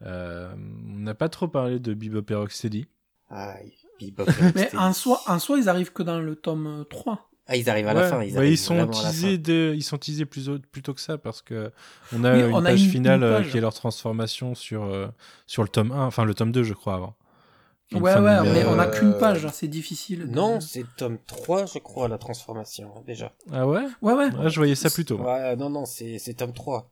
Euh, 0.03 0.53
on 0.55 0.99
n'a 0.99 1.15
pas 1.15 1.29
trop 1.29 1.47
parlé 1.47 1.79
de 1.79 1.93
Bebop 1.93 2.29
et 2.29 2.35
Rocksteady. 2.35 2.87
Aïe, 3.29 3.73
Bebop 3.99 4.29
et 4.29 4.51
Mais 4.55 4.75
en 4.75 4.93
soi, 4.93 5.21
en 5.27 5.39
soi, 5.39 5.57
ils 5.57 5.69
arrivent 5.69 5.93
que 5.93 6.03
dans 6.03 6.19
le 6.19 6.35
tome 6.35 6.85
3. 6.89 7.31
Ah, 7.47 7.55
ils 7.55 7.69
arrivent 7.69 7.87
à 7.87 7.93
la 7.93 8.03
fin. 8.03 8.23
Ils, 8.23 8.35
arrivent 8.37 8.53
ils 8.53 8.57
sont 8.57 8.75
vraiment 8.75 8.91
à 8.99 9.03
la 9.03 9.09
teasés 9.09 9.35
fin. 9.35 9.41
de, 9.43 9.73
ils 9.75 9.83
sont 9.83 9.97
teasés 9.97 10.25
plus 10.25 10.49
plutôt 10.71 10.93
que 10.93 11.01
ça 11.01 11.17
parce 11.17 11.41
que 11.41 11.71
on 12.11 12.23
a 12.23 12.35
Oui, 12.35 12.43
une 12.43 12.51
on 12.53 12.65
a 12.65 12.71
page 12.71 12.81
une- 12.83 12.89
finale 12.89 13.19
une 13.19 13.23
euh, 13.23 13.37
page. 13.37 13.51
qui 13.51 13.57
est 13.57 13.61
leur 13.61 13.73
transformation 13.73 14.55
sur 14.55 14.83
euh, 14.83 15.07
sur 15.45 15.61
le 15.63 15.69
tome 15.69 15.91
1, 15.91 16.05
enfin 16.05 16.25
le 16.25 16.33
tome 16.33 16.51
2 16.51 16.63
je 16.63 16.73
crois 16.73 16.95
avant. 16.95 17.15
Une 17.91 18.01
Ouais, 18.01 18.15
de 18.15 18.19
ouais, 18.19 18.49
mais 18.51 18.65
on 18.65 18.79
a 18.79 18.87
Euh, 18.87 18.91
qu'une 18.91 19.13
page, 19.19 19.47
c'est 19.53 19.67
difficile. 19.67 20.21
de- 20.21 20.33
Non, 20.33 20.59
c'est 20.59 20.83
tome 20.97 21.19
3, 21.27 21.67
je 21.67 21.77
crois, 21.77 22.07
la 22.07 22.17
transformation, 22.17 22.91
déjà. 23.05 23.31
Ah 23.51 23.67
ouais? 23.67 23.85
Ouais, 24.01 24.13
ouais. 24.13 24.29
Ah, 24.39 24.49
Je 24.49 24.55
voyais 24.57 24.73
ça 24.73 24.89
plutôt. 24.89 25.19
moi. 25.19 25.33
Ouais, 25.35 25.55
non, 25.55 25.69
non, 25.69 25.85
c'est, 25.85 26.17
c'est 26.17 26.33
tome 26.33 26.51
3. 26.53 26.91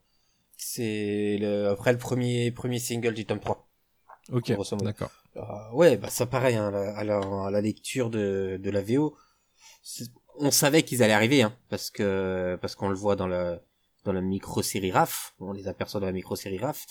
C'est 0.56 1.36
le, 1.40 1.68
après 1.70 1.92
le 1.92 1.98
premier, 1.98 2.52
premier 2.52 2.78
single 2.78 3.12
du 3.14 3.26
tome 3.26 3.40
3. 3.40 3.68
Ok, 4.32 4.52
d'accord. 4.82 5.10
Euh, 5.36 5.42
ouais, 5.72 5.96
bah 5.96 6.08
ça 6.10 6.26
pareil, 6.26 6.54
hein, 6.54 6.68
à, 6.68 6.70
la, 6.70 6.96
à 6.96 7.04
la- 7.04 7.46
à 7.46 7.50
la 7.50 7.60
lecture 7.60 8.08
de, 8.08 8.58
de 8.62 8.70
la 8.70 8.80
VO, 8.82 9.16
c'est- 9.82 10.10
on 10.38 10.50
savait 10.50 10.82
qu'ils 10.82 11.02
allaient 11.02 11.12
arriver, 11.12 11.42
hein, 11.42 11.56
parce 11.68 11.90
que 11.90 12.58
parce 12.60 12.74
qu'on 12.74 12.88
le 12.88 12.94
voit 12.94 13.16
dans 13.16 13.26
la 13.26 13.60
dans 14.04 14.12
la 14.12 14.20
micro-série 14.20 14.92
RAF, 14.92 15.34
on 15.40 15.52
les 15.52 15.66
aperçoit 15.68 16.00
dans 16.00 16.06
la 16.06 16.12
micro-série 16.12 16.58
RAF, 16.58 16.84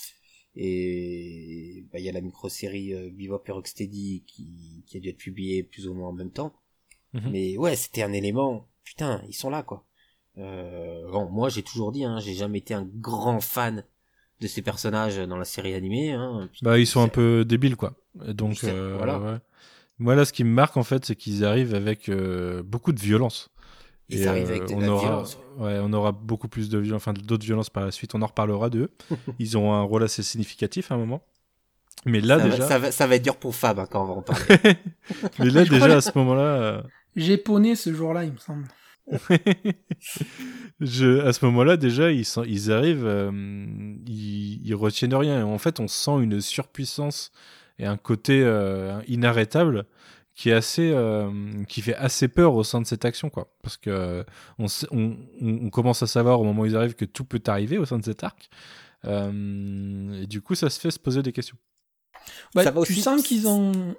et 0.56 1.84
bah, 1.92 1.98
il 1.98 2.04
y 2.04 2.08
a 2.08 2.12
la 2.12 2.20
micro-série 2.20 2.94
euh, 2.94 3.10
Bebop 3.12 3.42
et 3.46 3.52
Rocksteady 3.52 4.24
qui, 4.26 4.84
qui 4.86 4.96
a 4.96 5.00
dû 5.00 5.08
être 5.08 5.16
publiée 5.18 5.62
plus 5.62 5.86
ou 5.88 5.94
moins 5.94 6.08
en 6.08 6.12
même 6.12 6.30
temps. 6.30 6.52
Mhm. 7.12 7.30
Mais 7.30 7.56
ouais, 7.56 7.76
c'était 7.76 8.02
un 8.02 8.12
élément, 8.12 8.68
putain, 8.84 9.22
ils 9.28 9.34
sont 9.34 9.50
là 9.50 9.62
quoi. 9.62 9.84
Euh, 10.38 11.08
bon, 11.10 11.28
moi 11.30 11.48
j'ai 11.48 11.62
toujours 11.62 11.92
dit, 11.92 12.04
hein, 12.04 12.18
j'ai 12.20 12.34
jamais 12.34 12.58
été 12.58 12.74
un 12.74 12.84
grand 12.84 13.40
fan 13.40 13.84
de 14.40 14.46
ces 14.48 14.62
personnages 14.62 15.16
dans 15.16 15.36
la 15.36 15.44
série 15.44 15.74
animée. 15.74 16.12
Hein, 16.12 16.50
Bah 16.62 16.78
ils 16.78 16.86
sont 16.86 17.02
un 17.02 17.08
peu 17.08 17.44
débiles 17.44 17.76
quoi. 17.76 17.94
Donc 18.14 18.64
euh, 18.64 18.96
voilà. 18.96 19.20
ouais. 19.20 19.38
Moi 19.98 20.14
là 20.14 20.24
ce 20.24 20.32
qui 20.32 20.44
me 20.44 20.50
marque 20.50 20.76
en 20.76 20.82
fait 20.82 21.04
c'est 21.04 21.16
qu'ils 21.16 21.44
arrivent 21.44 21.74
avec 21.74 22.08
euh, 22.08 22.62
beaucoup 22.62 22.92
de 22.92 23.00
violence. 23.00 23.50
Ils 24.10 24.22
Et, 24.22 24.26
arrivent 24.26 24.50
euh, 24.50 24.56
avec 24.56 24.68
de 24.68 24.74
on 24.74 24.80
la 24.80 24.88
aura, 24.90 25.00
violence. 25.02 25.38
Ouais, 25.56 25.78
on 25.82 25.92
aura 25.92 26.12
beaucoup 26.12 26.48
plus 26.48 26.68
de 26.68 26.78
violence, 26.78 27.02
enfin 27.02 27.14
d'autres 27.14 27.44
violences 27.46 27.70
par 27.70 27.84
la 27.84 27.90
suite. 27.90 28.14
On 28.14 28.20
en 28.22 28.26
reparlera 28.26 28.68
d'eux. 28.70 28.90
Ils 29.38 29.56
ont 29.56 29.72
un 29.72 29.82
rôle 29.82 30.02
assez 30.02 30.22
significatif 30.22 30.90
à 30.92 30.94
un 30.96 30.98
moment. 30.98 31.22
Mais 32.04 32.20
là 32.20 32.38
ça, 32.38 32.44
déjà, 32.44 32.56
va, 32.58 32.68
ça, 32.68 32.78
va, 32.78 32.92
ça 32.92 33.06
va 33.06 33.14
être 33.16 33.22
dur 33.24 33.36
pour 33.36 33.54
Fab 33.54 33.78
hein, 33.78 33.86
quand 33.90 34.02
on 34.02 34.06
va 34.06 34.12
en 34.14 34.22
parler. 34.22 34.44
mais 35.38 35.48
là 35.50 35.64
déjà 35.64 35.86
que- 35.86 35.92
à 35.92 36.00
ce 36.02 36.10
moment-là, 36.18 36.42
euh, 36.42 36.82
J'ai 37.16 37.38
poney 37.38 37.76
ce 37.76 37.94
jour-là, 37.94 38.24
il 38.24 38.32
me 38.32 38.38
semble. 38.38 38.66
je, 40.80 41.20
à 41.20 41.32
ce 41.32 41.44
moment-là 41.46 41.76
déjà 41.76 42.10
ils, 42.10 42.24
sont, 42.24 42.44
ils 42.44 42.72
arrivent, 42.72 43.06
euh, 43.06 43.30
ils, 44.06 44.60
ils 44.66 44.74
retiennent 44.74 45.14
rien. 45.14 45.44
En 45.46 45.58
fait, 45.58 45.80
on 45.80 45.88
sent 45.88 46.12
une 46.22 46.40
surpuissance 46.40 47.32
et 47.78 47.86
un 47.86 47.96
côté 47.96 48.42
euh, 48.42 49.00
inarrêtable 49.08 49.86
qui 50.34 50.50
est 50.50 50.52
assez, 50.52 50.90
euh, 50.92 51.30
qui 51.68 51.80
fait 51.80 51.94
assez 51.94 52.26
peur 52.28 52.54
au 52.54 52.64
sein 52.64 52.80
de 52.80 52.86
cette 52.86 53.04
action 53.04 53.30
quoi. 53.30 53.52
Parce 53.62 53.76
que 53.76 53.90
euh, 53.90 54.24
on, 54.58 54.66
sait- 54.68 54.88
on, 54.90 55.16
on- 55.40 55.70
commence 55.70 56.02
à 56.02 56.06
savoir 56.08 56.40
au 56.40 56.44
moment 56.44 56.62
où 56.62 56.66
ils 56.66 56.76
arrivent 56.76 56.94
que 56.96 57.04
tout 57.04 57.24
peut 57.24 57.42
arriver 57.46 57.78
au 57.78 57.84
sein 57.84 57.98
de 57.98 58.04
cet 58.04 58.24
arc. 58.24 58.48
Euh, 59.04 60.22
et 60.22 60.26
du 60.26 60.40
coup, 60.40 60.54
ça 60.54 60.70
se 60.70 60.80
fait 60.80 60.90
se 60.90 60.98
poser 60.98 61.22
des 61.22 61.32
questions. 61.32 61.56
Bah, 62.54 62.64
Ça 62.64 62.70
va 62.70 62.82
tu 62.84 62.92
aussi- 62.92 63.02
sens 63.02 63.22
qu'ils 63.22 63.46
ont. 63.46 63.94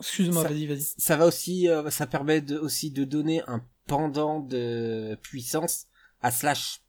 Excuse-moi, 0.00 0.42
vas-y, 0.44 0.66
vas-y. 0.66 0.82
ça 0.96 1.16
va 1.16 1.26
aussi, 1.26 1.68
euh, 1.68 1.90
ça 1.90 2.06
permet 2.06 2.40
de, 2.40 2.56
aussi 2.58 2.90
de 2.90 3.04
donner 3.04 3.42
un 3.48 3.62
pendant 3.86 4.38
de 4.40 5.16
puissance 5.22 5.86
à 6.20 6.30
Slash. 6.30 6.80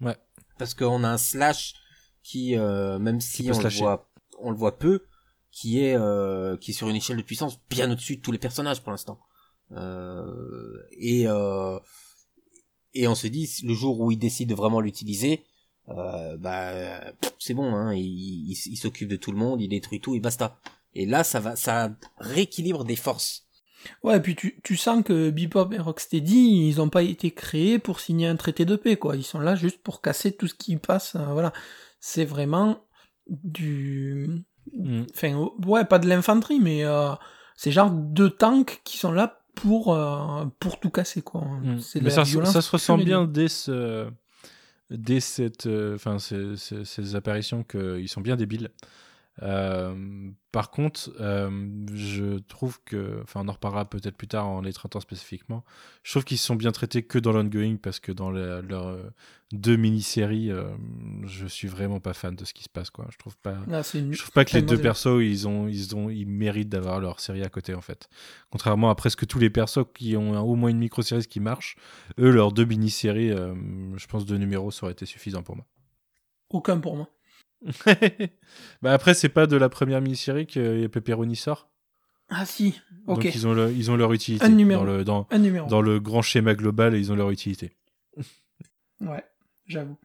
Ouais. 0.00 0.16
Parce 0.58 0.74
qu'on 0.74 1.04
a 1.04 1.08
un 1.08 1.18
Slash 1.18 1.74
qui, 2.22 2.56
euh, 2.56 2.98
même 2.98 3.20
si 3.20 3.50
on 3.52 3.58
le 3.60 3.68
voit, 3.68 4.10
on 4.38 4.50
le 4.50 4.56
voit 4.56 4.78
peu, 4.78 5.04
qui 5.50 5.80
est, 5.80 5.96
euh, 5.96 6.56
qui 6.56 6.70
est 6.70 6.74
sur 6.74 6.88
une 6.88 6.96
échelle 6.96 7.16
de 7.16 7.22
puissance 7.22 7.58
bien 7.70 7.90
au-dessus 7.90 8.16
de 8.16 8.22
tous 8.22 8.32
les 8.32 8.38
personnages 8.38 8.82
pour 8.82 8.90
l'instant. 8.90 9.18
Euh, 9.72 10.76
et 10.98 11.26
euh, 11.26 11.78
et 12.94 13.08
on 13.08 13.14
se 13.14 13.26
dit 13.26 13.50
le 13.64 13.74
jour 13.74 14.00
où 14.00 14.10
il 14.10 14.18
décide 14.18 14.48
de 14.48 14.54
vraiment 14.54 14.80
l'utiliser, 14.80 15.44
euh, 15.88 16.36
bah 16.38 17.00
c'est 17.38 17.54
bon, 17.54 17.74
hein, 17.74 17.94
il, 17.94 18.52
il, 18.52 18.76
s'occupe 18.76 19.08
de 19.08 19.16
tout 19.16 19.32
le 19.32 19.38
monde, 19.38 19.60
il 19.60 19.68
détruit 19.68 20.00
tout 20.00 20.14
et 20.14 20.20
basta. 20.20 20.58
Et 20.94 21.04
là, 21.04 21.24
ça 21.24 21.40
va, 21.40 21.56
ça 21.56 21.94
rééquilibre 22.18 22.84
des 22.84 22.96
forces. 22.96 23.46
Ouais, 24.02 24.16
et 24.16 24.20
puis 24.20 24.34
tu, 24.34 24.58
tu 24.64 24.76
sens 24.76 25.04
que 25.04 25.30
Bebop 25.30 25.72
et 25.72 25.78
Rocksteady, 25.78 26.68
ils 26.68 26.80
ont 26.80 26.88
pas 26.88 27.02
été 27.02 27.30
créés 27.30 27.78
pour 27.78 28.00
signer 28.00 28.26
un 28.26 28.36
traité 28.36 28.64
de 28.64 28.76
paix, 28.76 28.96
quoi. 28.96 29.16
Ils 29.16 29.24
sont 29.24 29.38
là 29.40 29.54
juste 29.54 29.82
pour 29.82 30.00
casser 30.00 30.32
tout 30.32 30.48
ce 30.48 30.54
qui 30.54 30.76
passe. 30.76 31.14
euh, 31.16 31.32
voilà. 31.32 31.52
C'est 32.00 32.24
vraiment 32.24 32.85
du. 33.28 34.44
Mm. 34.72 35.02
Enfin, 35.14 35.48
ouais, 35.66 35.84
pas 35.84 35.98
de 35.98 36.08
l'infanterie, 36.08 36.60
mais 36.60 36.84
euh, 36.84 37.10
c'est 37.54 37.70
genre 37.72 37.90
deux 37.90 38.30
tanks 38.30 38.80
qui 38.84 38.98
sont 38.98 39.12
là 39.12 39.40
pour, 39.54 39.94
euh, 39.94 40.44
pour 40.58 40.80
tout 40.80 40.90
casser, 40.90 41.22
quoi. 41.22 41.42
Mm. 41.62 41.80
C'est 41.80 42.00
Mais 42.02 42.10
ça, 42.10 42.24
se 42.24 42.70
ressent 42.70 42.98
bien 42.98 43.24
dès 43.24 43.48
ce, 43.48 44.08
dès 44.90 45.20
cette, 45.20 45.66
euh, 45.66 45.94
enfin 45.94 46.18
ces, 46.18 46.56
ces- 46.56 46.84
ces 46.84 47.14
apparitions 47.16 47.62
qu'ils 47.64 48.08
sont 48.08 48.20
bien 48.20 48.36
débiles. 48.36 48.70
Euh, 49.42 50.30
par 50.50 50.70
contre, 50.70 51.10
euh, 51.20 51.68
je 51.92 52.38
trouve 52.38 52.80
que, 52.84 53.20
enfin, 53.22 53.42
on 53.44 53.48
en 53.48 53.52
reparlera 53.52 53.84
peut-être 53.84 54.16
plus 54.16 54.28
tard 54.28 54.46
en 54.46 54.62
les 54.62 54.72
traitant 54.72 55.00
spécifiquement. 55.00 55.62
Je 56.02 56.12
trouve 56.12 56.24
qu'ils 56.24 56.38
sont 56.38 56.54
bien 56.56 56.72
traités 56.72 57.02
que 57.02 57.18
dans 57.18 57.32
l'ongoing 57.32 57.76
parce 57.76 58.00
que 58.00 58.12
dans 58.12 58.30
leurs 58.30 58.86
euh, 58.88 59.02
deux 59.52 59.76
mini-séries, 59.76 60.50
euh, 60.50 60.64
je 61.26 61.46
suis 61.46 61.68
vraiment 61.68 62.00
pas 62.00 62.14
fan 62.14 62.34
de 62.34 62.46
ce 62.46 62.54
qui 62.54 62.62
se 62.64 62.70
passe, 62.70 62.88
quoi. 62.88 63.06
Je 63.10 63.18
trouve 63.18 63.36
pas. 63.36 63.58
Une- 63.98 64.12
Je 64.14 64.18
trouve 64.20 64.32
pas 64.32 64.44
que 64.46 64.52
les 64.54 64.62
deux 64.62 64.76
persos, 64.82 65.20
ils 65.22 65.46
ont, 65.46 65.68
ils 65.68 65.94
ont, 65.94 66.08
ils 66.08 66.26
méritent 66.26 66.70
d'avoir 66.70 66.98
leur 67.00 67.20
série 67.20 67.42
à 67.42 67.50
côté 67.50 67.74
en 67.74 67.82
fait. 67.82 68.08
Contrairement 68.50 68.88
à 68.88 68.94
presque 68.94 69.26
tous 69.26 69.38
les 69.38 69.50
persos 69.50 69.84
qui 69.94 70.16
ont 70.16 70.40
au 70.40 70.54
moins 70.54 70.70
une 70.70 70.78
micro-série 70.78 71.26
qui 71.26 71.40
marche, 71.40 71.76
eux 72.18 72.30
leurs 72.30 72.52
deux 72.52 72.64
mini-séries, 72.64 73.32
euh, 73.32 73.54
je 73.98 74.06
pense 74.06 74.24
deux 74.24 74.38
numéros 74.38 74.70
ça 74.70 74.84
aurait 74.84 74.92
été 74.92 75.04
suffisant 75.04 75.42
pour 75.42 75.56
moi. 75.56 75.66
Aucun 76.48 76.78
pour 76.78 76.96
moi. 76.96 77.08
bah 78.82 78.92
après 78.92 79.14
c'est 79.14 79.28
pas 79.28 79.46
de 79.46 79.56
la 79.56 79.68
première 79.68 80.00
mini-série 80.00 80.46
que 80.46 80.86
Pepperoni 80.88 81.36
sort, 81.36 81.68
Ah 82.28 82.44
si, 82.46 82.80
ok. 83.06 83.22
donc 83.22 83.34
ils 83.34 83.46
ont, 83.46 83.54
le- 83.54 83.72
ils 83.72 83.90
ont 83.90 83.96
leur 83.96 84.12
utilité 84.12 84.44
Un 84.44 84.50
numéro. 84.50 84.84
dans 84.84 84.92
le 84.92 85.04
dans, 85.04 85.26
Un 85.30 85.38
numéro. 85.38 85.68
dans 85.68 85.80
le 85.82 85.98
grand 86.00 86.22
schéma 86.22 86.54
global, 86.54 86.94
ils 86.94 87.12
ont 87.12 87.16
leur 87.16 87.30
utilité. 87.30 87.72
Ouais, 89.02 89.22
j'avoue. 89.66 89.98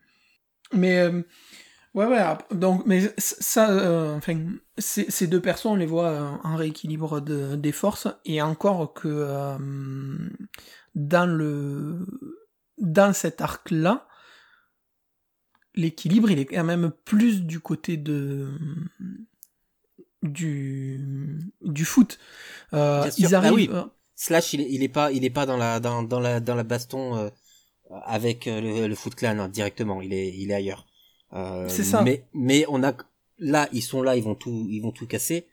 Mais 0.74 1.00
euh, 1.00 1.22
ouais, 1.94 2.06
ouais. 2.08 2.22
Donc, 2.52 2.86
mais 2.86 3.14
ça, 3.18 3.70
euh, 3.72 4.18
enfin, 4.18 4.38
ces 4.78 5.28
deux 5.28 5.40
personnes, 5.40 5.72
on 5.72 5.76
les 5.76 5.86
voit 5.86 6.10
euh, 6.10 6.30
en 6.44 6.58
rééquilibre 6.58 7.22
de, 7.22 7.56
des 7.56 7.72
forces, 7.72 8.10
et 8.26 8.42
encore 8.42 8.94
que 8.94 9.08
euh, 9.08 9.58
dans 10.96 11.26
le 11.26 12.06
dans 12.80 13.14
cet 13.14 13.40
arc-là, 13.40 14.08
l'équilibre, 15.76 16.32
il 16.32 16.40
est 16.40 16.46
quand 16.46 16.64
même 16.64 16.92
plus 17.06 17.44
du 17.44 17.60
côté 17.60 17.98
de 17.98 18.50
du 20.24 21.00
du 21.62 21.86
foot. 21.86 22.20
Euh, 22.74 23.10
ils 23.18 23.34
Ah 23.36 23.54
oui. 23.54 23.70
euh, 23.72 23.84
Slash, 24.16 24.54
il 24.54 24.62
est, 24.62 24.68
il 24.70 24.84
est 24.84 24.90
pas, 24.90 25.12
il 25.12 25.26
est 25.26 25.32
pas 25.32 25.46
dans 25.48 25.58
la, 25.58 25.80
dans, 25.80 26.04
dans 26.04 26.20
la, 26.20 26.40
dans 26.40 26.54
la 26.54 26.64
baston 26.64 27.18
euh, 27.18 27.30
avec 28.06 28.46
euh, 28.48 28.62
le, 28.62 28.88
le 28.88 28.96
Foot 28.96 29.16
Clan 29.16 29.40
hein, 29.40 29.50
directement. 29.50 30.02
Il 30.02 30.14
est, 30.14 30.30
il 30.38 30.52
est 30.52 30.54
ailleurs. 30.54 30.86
Euh, 31.34 31.68
C'est 31.70 31.84
ça. 31.84 32.04
Mais, 32.04 32.28
mais 32.34 32.66
on 32.70 32.84
a, 32.84 32.94
là, 33.40 33.68
ils 33.72 33.82
sont 33.82 34.04
là, 34.04 34.16
ils 34.16 34.24
vont 34.24 34.36
tout, 34.36 34.68
ils 34.70 34.80
vont 34.82 34.92
tout 34.92 35.08
casser. 35.08 35.48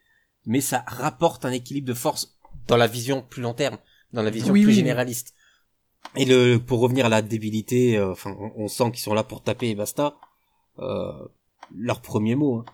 Mais 0.45 0.61
ça 0.61 0.85
rapporte 0.87 1.45
un 1.47 1.51
équilibre 1.51 1.87
de 1.89 1.95
force 1.95 2.37
dans 2.67 2.77
la 2.77 2.87
vision 2.87 3.23
plus 3.23 3.41
long 3.43 3.55
terme, 3.55 3.79
dans 4.13 4.23
la 4.23 4.31
vision 4.31 4.53
Oui, 4.53 4.63
plus 4.63 4.69
oui, 4.73 4.75
généraliste. 4.75 5.35
Et 6.17 6.25
le, 6.25 6.59
pour 6.59 6.81
revenir 6.81 7.07
à 7.07 7.09
la 7.09 7.23
débilité, 7.23 7.97
euh, 7.99 8.13
enfin, 8.13 8.35
on, 8.39 8.53
on 8.65 8.69
sent 8.69 8.91
qu'ils 8.91 9.01
sont 9.01 9.15
là 9.15 9.25
pour 9.25 9.43
taper 9.43 9.69
et 9.69 9.75
basta. 9.75 10.17
Euh, 10.79 11.13
leur 11.75 12.01
premier 12.01 12.35
mot. 12.35 12.59
hein. 12.59 12.65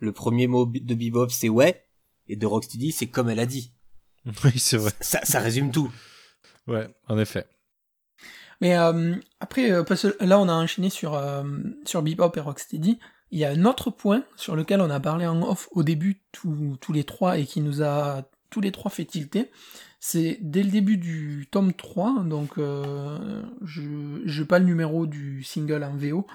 Le 0.00 0.12
premier 0.12 0.46
mot 0.46 0.66
de 0.66 0.94
Bebop, 0.94 1.28
c'est 1.28 1.48
ouais. 1.48 1.84
Et 2.28 2.36
de 2.36 2.46
Rocksteady, 2.46 2.92
c'est 2.92 3.06
comme 3.06 3.28
elle 3.30 3.40
a 3.40 3.46
dit. 3.46 3.72
oui 4.44 4.58
c'est 4.58 4.76
vrai. 4.76 4.92
Ça, 5.00 5.20
ça 5.24 5.40
résume 5.40 5.70
tout. 5.70 5.90
Ouais, 6.66 6.88
en 7.08 7.18
effet. 7.18 7.46
Mais 8.60 8.76
euh, 8.76 9.14
après, 9.40 9.70
euh, 9.70 9.84
parce 9.84 10.02
que 10.02 10.24
là, 10.24 10.38
on 10.38 10.48
a 10.48 10.52
enchaîné 10.52 10.90
sur, 10.90 11.14
euh, 11.14 11.44
sur 11.84 12.02
Bebop 12.02 12.32
et 12.36 12.40
Rocksteady. 12.40 12.98
Il 13.30 13.38
y 13.38 13.44
a 13.44 13.50
un 13.50 13.64
autre 13.64 13.90
point 13.90 14.24
sur 14.36 14.56
lequel 14.56 14.80
on 14.80 14.90
a 14.90 15.00
parlé 15.00 15.26
en 15.26 15.42
off 15.42 15.68
au 15.72 15.82
début 15.82 16.22
tous, 16.32 16.76
tous 16.80 16.92
les 16.92 17.04
trois 17.04 17.38
et 17.38 17.44
qui 17.46 17.60
nous 17.60 17.82
a 17.82 18.22
tous 18.50 18.60
les 18.60 18.72
trois 18.72 18.90
fait 18.90 19.04
tilter. 19.04 19.50
C'est 20.00 20.38
dès 20.40 20.62
le 20.62 20.70
début 20.70 20.96
du 20.96 21.48
tome 21.50 21.72
3, 21.72 22.22
donc 22.24 22.56
euh, 22.58 23.42
je 23.64 23.82
n'ai 24.40 24.46
pas 24.46 24.58
le 24.60 24.64
numéro 24.64 25.06
du 25.06 25.42
single 25.42 25.82
en 25.82 25.96
VO, 25.96 26.26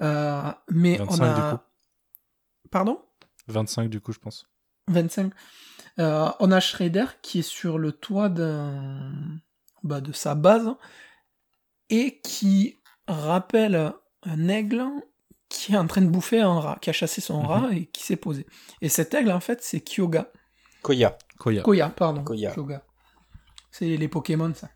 euh, 0.00 0.42
mais 0.70 0.96
25 0.98 1.14
on 1.14 1.24
a... 1.24 1.34
du 1.34 1.56
coup. 1.56 1.62
Pardon? 2.70 3.00
25 3.48 3.88
du 3.90 4.00
coup, 4.00 4.12
je 4.12 4.18
pense. 4.20 4.46
25. 4.88 5.32
Euh, 5.98 6.28
on 6.40 6.50
a 6.52 6.60
Shredder 6.60 7.06
qui 7.22 7.40
est 7.40 7.42
sur 7.42 7.78
le 7.78 7.92
toit 7.92 8.28
d'un, 8.28 9.12
bah, 9.82 10.00
de 10.00 10.12
sa 10.12 10.34
base 10.34 10.70
et 11.90 12.20
qui 12.20 12.78
rappelle 13.08 13.92
un 14.22 14.48
aigle 14.48 14.84
qui 15.48 15.74
est 15.74 15.76
en 15.76 15.86
train 15.86 16.00
de 16.00 16.06
bouffer 16.08 16.40
un 16.40 16.60
rat, 16.60 16.78
qui 16.80 16.88
a 16.88 16.92
chassé 16.94 17.20
son 17.20 17.40
Mhm. 17.42 17.46
rat 17.46 17.68
et 17.72 17.86
qui 17.86 18.02
s'est 18.04 18.16
posé. 18.16 18.46
Et 18.80 18.88
cet 18.88 19.12
aigle, 19.12 19.30
en 19.32 19.40
fait, 19.40 19.60
c'est 19.62 19.80
Kyoga. 19.80 20.30
Koya. 20.82 21.18
Koya. 21.38 21.62
Koya, 21.62 21.88
pardon. 21.90 22.24
Koya. 22.24 22.52
Kyoga. 22.52 22.82
C'est 23.72 23.96
les 23.96 24.08
Pokémon, 24.08 24.52
ça. 24.54 24.68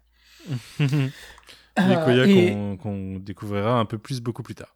Les 0.89 1.11
Euh, 1.79 2.05
Koya 2.05 2.27
et 2.27 2.77
qu'on 2.79 3.19
découvrira 3.19 3.79
un 3.79 3.85
peu 3.85 3.99
plus 3.99 4.21
beaucoup 4.23 4.43
plus 4.43 4.55
tard. 4.55 4.75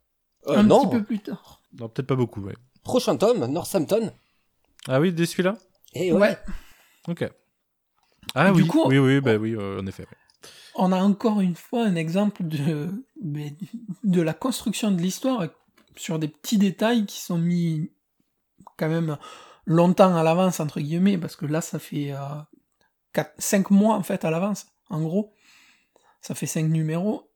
Euh, 0.49 0.59
un 0.59 0.62
non, 0.62 0.83
petit 0.87 0.99
peu 0.99 1.03
plus 1.05 1.18
tard. 1.21 1.62
Non, 1.79 1.89
peut-être 1.89 2.07
pas 2.09 2.14
beaucoup, 2.16 2.43
ouais. 2.43 2.55
prochain 2.85 3.16
tome, 3.16 3.47
Northampton. 3.47 4.12
Ah 4.87 5.01
oui, 5.01 5.11
dès 5.12 5.25
celui-là? 5.27 5.57
Et 5.95 6.12
Ouais. 6.12 6.21
ouais. 6.21 6.39
Ok. 7.09 7.29
Ah 8.35 8.51
Et 8.51 8.53
du 8.53 8.62
oui, 8.62 8.68
coup- 8.68 8.85
oui, 8.87 8.99
oui, 8.99 9.21
bah 9.23 9.37
oui, 9.37 9.55
euh, 9.55 9.81
en 9.81 9.87
effet. 9.87 10.03
ouais. 10.03 10.49
On 10.75 10.93
a 10.93 10.99
encore 11.03 11.41
une 11.41 11.55
fois 11.57 11.85
un 11.87 11.97
exemple 11.97 12.43
de, 12.45 12.89
de 14.05 14.21
la 14.23 14.35
construction 14.35 14.91
de 14.91 15.01
l'histoire 15.01 15.47
sur 15.97 16.18
des 16.18 16.29
petits 16.29 16.59
détails 16.59 17.07
qui 17.07 17.18
sont 17.21 17.39
mis 17.39 17.91
quand 18.77 18.89
même 18.89 19.16
longtemps 19.66 20.14
à 20.16 20.23
l'avance, 20.23 20.61
entre 20.61 20.81
guillemets, 20.81 21.16
parce 21.18 21.35
que 21.37 21.47
là, 21.47 21.61
ça 21.62 21.79
fait 21.79 22.12
5 23.38 23.70
mois, 23.70 23.96
en 23.96 24.02
fait, 24.02 24.24
à 24.24 24.30
l'avance, 24.30 24.66
en 24.88 25.00
gros. 25.02 25.34
Ça 26.20 26.34
fait 26.34 26.46
5 26.46 26.64
numéros, 26.64 27.30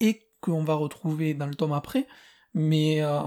et 0.00 0.20
qu'on 0.40 0.64
va 0.64 0.74
retrouver 0.74 1.34
dans 1.34 1.46
le 1.46 1.54
tome 1.54 1.72
après. 1.72 2.06
Mais, 2.52 3.02
euh, 3.02 3.20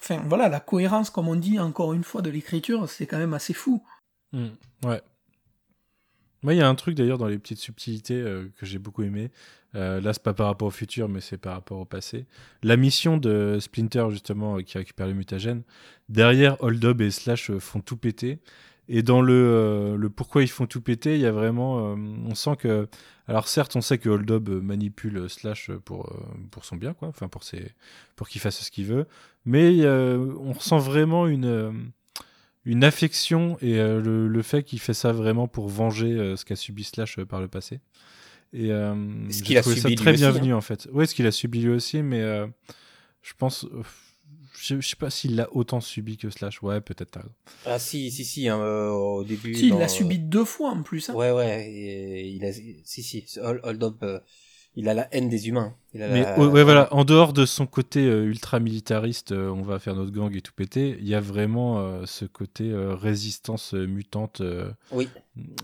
enfin, 0.00 0.22
voilà, 0.26 0.48
la 0.48 0.60
cohérence, 0.60 1.10
comme 1.10 1.28
on 1.28 1.36
dit, 1.36 1.58
encore 1.58 1.92
une 1.92 2.04
fois, 2.04 2.22
de 2.22 2.30
l'écriture, 2.30 2.88
c'est 2.88 3.06
quand 3.06 3.18
même 3.18 3.34
assez 3.34 3.54
fou. 3.54 3.82
Hmm, 4.32 4.48
ouais. 4.84 5.02
Moi, 6.42 6.54
il 6.54 6.58
y 6.58 6.62
a 6.62 6.68
un 6.68 6.74
truc 6.74 6.94
d'ailleurs 6.94 7.18
dans 7.18 7.26
les 7.26 7.38
petites 7.38 7.58
subtilités 7.58 8.14
euh, 8.14 8.48
que 8.58 8.64
j'ai 8.64 8.78
beaucoup 8.78 9.02
aimé. 9.02 9.30
Euh, 9.74 10.00
là, 10.00 10.12
c'est 10.12 10.22
pas 10.22 10.34
par 10.34 10.46
rapport 10.46 10.68
au 10.68 10.72
futur, 10.72 11.08
mais 11.08 11.20
c'est 11.20 11.36
par 11.36 11.54
rapport 11.54 11.78
au 11.78 11.84
passé. 11.84 12.26
La 12.62 12.76
mission 12.76 13.16
de 13.16 13.58
Splinter, 13.60 14.06
justement, 14.10 14.58
euh, 14.58 14.62
qui 14.62 14.78
récupère 14.78 15.08
le 15.08 15.14
mutagène, 15.14 15.62
derrière, 16.08 16.62
Hold 16.62 16.84
Up 16.84 17.00
et 17.00 17.10
Slash 17.10 17.50
font 17.58 17.80
tout 17.80 17.96
péter. 17.96 18.38
Et 18.88 19.02
dans 19.02 19.20
le, 19.20 19.34
euh, 19.34 19.96
le 19.96 20.08
pourquoi 20.08 20.42
ils 20.42 20.48
font 20.48 20.66
tout 20.66 20.80
péter, 20.80 21.14
il 21.16 21.20
y 21.20 21.26
a 21.26 21.32
vraiment. 21.32 21.92
euh, 21.92 21.96
on 22.26 22.34
sent 22.34 22.56
que. 22.58 22.88
Alors, 23.26 23.46
certes, 23.48 23.76
on 23.76 23.82
sait 23.82 23.98
que 23.98 24.08
Hold 24.08 24.30
Up 24.30 24.48
euh, 24.48 24.60
manipule 24.60 25.28
Slash 25.28 25.70
pour, 25.84 26.10
pour 26.50 26.64
son 26.64 26.76
bien, 26.76 26.94
quoi. 26.94 27.08
Enfin, 27.08 27.28
pour, 27.28 27.44
ses, 27.44 27.72
pour 28.16 28.28
qu'il 28.28 28.40
fasse 28.40 28.60
ce 28.64 28.70
qu'il 28.70 28.86
veut. 28.86 29.06
Mais 29.44 29.80
euh, 29.82 30.32
on 30.40 30.52
ressent 30.52 30.78
vraiment 30.78 31.26
une. 31.26 31.90
une 32.64 32.84
affection 32.84 33.58
et 33.60 33.76
le, 33.76 34.26
le 34.28 34.42
fait 34.42 34.62
qu'il 34.62 34.78
fait 34.80 34.94
ça 34.94 35.12
vraiment 35.12 35.48
pour 35.48 35.68
venger 35.68 36.34
ce 36.36 36.44
qu'a 36.44 36.56
subi 36.56 36.84
Slash 36.84 37.20
par 37.24 37.40
le 37.40 37.48
passé. 37.48 37.80
Et 38.54 38.68
Ce 38.68 39.42
qu'il 39.42 39.58
a 39.58 39.62
subi 39.62 39.80
ça 39.80 39.90
très 39.90 40.14
aussi, 40.14 40.24
hein. 40.24 40.30
bienvenu 40.30 40.54
en 40.54 40.60
fait. 40.62 40.88
Oui, 40.92 41.06
ce 41.06 41.14
qu'il 41.14 41.26
a 41.26 41.30
subi 41.30 41.60
lui 41.60 41.70
aussi, 41.70 42.02
mais 42.02 42.20
je 43.22 43.32
pense, 43.36 43.66
je, 44.60 44.80
je 44.80 44.88
sais 44.88 44.96
pas 44.96 45.10
s'il 45.10 45.36
l'a 45.36 45.48
autant 45.54 45.80
subi 45.80 46.16
que 46.16 46.30
Slash. 46.30 46.62
Ouais, 46.62 46.80
peut-être. 46.80 47.18
Ah 47.66 47.78
si, 47.78 48.10
si, 48.10 48.24
si, 48.24 48.48
hein, 48.48 48.58
euh, 48.60 48.90
au 48.90 49.24
début. 49.24 49.54
Si, 49.54 49.68
il 49.68 49.78
l'a 49.78 49.88
subi 49.88 50.18
deux 50.18 50.44
fois 50.44 50.70
en 50.70 50.82
plus. 50.82 51.08
hein. 51.10 51.14
Ouais, 51.14 51.30
ouais, 51.30 51.66
et 51.70 52.28
il 52.28 52.44
a, 52.44 52.52
si, 52.52 52.82
si, 52.84 53.24
Hold, 53.40 53.60
Hold 53.64 53.82
Up, 53.84 53.96
euh, 54.02 54.20
il 54.76 54.88
a 54.88 54.94
la 54.94 55.08
haine 55.12 55.28
des 55.28 55.48
humains. 55.48 55.74
Il 55.94 56.02
a 56.02 56.08
Mais 56.08 56.20
la- 56.22 56.38
ouais, 56.38 56.46
ouais, 56.46 56.64
voilà, 56.64 56.92
en 56.94 57.04
dehors 57.04 57.32
de 57.32 57.46
son 57.46 57.66
côté 57.66 58.06
euh, 58.06 58.24
ultra 58.24 58.60
militariste, 58.60 59.32
euh, 59.32 59.50
on 59.50 59.62
va 59.62 59.78
faire 59.78 59.94
notre 59.96 60.12
gang 60.12 60.34
et 60.36 60.40
tout 60.40 60.52
péter, 60.54 60.96
il 61.00 61.08
y 61.08 61.14
a 61.14 61.20
vraiment 61.20 61.80
euh, 61.80 62.06
ce 62.06 62.24
côté 62.24 62.70
euh, 62.70 62.94
résistance 62.94 63.74
euh, 63.74 63.86
mutante, 63.86 64.40
euh, 64.40 64.70
Oui. 64.92 65.08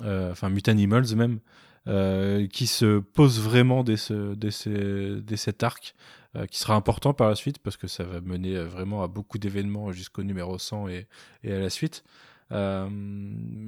euh, 0.03 0.33
enfin 0.33 0.49
mutanimals 0.49 1.15
même, 1.15 1.39
euh, 1.87 2.47
qui 2.49 2.67
se 2.67 2.99
pose 3.01 3.41
vraiment 3.41 3.85
dès, 3.85 3.97
ce, 3.97 4.35
dès, 4.35 4.51
ce- 4.51 5.19
dès 5.21 5.37
cet 5.37 5.63
arc, 5.63 5.95
euh, 6.37 6.47
qui 6.47 6.59
sera 6.59 6.75
important 6.75 7.15
par 7.15 7.29
la 7.29 7.37
suite 7.37 7.59
parce 7.61 7.77
que 7.77 7.87
ça 7.87 8.03
va 8.03 8.21
mener 8.21 8.57
euh, 8.57 8.65
vraiment 8.65 9.05
à 9.05 9.09
beaucoup 9.09 9.39
d'événements 9.39 9.93
jusqu'au 9.93 10.25
numéro 10.25 10.59
100 10.59 10.89
et, 10.89 11.07
à 11.45 11.59
la 11.59 11.71
suite. 11.71 12.03
Euh, 12.53 12.89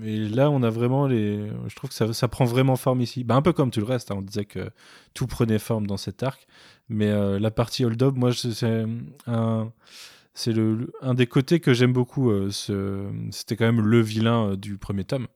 et 0.04 0.28
là, 0.28 0.50
on 0.50 0.62
a 0.62 0.70
vraiment 0.70 1.06
les. 1.06 1.48
Je 1.68 1.76
trouve 1.76 1.90
que 1.90 2.12
ça, 2.12 2.28
prend 2.28 2.44
vraiment 2.44 2.76
forme 2.76 3.00
ici. 3.00 3.24
Bah, 3.24 3.36
un 3.36 3.42
peu 3.42 3.52
comme 3.52 3.70
tout 3.70 3.80
le 3.80 3.86
reste. 3.86 4.10
hein, 4.10 4.16
on 4.18 4.22
disait 4.22 4.44
que 4.44 4.70
tout 5.14 5.26
prenait 5.26 5.58
forme 5.58 5.86
dans 5.86 5.96
cet 5.96 6.22
arc. 6.22 6.46
Mais 6.88 7.08
euh, 7.08 7.38
la 7.38 7.50
partie 7.50 7.84
hold 7.84 8.02
up, 8.02 8.14
moi, 8.16 8.32
c'est 8.32 8.84
un. 9.26 9.72
C'est 10.34 10.52
le, 10.52 10.92
un 11.00 11.14
des 11.14 11.26
côtés 11.26 11.60
que 11.60 11.72
j'aime 11.72 11.94
beaucoup. 11.94 12.30
C'était 12.50 13.56
quand 13.56 13.64
même 13.64 13.80
le 13.80 14.00
vilain 14.02 14.54
du 14.54 14.76
premier 14.76 15.04
tome. 15.04 15.28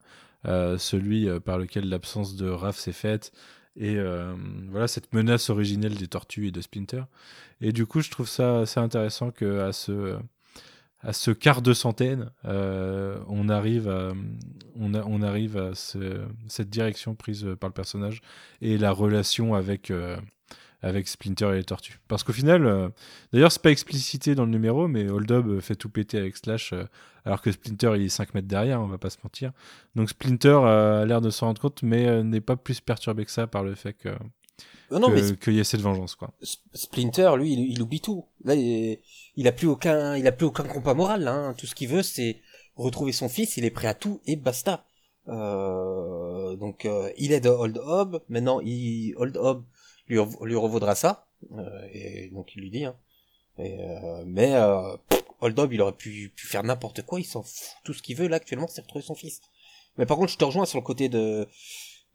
Celui 0.45 1.27
par 1.41 1.57
lequel 1.59 1.89
l'absence 1.89 2.37
de 2.37 2.49
Raph 2.49 2.77
s'est 2.77 2.93
faite. 2.93 3.33
Et 3.77 3.97
euh, 3.97 4.35
voilà, 4.71 4.89
cette 4.89 5.13
menace 5.15 5.49
originelle 5.51 5.95
des 5.97 6.09
tortues 6.09 6.49
et 6.49 6.51
de 6.53 6.61
Splinter. 6.61 7.03
Et 7.61 7.73
du 7.73 7.87
coup, 7.87 8.01
je 8.01 8.11
trouve 8.11 8.29
ça 8.29 8.61
assez 8.61 8.81
intéressant 8.81 9.31
que 9.31 9.61
à 9.61 9.73
ce 9.73 10.19
à 11.03 11.15
ce 11.15 11.31
quart 11.31 11.63
de 11.63 11.73
centaine, 11.73 12.31
euh, 12.45 13.19
on 13.29 13.49
arrive 13.49 13.89
à, 13.89 14.13
on, 14.77 14.93
a- 14.95 15.03
on 15.05 15.23
arrive 15.23 15.57
à 15.57 15.75
ce- 15.75 16.27
cette 16.47 16.69
direction 16.69 17.15
prise 17.15 17.47
par 17.59 17.71
le 17.71 17.75
personnage 17.75 18.21
et 18.61 18.77
la 18.77 18.93
relation 18.93 19.55
avec, 19.55 19.91
euh, 19.91 20.17
avec 20.83 21.09
Splinter 21.09 21.51
et 21.53 21.57
les 21.57 21.65
tortues. 21.65 22.01
Parce 22.09 22.25
qu'au 22.25 22.33
final, 22.33 22.67
euh, 22.67 22.89
d'ailleurs, 23.33 23.53
c'est 23.53 23.63
pas 23.63 23.71
explicité 23.71 24.35
dans 24.35 24.45
le 24.45 24.51
numéro, 24.51 24.89
mais 24.89 25.09
Hold 25.09 25.31
Up 25.33 25.61
fait 25.61 25.77
tout 25.77 25.89
péter 25.89 26.19
avec 26.19 26.37
Slash, 26.37 26.73
euh, 26.73 26.85
alors 27.25 27.43
que 27.43 27.53
Splinter 27.53 27.93
il 27.97 28.07
est 28.07 28.09
5 28.09 28.35
mètres 28.35 28.49
derrière, 28.49 28.81
on 28.81 28.87
va 28.87 28.99
pas 28.99 29.11
se 29.11 29.19
mentir. 29.23 29.53
Donc 29.95 30.11
Splinter 30.11 30.49
euh, 30.49 31.03
a 31.03 31.07
l'air 31.07 31.21
de 31.21 31.31
s'en 31.31 31.47
rendre 31.47 31.61
compte, 31.61 31.83
mais 31.83 32.07
euh, 32.07 32.23
n'est 32.23 32.41
pas 32.41 32.57
plus 32.57 32.81
perturbé 32.81 33.25
que 33.25 33.31
ça 33.31 33.47
par 33.47 33.63
le 33.63 33.75
fait 33.75 33.93
que 33.93 34.09
Non, 34.91 35.11
mais 35.11 35.37
qu'il 35.37 35.55
y 35.55 35.61
ait 35.61 35.65
cette 35.65 35.83
vengeance, 35.83 36.15
quoi. 36.15 36.33
Splinter, 36.75 37.33
lui, 37.37 37.53
il, 37.53 37.73
il 37.73 37.83
oublie 37.83 38.01
tout. 38.01 38.25
Là, 38.45 38.55
il, 38.55 38.99
il 39.37 39.49
a 39.49 39.53
plus 39.53 39.67
aucun, 39.69 40.17
il 40.17 40.27
a 40.27 40.33
plus 40.33 40.47
aucun 40.47 40.65
compas 40.65 40.95
moral. 40.95 41.23
là, 41.23 41.35
Hein. 41.35 41.55
Tout 41.55 41.67
ce 41.67 41.75
qu'il 41.75 41.89
veut, 41.89 42.03
c'est 42.03 42.41
retrouver 42.77 43.13
son 43.13 43.29
fils. 43.29 43.57
Il 43.57 43.65
est 43.65 43.71
prêt 43.71 43.89
à 43.89 43.95
tout 43.95 44.21
et 44.27 44.37
basta. 44.37 44.85
Euh, 45.29 46.57
donc, 46.57 46.85
euh, 46.85 47.11
il 47.17 47.33
aide 47.33 47.47
Old 47.47 47.79
Hob. 47.79 48.23
Maintenant, 48.29 48.61
il, 48.61 49.15
Old 49.17 49.37
Hob 49.37 49.65
lui, 50.11 50.19
rev- 50.19 50.45
lui 50.45 50.57
revaudra 50.57 50.95
ça. 50.95 51.27
Euh, 51.53 51.89
et 51.93 52.29
donc, 52.29 52.55
il 52.55 52.61
lui 52.63 52.71
dit. 52.71 52.85
Hein. 52.85 52.97
Et, 53.59 53.79
euh, 53.81 54.25
mais 54.27 54.55
euh, 54.55 54.97
il 55.71 55.81
aurait 55.81 55.93
pu, 55.97 56.33
pu 56.37 56.47
faire 56.47 56.63
n'importe 56.63 57.03
quoi. 57.03 57.21
Il 57.21 57.25
s'en 57.25 57.43
fout. 57.43 57.77
Tout 57.85 57.95
ce 57.95 58.03
qu'il 58.03 58.17
veut 58.17 58.29
là 58.29 58.37
actuellement, 58.37 58.69
c'est 58.69 58.83
retrouver 58.83 59.05
son 59.05 59.15
fils. 59.15 59.41
Mais 59.97 60.07
par 60.07 60.17
contre, 60.17 60.33
je 60.33 60.39
te 60.39 60.45
rejoins 60.45 60.67
sur 60.67 60.79
le 60.79 60.85
côté 60.85 61.09
de 61.09 61.49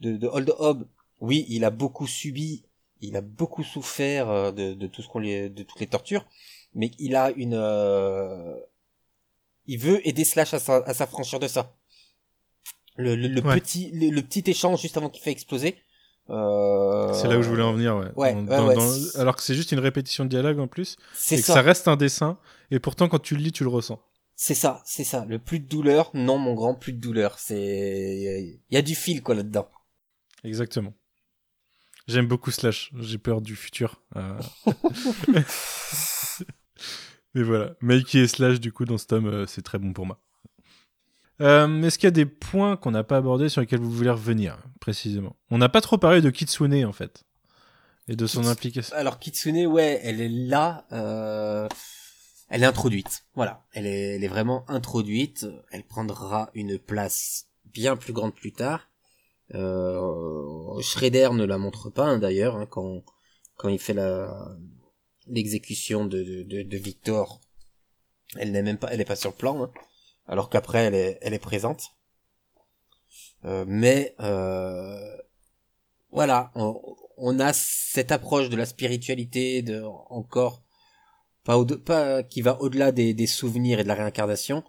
de, 0.01 0.17
de 0.17 0.27
Old 0.27 0.53
Hob. 0.59 0.87
Oui, 1.21 1.45
il 1.49 1.63
a 1.65 1.69
beaucoup 1.69 2.07
subi 2.07 2.65
il 3.01 3.15
a 3.17 3.21
beaucoup 3.21 3.63
souffert 3.63 4.53
de, 4.53 4.73
de 4.73 4.87
tout 4.87 5.01
ce 5.01 5.07
qu'on 5.07 5.19
lui, 5.19 5.49
de 5.49 5.63
toutes 5.63 5.79
les 5.79 5.85
tortures, 5.87 6.25
mais 6.73 6.89
il 6.97 7.15
a 7.15 7.29
une, 7.31 7.53
euh, 7.53 8.55
il 9.67 9.77
veut 9.79 10.05
aider 10.07 10.23
Slash 10.23 10.53
à, 10.53 10.59
sa- 10.59 10.83
à 10.85 10.93
s'affranchir 10.93 11.39
de 11.39 11.47
ça. 11.47 11.75
Le, 12.95 13.15
le, 13.15 13.27
le 13.27 13.41
Ouais. 13.41 13.59
petit, 13.59 13.91
le, 13.91 14.09
le 14.09 14.21
petit 14.23 14.49
échange 14.49 14.81
juste 14.81 14.97
avant 14.97 15.09
qu'il 15.09 15.21
fait 15.21 15.31
exploser. 15.31 15.75
Euh, 16.29 17.13
C'est 17.13 17.27
là 17.27 17.37
où 17.37 17.41
je 17.43 17.49
voulais 17.49 17.63
en 17.63 17.73
venir, 17.73 17.95
ouais. 17.97 18.11
ouais, 18.15 18.33
Dans- 18.33 18.39
ouais, 18.41 18.45
dans- 18.57 18.67
ouais, 18.67 18.75
dans- 18.75 18.89
c'est- 18.91 19.17
alors 19.19 19.35
que 19.35 19.43
c'est 19.43 19.55
juste 19.55 19.71
une 19.71 19.79
répétition 19.79 20.23
de 20.25 20.29
dialogue 20.29 20.59
en 20.59 20.67
plus, 20.67 20.97
C'est 21.13 21.35
et 21.35 21.39
que 21.39 21.45
ça, 21.45 21.53
ça 21.55 21.61
reste 21.61 21.87
un 21.87 21.95
dessin, 21.97 22.37
et 22.71 22.79
pourtant 22.79 23.07
quand 23.07 23.19
tu 23.19 23.35
le 23.35 23.41
lis, 23.41 23.51
tu 23.51 23.63
le 23.63 23.69
ressens. 23.69 24.01
c'est 24.35 24.53
ça, 24.55 24.81
c'est 24.85 25.03
ça. 25.05 25.25
Le 25.29 25.39
plus 25.39 25.59
de 25.59 25.67
douleur, 25.67 26.09
non 26.13 26.37
mon 26.37 26.53
grand, 26.55 26.75
plus 26.75 26.93
de 26.93 26.99
douleur. 26.99 27.39
C'est, 27.39 28.59
il 28.69 28.75
y 28.75 28.77
a 28.77 28.81
du 28.81 28.95
fil 28.95 29.21
quoi 29.23 29.33
là-dedans. 29.35 29.69
Exactement. 30.43 30.93
J'aime 32.07 32.27
beaucoup 32.27 32.51
Slash, 32.51 32.91
j'ai 32.99 33.17
peur 33.17 33.41
du 33.41 33.55
futur. 33.55 34.01
euh. 34.15 34.37
Mais 37.33 37.43
voilà, 37.43 37.71
Mikey 37.81 38.19
et 38.19 38.27
Slash, 38.27 38.59
du 38.59 38.71
coup, 38.71 38.85
dans 38.85 38.97
ce 38.97 39.07
tome, 39.07 39.27
euh, 39.27 39.45
c'est 39.45 39.61
très 39.61 39.77
bon 39.77 39.93
pour 39.93 40.05
moi. 40.05 40.19
Euh, 41.41 41.81
Est-ce 41.83 41.97
qu'il 41.99 42.07
y 42.07 42.07
a 42.07 42.11
des 42.11 42.25
points 42.25 42.77
qu'on 42.77 42.91
n'a 42.91 43.03
pas 43.03 43.17
abordés 43.17 43.49
sur 43.49 43.61
lesquels 43.61 43.79
vous 43.79 43.91
voulez 43.91 44.09
revenir, 44.09 44.57
précisément? 44.79 45.35
On 45.51 45.57
n'a 45.57 45.69
pas 45.69 45.81
trop 45.81 45.97
parlé 45.97 46.21
de 46.21 46.29
Kitsune, 46.29 46.85
en 46.85 46.93
fait, 46.93 47.25
et 48.07 48.15
de 48.15 48.25
son 48.25 48.41
Kits- 48.43 48.47
implication. 48.47 48.95
Alors 48.95 49.19
Kitsune, 49.19 49.65
ouais, 49.67 49.99
elle 50.03 50.21
est 50.21 50.29
là, 50.29 50.85
euh, 50.93 51.67
elle 52.49 52.63
est 52.63 52.67
introduite. 52.67 53.25
Voilà, 53.35 53.65
elle 53.73 53.85
est, 53.85 54.15
elle 54.15 54.23
est 54.23 54.29
vraiment 54.29 54.63
introduite. 54.69 55.45
Elle 55.71 55.83
prendra 55.83 56.49
une 56.53 56.79
place 56.79 57.47
bien 57.65 57.97
plus 57.97 58.13
grande 58.13 58.33
plus 58.33 58.53
tard. 58.53 58.87
Euh, 59.53 60.81
Shredder 60.81 61.29
ne 61.33 61.43
la 61.43 61.57
montre 61.57 61.89
pas 61.91 62.05
hein, 62.05 62.17
d'ailleurs 62.17 62.55
hein, 62.55 62.65
quand 62.65 63.03
quand 63.57 63.69
il 63.69 63.77
fait 63.77 63.93
la 63.93 64.55
l'exécution 65.27 66.05
de, 66.05 66.23
de, 66.23 66.43
de, 66.43 66.63
de 66.63 66.77
Victor. 66.77 67.41
Elle 68.37 68.51
n'est 68.51 68.63
même 68.63 68.77
pas, 68.77 68.87
elle 68.91 69.01
est 69.01 69.05
pas 69.05 69.15
sur 69.15 69.29
le 69.31 69.35
plan, 69.35 69.63
hein. 69.63 69.71
Alors 70.27 70.49
qu'après 70.49 70.79
elle 70.85 70.95
est, 70.95 71.17
elle 71.21 71.33
est 71.33 71.39
présente. 71.39 71.91
Euh, 73.45 73.63
mais 73.67 74.15
euh, 74.21 75.17
voilà, 76.11 76.51
on, 76.55 76.79
on 77.17 77.39
a 77.39 77.53
cette 77.53 78.11
approche 78.11 78.49
de 78.49 78.55
la 78.55 78.65
spiritualité, 78.65 79.61
de 79.61 79.83
encore 80.09 80.63
pas, 81.43 81.57
au, 81.57 81.65
pas 81.65 82.23
qui 82.23 82.41
va 82.41 82.59
au-delà 82.61 82.91
des, 82.91 83.13
des 83.13 83.27
souvenirs 83.27 83.79
et 83.79 83.83
de 83.83 83.87
la 83.87 83.93
réincarnation, 83.95 84.63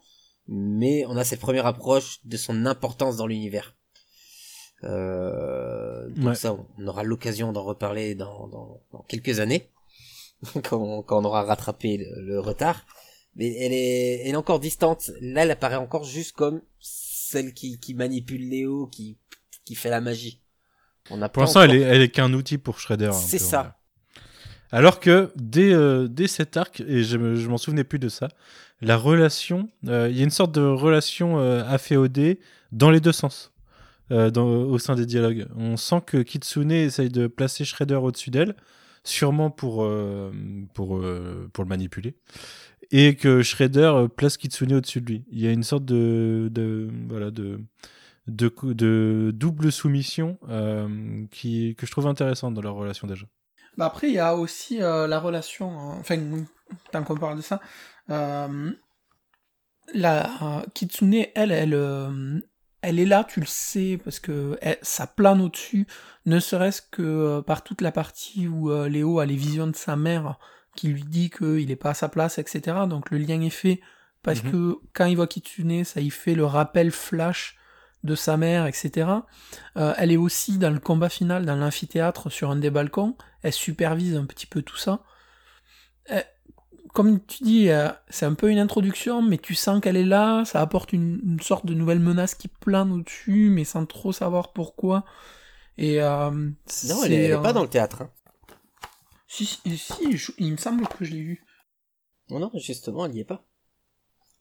mais 0.47 1.05
on 1.07 1.17
a 1.17 1.25
cette 1.25 1.41
première 1.41 1.67
approche 1.67 2.21
de 2.25 2.37
son 2.37 2.67
importance 2.67 3.17
dans 3.17 3.27
l'univers. 3.27 3.75
Euh, 4.85 6.09
donc 6.11 6.27
Ouais. 6.27 6.35
ça, 6.35 6.55
on 6.79 6.87
aura 6.87 7.03
l'occasion 7.03 7.53
d'en 7.53 7.65
reparler 7.65 8.15
dans, 8.15 8.47
dans, 8.49 8.83
dans 8.93 9.03
quelques 9.09 9.41
années, 9.41 9.71
quand, 10.65 10.77
on, 10.79 11.03
quand 11.03 11.21
on 11.23 11.25
aura 11.25 11.45
rattrapé 11.45 11.97
le, 11.97 12.23
le 12.27 12.41
retard. 12.41 12.85
Mais 13.37 13.55
elle 13.55 13.73
est, 13.73 14.23
elle 14.25 14.33
est 14.33 14.37
encore 14.37 14.61
distante. 14.61 15.11
Là, 15.21 15.43
elle 15.43 15.51
apparaît 15.51 15.77
encore 15.77 16.05
juste 16.05 16.33
comme 16.33 16.63
celle 16.81 17.53
qui, 17.53 17.79
qui 17.79 17.95
manipule 17.95 18.49
Léo, 18.49 18.87
qui, 18.87 19.19
qui 19.65 19.75
fait 19.75 19.91
la 19.91 20.01
magie. 20.01 20.41
On 21.11 21.23
a 21.23 21.29
Pour 21.29 21.43
l'instant, 21.43 21.63
elle 21.63 21.75
est, 21.75 21.81
elle 21.81 22.03
est 22.03 22.09
qu'un 22.09 22.33
outil 22.33 22.59
pour 22.59 22.81
Shredder. 22.81 23.07
un 23.07 23.13
C'est 23.13 23.39
ça. 23.39 23.79
Alors 24.73 24.99
que 24.99 25.31
dès, 25.37 25.73
euh, 25.73 26.09
dès 26.09 26.27
cet 26.27 26.57
arc, 26.57 26.81
et 26.81 27.05
je, 27.05 27.37
je 27.37 27.49
m'en 27.49 27.59
souvenais 27.59 27.85
plus 27.85 28.01
de 28.01 28.09
ça, 28.09 28.29
la 28.81 28.97
relation, 28.97 29.69
euh, 29.87 30.09
il 30.11 30.17
y 30.17 30.21
a 30.21 30.25
une 30.25 30.31
sorte 30.31 30.53
de 30.53 30.61
relation 30.63 31.39
euh, 31.39 31.63
afféodée 31.65 32.41
dans 32.73 32.91
les 32.91 33.01
deux 33.01 33.13
sens, 33.13 33.53
euh, 34.11 34.31
dans, 34.31 34.47
au 34.47 34.79
sein 34.79 34.95
des 34.95 35.07
dialogues. 35.07 35.47
On 35.57 35.77
sent 35.77 36.03
que 36.05 36.19
Kitsune 36.23 36.73
essaye 36.73 37.11
de 37.11 37.27
placer 37.27 37.65
Shredder 37.65 37.95
au-dessus 37.95 38.31
d'elle, 38.31 38.57
sûrement 39.05 39.51
pour, 39.51 39.85
euh, 39.85 40.33
pour, 40.75 40.99
euh, 40.99 41.49
pour 41.53 41.63
le 41.65 41.69
manipuler, 41.69 42.17
et 42.91 43.17
que 43.17 43.43
Shredder 43.43 43.81
euh, 43.81 44.09
place 44.09 44.37
Kitsune 44.37 44.75
au-dessus 44.75 45.01
de 45.01 45.07
lui. 45.07 45.25
Il 45.31 45.41
y 45.41 45.47
a 45.47 45.53
une 45.53 45.63
sorte 45.63 45.85
de, 45.85 46.51
voilà, 47.09 47.31
de, 47.31 47.61
double 48.27 49.73
soumission 49.73 50.39
euh, 50.49 51.27
qui, 51.31 51.75
que 51.77 51.87
je 51.87 51.91
trouve 51.91 52.07
intéressante 52.07 52.55
dans 52.55 52.63
leur 52.63 52.75
relation 52.75 53.07
déjà. 53.07 53.27
Bah 53.77 53.87
après, 53.87 54.09
il 54.09 54.15
y 54.15 54.19
a 54.19 54.35
aussi 54.35 54.83
euh, 54.83 55.07
la 55.07 55.21
relation, 55.21 55.93
euh, 55.93 56.01
enfin, 56.01 56.19
tant 56.93 57.05
qu'on 57.05 57.17
parle 57.17 57.37
de 57.37 57.43
ça, 57.43 57.61
la 59.95 60.65
Kitsune, 60.75 61.27
elle, 61.35 61.53
elle, 61.53 62.43
elle 62.83 62.99
est 62.99 63.05
là, 63.05 63.25
tu 63.25 63.41
le 63.41 63.47
sais, 63.47 64.01
parce 64.03 64.19
que 64.19 64.59
ça 64.83 65.07
plane 65.07 65.41
au-dessus, 65.41 65.87
ne 66.25 66.41
serait-ce 66.41 66.83
que 66.83 67.41
par 67.41 67.63
toute 67.63 67.83
la 67.83 67.93
partie 67.93 68.49
où 68.49 68.73
Léo 68.87 69.21
a 69.21 69.27
les 69.27 69.37
visions 69.37 69.67
de 69.67 69.77
sa 69.77 69.95
mère, 69.95 70.39
qui 70.77 70.89
lui 70.89 71.03
dit 71.05 71.31
qu'il 71.31 71.71
est 71.71 71.77
pas 71.77 71.91
à 71.91 71.95
sa 71.95 72.09
place, 72.09 72.39
etc. 72.39 72.61
Donc 72.89 73.11
le 73.11 73.19
lien 73.19 73.41
est 73.41 73.51
fait, 73.51 73.81
parce 74.23 74.43
Mhm. 74.45 74.53
que 74.53 74.79
quand 74.93 75.07
il 75.07 75.17
voit 75.17 75.27
Kitsune, 75.27 75.85
ça 75.85 76.01
y 76.01 76.11
fait 76.11 76.35
le 76.35 76.45
rappel 76.45 76.91
flash 76.91 77.57
de 78.05 78.15
sa 78.15 78.37
mère, 78.37 78.67
etc. 78.67 79.09
Euh, 79.77 79.95
elle 79.99 80.13
est 80.13 80.17
aussi 80.17 80.59
dans 80.59 80.71
le 80.71 80.79
combat 80.79 81.09
final, 81.09 81.45
dans 81.45 81.57
l'amphithéâtre, 81.57 82.31
sur 82.31 82.51
un 82.51 82.57
des 82.57 82.71
balcons. 82.71 83.17
Elle 83.43 83.53
supervise 83.53 84.17
un 84.17 84.27
petit 84.27 84.47
peu 84.47 84.63
tout 84.63 84.77
ça. 84.77 85.01
Euh, 86.13 86.21
comme 86.95 87.21
tu 87.27 87.43
dis, 87.43 87.69
euh, 87.71 87.89
c'est 88.09 88.25
un 88.27 88.35
peu 88.35 88.51
une 88.51 88.59
introduction, 88.59 89.23
mais 89.23 89.39
tu 89.39 89.55
sens 89.55 89.81
qu'elle 89.81 89.97
est 89.97 90.05
là. 90.05 90.45
Ça 90.45 90.61
apporte 90.61 90.93
une, 90.93 91.21
une 91.25 91.41
sorte 91.41 91.67
de 91.67 91.75
nouvelle 91.75 91.99
menace 91.99 92.35
qui 92.35 92.49
plane 92.49 92.93
au-dessus, 92.93 93.51
mais 93.51 93.65
sans 93.65 93.87
trop 93.87 94.13
savoir 94.13 94.53
pourquoi. 94.53 95.05
Et 95.79 96.01
euh, 96.03 96.31
Non, 96.31 97.05
elle 97.05 97.13
est, 97.13 97.17
elle 97.25 97.31
est 97.33 97.35
euh, 97.35 97.41
pas 97.41 97.53
dans 97.53 97.63
le 97.63 97.69
théâtre. 97.69 98.03
Hein. 98.03 98.11
Si, 99.29 99.45
si, 99.47 99.77
si, 99.79 100.17
je- 100.17 100.33
il 100.39 100.53
me 100.53 100.57
semble 100.57 100.87
que 100.89 101.05
je 101.05 101.13
l'ai 101.13 101.23
vu. 101.23 101.45
Non, 102.31 102.39
non, 102.39 102.51
justement, 102.55 103.07
elle 103.07 103.15
y 103.15 103.21
est 103.21 103.25
pas. 103.25 103.45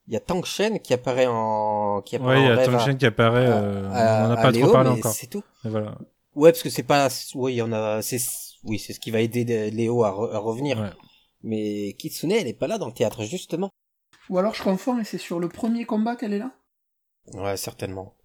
Il 0.08 0.14
y 0.14 0.18
a 0.18 0.20
Tang 0.20 0.44
Shen 0.46 0.80
qui 0.80 0.94
apparaît 0.94 1.26
en, 1.28 2.02
qui 2.04 2.16
apparaît 2.16 2.36
Ouais, 2.38 2.42
il 2.44 2.48
y 2.48 2.52
a 2.52 2.56
rêve 2.56 2.66
Tang 2.72 2.76
à- 2.76 2.86
Shen 2.86 2.98
qui 2.98 3.06
apparaît, 3.06 3.48
à- 3.48 3.58
euh, 3.64 3.90
à- 3.92 4.26
on 4.26 4.28
n'en 4.30 4.36
a 4.36 4.40
à 4.40 4.42
pas 4.44 4.52
Léo, 4.52 4.64
trop 4.66 4.74
parlé 4.74 4.90
mais 4.92 4.98
encore. 5.00 5.14
C'est 5.14 5.28
tout. 5.28 5.44
Et 5.64 5.70
voilà. 5.70 5.98
Ouais, 6.36 6.52
parce 6.52 6.62
que 6.64 6.70
c'est 6.70 6.84
pas, 6.84 7.08
oui, 7.34 7.54
il 7.54 7.58
y 7.58 7.62
en 7.64 7.72
a, 7.74 8.02
c'est, 8.04 8.20
oui, 8.64 8.78
c'est 8.78 8.94
ce 8.94 9.00
qui 9.00 9.10
va 9.10 9.22
aider 9.22 9.46
de- 9.46 9.70
Léo 9.76 10.04
à, 10.04 10.12
re- 10.12 10.32
à 10.34 10.38
revenir. 10.38 10.80
Ouais. 10.80 10.92
Mais 11.42 11.94
Kitsune, 11.98 12.32
elle 12.32 12.48
est 12.48 12.54
pas 12.54 12.68
là 12.68 12.78
dans 12.78 12.88
le 12.88 12.94
théâtre, 12.94 13.24
justement. 13.24 13.70
Ou 14.30 14.38
alors 14.38 14.54
je 14.56 14.64
confonds 14.64 15.00
et 15.00 15.04
c'est 15.04 15.18
sur 15.20 15.40
le 15.40 15.50
premier 15.50 15.86
combat 15.86 16.16
qu'elle 16.16 16.34
est 16.34 16.40
là? 16.40 16.52
Ouais, 17.34 17.58
certainement. 17.58 18.16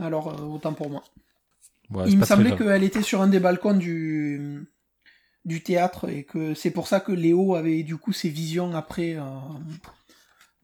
Alors, 0.00 0.28
euh, 0.28 0.42
autant 0.44 0.74
pour 0.74 0.90
moi. 0.90 1.02
Ouais, 1.90 2.04
il 2.08 2.18
me 2.18 2.24
semblait 2.24 2.56
qu'elle 2.56 2.82
était 2.82 3.02
sur 3.02 3.20
un 3.22 3.28
des 3.28 3.38
balcons 3.40 3.74
du, 3.74 4.66
du 5.44 5.62
théâtre 5.62 6.08
et 6.08 6.24
que 6.24 6.54
c'est 6.54 6.70
pour 6.70 6.88
ça 6.88 7.00
que 7.00 7.12
Léo 7.12 7.54
avait 7.54 7.82
du 7.82 7.96
coup 7.96 8.12
ses 8.12 8.28
visions 8.30 8.74
après 8.74 9.16
euh, 9.16 9.22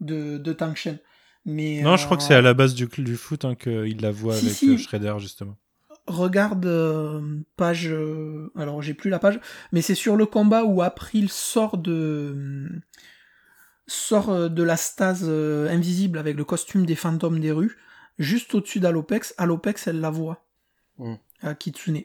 de, 0.01 0.39
de 0.39 0.53
Tang 0.53 0.75
Shen. 0.75 0.99
Mais, 1.47 1.81
Non, 1.83 1.97
je 1.97 2.05
crois 2.05 2.17
que 2.17 2.23
euh, 2.23 2.27
c'est 2.27 2.35
à 2.35 2.43
la 2.43 2.55
base 2.55 2.75
du, 2.75 2.87
du 2.87 3.17
foot 3.17 3.45
hein, 3.45 3.55
qu'il 3.55 4.01
la 4.01 4.11
voit 4.11 4.35
Si, 4.35 4.47
avec 4.47 4.57
si. 4.57 4.71
euh, 4.71 4.77
Shredder, 4.77 5.15
justement. 5.19 5.57
Regarde 6.07 6.67
euh, 6.67 7.21
page. 7.57 7.89
euh, 7.91 8.51
alors 8.57 8.83
j'ai 8.83 8.95
plus 8.95 9.11
la 9.11 9.19
page, 9.19 9.39
mais 9.73 9.81
c'est 9.83 9.95
sur 9.95 10.17
le 10.17 10.27
combat 10.27 10.65
où 10.65 10.83
April 10.83 11.29
sort 11.29 11.79
de 11.79 12.69
sort 13.87 14.31
euh, 14.31 14.49
de 14.49 14.63
la 14.63 14.77
stase 14.77 15.25
euh, 15.27 15.69
invisible 15.71 16.19
avec 16.19 16.37
le 16.37 16.45
costume 16.45 16.87
des 16.87 16.95
fantômes 16.95 17.41
des 17.41 17.53
rues, 17.53 17.77
juste 18.19 18.55
au-dessus 18.55 18.81
d'Alopex. 18.81 19.35
Alopex, 19.39 19.87
elle 19.87 20.01
la 20.01 20.11
voit, 20.11 20.45
Mm. 20.99 21.15
à 21.43 21.55
Kitsune. 21.55 22.03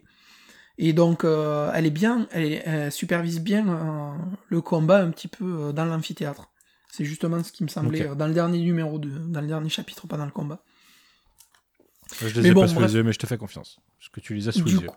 Et 0.78 0.94
donc 0.94 1.24
euh, 1.24 1.72
elle 1.74 1.86
est 1.86 1.92
bien, 1.92 2.28
elle, 2.32 2.44
est- 2.44 2.64
elle 2.66 2.92
supervise 2.92 3.40
bien 3.40 3.68
euh, 3.68 4.12
le 4.50 4.62
combat 4.62 4.98
un 4.98 5.10
petit 5.12 5.28
peu 5.28 5.46
euh, 5.46 5.72
dans 5.72 5.86
l'amphithéâtre. 5.86 6.50
C'est 6.92 7.06
justement 7.06 7.44
ce 7.44 7.52
qui 7.52 7.64
me 7.64 7.70
semblait 7.70 8.10
dans 8.16 8.28
le 8.28 8.34
dernier 8.34 8.60
numéro 8.60 9.00
dans 9.00 9.42
le 9.42 9.48
dernier 9.48 9.70
chapitre, 9.70 10.08
pas 10.08 10.18
dans 10.18 10.26
le 10.26 10.32
combat. 10.32 10.60
Je 12.22 12.40
les 12.40 12.48
ai 12.48 12.54
bon, 12.54 12.62
pas 12.62 12.68
sous 12.68 12.76
bref. 12.76 12.88
les 12.88 12.96
yeux, 12.98 13.04
mais 13.04 13.12
je 13.14 13.20
te 13.20 13.26
fais 13.26 13.38
confiance. 13.38 13.80
Parce 14.00 14.10
que 14.10 14.20
tu 14.20 14.34
les 14.36 14.48
as 14.48 14.52
sous 14.52 14.64
les 14.64 14.74
yeux. 14.74 14.90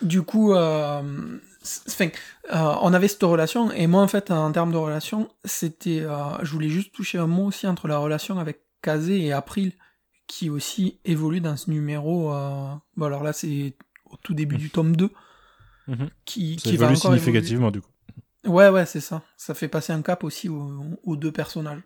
Du 0.00 0.22
coup, 0.22 0.54
enfin, 0.54 1.02
on 2.50 2.94
avait 2.94 3.08
cette 3.08 3.22
relation, 3.22 3.70
et 3.72 3.86
moi, 3.86 4.00
en 4.00 4.08
fait, 4.08 4.30
en 4.30 4.50
termes 4.52 4.72
de 4.72 4.76
relation, 4.78 5.28
c'était, 5.44 6.06
je 6.42 6.52
voulais 6.52 6.70
juste 6.70 6.94
toucher 6.94 7.18
un 7.18 7.26
mot 7.26 7.46
aussi 7.46 7.66
entre 7.66 7.88
la 7.88 7.98
relation 7.98 8.38
avec 8.38 8.60
Kazé 8.80 9.20
et 9.20 9.32
April, 9.32 9.72
qui 10.26 10.48
aussi 10.48 11.00
évolue 11.04 11.40
dans 11.40 11.56
ce 11.58 11.68
numéro. 11.68 12.30
bon, 12.96 13.06
alors 13.06 13.24
là, 13.24 13.32
c'est 13.34 13.74
au 14.12 14.16
tout 14.22 14.34
début 14.34 14.56
du 14.56 14.70
tome 14.70 14.94
2, 14.96 15.10
Mhm. 15.88 16.08
qui, 16.24 16.54
Ça 16.58 16.70
qui 16.70 16.76
va 16.76 16.86
évolue 16.86 16.98
évoluer. 16.98 17.18
significativement, 17.20 17.70
du 17.72 17.80
coup. 17.80 17.88
Ouais, 18.46 18.68
ouais, 18.68 18.86
c'est 18.86 19.00
ça. 19.00 19.22
Ça 19.36 19.54
fait 19.54 19.68
passer 19.68 19.92
un 19.92 20.02
cap 20.02 20.22
aussi 20.24 20.48
aux, 20.48 20.84
aux 21.04 21.16
deux 21.16 21.32
personnages. 21.32 21.80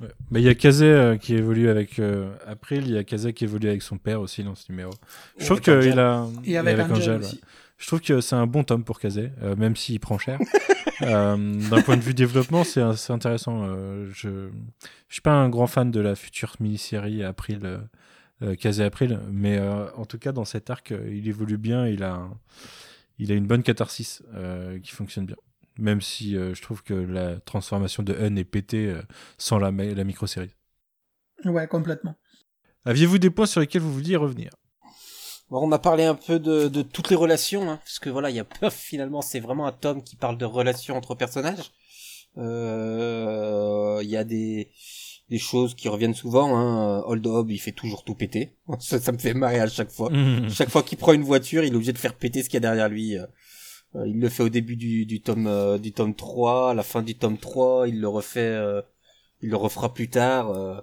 Ouais. 0.00 0.08
Il 0.32 0.40
y 0.40 0.48
a 0.48 0.54
Kazé 0.54 0.86
euh, 0.86 1.16
qui 1.16 1.34
évolue 1.34 1.68
avec 1.68 1.98
euh, 1.98 2.32
April, 2.46 2.84
il 2.86 2.92
y 2.94 2.98
a 2.98 3.04
Kazé 3.04 3.32
qui 3.32 3.44
évolue 3.44 3.68
avec 3.68 3.82
son 3.82 3.98
père 3.98 4.20
aussi 4.20 4.42
dans 4.42 4.54
ce 4.54 4.70
numéro. 4.72 4.90
Je 5.38 5.42
Et 5.42 5.46
trouve 5.46 5.58
avec 5.58 5.68
Angel. 5.68 5.90
qu'il 5.90 6.00
a. 6.00 6.26
Et 6.44 6.56
avec, 6.56 6.78
Angel, 6.80 6.92
Angel, 6.94 7.10
ouais. 7.20 7.26
aussi. 7.26 7.40
Je 7.78 7.86
trouve 7.86 8.00
que 8.00 8.20
c'est 8.20 8.36
un 8.36 8.46
bon 8.46 8.64
tome 8.64 8.82
pour 8.84 8.98
Kazé, 8.98 9.30
euh, 9.42 9.56
même 9.56 9.76
s'il 9.76 10.00
prend 10.00 10.18
cher. 10.18 10.38
D'un 11.00 11.82
point 11.84 11.96
de 11.96 12.02
vue 12.02 12.14
développement, 12.14 12.62
c'est 12.64 12.80
intéressant. 13.10 13.66
je 14.12 14.48
je 15.08 15.14
suis 15.14 15.22
pas 15.22 15.32
un 15.32 15.48
grand 15.48 15.66
fan 15.66 15.90
de 15.90 16.00
la 16.00 16.14
future 16.14 16.54
mini-série 16.60 17.24
April, 17.24 17.80
euh, 18.42 18.56
euh, 18.64 18.86
April, 18.86 19.20
mais 19.30 19.58
euh, 19.58 19.90
en 19.94 20.04
tout 20.04 20.18
cas 20.18 20.32
dans 20.32 20.44
cet 20.44 20.70
arc, 20.70 20.92
euh, 20.92 21.10
il 21.12 21.28
évolue 21.28 21.58
bien. 21.58 21.86
Il 21.86 22.02
a 22.02 22.14
un- 22.14 22.38
il 23.18 23.30
a 23.32 23.34
une 23.34 23.46
bonne 23.46 23.62
catharsis 23.62 24.22
euh, 24.34 24.78
qui 24.80 24.92
fonctionne 24.92 25.26
bien. 25.26 25.36
Même 25.78 26.00
si 26.00 26.36
euh, 26.36 26.54
je 26.54 26.62
trouve 26.62 26.82
que 26.82 26.94
la 26.94 27.38
transformation 27.40 28.02
de 28.02 28.14
Hun 28.14 28.36
est 28.36 28.44
pétée 28.44 28.86
euh, 28.86 29.02
sans 29.38 29.58
la, 29.58 29.70
micro-série. 29.70 30.54
Ouais, 31.44 31.66
complètement. 31.66 32.16
Aviez-vous 32.84 33.18
des 33.18 33.30
points 33.30 33.46
sur 33.46 33.60
lesquels 33.60 33.82
vous 33.82 33.92
vouliez 33.92 34.16
revenir? 34.16 34.50
Bon, 35.50 35.66
on 35.66 35.72
a 35.72 35.78
parlé 35.78 36.04
un 36.04 36.14
peu 36.14 36.38
de, 36.38 36.68
de 36.68 36.82
toutes 36.82 37.10
les 37.10 37.16
relations, 37.16 37.70
hein, 37.70 37.78
parce 37.84 37.98
que 37.98 38.08
voilà, 38.08 38.30
il 38.30 38.36
y 38.36 38.40
a 38.40 38.44
peur 38.44 38.72
finalement, 38.72 39.20
c'est 39.20 39.40
vraiment 39.40 39.66
un 39.66 39.72
tome 39.72 40.02
qui 40.02 40.16
parle 40.16 40.38
de 40.38 40.44
relations 40.44 40.96
entre 40.96 41.14
personnages. 41.14 41.72
Euh, 42.38 44.00
Il 44.02 44.08
y 44.08 44.16
a 44.16 44.24
des, 44.24 44.70
des 45.30 45.38
choses 45.38 45.74
qui 45.74 45.88
reviennent 45.88 46.14
souvent. 46.14 46.56
Hein. 46.56 47.02
Old 47.06 47.26
Hob, 47.26 47.50
il 47.50 47.58
fait 47.58 47.72
toujours 47.72 48.04
tout 48.04 48.14
péter. 48.14 48.56
Ça, 48.80 48.98
ça 49.00 49.12
me 49.12 49.18
fait 49.18 49.32
marrer 49.34 49.60
à 49.60 49.66
chaque 49.68 49.90
fois. 49.90 50.10
Chaque 50.50 50.70
fois 50.70 50.82
qu'il 50.82 50.98
prend 50.98 51.12
une 51.12 51.22
voiture, 51.22 51.62
il 51.64 51.72
est 51.72 51.76
obligé 51.76 51.92
de 51.92 51.98
faire 51.98 52.14
péter 52.14 52.42
ce 52.42 52.48
qu'il 52.48 52.54
y 52.54 52.58
a 52.58 52.60
derrière 52.60 52.88
lui. 52.88 53.16
Euh, 53.16 53.26
euh, 53.96 54.06
il 54.06 54.20
le 54.20 54.28
fait 54.28 54.42
au 54.42 54.48
début 54.48 54.76
du, 54.76 55.06
du 55.06 55.20
tome 55.22 55.46
euh, 55.46 55.78
du 55.78 55.92
tome 55.92 56.14
3, 56.14 56.70
à 56.70 56.74
la 56.74 56.82
fin 56.82 57.02
du 57.02 57.16
tome 57.16 57.38
3, 57.38 57.88
il 57.88 58.00
le 58.00 58.08
refait 58.08 58.40
euh, 58.40 58.82
il 59.42 59.50
le 59.50 59.56
refera 59.56 59.92
plus 59.94 60.08
tard. 60.10 60.50
euh. 60.50 60.80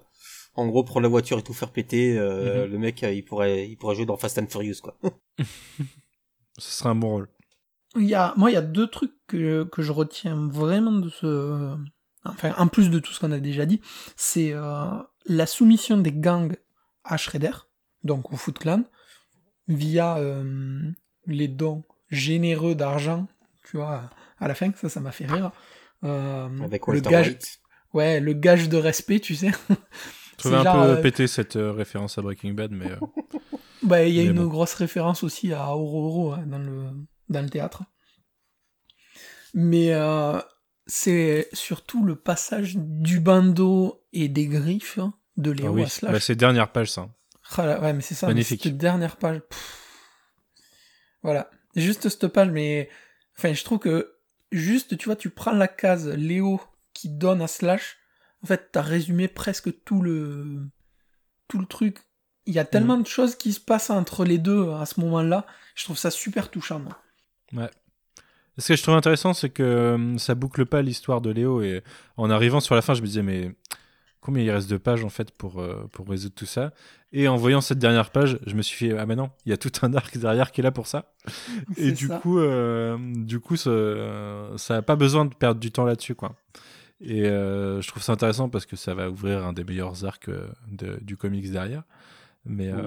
en 0.55 0.67
gros, 0.67 0.83
prendre 0.83 1.03
la 1.03 1.07
voiture 1.09 1.39
et 1.39 1.43
tout 1.43 1.53
faire 1.53 1.71
péter, 1.71 2.17
euh, 2.17 2.65
Mhm. 2.65 2.71
le 2.71 2.77
mec, 2.79 3.03
euh, 3.03 3.13
il 3.13 3.23
pourrait 3.23 3.69
il 3.69 3.77
pourrait 3.77 3.95
jouer 3.95 4.05
dans 4.05 4.17
Fast 4.17 4.37
and 4.39 4.47
Furious 4.49 4.81
quoi. 4.81 4.97
Ce 6.57 6.71
serait 6.71 6.89
un 6.89 6.95
bon 6.95 7.09
rôle. 7.09 7.29
Il 7.95 8.03
y 8.05 8.15
a, 8.15 8.33
moi, 8.37 8.51
il 8.51 8.53
y 8.53 8.57
a 8.57 8.61
deux 8.61 8.87
trucs 8.87 9.13
que, 9.27 9.63
que 9.63 9.81
je 9.81 9.91
retiens 9.91 10.47
vraiment 10.49 10.91
de 10.91 11.09
ce. 11.09 11.75
Enfin, 12.31 12.53
en 12.57 12.67
plus 12.67 12.89
de 12.89 12.99
tout 12.99 13.11
ce 13.13 13.19
qu'on 13.19 13.31
a 13.31 13.39
déjà 13.39 13.65
dit, 13.65 13.81
c'est 14.15 14.51
euh, 14.53 14.85
la 15.25 15.45
soumission 15.45 15.97
des 15.97 16.11
gangs 16.11 16.55
à 17.03 17.17
Shredder, 17.17 17.51
donc 18.03 18.31
au 18.33 18.37
Foot 18.37 18.59
Clan, 18.59 18.83
via 19.67 20.17
euh, 20.17 20.91
les 21.25 21.47
dons 21.47 21.83
généreux 22.09 22.75
d'argent, 22.75 23.27
tu 23.69 23.77
vois, 23.77 24.09
à 24.39 24.47
la 24.47 24.55
fin, 24.55 24.71
ça, 24.75 24.89
ça 24.89 24.99
m'a 25.01 25.11
fait 25.11 25.25
rire. 25.25 25.51
Euh, 26.03 26.47
Avec 26.61 26.85
le 26.87 26.93
Walter 26.93 27.09
gage, 27.09 27.27
White. 27.27 27.59
ouais, 27.93 28.19
le 28.19 28.33
gage 28.33 28.69
de 28.69 28.77
respect, 28.77 29.19
tu 29.19 29.35
sais. 29.35 29.51
Je 29.69 30.37
trouvais 30.37 30.57
un 30.57 30.63
genre, 30.63 30.75
peu 30.85 30.91
euh, 30.91 31.01
pété 31.01 31.25
cette 31.27 31.55
euh, 31.55 31.71
référence 31.71 32.17
à 32.17 32.21
Breaking 32.21 32.53
Bad, 32.53 32.71
mais 32.71 32.91
euh, 32.91 32.97
Bah, 33.83 34.03
il 34.05 34.13
y 34.15 34.19
a 34.19 34.23
Mais 34.23 34.29
une 34.29 34.35
bon. 34.35 34.47
grosse 34.47 34.73
référence 34.75 35.23
aussi 35.23 35.53
à 35.53 35.75
Aurora 35.75 36.37
hein, 36.37 36.45
dans 36.47 36.59
le 36.59 36.89
dans 37.29 37.41
le 37.41 37.49
théâtre. 37.49 37.83
Mais 39.53 39.93
euh, 39.93 40.39
c'est 40.87 41.49
surtout 41.53 42.03
le 42.03 42.15
passage 42.15 42.75
du 42.77 43.19
bandeau 43.19 44.03
et 44.13 44.29
des 44.29 44.47
griffes 44.47 44.97
hein, 44.97 45.13
de 45.35 45.51
ah 45.51 45.53
Léo 45.53 45.73
oui, 45.73 45.83
à 45.83 45.87
Slash. 45.87 46.11
bah, 46.11 46.19
c'est 46.19 46.35
dernière 46.35 46.71
page 46.71 46.91
ça. 46.91 47.09
Ah 47.57 47.65
là, 47.65 47.81
ouais, 47.81 47.93
mais 47.93 48.01
c'est 48.01 48.15
ça. 48.15 48.27
Magnifique. 48.27 48.63
Cette 48.63 48.77
dernière 48.77 49.17
page. 49.17 49.39
pff. 49.39 49.83
Voilà. 51.23 51.49
Juste 51.75 52.09
cette 52.09 52.27
page, 52.27 52.49
mais. 52.49 52.89
Enfin, 53.37 53.53
je 53.53 53.63
trouve 53.63 53.79
que. 53.79 54.15
Juste, 54.51 54.97
tu 54.97 55.05
vois, 55.05 55.15
tu 55.15 55.29
prends 55.29 55.51
la 55.51 55.67
case 55.67 56.07
Léo 56.07 56.61
qui 56.93 57.09
donne 57.09 57.41
à 57.41 57.47
Slash. 57.47 57.97
En 58.43 58.47
fait, 58.47 58.69
t'as 58.71 58.81
résumé 58.81 59.27
presque 59.27 59.83
tout 59.83 60.01
le. 60.01 60.67
Tout 61.47 61.59
le 61.59 61.65
truc. 61.65 61.99
Il 62.45 62.53
y 62.53 62.59
a 62.59 62.65
tellement 62.65 62.97
de 62.97 63.07
choses 63.07 63.35
qui 63.35 63.51
se 63.51 63.59
passent 63.59 63.89
entre 63.89 64.23
les 64.23 64.37
deux 64.37 64.71
à 64.71 64.85
ce 64.85 65.01
moment-là. 65.01 65.45
Je 65.75 65.83
trouve 65.83 65.97
ça 65.97 66.11
super 66.11 66.49
touchant. 66.49 66.79
moi. 67.51 67.69
Ce 68.57 68.69
que 68.69 68.75
je 68.75 68.83
trouve 68.83 68.95
intéressant, 68.95 69.33
c'est 69.33 69.49
que 69.49 69.63
euh, 69.63 70.17
ça 70.17 70.33
boucle 70.35 70.65
pas 70.65 70.81
l'histoire 70.81 71.21
de 71.21 71.29
Léo. 71.29 71.61
Et 71.61 71.83
en 72.17 72.29
arrivant 72.29 72.59
sur 72.59 72.75
la 72.75 72.81
fin, 72.81 72.93
je 72.93 73.01
me 73.01 73.07
disais, 73.07 73.21
mais 73.23 73.51
combien 74.19 74.43
il 74.43 74.49
reste 74.51 74.69
de 74.69 74.77
pages 74.77 75.03
en 75.03 75.09
fait 75.09 75.31
pour, 75.31 75.61
euh, 75.61 75.87
pour 75.91 76.07
résoudre 76.07 76.35
tout 76.35 76.45
ça? 76.47 76.73
Et 77.13 77.27
en 77.27 77.35
voyant 77.37 77.61
cette 77.61 77.79
dernière 77.79 78.09
page, 78.09 78.37
je 78.47 78.55
me 78.55 78.61
suis 78.61 78.89
fait, 78.89 78.97
ah 78.97 79.05
mais 79.05 79.15
non, 79.15 79.29
il 79.45 79.49
y 79.49 79.53
a 79.53 79.57
tout 79.57 79.71
un 79.83 79.93
arc 79.93 80.17
derrière 80.17 80.51
qui 80.51 80.61
est 80.61 80.63
là 80.63 80.71
pour 80.71 80.87
ça. 80.87 81.13
Et 81.77 81.85
C'est 81.85 81.91
du 81.93 82.07
ça. 82.07 82.17
coup, 82.19 82.39
euh, 82.39 82.97
du 83.15 83.39
coup, 83.39 83.55
ça, 83.55 83.71
ça 84.57 84.77
a 84.77 84.81
pas 84.81 84.95
besoin 84.95 85.25
de 85.25 85.33
perdre 85.33 85.59
du 85.59 85.71
temps 85.71 85.85
là-dessus, 85.85 86.15
quoi. 86.15 86.35
Et 86.99 87.25
euh, 87.27 87.79
je 87.81 87.87
trouve 87.87 88.01
ça 88.01 88.13
intéressant 88.13 88.49
parce 88.49 88.65
que 88.65 88.75
ça 88.75 88.95
va 88.95 89.09
ouvrir 89.11 89.45
un 89.45 89.53
des 89.53 89.63
meilleurs 89.63 90.03
arcs 90.03 90.29
euh, 90.29 90.47
de- 90.71 90.97
du 91.01 91.15
comics 91.15 91.51
derrière. 91.51 91.83
Mais, 92.45 92.69
euh, 92.69 92.81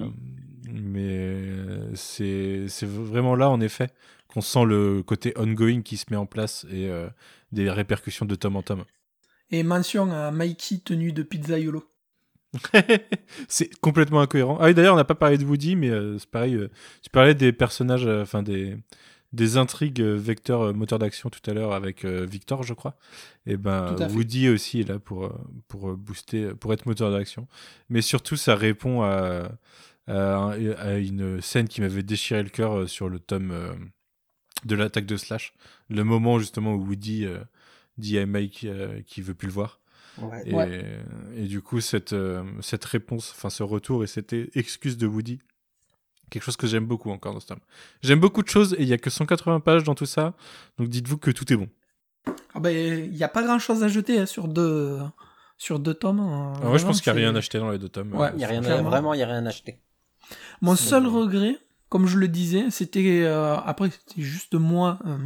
mais 0.69 1.07
euh, 1.07 1.89
c'est 1.95 2.65
c'est 2.67 2.87
vraiment 2.87 3.35
là, 3.35 3.49
en 3.49 3.61
effet, 3.61 3.87
qu'on 4.33 4.41
sent 4.41 4.65
le 4.65 5.03
côté 5.03 5.33
ongoing 5.37 5.81
qui 5.81 5.97
se 5.97 6.05
met 6.09 6.17
en 6.17 6.25
place 6.25 6.65
et 6.71 6.89
euh, 6.89 7.07
des 7.51 7.69
répercussions 7.69 8.25
de 8.25 8.35
tome 8.35 8.55
en 8.55 8.61
tome. 8.63 8.85
Et 9.51 9.63
mention 9.63 10.11
à 10.11 10.31
Mikey 10.31 10.79
tenu 10.79 11.11
de 11.11 11.23
pizzaiolo. 11.23 11.83
c'est 13.47 13.73
complètement 13.79 14.21
incohérent. 14.21 14.57
Ah 14.59 14.65
oui, 14.65 14.73
d'ailleurs, 14.73 14.93
on 14.93 14.97
n'a 14.97 15.05
pas 15.05 15.15
parlé 15.15 15.37
de 15.37 15.45
Woody, 15.45 15.75
mais 15.75 15.89
euh, 15.89 16.17
c'est 16.17 16.29
pareil. 16.29 16.55
euh, 16.55 16.69
tu 17.01 17.09
parlais 17.09 17.33
des 17.35 17.53
personnages, 17.53 18.05
enfin 18.05 18.43
des, 18.43 18.77
des 19.31 19.57
intrigues 19.57 20.01
vecteurs 20.01 20.73
moteur 20.73 20.99
d'action 20.99 21.29
tout 21.29 21.49
à 21.49 21.53
l'heure 21.53 21.73
avec 21.73 22.03
Victor, 22.05 22.63
je 22.63 22.73
crois. 22.73 22.97
Et 23.45 23.55
ben 23.57 23.95
à 23.99 24.09
fait. 24.09 24.13
Woody 24.15 24.49
aussi 24.49 24.81
est 24.81 24.89
là 24.89 24.99
pour 24.99 25.31
pour 25.69 25.95
booster, 25.95 26.53
pour 26.59 26.73
être 26.73 26.85
moteur 26.85 27.11
d'action. 27.11 27.47
Mais 27.89 28.01
surtout, 28.01 28.35
ça 28.35 28.55
répond 28.55 29.01
à, 29.03 29.49
à, 30.07 30.49
à 30.77 30.93
une 30.97 31.39
scène 31.41 31.69
qui 31.69 31.79
m'avait 31.79 32.03
déchiré 32.03 32.43
le 32.43 32.49
cœur 32.49 32.89
sur 32.89 33.07
le 33.07 33.19
tome 33.19 33.53
de 34.65 34.75
l'attaque 34.75 35.05
de 35.05 35.17
Slash. 35.17 35.53
Le 35.89 36.03
moment 36.03 36.39
justement 36.39 36.73
où 36.75 36.85
Woody 36.85 37.25
euh, 37.25 37.39
dit 37.97 38.17
à 38.17 38.25
Mike 38.25 38.63
euh, 38.65 39.01
qu'il 39.07 39.23
veut 39.23 39.33
plus 39.33 39.47
le 39.47 39.53
voir. 39.53 39.79
Ouais. 40.17 40.43
Et, 40.45 40.53
Ouais. 40.53 40.99
et 41.35 41.43
du 41.47 41.61
coup, 41.61 41.79
cette, 41.81 42.13
euh, 42.13 42.43
cette 42.61 42.83
réponse, 42.85 43.31
enfin 43.35 43.49
ce 43.49 43.63
retour 43.63 44.03
et 44.03 44.07
cette 44.07 44.33
excuse 44.55 44.97
de 44.97 45.07
Woody, 45.07 45.39
quelque 46.29 46.43
chose 46.43 46.57
que 46.57 46.67
j'aime 46.67 46.85
beaucoup 46.85 47.11
encore 47.11 47.33
dans 47.33 47.39
ce 47.39 47.47
tome. 47.47 47.59
J'aime 48.03 48.19
beaucoup 48.19 48.43
de 48.43 48.47
choses 48.49 48.73
et 48.77 48.81
il 48.83 48.87
y 48.87 48.93
a 48.93 48.97
que 48.97 49.09
180 49.09 49.59
pages 49.61 49.83
dans 49.83 49.95
tout 49.95 50.05
ça, 50.05 50.33
donc 50.77 50.89
dites-vous 50.89 51.17
que 51.17 51.31
tout 51.31 51.51
est 51.51 51.55
bon. 51.57 51.69
Ah 52.53 52.59
ben, 52.59 52.69
il 52.75 53.11
n'y 53.11 53.23
a 53.23 53.27
pas 53.29 53.41
grand-chose 53.43 53.83
à 53.83 53.87
jeter 53.87 54.19
hein, 54.19 54.25
sur 54.25 54.47
deux, 54.47 54.99
sur 55.57 55.79
deux 55.79 55.93
tomes. 55.93 56.19
hein. 56.19 56.53
Alors 56.57 56.69
moi, 56.69 56.77
je 56.77 56.85
pense 56.85 57.01
qu'il 57.01 57.11
n'y 57.13 57.19
a 57.19 57.21
rien 57.27 57.35
acheté 57.35 57.57
dans 57.57 57.71
les 57.71 57.79
deux 57.79 57.89
tomes. 57.89 58.13
Ouais, 58.13 58.27
euh, 58.27 58.31
Il 58.35 58.41
y 58.41 58.43
a 58.43 58.47
rien 58.47 58.61
vraiment, 58.61 59.13
il 59.13 59.19
y 59.19 59.23
a 59.23 59.27
rien 59.27 59.45
à 59.45 59.49
acheter. 59.49 59.79
Mon 60.61 60.75
seul 60.75 61.07
regret, 61.07 61.57
comme 61.91 62.07
je 62.07 62.17
le 62.17 62.29
disais, 62.29 62.71
c'était 62.71 63.23
euh, 63.23 63.57
après 63.57 63.89
c'était 63.89 64.21
juste 64.21 64.53
moi 64.53 64.97
euh, 65.05 65.17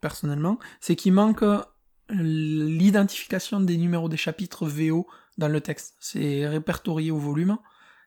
personnellement, 0.00 0.58
c'est 0.80 0.96
qu'il 0.96 1.12
manque 1.12 1.44
euh, 1.44 1.62
l'identification 2.10 3.60
des 3.60 3.76
numéros 3.76 4.08
des 4.08 4.16
chapitres 4.16 4.66
VO 4.66 5.06
dans 5.38 5.46
le 5.46 5.60
texte. 5.60 5.94
C'est 6.00 6.48
répertorié 6.48 7.12
au 7.12 7.18
volume 7.18 7.58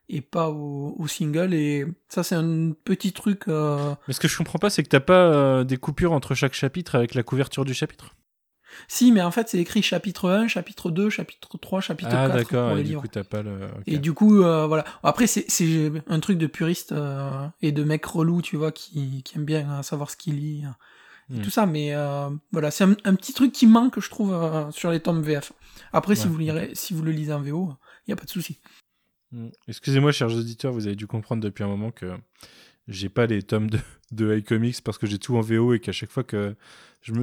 et 0.09 0.19
pas 0.19 0.49
au, 0.49 1.07
single 1.07 1.53
et 1.53 1.85
ça 2.09 2.23
c'est 2.23 2.35
un 2.35 2.71
petit 2.71 3.13
truc. 3.13 3.47
Mais 3.47 4.13
ce 4.13 4.19
que 4.19 4.27
je 4.27 4.37
comprends 4.37 4.59
pas, 4.59 4.69
c'est 4.69 4.83
que 4.83 4.89
t'as 4.89 4.99
pas 4.99 5.63
des 5.63 5.77
coupures 5.77 6.11
entre 6.11 6.35
chaque 6.35 6.55
chapitre 6.55 6.95
avec 6.95 7.15
la 7.15 7.23
couverture 7.23 7.63
du 7.63 7.73
chapitre. 7.73 8.17
Si, 8.87 9.11
mais 9.11 9.21
en 9.21 9.31
fait 9.31 9.49
c'est 9.49 9.59
écrit 9.59 9.81
chapitre 9.81 10.29
1, 10.29 10.47
chapitre 10.47 10.91
2, 10.91 11.09
chapitre 11.09 11.57
3, 11.57 11.81
chapitre 11.81 12.11
ah 12.13 12.27
4 12.27 12.33
d'accord, 12.35 12.67
pour 12.69 12.77
et 12.77 12.81
les 12.81 12.83
du 12.83 12.89
livres. 12.89 13.01
coup 13.01 13.07
t'as 13.07 13.23
pas 13.23 13.41
le... 13.41 13.59
Et 13.85 13.97
du 13.97 14.13
coup, 14.13 14.41
euh, 14.41 14.67
voilà. 14.67 14.85
Après, 15.03 15.27
c'est 15.27 15.91
un 16.07 16.19
truc 16.19 16.37
de 16.37 16.47
puriste 16.47 16.91
euh, 16.91 17.47
et 17.61 17.71
de 17.71 17.83
mec 17.83 18.05
relou, 18.05 18.41
tu 18.41 18.57
vois, 18.57 18.71
qui, 18.71 19.23
qui 19.23 19.37
aime 19.37 19.45
bien 19.45 19.81
savoir 19.83 20.09
ce 20.09 20.17
qu'il 20.17 20.35
lit. 20.35 20.63
euh, 20.65 20.69
et 21.29 21.39
Hmm. 21.39 21.41
Tout 21.41 21.49
ça, 21.49 21.65
mais 21.65 21.93
euh, 21.93 22.29
voilà, 22.53 22.71
c'est 22.71 22.85
un, 22.85 22.95
un 23.03 23.13
petit 23.13 23.33
truc 23.33 23.51
qui 23.51 23.67
manque, 23.67 23.99
je 23.99 24.09
trouve, 24.09 24.33
sur 24.71 24.91
les 24.91 25.01
tomes 25.01 25.21
VF. 25.21 25.51
Après, 25.91 26.15
si, 26.15 26.25
vous 26.25 26.37
lirez, 26.37 26.71
si 26.73 26.93
vous 26.93 27.03
le 27.03 27.11
lisez 27.11 27.33
en 27.33 27.41
VO, 27.41 27.73
il 28.05 28.11
n'y 28.11 28.13
a 28.13 28.15
pas 28.15 28.23
de 28.23 28.29
souci. 28.29 28.59
Mm. 29.33 29.49
Excusez-moi, 29.67 30.13
chers 30.13 30.33
auditeurs, 30.33 30.71
vous 30.71 30.87
avez 30.87 30.95
dû 30.95 31.05
comprendre 31.05 31.43
depuis 31.43 31.65
un 31.65 31.67
moment 31.67 31.91
que 31.91 32.13
j'ai 32.87 33.09
pas 33.09 33.25
les 33.25 33.43
tomes 33.43 33.69
de, 33.69 33.79
de 34.11 34.37
iComics 34.37 34.81
parce 34.83 34.97
que 34.97 35.07
j'ai 35.07 35.19
tout 35.19 35.37
en 35.37 35.41
VO 35.41 35.73
et 35.73 35.79
qu'à 35.79 35.91
chaque 35.91 36.11
fois 36.11 36.23
que 36.23 36.55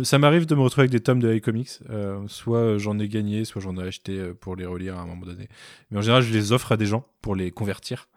ça 0.02 0.18
m'arrive 0.18 0.46
de 0.46 0.54
me 0.54 0.60
retrouver 0.60 0.82
avec 0.82 0.92
des 0.92 1.00
tomes 1.00 1.20
de 1.20 1.34
iComics, 1.34 1.80
euh, 1.90 2.26
soit 2.28 2.78
j'en 2.78 2.98
ai 2.98 3.08
gagné, 3.08 3.44
soit 3.44 3.60
j'en 3.60 3.76
ai 3.76 3.82
acheté 3.82 4.18
euh, 4.18 4.34
pour 4.34 4.56
les 4.56 4.64
relire 4.66 4.96
à 4.96 5.02
un 5.02 5.06
moment 5.06 5.26
donné. 5.26 5.48
Mais 5.90 5.98
en 5.98 6.02
général, 6.02 6.22
je 6.22 6.32
les 6.32 6.52
offre 6.52 6.72
à 6.72 6.76
des 6.76 6.86
gens 6.86 7.06
pour 7.20 7.34
les 7.34 7.50
convertir. 7.50 8.08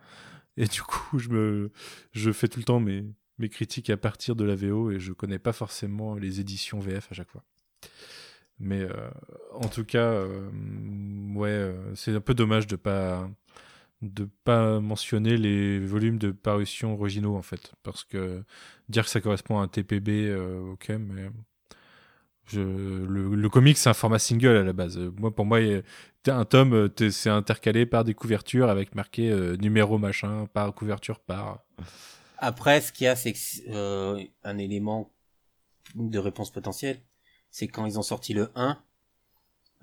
Et 0.55 0.65
du 0.65 0.81
coup, 0.81 1.19
je 1.19 1.29
me, 1.29 1.71
je 2.13 2.31
fais 2.31 2.47
tout 2.47 2.59
le 2.59 2.65
temps 2.65 2.79
mes, 2.79 3.05
mes 3.37 3.49
critiques 3.49 3.89
à 3.89 3.97
partir 3.97 4.35
de 4.35 4.43
la 4.43 4.55
VO 4.55 4.91
et 4.91 4.99
je 4.99 5.13
connais 5.13 5.39
pas 5.39 5.53
forcément 5.53 6.15
les 6.15 6.39
éditions 6.39 6.79
VF 6.79 7.11
à 7.11 7.15
chaque 7.15 7.29
fois. 7.29 7.43
Mais 8.59 8.81
euh, 8.81 9.09
en 9.53 9.67
tout 9.67 9.85
cas, 9.85 10.11
euh, 10.11 10.49
ouais, 11.35 11.49
euh, 11.49 11.95
c'est 11.95 12.15
un 12.15 12.21
peu 12.21 12.33
dommage 12.33 12.65
de 12.67 12.75
pas 12.75 13.29
de 14.01 14.29
pas 14.43 14.79
mentionner 14.79 15.37
les 15.37 15.79
volumes 15.79 16.17
de 16.17 16.31
parution 16.31 16.93
originaux 16.93 17.35
en 17.35 17.41
fait, 17.41 17.73
parce 17.83 18.03
que 18.03 18.43
dire 18.89 19.05
que 19.05 19.09
ça 19.09 19.21
correspond 19.21 19.59
à 19.59 19.63
un 19.63 19.67
TPB, 19.67 20.27
euh, 20.27 20.73
ok, 20.73 20.89
mais 20.89 21.29
le, 22.53 23.47
comic 23.49 23.77
c'est 23.77 23.89
un 23.89 23.93
format 23.93 24.19
single 24.19 24.55
à 24.57 24.63
la 24.63 24.73
base. 24.73 24.97
Moi, 25.17 25.35
pour 25.35 25.45
moi, 25.45 25.59
un 26.27 26.45
tome, 26.45 26.73
euh, 26.73 27.09
c'est 27.09 27.29
intercalé 27.29 27.85
par 27.85 28.03
des 28.03 28.13
couvertures 28.13 28.69
avec 28.69 28.95
marqué 28.95 29.31
euh, 29.31 29.55
numéro 29.57 29.97
machin, 29.97 30.45
par 30.53 30.73
couverture 30.73 31.19
par. 31.19 31.59
Après, 32.37 32.81
ce 32.81 32.91
qu'il 32.91 33.05
y 33.05 33.07
a, 33.07 33.15
c'est 33.15 33.33
un 34.43 34.57
élément 34.57 35.11
de 35.95 36.19
réponse 36.19 36.51
potentielle, 36.51 37.01
c'est 37.49 37.67
quand 37.67 37.85
ils 37.85 37.97
ont 37.97 38.03
sorti 38.03 38.33
le 38.33 38.51
1, 38.55 38.77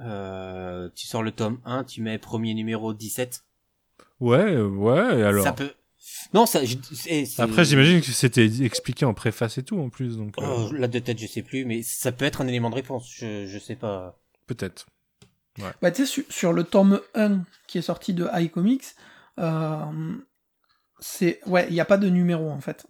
euh, 0.01 0.89
tu 0.95 1.07
sors 1.07 1.23
le 1.23 1.33
tome 1.33 1.61
1, 1.65 1.85
tu 1.85 2.03
mets 2.03 2.19
premier 2.19 2.55
numéro 2.55 2.95
17. 2.95 3.45
Ouais, 4.21 4.57
ouais. 4.57 5.23
Alors 5.23 5.45
Ça 5.45 5.53
peut. 5.53 5.73
Non, 6.33 6.47
ça. 6.47 6.65
je- 6.65 6.77
après, 7.43 7.65
j'imagine 7.65 8.01
que 8.01 8.07
c'était 8.13 8.47
expliqué 8.65 9.05
en 9.05 9.15
préface 9.15 9.59
et 9.59 9.63
tout 9.63 9.79
en 9.79 9.89
plus, 9.89 10.17
donc 10.17 10.35
euh, 10.39 10.69
Oh, 10.69 10.73
là 10.73 10.89
de 10.89 10.99
tête, 10.99 11.19
je 11.19 11.27
sais 11.27 11.43
plus, 11.43 11.65
mais 11.65 11.83
ça 11.83 12.13
peut 12.13 12.25
être 12.25 12.41
un 12.41 12.47
élément 12.47 12.71
de 12.71 12.75
réponse. 12.75 13.11
Je, 13.15 13.47
je 13.47 13.59
sais 13.59 13.77
pas. 13.77 14.19
peut-être. 14.47 14.87
Bah, 15.81 15.91
tu 15.93 16.05
sais, 16.05 16.07
sur, 16.07 16.25
sur 16.31 16.53
le 16.53 16.65
tome 16.65 17.01
1 17.15 17.45
qui 17.69 17.79
est 17.79 17.83
sorti 17.83 18.13
de 18.13 18.29
iComics, 18.35 18.85
euh, 19.39 19.85
c'est. 20.99 21.41
Ouais, 21.47 21.67
il 21.69 21.75
n'y 21.75 21.81
a 21.81 21.85
pas 21.85 21.97
de 21.99 22.09
numéro, 22.09 22.51
en 22.51 22.61
fait. 22.61 22.87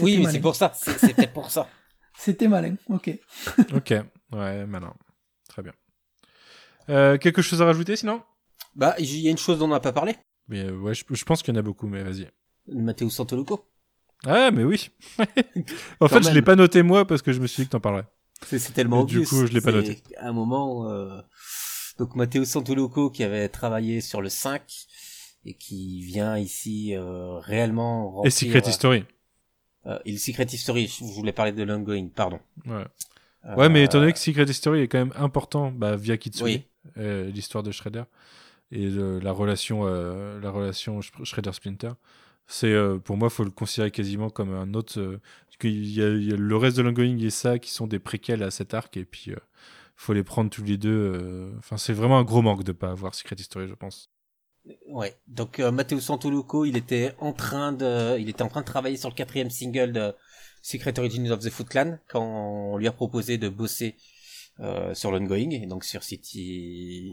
Oui, 0.00 0.16
mais 0.16 0.22
malin. 0.24 0.32
c'est 0.32 0.40
pour 0.40 0.56
ça. 0.56 0.72
C'est 0.74 0.98
c'est 0.98 1.14
peut-être 1.14 1.32
pour 1.32 1.50
ça. 1.50 1.68
C'était 2.18 2.48
malin, 2.48 2.76
ok. 2.88 3.10
ok, 3.74 3.94
ouais, 4.32 4.66
malin, 4.66 4.94
très 5.48 5.62
bien. 5.62 5.72
Euh, 6.90 7.16
quelque 7.16 7.40
chose 7.42 7.62
à 7.62 7.64
rajouter 7.64 7.96
sinon? 7.96 8.22
Bah, 8.74 8.94
il 8.98 9.18
y 9.18 9.28
a 9.28 9.30
une 9.30 9.38
chose 9.38 9.58
dont 9.58 9.64
on 9.66 9.68
n'a 9.68 9.80
pas 9.80 9.92
parlé. 9.92 10.16
Mais 10.48 10.64
euh, 10.64 10.76
ouais, 10.78 10.94
je, 10.94 11.04
je 11.10 11.24
pense 11.24 11.42
qu'il 11.42 11.54
y 11.54 11.56
en 11.56 11.60
a 11.60 11.62
beaucoup, 11.62 11.86
mais 11.86 12.02
vas-y. 12.02 12.28
Matteo 12.68 13.08
Santoloco. 13.10 13.64
Ah, 14.24 14.50
mais 14.52 14.64
oui. 14.64 14.90
en 15.18 15.24
Quand 16.00 16.08
fait, 16.08 16.20
je 16.22 16.26
même. 16.26 16.34
l'ai 16.34 16.42
pas 16.42 16.56
noté 16.56 16.82
moi 16.82 17.06
parce 17.06 17.22
que 17.22 17.32
je 17.32 17.40
me 17.40 17.46
suis 17.46 17.62
dit 17.62 17.66
que 17.68 17.72
t'en 17.72 17.80
parlerais. 17.80 18.06
C'est 18.44 18.72
tellement 18.72 19.04
du 19.04 19.18
obvious. 19.18 19.28
coup, 19.28 19.46
je 19.46 19.52
l'ai 19.52 19.60
pas 19.60 19.72
noté. 19.72 20.02
À 20.18 20.28
un 20.28 20.32
moment, 20.32 20.88
euh, 20.90 21.20
donc 21.98 22.14
Matteo 22.16 22.44
Santoloco 22.44 23.10
qui 23.10 23.24
avait 23.24 23.48
travaillé 23.48 24.00
sur 24.00 24.20
le 24.20 24.28
5 24.28 24.62
et 25.44 25.54
qui 25.54 26.02
vient 26.02 26.38
ici 26.38 26.94
euh, 26.94 27.38
réellement 27.38 28.22
Et 28.24 28.30
Secret 28.30 28.62
History. 28.68 29.04
et 30.04 30.12
le 30.12 30.18
Secret 30.18 30.44
History, 30.44 30.86
je 30.86 31.04
voulais 31.04 31.32
parler 31.32 31.52
de 31.52 31.62
l'ongoing, 31.64 32.08
pardon. 32.08 32.38
Ouais. 32.66 32.84
Ouais, 33.56 33.68
mais 33.68 33.82
étant 33.82 33.98
donné 33.98 34.12
que 34.12 34.20
Secret 34.20 34.44
History 34.44 34.82
est 34.82 34.88
quand 34.88 34.98
même 34.98 35.12
important 35.16 35.72
bah, 35.72 35.96
via 35.96 36.16
Kitsune, 36.16 36.44
Oui. 36.46 36.64
l'histoire 37.32 37.64
de 37.64 37.72
Shredder 37.72 38.04
et 38.72 38.88
la 38.88 39.32
relation, 39.32 39.86
euh, 39.86 40.40
la 40.40 40.50
relation 40.50 41.00
Sh- 41.00 41.24
Shredder-Splinter, 41.24 41.92
c'est 42.46 42.72
euh, 42.72 42.98
pour 42.98 43.16
moi, 43.16 43.30
faut 43.30 43.44
le 43.44 43.50
considérer 43.50 43.90
quasiment 43.90 44.30
comme 44.30 44.52
un 44.54 44.74
autre. 44.74 44.98
euh, 44.98 45.20
il 45.64 45.92
y 45.92 46.02
a 46.02 46.08
le 46.08 46.56
reste 46.56 46.76
de 46.76 46.82
l'ongoing 46.82 47.16
et 47.18 47.30
ça 47.30 47.60
qui 47.60 47.70
sont 47.70 47.86
des 47.86 48.00
préquels 48.00 48.42
à 48.42 48.50
cet 48.50 48.74
arc, 48.74 48.96
et 48.96 49.04
puis 49.04 49.30
euh, 49.30 49.36
faut 49.94 50.12
les 50.12 50.24
prendre 50.24 50.50
tous 50.50 50.64
les 50.64 50.76
deux. 50.76 51.52
Enfin, 51.58 51.76
c'est 51.76 51.92
vraiment 51.92 52.18
un 52.18 52.24
gros 52.24 52.42
manque 52.42 52.64
de 52.64 52.72
pas 52.72 52.90
avoir 52.90 53.14
Secret 53.14 53.36
History, 53.38 53.68
je 53.68 53.74
pense. 53.74 54.10
Ouais. 54.88 55.14
Donc 55.28 55.60
Matteo 55.60 56.00
Santoluco, 56.00 56.64
il 56.64 56.76
était 56.76 57.14
en 57.18 57.32
train 57.32 57.72
de, 57.72 58.18
il 58.18 58.28
était 58.28 58.42
en 58.42 58.48
train 58.48 58.62
de 58.62 58.66
travailler 58.66 58.96
sur 58.96 59.08
le 59.08 59.14
quatrième 59.14 59.50
single 59.50 59.92
de 59.92 60.14
Secret 60.62 60.98
Origins 60.98 61.30
of 61.30 61.40
the 61.40 61.50
Foot 61.50 61.68
Clan 61.68 61.98
quand 62.08 62.22
on 62.22 62.76
lui 62.76 62.88
a 62.88 62.92
proposé 62.92 63.38
de 63.38 63.48
bosser 63.48 63.94
sur 64.94 65.10
l'ongoing, 65.12 65.50
et 65.50 65.66
donc 65.66 65.84
sur 65.84 66.02
City, 66.02 67.12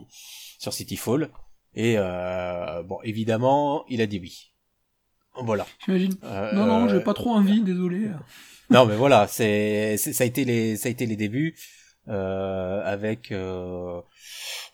sur 0.60 0.74
City 0.74 0.98
Fall. 0.98 1.30
Et 1.76 1.96
euh, 1.98 2.84
bon, 2.84 3.00
évidemment, 3.04 3.86
il 3.88 4.02
a 4.02 4.08
dit 4.08 4.20
oui. 4.20 4.52
Voilà. 5.42 5.66
J'imagine. 5.86 6.16
Euh, 6.24 6.54
Non, 6.54 6.66
non, 6.66 6.90
j'ai 6.90 7.00
pas 7.00 7.14
trop 7.14 7.32
envie, 7.32 7.62
désolé. 7.62 8.12
Non, 8.70 8.86
mais 8.86 8.96
voilà, 8.96 9.28
c'est, 9.28 9.96
c'est- 9.98 10.14
ça 10.14 10.24
a 10.24 10.28
été 10.28 10.46
les, 10.46 10.76
ça 10.78 10.90
a 10.90 10.92
été 10.92 11.06
les 11.06 11.16
débuts 11.16 11.56
euh, 12.08 12.82
avec. 12.84 13.32
euh, 13.32 14.02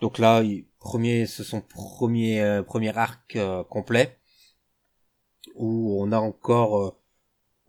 donc 0.01 0.17
là, 0.17 0.41
premier, 0.79 1.25
ce 1.27 1.43
sont 1.43 1.61
premier, 1.61 2.41
euh, 2.41 2.63
premier 2.63 2.97
arc 2.97 3.35
euh, 3.35 3.63
complet 3.63 4.17
où 5.55 6.01
on 6.01 6.11
a 6.11 6.17
encore, 6.19 6.77
euh, 6.81 6.91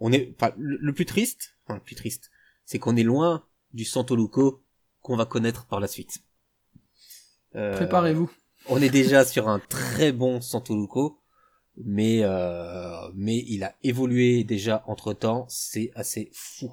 on 0.01 0.13
est, 0.13 0.35
enfin, 0.37 0.53
le, 0.57 0.79
le 0.81 0.93
plus 0.93 1.07
triste, 1.07 1.57
enfin, 1.65 1.75
le 1.75 1.81
plus 1.83 1.95
triste, 1.95 2.31
c'est 2.65 2.79
qu'on 2.79 2.97
est 2.97 3.03
loin 3.03 3.45
du 3.75 3.85
Santoluco 3.85 4.65
qu'on 5.03 5.17
va 5.17 5.27
connaître 5.27 5.67
par 5.67 5.81
la 5.81 5.87
suite. 5.87 6.19
Euh, 7.55 7.75
Préparez-vous. 7.77 8.31
On 8.69 8.81
est 8.83 8.91
déjà 8.91 9.25
sur 9.25 9.49
un 9.49 9.59
très 9.59 10.13
bon 10.13 10.41
Santoluco, 10.41 11.21
mais 11.85 12.21
euh, 12.23 13.09
mais 13.15 13.37
il 13.49 13.65
a 13.65 13.75
évolué 13.83 14.45
déjà 14.45 14.83
entre 14.87 15.13
temps, 15.13 15.47
c'est 15.49 15.91
assez 15.95 16.31
fou. 16.33 16.73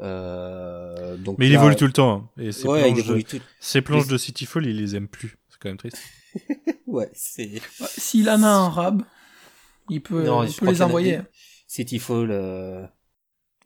Euh, 0.00 1.16
donc 1.16 1.38
Mais 1.38 1.46
il 1.46 1.54
évolue 1.54 1.76
tout 1.76 1.86
le 1.86 1.92
temps. 1.92 2.30
hein. 2.36 2.42
Et 2.42 2.50
Ouais, 2.66 2.90
il 2.90 2.94
planches, 3.02 3.06
de, 3.06 3.20
tout. 3.38 3.40
ces 3.60 3.80
planches 3.82 4.06
Mais- 4.06 4.12
de 4.12 4.18
Cityfall, 4.18 4.66
il 4.66 4.76
les 4.76 4.94
aime 4.96 5.08
plus. 5.08 5.38
C'est 5.48 5.58
quand 5.60 5.68
même 5.68 5.78
triste. 5.78 5.98
Ouais, 6.86 7.10
c'est 7.14 7.50
S'il 7.98 8.30
en 8.30 8.42
a 8.42 8.48
un 8.48 8.68
rab, 8.68 9.02
il 9.90 10.00
peut, 10.02 10.22
Non, 10.24 10.44
il 10.44 10.54
peut 10.54 10.66
les 10.70 10.82
en 10.82 10.86
envoyer. 10.86 11.18
Cityfall. 11.66 12.30
Euh... 12.30 12.86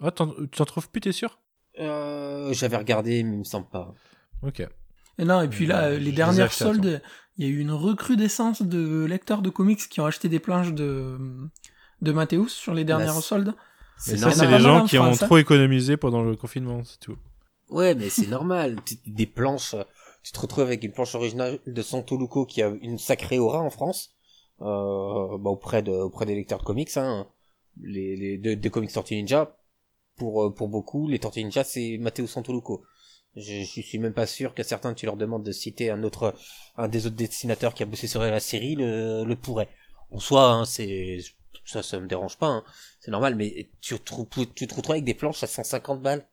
Ah, 0.01 0.11
t'en 0.11 0.33
t'en 0.57 0.65
trouves 0.65 0.89
plus, 0.89 1.01
t'es 1.03 1.13
sûr? 1.13 1.39
Euh, 1.79 2.53
J'avais 2.55 2.77
regardé, 2.79 3.23
mais 3.23 3.33
il 3.35 3.39
me 3.41 3.45
semble 3.45 3.69
pas. 3.69 3.95
Ok. 4.43 4.67
Et 5.21 5.25
non, 5.25 5.41
et 5.43 5.49
puis 5.49 5.67
là, 5.67 5.85
Euh, 5.85 5.95
euh, 5.95 5.99
les 5.99 6.13
dernières 6.13 6.53
soldes, 6.53 7.03
il 7.37 7.45
y 7.45 7.49
a 7.49 7.51
eu 7.51 7.59
une 7.59 7.73
recrudescence 7.73 8.63
de 8.63 9.05
lecteurs 9.05 9.43
de 9.43 9.51
comics 9.51 9.79
qui 9.91 10.01
ont 10.01 10.07
acheté 10.07 10.29
des 10.29 10.41
planches 10.41 10.73
de, 10.73 11.19
de 12.01 12.13
Mathéus 12.13 12.53
sur 12.53 12.75
les 12.75 12.85
dernières 12.85 13.15
Bah, 13.15 13.21
soldes. 13.21 13.55
C'est 13.99 14.13
Mais 14.13 14.19
ça, 14.19 14.27
normal. 14.29 14.39
c'est 14.49 14.57
les 14.57 14.63
gens 14.65 14.79
en 14.81 14.87
qui 14.87 14.99
ont 14.99 15.05
hein. 15.05 15.27
trop 15.27 15.37
économisé 15.39 15.97
pendant 15.99 16.23
le 16.23 16.35
confinement, 16.37 16.83
c'est 16.85 16.99
tout. 17.01 17.17
Ouais, 17.69 17.95
mais 17.95 18.09
c'est 18.09 18.27
normal. 18.29 18.77
Tu- 18.87 18.97
Des 19.07 19.27
planches, 19.27 19.75
tu 20.25 20.33
te 20.33 20.41
retrouves 20.41 20.65
avec 20.65 20.83
une 20.85 20.93
planche 20.93 21.15
originale 21.15 21.61
de 21.67 21.83
Santoluco 21.83 22.47
qui 22.47 22.63
a 22.63 22.69
une 22.81 22.99
sacrée 22.99 23.39
aura 23.39 23.61
en 23.61 23.71
France, 23.71 24.17
euh, 24.63 25.39
bah, 25.39 25.51
auprès 25.51 25.83
de 25.83 25.93
auprès 25.93 26.25
des 26.27 26.35
lecteurs 26.35 26.59
de 26.61 26.65
comics, 26.65 26.97
hein. 26.97 27.27
Les, 27.83 28.17
les 28.17 28.39
de- 28.39 28.55
des 28.55 28.71
comics 28.71 28.93
Tortue 28.93 29.15
Ninja. 29.17 29.57
Pour 30.17 30.55
pour 30.55 30.69
beaucoup, 30.69 31.09
les 31.09 31.19
Tortues 31.19 31.43
Ninja 31.45 31.63
c'est 31.65 31.97
Matteo 31.99 32.27
Santoluco. 32.27 32.83
Je, 33.37 33.63
je 33.63 33.81
suis 33.81 33.99
même 33.99 34.13
pas 34.13 34.27
sûr 34.27 34.55
que 34.55 34.63
certains 34.63 34.93
tu 34.95 35.07
leur 35.07 35.17
demandes 35.17 35.45
de 35.45 35.53
citer 35.53 35.91
un 35.91 36.03
autre 36.03 36.35
un 36.77 36.89
des 36.89 37.07
autres 37.07 37.17
dessinateurs 37.17 37.75
qui 37.75 37.83
a 37.83 37.87
bossé 37.87 38.07
sur 38.07 38.21
la 38.23 38.41
série 38.41 38.75
le 38.75 39.25
le 39.25 39.37
pourrait. 39.37 39.69
En 40.11 40.19
soi, 40.19 40.51
hein, 40.51 40.65
c'est 40.65 41.19
ça 41.65 41.83
ça 41.83 42.01
me 42.01 42.09
dérange 42.09 42.37
pas, 42.37 42.49
hein. 42.49 42.65
c'est 43.01 43.11
normal. 43.11 43.37
Mais 43.37 43.69
tu 43.81 43.99
te 43.99 44.45
tu 44.55 44.67
te 44.67 44.75
retrouves 44.75 44.95
avec 44.95 45.05
des 45.05 45.15
planches 45.15 45.43
à 45.43 45.47
150 45.47 46.03
balles. 46.03 46.27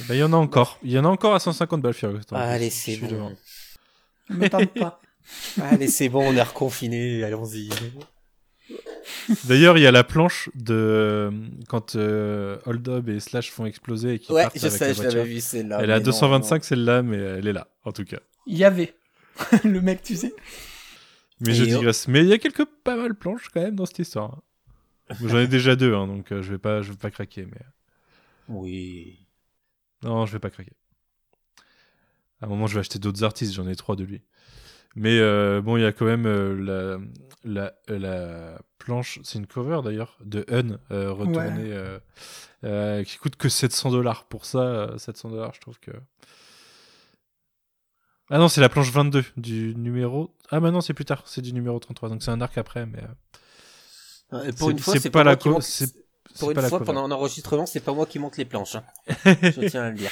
Bah, 0.00 0.14
il 0.14 0.18
y 0.18 0.22
en 0.22 0.32
a 0.32 0.36
encore. 0.36 0.78
Il 0.82 0.92
y 0.92 0.98
en 0.98 1.04
a 1.04 1.08
encore 1.08 1.34
à 1.34 1.40
150 1.40 1.80
balles, 1.80 1.94
Furious. 1.94 2.18
Attends, 2.18 2.36
Allez, 2.36 2.70
c'est 2.70 2.96
bon. 2.96 3.34
Ne 4.28 4.48
pas. 4.48 5.00
Allez, 5.60 5.88
c'est 5.88 6.08
bon, 6.08 6.28
on 6.28 6.36
est 6.36 6.42
reconfiné, 6.42 7.24
allons-y. 7.24 7.70
D'ailleurs, 9.44 9.78
il 9.78 9.82
y 9.82 9.86
a 9.86 9.92
la 9.92 10.04
planche 10.04 10.50
de 10.54 10.74
euh, 10.74 11.30
quand 11.68 11.96
euh, 11.96 12.58
Hold 12.66 12.88
Up 12.88 13.08
et 13.08 13.20
Slash 13.20 13.50
font 13.50 13.66
exploser 13.66 14.14
et 14.14 14.18
qui 14.18 14.32
Ouais, 14.32 14.42
partent 14.42 14.58
je 14.58 14.66
avec 14.66 14.78
sais, 14.78 14.86
la 14.88 14.92
je 14.92 15.02
voiture. 15.02 15.18
l'avais 15.18 15.34
vu 15.34 15.40
celle-là. 15.40 15.78
Elle 15.80 15.90
est 15.90 15.92
à 15.92 15.96
mais 15.98 16.04
non, 16.04 16.10
225 16.10 16.64
celle-là, 16.64 17.02
mais 17.02 17.16
elle 17.18 17.46
est 17.46 17.52
là, 17.52 17.68
en 17.84 17.92
tout 17.92 18.04
cas. 18.04 18.18
Il 18.46 18.56
y 18.56 18.64
avait. 18.64 18.94
le 19.64 19.80
mec, 19.80 20.02
tu 20.02 20.16
sais. 20.16 20.34
Mais 21.40 21.52
je 21.54 21.64
Et 21.64 21.74
oh. 21.74 21.78
digresse. 21.78 22.08
Mais 22.08 22.20
il 22.20 22.28
y 22.28 22.32
a 22.32 22.38
quelques 22.38 22.64
pas 22.64 22.96
mal 22.96 23.14
planches 23.14 23.48
quand 23.52 23.60
même 23.60 23.76
dans 23.76 23.86
cette 23.86 23.98
histoire. 23.98 24.38
hein. 25.10 25.14
J'en 25.24 25.38
ai 25.38 25.46
déjà 25.46 25.76
deux, 25.76 25.94
hein, 25.94 26.06
donc 26.06 26.32
euh, 26.32 26.42
je 26.42 26.50
vais 26.52 26.58
pas, 26.58 26.82
je 26.82 26.90
vais 26.90 26.98
pas 26.98 27.10
craquer. 27.10 27.44
Mais 27.44 27.60
non. 28.48 28.60
Oui. 28.60 29.26
non, 30.02 30.26
je 30.26 30.32
vais 30.32 30.38
pas 30.40 30.50
craquer. 30.50 30.72
À 32.40 32.46
un 32.46 32.48
moment, 32.48 32.66
je 32.66 32.74
vais 32.74 32.80
acheter 32.80 32.98
d'autres 32.98 33.22
artistes. 33.24 33.52
J'en 33.54 33.68
ai 33.68 33.76
trois 33.76 33.96
de 33.96 34.04
lui. 34.04 34.22
Mais 34.96 35.18
euh, 35.20 35.60
bon, 35.62 35.76
il 35.76 35.82
y 35.82 35.86
a 35.86 35.92
quand 35.92 36.06
même 36.06 36.26
euh, 36.26 36.98
la, 37.44 37.72
la, 37.88 37.98
la 37.98 38.58
planche, 38.78 39.20
c'est 39.22 39.38
une 39.38 39.46
cover 39.46 39.80
d'ailleurs, 39.84 40.16
de 40.24 40.44
Hun, 40.50 40.78
euh, 40.90 41.12
retournée, 41.12 41.72
euh, 41.72 41.98
euh, 42.64 43.04
qui 43.04 43.18
coûte 43.18 43.36
que 43.36 43.48
700 43.48 43.90
dollars. 43.90 44.24
Pour 44.26 44.46
ça, 44.46 44.60
euh, 44.60 44.98
700 44.98 45.30
dollars, 45.30 45.54
je 45.54 45.60
trouve 45.60 45.78
que. 45.80 45.92
Ah 48.28 48.38
non, 48.38 48.48
c'est 48.48 48.60
la 48.60 48.68
planche 48.68 48.90
22 48.90 49.24
du 49.36 49.74
numéro. 49.76 50.34
Ah, 50.50 50.58
bah 50.60 50.70
non, 50.70 50.80
c'est 50.80 50.94
plus 50.94 51.04
tard, 51.04 51.22
c'est 51.26 51.42
du 51.42 51.52
numéro 51.52 51.78
33, 51.78 52.08
donc 52.08 52.22
c'est 52.22 52.30
un 52.32 52.40
arc 52.40 52.58
après, 52.58 52.86
mais. 52.86 52.98
euh, 52.98 53.06
Euh, 54.32 54.52
Pour 54.58 54.70
une 54.70 54.78
fois, 54.78 54.94
c'est 54.96 55.10
pas 55.10 55.20
pas 55.20 55.30
la 55.30 55.36
co- 55.36 55.60
Pour 56.38 56.50
une 56.50 56.60
fois, 56.60 56.80
pendant 56.80 57.04
un 57.04 57.10
enregistrement, 57.12 57.66
c'est 57.66 57.80
pas 57.80 57.92
moi 57.94 58.06
qui 58.06 58.18
monte 58.18 58.36
les 58.36 58.44
planches. 58.44 58.74
hein. 58.76 58.84
Je 59.42 59.68
tiens 59.68 59.84
à 59.84 59.90
le 59.90 59.96
dire. 59.96 60.10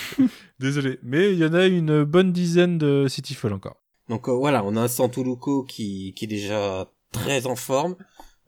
Désolé, 0.61 0.99
mais 1.03 1.33
il 1.33 1.39
y 1.39 1.45
en 1.45 1.55
a 1.55 1.67
une 1.67 2.05
bonne 2.05 2.33
dizaine 2.33 2.79
de 2.79 3.07
Cityfall 3.09 3.53
encore. 3.53 3.81
Donc 4.09 4.29
euh, 4.29 4.33
voilà, 4.33 4.65
on 4.65 4.77
a 4.77 4.81
un 4.83 4.89
Santoluco 4.89 5.65
qui, 5.65 6.13
qui 6.15 6.25
est 6.25 6.29
déjà 6.29 6.91
très 7.13 7.47
en 7.47 7.57
forme, 7.57 7.97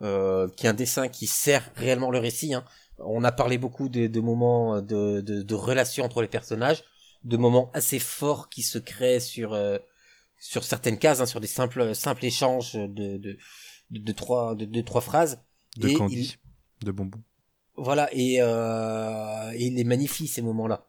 euh, 0.03 0.49
qui 0.57 0.67
a 0.67 0.71
un 0.71 0.75
dessin 0.75 1.09
qui 1.09 1.27
sert 1.27 1.71
réellement 1.77 2.11
le 2.11 2.19
récit. 2.19 2.55
Hein. 2.55 2.65
On 2.99 3.25
a 3.25 3.33
parlé 3.33 3.59
beaucoup 3.59 3.89
de, 3.89 4.07
de 4.07 4.21
moments 4.21 4.81
de, 4.81 5.21
de, 5.21 5.43
de 5.43 5.55
relations 5.55 6.05
entre 6.05 6.23
les 6.23 6.29
personnages, 6.29 6.85
de 7.25 7.37
moments 7.37 7.71
assez 7.75 7.99
forts 7.99 8.49
qui 8.49 8.63
se 8.63 8.79
créent 8.79 9.21
sur 9.21 9.53
euh, 9.55 9.79
sur 10.39 10.65
certaines 10.65 10.99
cases, 10.99 11.21
hein, 11.21 11.27
sur 11.27 11.41
des 11.41 11.47
simples 11.47 11.95
simples 11.95 12.25
échanges 12.25 12.75
de 12.75 13.17
de, 13.17 13.39
de, 13.91 13.99
de 13.99 14.13
trois 14.13 14.55
de 14.55 14.81
trois 14.83 15.01
phrases. 15.01 15.43
De 15.79 15.89
Et 15.89 15.95
Candy, 15.95 16.39
de 16.83 16.91
bonbons. 16.91 17.23
Voilà, 17.77 18.09
et, 18.13 18.39
euh, 18.41 19.53
et 19.53 19.67
il 19.67 19.75
les 19.75 19.85
magnifie 19.85 20.27
ces 20.27 20.41
moments-là. 20.41 20.87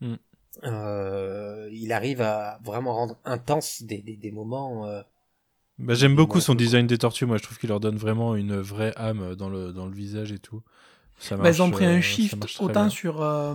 Mm. 0.00 0.14
Euh, 0.64 1.68
il 1.72 1.92
arrive 1.92 2.20
à 2.22 2.58
vraiment 2.64 2.94
rendre 2.94 3.18
intense 3.24 3.82
des, 3.82 4.02
des, 4.02 4.16
des 4.16 4.30
moments. 4.32 4.86
euh, 4.86 5.02
Bah, 5.78 5.94
J'aime 5.94 6.16
beaucoup 6.16 6.40
son 6.40 6.54
design 6.54 6.86
des 6.86 6.98
tortues. 6.98 7.26
Moi, 7.26 7.36
je 7.38 7.42
trouve 7.42 7.58
qu'il 7.58 7.68
leur 7.68 7.80
donne 7.80 7.96
vraiment 7.96 8.34
une 8.34 8.56
vraie 8.56 8.92
âme 8.96 9.34
dans 9.36 9.48
le, 9.48 9.72
dans 9.72 9.86
le 9.86 9.94
visage 9.94 10.32
et 10.32 10.38
tout. 10.38 10.62
Ça 11.18 11.36
Bah, 11.40 11.50
ils 11.50 11.62
ont 11.62 11.68
marche, 11.68 11.70
pris 11.70 11.84
euh, 11.84 11.88
un 11.88 12.00
ça 12.00 12.00
shift 12.00 12.36
marche 12.36 12.60
autant 12.60 12.88
bien. 12.88 12.90
sur, 12.90 13.22
euh, 13.22 13.54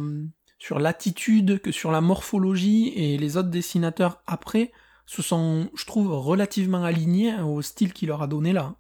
sur 0.60 0.80
l'attitude 0.80 1.60
que 1.62 1.72
sur 1.72 1.92
la 1.92 2.02
morphologie 2.02 2.90
et 2.96 3.18
les 3.18 3.38
autres 3.38 3.50
dessinateurs 3.50 4.22
après 4.28 4.72
se 5.06 5.22
sont, 5.22 5.70
je 5.76 5.86
trouve, 5.86 6.12
relativement 6.14 6.84
alignés 6.84 7.40
au 7.42 7.62
style 7.62 7.94
qu'il 7.94 8.10
leur 8.10 8.22
a 8.22 8.28
donné 8.28 8.54
là. 8.54 8.76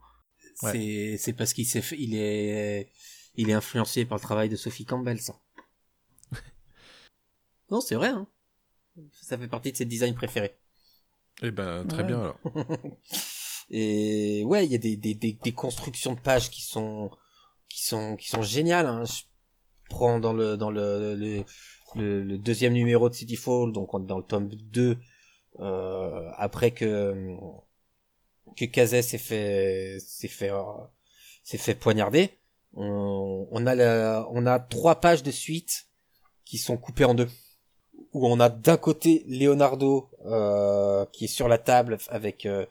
Ouais. 0.63 0.81
C'est 1.17 1.33
parce 1.33 1.53
qu'il 1.53 1.65
il 1.97 2.15
est 2.15 2.91
il 3.35 3.49
est 3.49 3.53
influencé 3.53 4.05
par 4.05 4.17
le 4.17 4.21
travail 4.21 4.49
de 4.49 4.55
Sophie 4.55 4.85
Campbell 4.85 5.19
ça. 5.21 5.40
Non, 7.71 7.81
c'est 7.81 7.95
vrai 7.95 8.09
hein. 8.09 8.27
Ça 9.21 9.37
fait 9.37 9.47
partie 9.47 9.71
de 9.71 9.77
ses 9.77 9.85
designs 9.85 10.13
préférés. 10.13 10.57
Eh 11.41 11.51
ben, 11.51 11.85
très 11.87 12.03
Ouais. 12.03 12.03
bien 12.03 12.19
alors. 12.21 12.39
Et 13.69 14.43
ouais, 14.45 14.65
il 14.65 14.71
y 14.71 14.75
a 14.75 14.77
des, 14.77 14.97
des, 14.97 15.15
des, 15.15 15.33
des 15.33 15.51
constructions 15.53 16.13
de 16.13 16.19
pages 16.19 16.49
qui 16.49 16.61
sont 16.61 17.09
qui 17.69 17.83
sont 17.85 18.17
qui 18.17 18.27
sont 18.27 18.41
géniales. 18.41 18.85
Hein. 18.87 19.05
Je 19.05 19.23
prends 19.89 20.19
dans 20.19 20.33
le 20.33 20.57
dans 20.57 20.71
le 20.71 21.15
le, 21.15 21.45
le, 21.95 22.23
le 22.23 22.37
deuxième 22.37 22.73
numéro 22.73 23.09
de 23.09 23.13
Cityfall, 23.15 23.71
donc 23.71 23.93
on 23.93 24.03
est 24.03 24.07
dans 24.07 24.17
le 24.17 24.23
tome 24.25 24.49
2, 24.49 24.97
euh, 25.59 26.29
après 26.37 26.71
que 26.71 27.35
que 28.57 28.65
Kazé 28.65 29.01
s'est 29.01 29.17
fait 29.17 29.97
s'est 29.99 30.27
fait 30.27 30.51
euh, 30.51 30.63
s'est 31.43 31.57
fait 31.57 31.75
poignarder. 31.75 32.37
On, 32.73 33.47
on 33.51 33.65
a 33.67 33.75
la, 33.75 34.27
on 34.31 34.45
a 34.45 34.59
trois 34.59 34.99
pages 35.01 35.23
de 35.23 35.31
suite 35.31 35.87
qui 36.45 36.57
sont 36.57 36.77
coupées 36.77 37.05
en 37.05 37.13
deux 37.13 37.27
où 38.13 38.27
on 38.27 38.39
a 38.39 38.49
d'un 38.49 38.77
côté 38.77 39.23
Leonardo 39.27 40.09
euh, 40.25 41.05
qui 41.13 41.25
est 41.25 41.27
sur 41.27 41.47
la 41.47 41.57
table 41.57 41.97
avec 42.09 42.45
euh, 42.45 42.65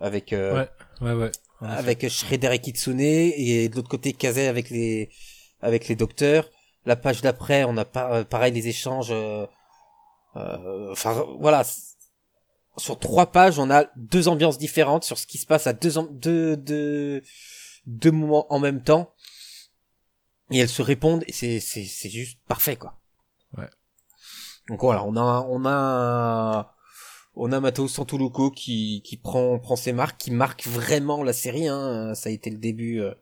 avec 0.00 0.32
euh, 0.32 0.54
Ouais, 0.54 0.68
ouais, 1.02 1.12
ouais. 1.14 1.30
En 1.60 1.66
effet. 1.66 1.78
avec 1.78 2.08
Shredder 2.08 2.50
et 2.54 2.58
Kitsune 2.58 3.00
et 3.00 3.68
de 3.68 3.76
l'autre 3.76 3.88
côté 3.90 4.12
Kazé 4.14 4.46
avec 4.46 4.70
les 4.70 5.10
avec 5.60 5.88
les 5.88 5.96
docteurs. 5.96 6.48
La 6.86 6.96
page 6.96 7.20
d'après, 7.20 7.64
on 7.64 7.76
a 7.76 7.84
pas 7.84 8.14
euh, 8.16 8.24
pareil 8.24 8.52
les 8.52 8.66
échanges. 8.68 9.10
euh, 9.10 9.46
euh, 10.36 10.90
Enfin 10.92 11.26
voilà, 11.38 11.62
sur 12.78 12.98
trois 12.98 13.26
pages, 13.30 13.58
on 13.58 13.70
a 13.70 13.84
deux 13.96 14.28
ambiances 14.28 14.56
différentes 14.56 15.04
sur 15.04 15.18
ce 15.18 15.26
qui 15.26 15.36
se 15.36 15.46
passe 15.46 15.66
à 15.66 15.74
deux 15.74 15.92
deux 16.10 16.56
deux 16.56 17.22
deux 17.86 18.10
moments 18.12 18.46
en 18.52 18.58
même 18.58 18.82
temps 18.82 19.12
et 20.50 20.58
elles 20.58 20.68
se 20.68 20.80
répondent 20.82 21.24
et 21.26 21.32
c'est 21.32 21.60
c'est 21.60 21.84
c'est 21.84 22.08
juste 22.10 22.38
parfait 22.48 22.76
quoi. 22.76 22.99
Donc 24.68 24.80
voilà, 24.80 25.04
on 25.04 25.16
a 25.16 25.46
on 25.48 25.64
a 25.66 26.74
on 27.34 27.52
a 27.52 27.60
Matteo 27.60 27.86
qui 28.54 29.02
qui 29.04 29.16
prend 29.16 29.58
prend 29.58 29.76
ses 29.76 29.92
marques, 29.92 30.18
qui 30.18 30.30
marque 30.30 30.66
vraiment 30.66 31.22
la 31.22 31.32
série. 31.32 31.68
Hein. 31.68 32.14
Ça 32.14 32.28
a 32.28 32.32
été 32.32 32.50
le 32.50 32.58
début, 32.58 33.00
euh, 33.00 33.14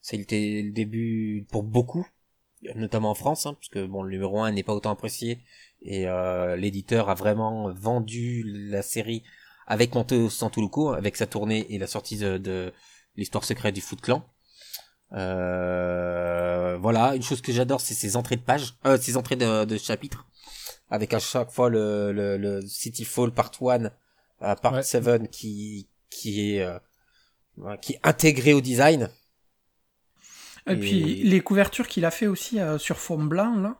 ça 0.00 0.16
le 0.16 0.70
début 0.70 1.46
pour 1.50 1.62
beaucoup, 1.62 2.06
notamment 2.74 3.10
en 3.10 3.14
France, 3.14 3.46
hein, 3.46 3.54
parce 3.54 3.68
que 3.68 3.86
bon 3.86 4.02
le 4.02 4.10
numéro 4.10 4.40
1 4.40 4.52
n'est 4.52 4.62
pas 4.62 4.74
autant 4.74 4.90
apprécié 4.90 5.40
et 5.82 6.08
euh, 6.08 6.56
l'éditeur 6.56 7.08
a 7.08 7.14
vraiment 7.14 7.72
vendu 7.72 8.42
la 8.44 8.82
série 8.82 9.22
avec 9.66 9.94
Matteo 9.94 10.30
Santoluco, 10.30 10.90
avec 10.90 11.16
sa 11.16 11.26
tournée 11.26 11.66
et 11.70 11.78
la 11.78 11.86
sortie 11.86 12.16
de, 12.16 12.72
l'histoire 13.16 13.44
secrète 13.44 13.74
du 13.74 13.80
Foot 13.80 14.00
Clan. 14.00 14.24
Euh, 15.12 16.78
voilà, 16.80 17.14
une 17.14 17.22
chose 17.22 17.40
que 17.40 17.52
j'adore, 17.52 17.80
c'est 17.80 17.94
ces 17.94 18.16
entrées 18.16 18.36
de 18.36 18.42
page, 18.42 18.74
euh, 18.86 18.98
ces 18.98 19.16
entrées 19.16 19.36
de, 19.36 19.64
de 19.64 19.78
chapitres, 19.78 20.26
avec 20.90 21.12
à 21.14 21.18
chaque 21.18 21.50
fois 21.50 21.68
le, 21.70 22.12
le, 22.12 22.36
le 22.36 22.60
City 22.62 23.04
Fall 23.04 23.30
Part 23.32 23.52
1, 23.60 23.84
euh, 23.86 24.54
Part 24.56 24.72
Ouais. 24.74 24.82
7 24.82 25.30
qui 25.30 25.88
qui 26.10 26.54
est 26.56 26.62
euh, 26.62 26.78
qui 27.82 27.94
est 27.94 28.00
intégré 28.02 28.52
au 28.52 28.60
design. 28.60 29.10
Et, 30.66 30.72
Et- 30.72 30.76
puis 30.76 31.22
les 31.24 31.40
couvertures 31.40 31.88
qu'il 31.88 32.04
a 32.04 32.10
fait 32.10 32.26
aussi 32.26 32.60
euh, 32.60 32.78
sur 32.78 32.98
fond 32.98 33.22
blanc, 33.22 33.56
là, 33.56 33.76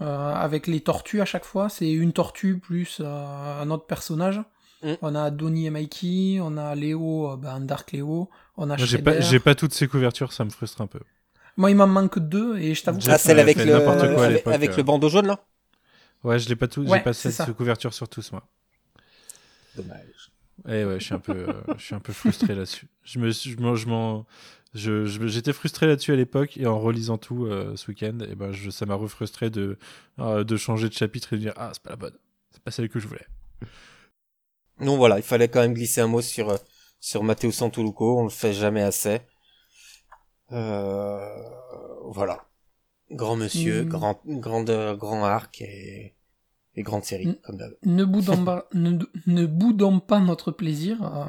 euh, 0.00 0.34
avec 0.34 0.66
les 0.66 0.80
tortues 0.80 1.20
à 1.20 1.24
chaque 1.24 1.44
fois, 1.44 1.68
c'est 1.68 1.90
une 1.90 2.12
tortue 2.12 2.58
plus 2.58 2.98
euh, 3.00 3.62
un 3.62 3.70
autre 3.70 3.86
personnage. 3.86 4.40
Mm. 4.82 4.92
On 5.02 5.14
a 5.14 5.30
Donnie 5.30 5.66
et 5.66 5.70
Mikey, 5.70 6.40
on 6.42 6.56
a 6.56 6.74
Léo, 6.74 7.32
euh, 7.32 7.36
ben, 7.36 7.60
Dark 7.60 7.92
Léo, 7.92 8.28
on 8.56 8.68
a 8.70 8.76
J'ai 8.76 8.98
pas, 8.98 9.20
j'ai 9.20 9.40
pas 9.40 9.54
toutes 9.54 9.72
ces 9.72 9.86
couvertures, 9.88 10.32
ça 10.32 10.44
me 10.44 10.50
frustre 10.50 10.80
un 10.82 10.86
peu. 10.86 11.00
Moi, 11.56 11.70
il 11.70 11.76
m'en 11.76 11.86
manque 11.86 12.18
deux, 12.18 12.58
et 12.58 12.74
je 12.74 12.82
t'avoue 12.82 12.98
Ah, 13.08 13.16
celle 13.16 13.38
avec 13.38 13.56
le 13.56 13.64
n'importe 13.66 14.00
quoi 14.14 14.24
à 14.24 14.26
avec, 14.26 14.36
l'époque, 14.38 14.54
avec 14.54 14.70
euh. 14.70 14.76
le 14.76 14.82
bandeau 14.82 15.08
jaune 15.08 15.26
là? 15.28 15.44
Ouais, 16.24 16.38
je 16.40 16.48
l'ai 16.48 16.56
pas 16.56 16.66
tout, 16.68 16.84
Ouais, 16.84 16.98
j'ai 16.98 16.98
pas 17.00 17.12
cette 17.12 17.32
ça. 17.32 17.46
couverture 17.56 17.94
sur 17.94 18.08
tous, 18.08 18.32
moi. 18.32 18.48
Dommage. 19.74 20.30
Eh 20.68 20.84
ouais, 20.84 21.00
je 21.00 21.04
suis 21.04 21.14
un 21.14 21.18
peu, 21.20 21.32
euh, 21.48 21.62
je 21.76 21.82
suis 21.84 21.94
un 21.94 22.00
peu 22.00 22.12
frustré 22.12 22.54
là-dessus. 22.54 22.88
Je 23.02 23.18
me, 23.18 23.30
je 23.32 23.56
m'en, 23.56 23.74
je 23.76 23.88
m'en- 23.88 24.26
je- 24.74 25.04
je- 25.04 25.26
j'étais 25.26 25.52
frustré 25.52 25.86
là-dessus 25.86 26.12
à 26.12 26.16
l'époque 26.16 26.56
et 26.56 26.66
en 26.66 26.78
relisant 26.78 27.18
tout 27.18 27.46
euh, 27.46 27.76
ce 27.76 27.88
week-end, 27.90 28.18
et 28.20 28.34
ben, 28.34 28.52
je, 28.52 28.70
ça 28.70 28.86
m'a 28.86 28.94
refrustré 28.94 29.50
de, 29.50 29.78
euh, 30.20 30.44
de 30.44 30.56
changer 30.56 30.88
de 30.88 30.94
chapitre 30.94 31.32
et 31.32 31.36
de 31.36 31.42
dire 31.42 31.54
ah 31.56 31.70
c'est 31.72 31.82
pas 31.82 31.90
la 31.90 31.96
bonne, 31.96 32.16
c'est 32.52 32.62
pas 32.62 32.70
celle 32.70 32.88
que 32.88 33.00
je 33.00 33.08
voulais. 33.08 33.26
Donc 34.78 34.98
voilà, 34.98 35.16
il 35.18 35.24
fallait 35.24 35.48
quand 35.48 35.60
même 35.62 35.74
glisser 35.74 36.00
un 36.00 36.06
mot 36.06 36.22
sur 36.22 36.56
sur 37.00 37.24
Matteo 37.24 37.50
Santoluco, 37.50 38.20
on 38.20 38.22
le 38.22 38.30
fait 38.30 38.52
jamais 38.52 38.82
assez. 38.82 39.20
Euh, 40.52 42.00
voilà. 42.04 42.46
Grand 43.14 43.36
monsieur, 43.36 43.84
Mm. 43.84 43.88
grand 43.88 44.20
grande 44.26 44.96
grand 44.98 45.24
arc 45.24 45.60
et, 45.62 46.14
et 46.74 46.82
grande 46.82 47.04
série 47.04 47.26
Mm. 47.28 47.36
comme 47.44 47.56
d'hab. 47.56 47.72
ne 47.84 48.04
boudons 48.04 48.44
pas, 48.44 48.68
ne, 48.74 48.98
ne 49.26 49.46
boudons 49.46 50.00
pas 50.00 50.20
notre 50.20 50.50
plaisir. 50.52 51.02
euh, 51.02 51.24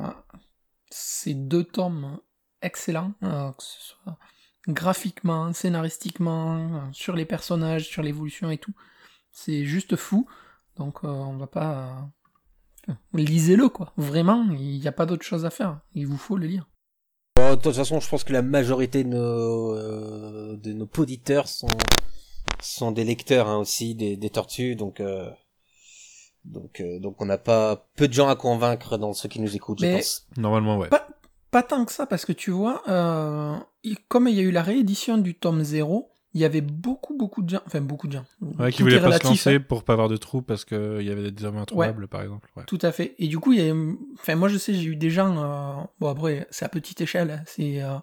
ces 0.91 1.33
deux 1.33 1.63
tomes 1.63 2.19
excellents, 2.61 3.13
euh, 3.23 3.51
que 3.51 3.63
ce 3.63 3.81
soit 3.81 4.17
graphiquement, 4.67 5.53
scénaristiquement, 5.53 6.57
euh, 6.57 6.79
sur 6.91 7.15
les 7.15 7.25
personnages, 7.25 7.87
sur 7.87 8.01
l'évolution 8.01 8.49
et 8.49 8.57
tout. 8.57 8.73
C'est 9.31 9.65
juste 9.65 9.95
fou. 9.95 10.27
Donc 10.77 11.03
on 11.03 11.37
va 11.37 11.47
pas... 11.47 12.09
Lisez-le 13.13 13.67
quoi. 13.69 13.93
Vraiment, 13.97 14.45
il 14.51 14.79
n'y 14.79 14.87
a 14.87 14.91
pas 14.91 15.05
d'autre 15.05 15.23
chose 15.25 15.45
à 15.45 15.49
faire. 15.49 15.79
Il 15.95 16.05
vous 16.07 16.17
faut 16.17 16.37
le 16.37 16.47
lire. 16.47 16.67
Bon, 17.35 17.51
de 17.51 17.55
toute 17.61 17.75
façon, 17.75 17.99
je 17.99 18.07
pense 18.09 18.23
que 18.23 18.31
la 18.31 18.41
majorité 18.41 19.03
de 19.03 19.09
nos 19.09 19.75
euh, 19.75 20.55
de 20.57 20.71
nos 20.71 20.87
auditeurs 20.97 21.47
sont 21.49 21.67
sont 22.61 22.91
des 22.91 23.03
lecteurs 23.03 23.47
hein, 23.49 23.57
aussi 23.57 23.93
des, 23.93 24.15
des 24.15 24.29
tortues, 24.29 24.75
donc 24.75 25.01
euh, 25.01 25.29
donc 26.45 26.79
euh, 26.79 26.99
donc 26.99 27.21
on 27.21 27.25
n'a 27.25 27.37
pas 27.37 27.87
peu 27.97 28.07
de 28.07 28.13
gens 28.13 28.29
à 28.29 28.35
convaincre 28.37 28.97
dans 28.97 29.11
ceux 29.13 29.27
qui 29.27 29.41
nous 29.41 29.53
écoutent, 29.55 29.79
je 29.81 29.85
Mais- 29.85 29.95
pense. 29.97 30.25
Normalement, 30.37 30.77
ouais. 30.77 30.87
Pas, 30.87 31.07
pas 31.51 31.61
tant 31.63 31.83
que 31.83 31.91
ça, 31.91 32.05
parce 32.05 32.23
que 32.23 32.31
tu 32.31 32.51
vois, 32.51 32.81
euh, 32.87 33.57
il- 33.83 33.97
comme 34.07 34.29
il 34.29 34.35
y 34.35 34.39
a 34.39 34.43
eu 34.43 34.51
la 34.51 34.63
réédition 34.63 35.17
du 35.17 35.35
tome 35.35 35.61
0, 35.63 36.09
il 36.35 36.41
y 36.41 36.45
avait 36.45 36.61
beaucoup, 36.61 37.17
beaucoup 37.17 37.41
de 37.41 37.49
gens, 37.49 37.61
enfin 37.65 37.79
beaucoup 37.81 38.07
de 38.07 38.11
gens. 38.11 38.25
Ouais, 38.59 38.71
qui 38.71 38.83
est 38.83 38.99
pas 38.99 39.17
se 39.17 39.23
lancer 39.23 39.55
hein. 39.55 39.59
pour 39.67 39.83
pas 39.83 39.93
avoir 39.93 40.09
de 40.09 40.17
trous 40.17 40.41
parce 40.41 40.65
qu'il 40.65 41.01
y 41.01 41.09
avait 41.09 41.31
des 41.31 41.45
hommes 41.45 41.57
introuvables, 41.57 42.07
par 42.09 42.21
exemple. 42.21 42.49
Ouais. 42.55 42.63
Tout 42.67 42.77
à 42.81 42.91
fait. 42.91 43.15
Et 43.19 43.27
du 43.27 43.39
coup, 43.39 43.53
il 43.53 43.61
y 43.65 43.69
a, 43.69 43.73
enfin, 44.19 44.35
moi 44.35 44.49
je 44.49 44.57
sais, 44.57 44.73
j'ai 44.73 44.83
eu 44.89 44.95
des 44.97 45.09
gens, 45.09 45.37
euh, 45.41 45.83
bon 45.99 46.09
après, 46.09 46.45
c'est 46.51 46.65
à 46.65 46.69
petite 46.69 46.99
échelle, 47.01 47.31
hein, 47.31 47.43
c'est 47.47 47.81
euh, 47.81 47.95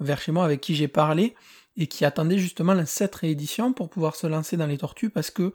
vers 0.00 0.20
chez 0.20 0.32
moi 0.32 0.44
avec 0.44 0.60
qui 0.60 0.74
j'ai 0.74 0.88
parlé 0.88 1.34
et 1.76 1.86
qui 1.86 2.04
attendaient 2.04 2.38
justement 2.38 2.74
la- 2.74 2.84
cette 2.86 3.14
réédition 3.14 3.72
pour 3.72 3.88
pouvoir 3.90 4.16
se 4.16 4.26
lancer 4.26 4.56
dans 4.56 4.66
les 4.66 4.78
tortues 4.78 5.10
parce 5.10 5.30
que 5.30 5.52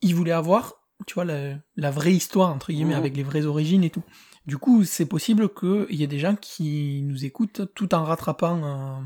ils 0.00 0.14
voulaient 0.14 0.30
avoir, 0.30 0.74
tu 1.06 1.14
vois, 1.14 1.24
la, 1.24 1.56
la 1.76 1.90
vraie 1.90 2.12
histoire 2.14 2.50
entre 2.50 2.70
guillemets 2.72 2.94
Mhm. 2.94 3.00
avec 3.00 3.16
les 3.16 3.24
vraies 3.24 3.46
origines 3.46 3.82
et 3.82 3.90
tout. 3.90 4.04
Du 4.46 4.56
coup, 4.58 4.84
c'est 4.84 5.06
possible 5.06 5.48
qu'il 5.52 5.94
y 5.96 6.04
ait 6.04 6.06
des 6.06 6.20
gens 6.20 6.36
qui 6.36 7.02
nous 7.04 7.24
écoutent 7.24 7.62
tout 7.74 7.94
en 7.94 8.04
rattrapant 8.04 8.62
euh, 8.64 9.00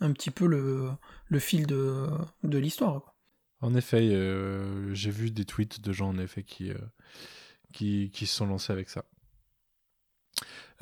un 0.00 0.12
petit 0.12 0.30
peu 0.30 0.46
le, 0.46 0.90
le 1.28 1.38
fil 1.38 1.66
de, 1.66 2.08
de 2.42 2.58
l'histoire. 2.58 3.14
En 3.60 3.74
effet, 3.74 4.08
euh, 4.12 4.92
j'ai 4.94 5.10
vu 5.10 5.30
des 5.30 5.44
tweets 5.44 5.80
de 5.80 5.92
gens 5.92 6.08
en 6.08 6.18
effet 6.18 6.42
qui, 6.42 6.70
euh, 6.70 6.78
qui, 7.72 8.10
qui 8.12 8.26
se 8.26 8.36
sont 8.36 8.46
lancés 8.46 8.72
avec 8.72 8.90
ça. 8.90 9.04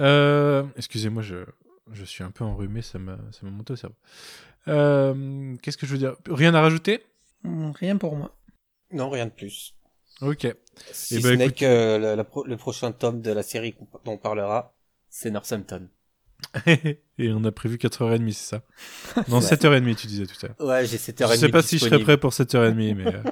Euh, 0.00 0.64
Excusez-moi, 0.76 1.22
je, 1.22 1.36
je 1.92 2.04
suis 2.04 2.24
un 2.24 2.30
peu 2.30 2.44
enrhumé, 2.44 2.82
ça 2.82 2.98
m'a 2.98 3.18
monté 3.42 3.74
au 3.74 3.76
cerveau. 3.76 3.96
Qu'est-ce 5.62 5.76
que 5.76 5.86
je 5.86 5.92
veux 5.92 5.98
dire? 5.98 6.16
Rien 6.26 6.54
à 6.54 6.60
rajouter? 6.60 7.04
Rien 7.44 7.96
pour 7.96 8.16
moi. 8.16 8.34
Non, 8.92 9.10
rien 9.10 9.26
de 9.26 9.30
plus. 9.32 9.74
Ok. 10.20 10.46
Si 10.92 11.16
Eh 11.16 11.20
ce 11.20 11.22
ben, 11.22 11.38
n'est 11.38 11.46
écoute- 11.46 11.58
que 11.58 11.98
le, 12.00 12.14
la 12.14 12.24
pro- 12.24 12.44
le 12.44 12.56
prochain 12.56 12.92
tome 12.92 13.20
de 13.22 13.30
la 13.32 13.42
série 13.42 13.74
dont 14.04 14.12
on 14.12 14.18
parlera, 14.18 14.74
c'est 15.08 15.30
Northampton. 15.30 15.88
Et 17.18 17.32
on 17.32 17.44
a 17.44 17.52
prévu 17.52 17.76
4h30, 17.76 18.32
c'est 18.32 18.56
ça? 18.56 18.62
Non, 19.28 19.40
7h30, 19.40 19.94
tu 19.96 20.06
disais 20.06 20.26
tout 20.26 20.34
à 20.44 20.48
l'heure. 20.48 20.68
Ouais, 20.68 20.86
j'ai 20.86 20.96
7h30 20.96 21.32
Je 21.32 21.36
sais 21.36 21.48
pas 21.48 21.62
si 21.62 21.78
je 21.78 21.84
serai 21.84 21.98
prêt 22.02 22.16
pour 22.18 22.32
7h30, 22.32 22.94
mais 22.94 23.06
euh, 23.06 23.22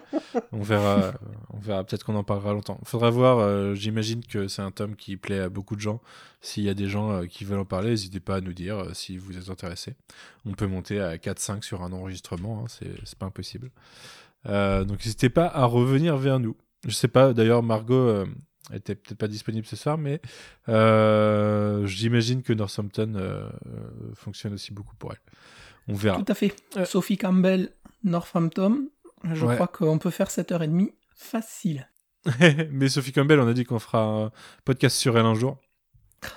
on 0.53 0.63
verra. 0.63 1.13
on 1.53 1.59
verra. 1.59 1.85
Peut-être 1.85 2.05
qu'on 2.05 2.15
en 2.17 2.25
parlera 2.25 2.53
longtemps. 2.53 2.81
Faudra 2.85 3.11
voir. 3.11 3.39
euh, 3.39 3.75
J'imagine 3.75 4.25
que 4.25 4.49
c'est 4.49 4.63
un 4.63 4.71
tome 4.71 4.97
qui 4.97 5.17
plaît 5.17 5.41
à 5.41 5.49
beaucoup 5.49 5.77
de 5.77 5.81
gens. 5.81 6.01
S'il 6.41 6.63
y 6.65 6.69
a 6.69 6.75
des 6.75 6.89
gens 6.89 7.11
euh, 7.13 7.27
qui 7.27 7.45
veulent 7.45 7.59
en 7.61 7.65
parler, 7.65 7.91
n'hésitez 7.91 8.21
pas 8.21 8.37
à 8.37 8.41
nous 8.41 8.53
dire 8.53 8.85
si 8.95 9.19
vous 9.19 9.37
êtes 9.37 9.51
intéressés. 9.51 9.95
On 10.47 10.53
peut 10.53 10.67
monter 10.67 11.01
à 11.01 11.17
4-5 11.17 11.63
sur 11.63 11.83
un 11.83 11.93
enregistrement. 11.93 12.65
hein, 12.65 12.69
c'est 13.05 13.19
pas 13.19 13.27
impossible. 13.27 13.71
Donc 14.47 14.99
n'hésitez 15.05 15.29
pas 15.31 15.47
à 15.47 15.65
revenir 15.65 16.17
vers 16.17 16.39
nous. 16.41 16.57
Je 16.87 16.93
sais 16.95 17.09
pas. 17.09 17.33
D'ailleurs, 17.35 17.63
Margot. 17.63 18.25
Elle 18.71 18.79
était 18.79 18.95
peut-être 18.95 19.19
pas 19.19 19.29
disponible 19.29 19.67
ce 19.67 19.77
soir, 19.77 19.99
mais 19.99 20.21
euh, 20.69 21.87
j'imagine 21.87 22.43
que 22.43 22.53
Northampton 22.53 23.15
euh, 23.17 23.49
euh, 23.67 24.13
fonctionne 24.15 24.55
aussi 24.55 24.73
beaucoup 24.73 24.95
pour 24.97 25.13
elle. 25.13 25.21
On 25.89 25.95
verra. 25.95 26.19
Tout 26.23 26.31
à 26.33 26.35
fait. 26.35 26.55
Euh. 26.77 26.85
Sophie 26.85 27.17
Campbell, 27.19 27.71
Northampton, 28.05 28.89
je 29.33 29.45
Ouais. 29.45 29.55
crois 29.55 29.67
qu'on 29.69 29.99
peut 29.99 30.11
faire 30.11 30.29
7h30 30.31 30.93
facile. 31.15 31.89
Mais 32.71 32.89
Sophie 32.89 33.13
Campbell, 33.13 33.41
on 33.41 33.49
a 33.49 33.53
dit 33.55 33.65
qu'on 33.65 33.79
fera 33.79 34.03
un 34.03 34.33
podcast 34.65 34.97
sur 34.97 35.17
elle 35.19 35.25
un 35.27 35.35
jour. 35.35 35.59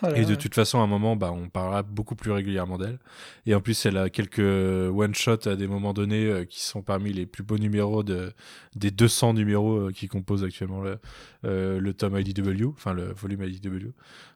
Oh 0.01 0.07
là 0.07 0.18
Et 0.18 0.26
de 0.26 0.35
toute 0.35 0.55
façon, 0.55 0.80
à 0.80 0.84
un 0.84 0.88
moment, 0.88 1.15
bah, 1.15 1.31
on 1.31 1.49
parlera 1.49 1.84
beaucoup 1.84 2.15
plus 2.15 2.31
régulièrement 2.31 2.77
d'elle. 2.77 2.99
Et 3.45 3.53
en 3.53 3.61
plus, 3.61 3.85
elle 3.85 3.97
a 3.97 4.10
quelques 4.10 4.39
one-shots 4.39 5.47
à 5.47 5.55
des 5.55 5.68
moments 5.68 5.93
donnés 5.93 6.26
euh, 6.26 6.45
qui 6.45 6.61
sont 6.61 6.81
parmi 6.81 7.11
les 7.11 7.26
plus 7.26 7.43
beaux 7.43 7.57
numéros 7.57 8.03
de, 8.03 8.34
des 8.76 8.91
200 8.91 9.34
numéros 9.34 9.76
euh, 9.76 9.91
qui 9.91 10.07
composent 10.07 10.43
actuellement 10.43 10.81
le, 10.81 10.99
euh, 11.45 11.80
le 11.80 11.93
tome 11.93 12.18
IDW, 12.18 12.69
enfin 12.69 12.93
le 12.93 13.14
volume 13.14 13.43
IDW. 13.43 13.89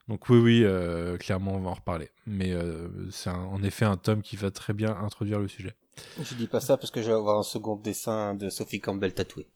Donc 0.08 0.30
oui, 0.30 0.38
oui, 0.38 0.62
euh, 0.64 1.18
clairement, 1.18 1.56
on 1.56 1.60
va 1.60 1.70
en 1.70 1.74
reparler. 1.74 2.10
Mais 2.26 2.52
euh, 2.52 2.88
c'est 3.12 3.30
en 3.30 3.62
effet 3.64 3.86
un 3.86 3.98
tome 3.98 4.22
qui 4.22 4.36
va 4.36 4.52
très 4.52 4.74
bien 4.74 4.96
introduire 4.98 5.40
le 5.40 5.48
sujet. 5.48 5.74
Je 6.22 6.36
dis 6.36 6.48
pas 6.48 6.60
ça 6.60 6.78
parce 6.78 6.92
que 6.92 7.02
je 7.02 7.08
vais 7.08 7.16
avoir 7.16 7.40
un 7.40 7.44
second 7.44 7.76
dessin 7.76 8.36
de 8.36 8.50
Sophie 8.50 8.80
Campbell 8.80 9.14
tatoué. 9.14 9.48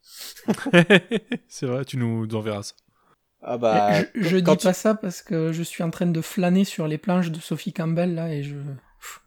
c'est 1.47 1.67
vrai, 1.67 1.85
tu 1.85 1.97
nous 1.97 2.27
enverras 2.33 2.63
ça. 2.63 2.73
Ah 3.41 3.57
bah, 3.57 4.03
je 4.13 4.21
je 4.21 4.37
quand 4.37 4.55
dis 4.55 4.63
pas 4.63 4.73
ça 4.73 4.93
parce 4.93 5.21
que 5.21 5.51
je 5.51 5.63
suis 5.63 5.83
en 5.83 5.89
train 5.89 6.05
de 6.05 6.21
flâner 6.21 6.63
sur 6.63 6.87
les 6.87 6.97
planches 6.97 7.31
de 7.31 7.39
Sophie 7.39 7.73
Campbell 7.73 8.13
là 8.13 8.33
et 8.33 8.43
je. 8.43 8.55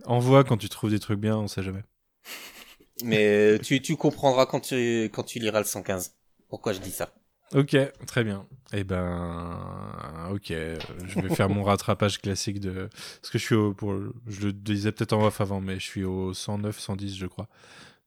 Envoie 0.05 0.45
quand 0.45 0.57
tu 0.57 0.69
trouves 0.69 0.91
des 0.91 1.01
trucs 1.01 1.19
bien, 1.19 1.37
on 1.37 1.49
sait 1.49 1.63
jamais. 1.63 1.83
Mais 3.03 3.59
tu, 3.59 3.83
tu 3.83 3.97
comprendras 3.97 4.47
quand 4.47 4.61
tu, 4.61 5.05
quand 5.13 5.25
tu 5.25 5.41
liras 5.41 5.59
le 5.59 5.65
115. 5.65 6.15
Pourquoi 6.49 6.73
je 6.73 6.79
dis 6.79 6.93
ça? 6.93 7.13
Ok, 7.53 7.77
très 8.07 8.25
bien. 8.25 8.47
Eh 8.73 8.85
ben, 8.85 10.29
ok, 10.33 10.51
euh, 10.53 10.77
je 11.07 11.21
vais 11.21 11.35
faire 11.35 11.49
mon 11.49 11.63
rattrapage 11.65 12.21
classique 12.21 12.61
de. 12.61 12.89
Parce 13.21 13.31
que 13.31 13.39
je 13.39 13.45
suis 13.45 13.55
au. 13.55 13.75
Pour... 13.75 13.95
Je 14.27 14.47
le 14.47 14.53
disais 14.53 14.93
peut-être 14.93 15.13
en 15.13 15.25
off 15.25 15.41
avant, 15.41 15.61
mais 15.61 15.75
je 15.75 15.85
suis 15.85 16.05
au 16.05 16.33
109, 16.33 16.79
110, 16.79 17.17
je 17.17 17.27
crois. 17.27 17.49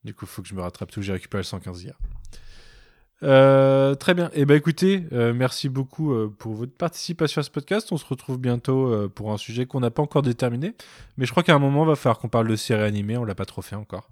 Du 0.04 0.14
coup, 0.14 0.26
il 0.26 0.30
faut 0.30 0.42
que 0.42 0.48
je 0.48 0.56
me 0.56 0.62
rattrape 0.62 0.92
tout. 0.92 1.02
J'ai 1.02 1.14
récupéré 1.14 1.42
le 1.42 1.46
115 1.46 1.84
hier. 1.84 1.98
Euh, 3.24 3.96
très 3.96 4.14
bien. 4.14 4.30
Eh 4.34 4.46
ben, 4.46 4.56
écoutez, 4.56 5.06
euh, 5.12 5.34
merci 5.34 5.70
beaucoup 5.70 6.14
euh, 6.14 6.34
pour 6.38 6.54
votre 6.54 6.74
participation 6.74 7.40
à 7.40 7.44
ce 7.44 7.50
podcast. 7.50 7.92
On 7.92 7.98
se 7.98 8.06
retrouve 8.06 8.38
bientôt 8.38 8.88
euh, 8.94 9.08
pour 9.14 9.32
un 9.32 9.38
sujet 9.38 9.66
qu'on 9.66 9.80
n'a 9.80 9.90
pas 9.92 10.04
encore 10.04 10.22
déterminé. 10.22 10.76
Mais 11.18 11.26
je 11.26 11.32
crois 11.32 11.44
qu'à 11.44 11.56
un 11.56 11.60
moment, 11.60 11.84
il 11.84 11.88
va 11.88 11.96
falloir 11.96 12.20
qu'on 12.20 12.30
parle 12.30 12.48
de 12.48 12.56
séries 12.56 12.84
animées. 12.84 13.18
On 13.18 13.26
l'a 13.26 13.34
pas 13.36 13.46
trop 13.46 13.62
fait 13.64 13.76
encore. 13.76 14.10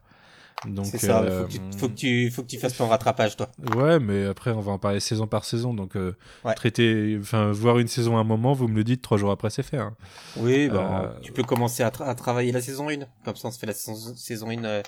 Donc, 0.65 0.87
C'est 0.87 0.97
ça, 0.97 1.21
euh, 1.21 1.41
faut, 1.41 1.47
que 1.47 1.51
tu, 1.51 1.77
faut, 1.77 1.89
que 1.89 1.93
tu, 1.93 2.31
faut 2.31 2.41
que 2.41 2.47
tu 2.47 2.57
fasses 2.57 2.77
ton 2.77 2.87
rattrapage, 2.87 3.37
toi. 3.37 3.51
Ouais, 3.75 3.99
mais 3.99 4.25
après, 4.25 4.49
on 4.51 4.61
va 4.61 4.71
en 4.71 4.79
parler 4.79 4.99
saison 4.99 5.27
par 5.27 5.45
saison. 5.45 5.75
Donc, 5.75 5.95
euh, 5.95 6.15
Ouais. 6.43 6.55
traiter, 6.55 7.17
enfin, 7.19 7.51
voir 7.51 7.77
une 7.77 7.87
saison 7.89 8.17
à 8.17 8.21
un 8.21 8.23
moment, 8.23 8.53
vous 8.53 8.67
me 8.67 8.75
le 8.75 8.83
dites, 8.83 9.03
trois 9.03 9.17
jours 9.19 9.29
après, 9.29 9.51
c'est 9.51 9.61
fait. 9.63 9.77
hein. 9.77 9.95
Oui, 10.37 10.67
bah, 10.69 11.15
tu 11.21 11.31
peux 11.33 11.43
commencer 11.43 11.83
à, 11.83 11.89
tra- 11.89 12.05
à 12.07 12.15
travailler 12.15 12.51
la 12.51 12.61
saison 12.61 12.89
1. 12.89 13.05
Comme 13.23 13.35
ça, 13.35 13.49
on 13.49 13.51
se 13.51 13.59
fait 13.59 13.67
la 13.67 13.73
saison, 13.73 14.15
saison 14.15 14.49
1 14.49 14.63
euh, 14.63 14.81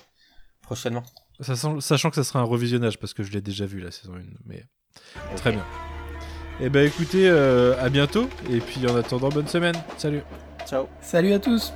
prochainement. 0.62 1.04
Sachant 1.40 2.10
que 2.10 2.16
ça 2.16 2.24
sera 2.24 2.40
un 2.40 2.44
revisionnage 2.44 2.98
parce 2.98 3.14
que 3.14 3.22
je 3.22 3.32
l'ai 3.32 3.40
déjà 3.40 3.66
vu 3.66 3.80
la 3.80 3.90
saison 3.90 4.14
1. 4.14 4.20
Mais 4.46 4.64
très 5.36 5.52
bien. 5.52 5.64
Eh 6.60 6.68
ben, 6.70 6.84
écoutez, 6.84 7.28
euh, 7.28 7.80
à 7.80 7.88
bientôt. 7.88 8.28
Et 8.50 8.58
puis, 8.58 8.84
en 8.88 8.96
attendant, 8.96 9.28
bonne 9.28 9.46
semaine. 9.46 9.76
Salut. 9.96 10.22
Ciao. 10.66 10.88
Salut 11.00 11.32
à 11.32 11.38
tous 11.38 11.72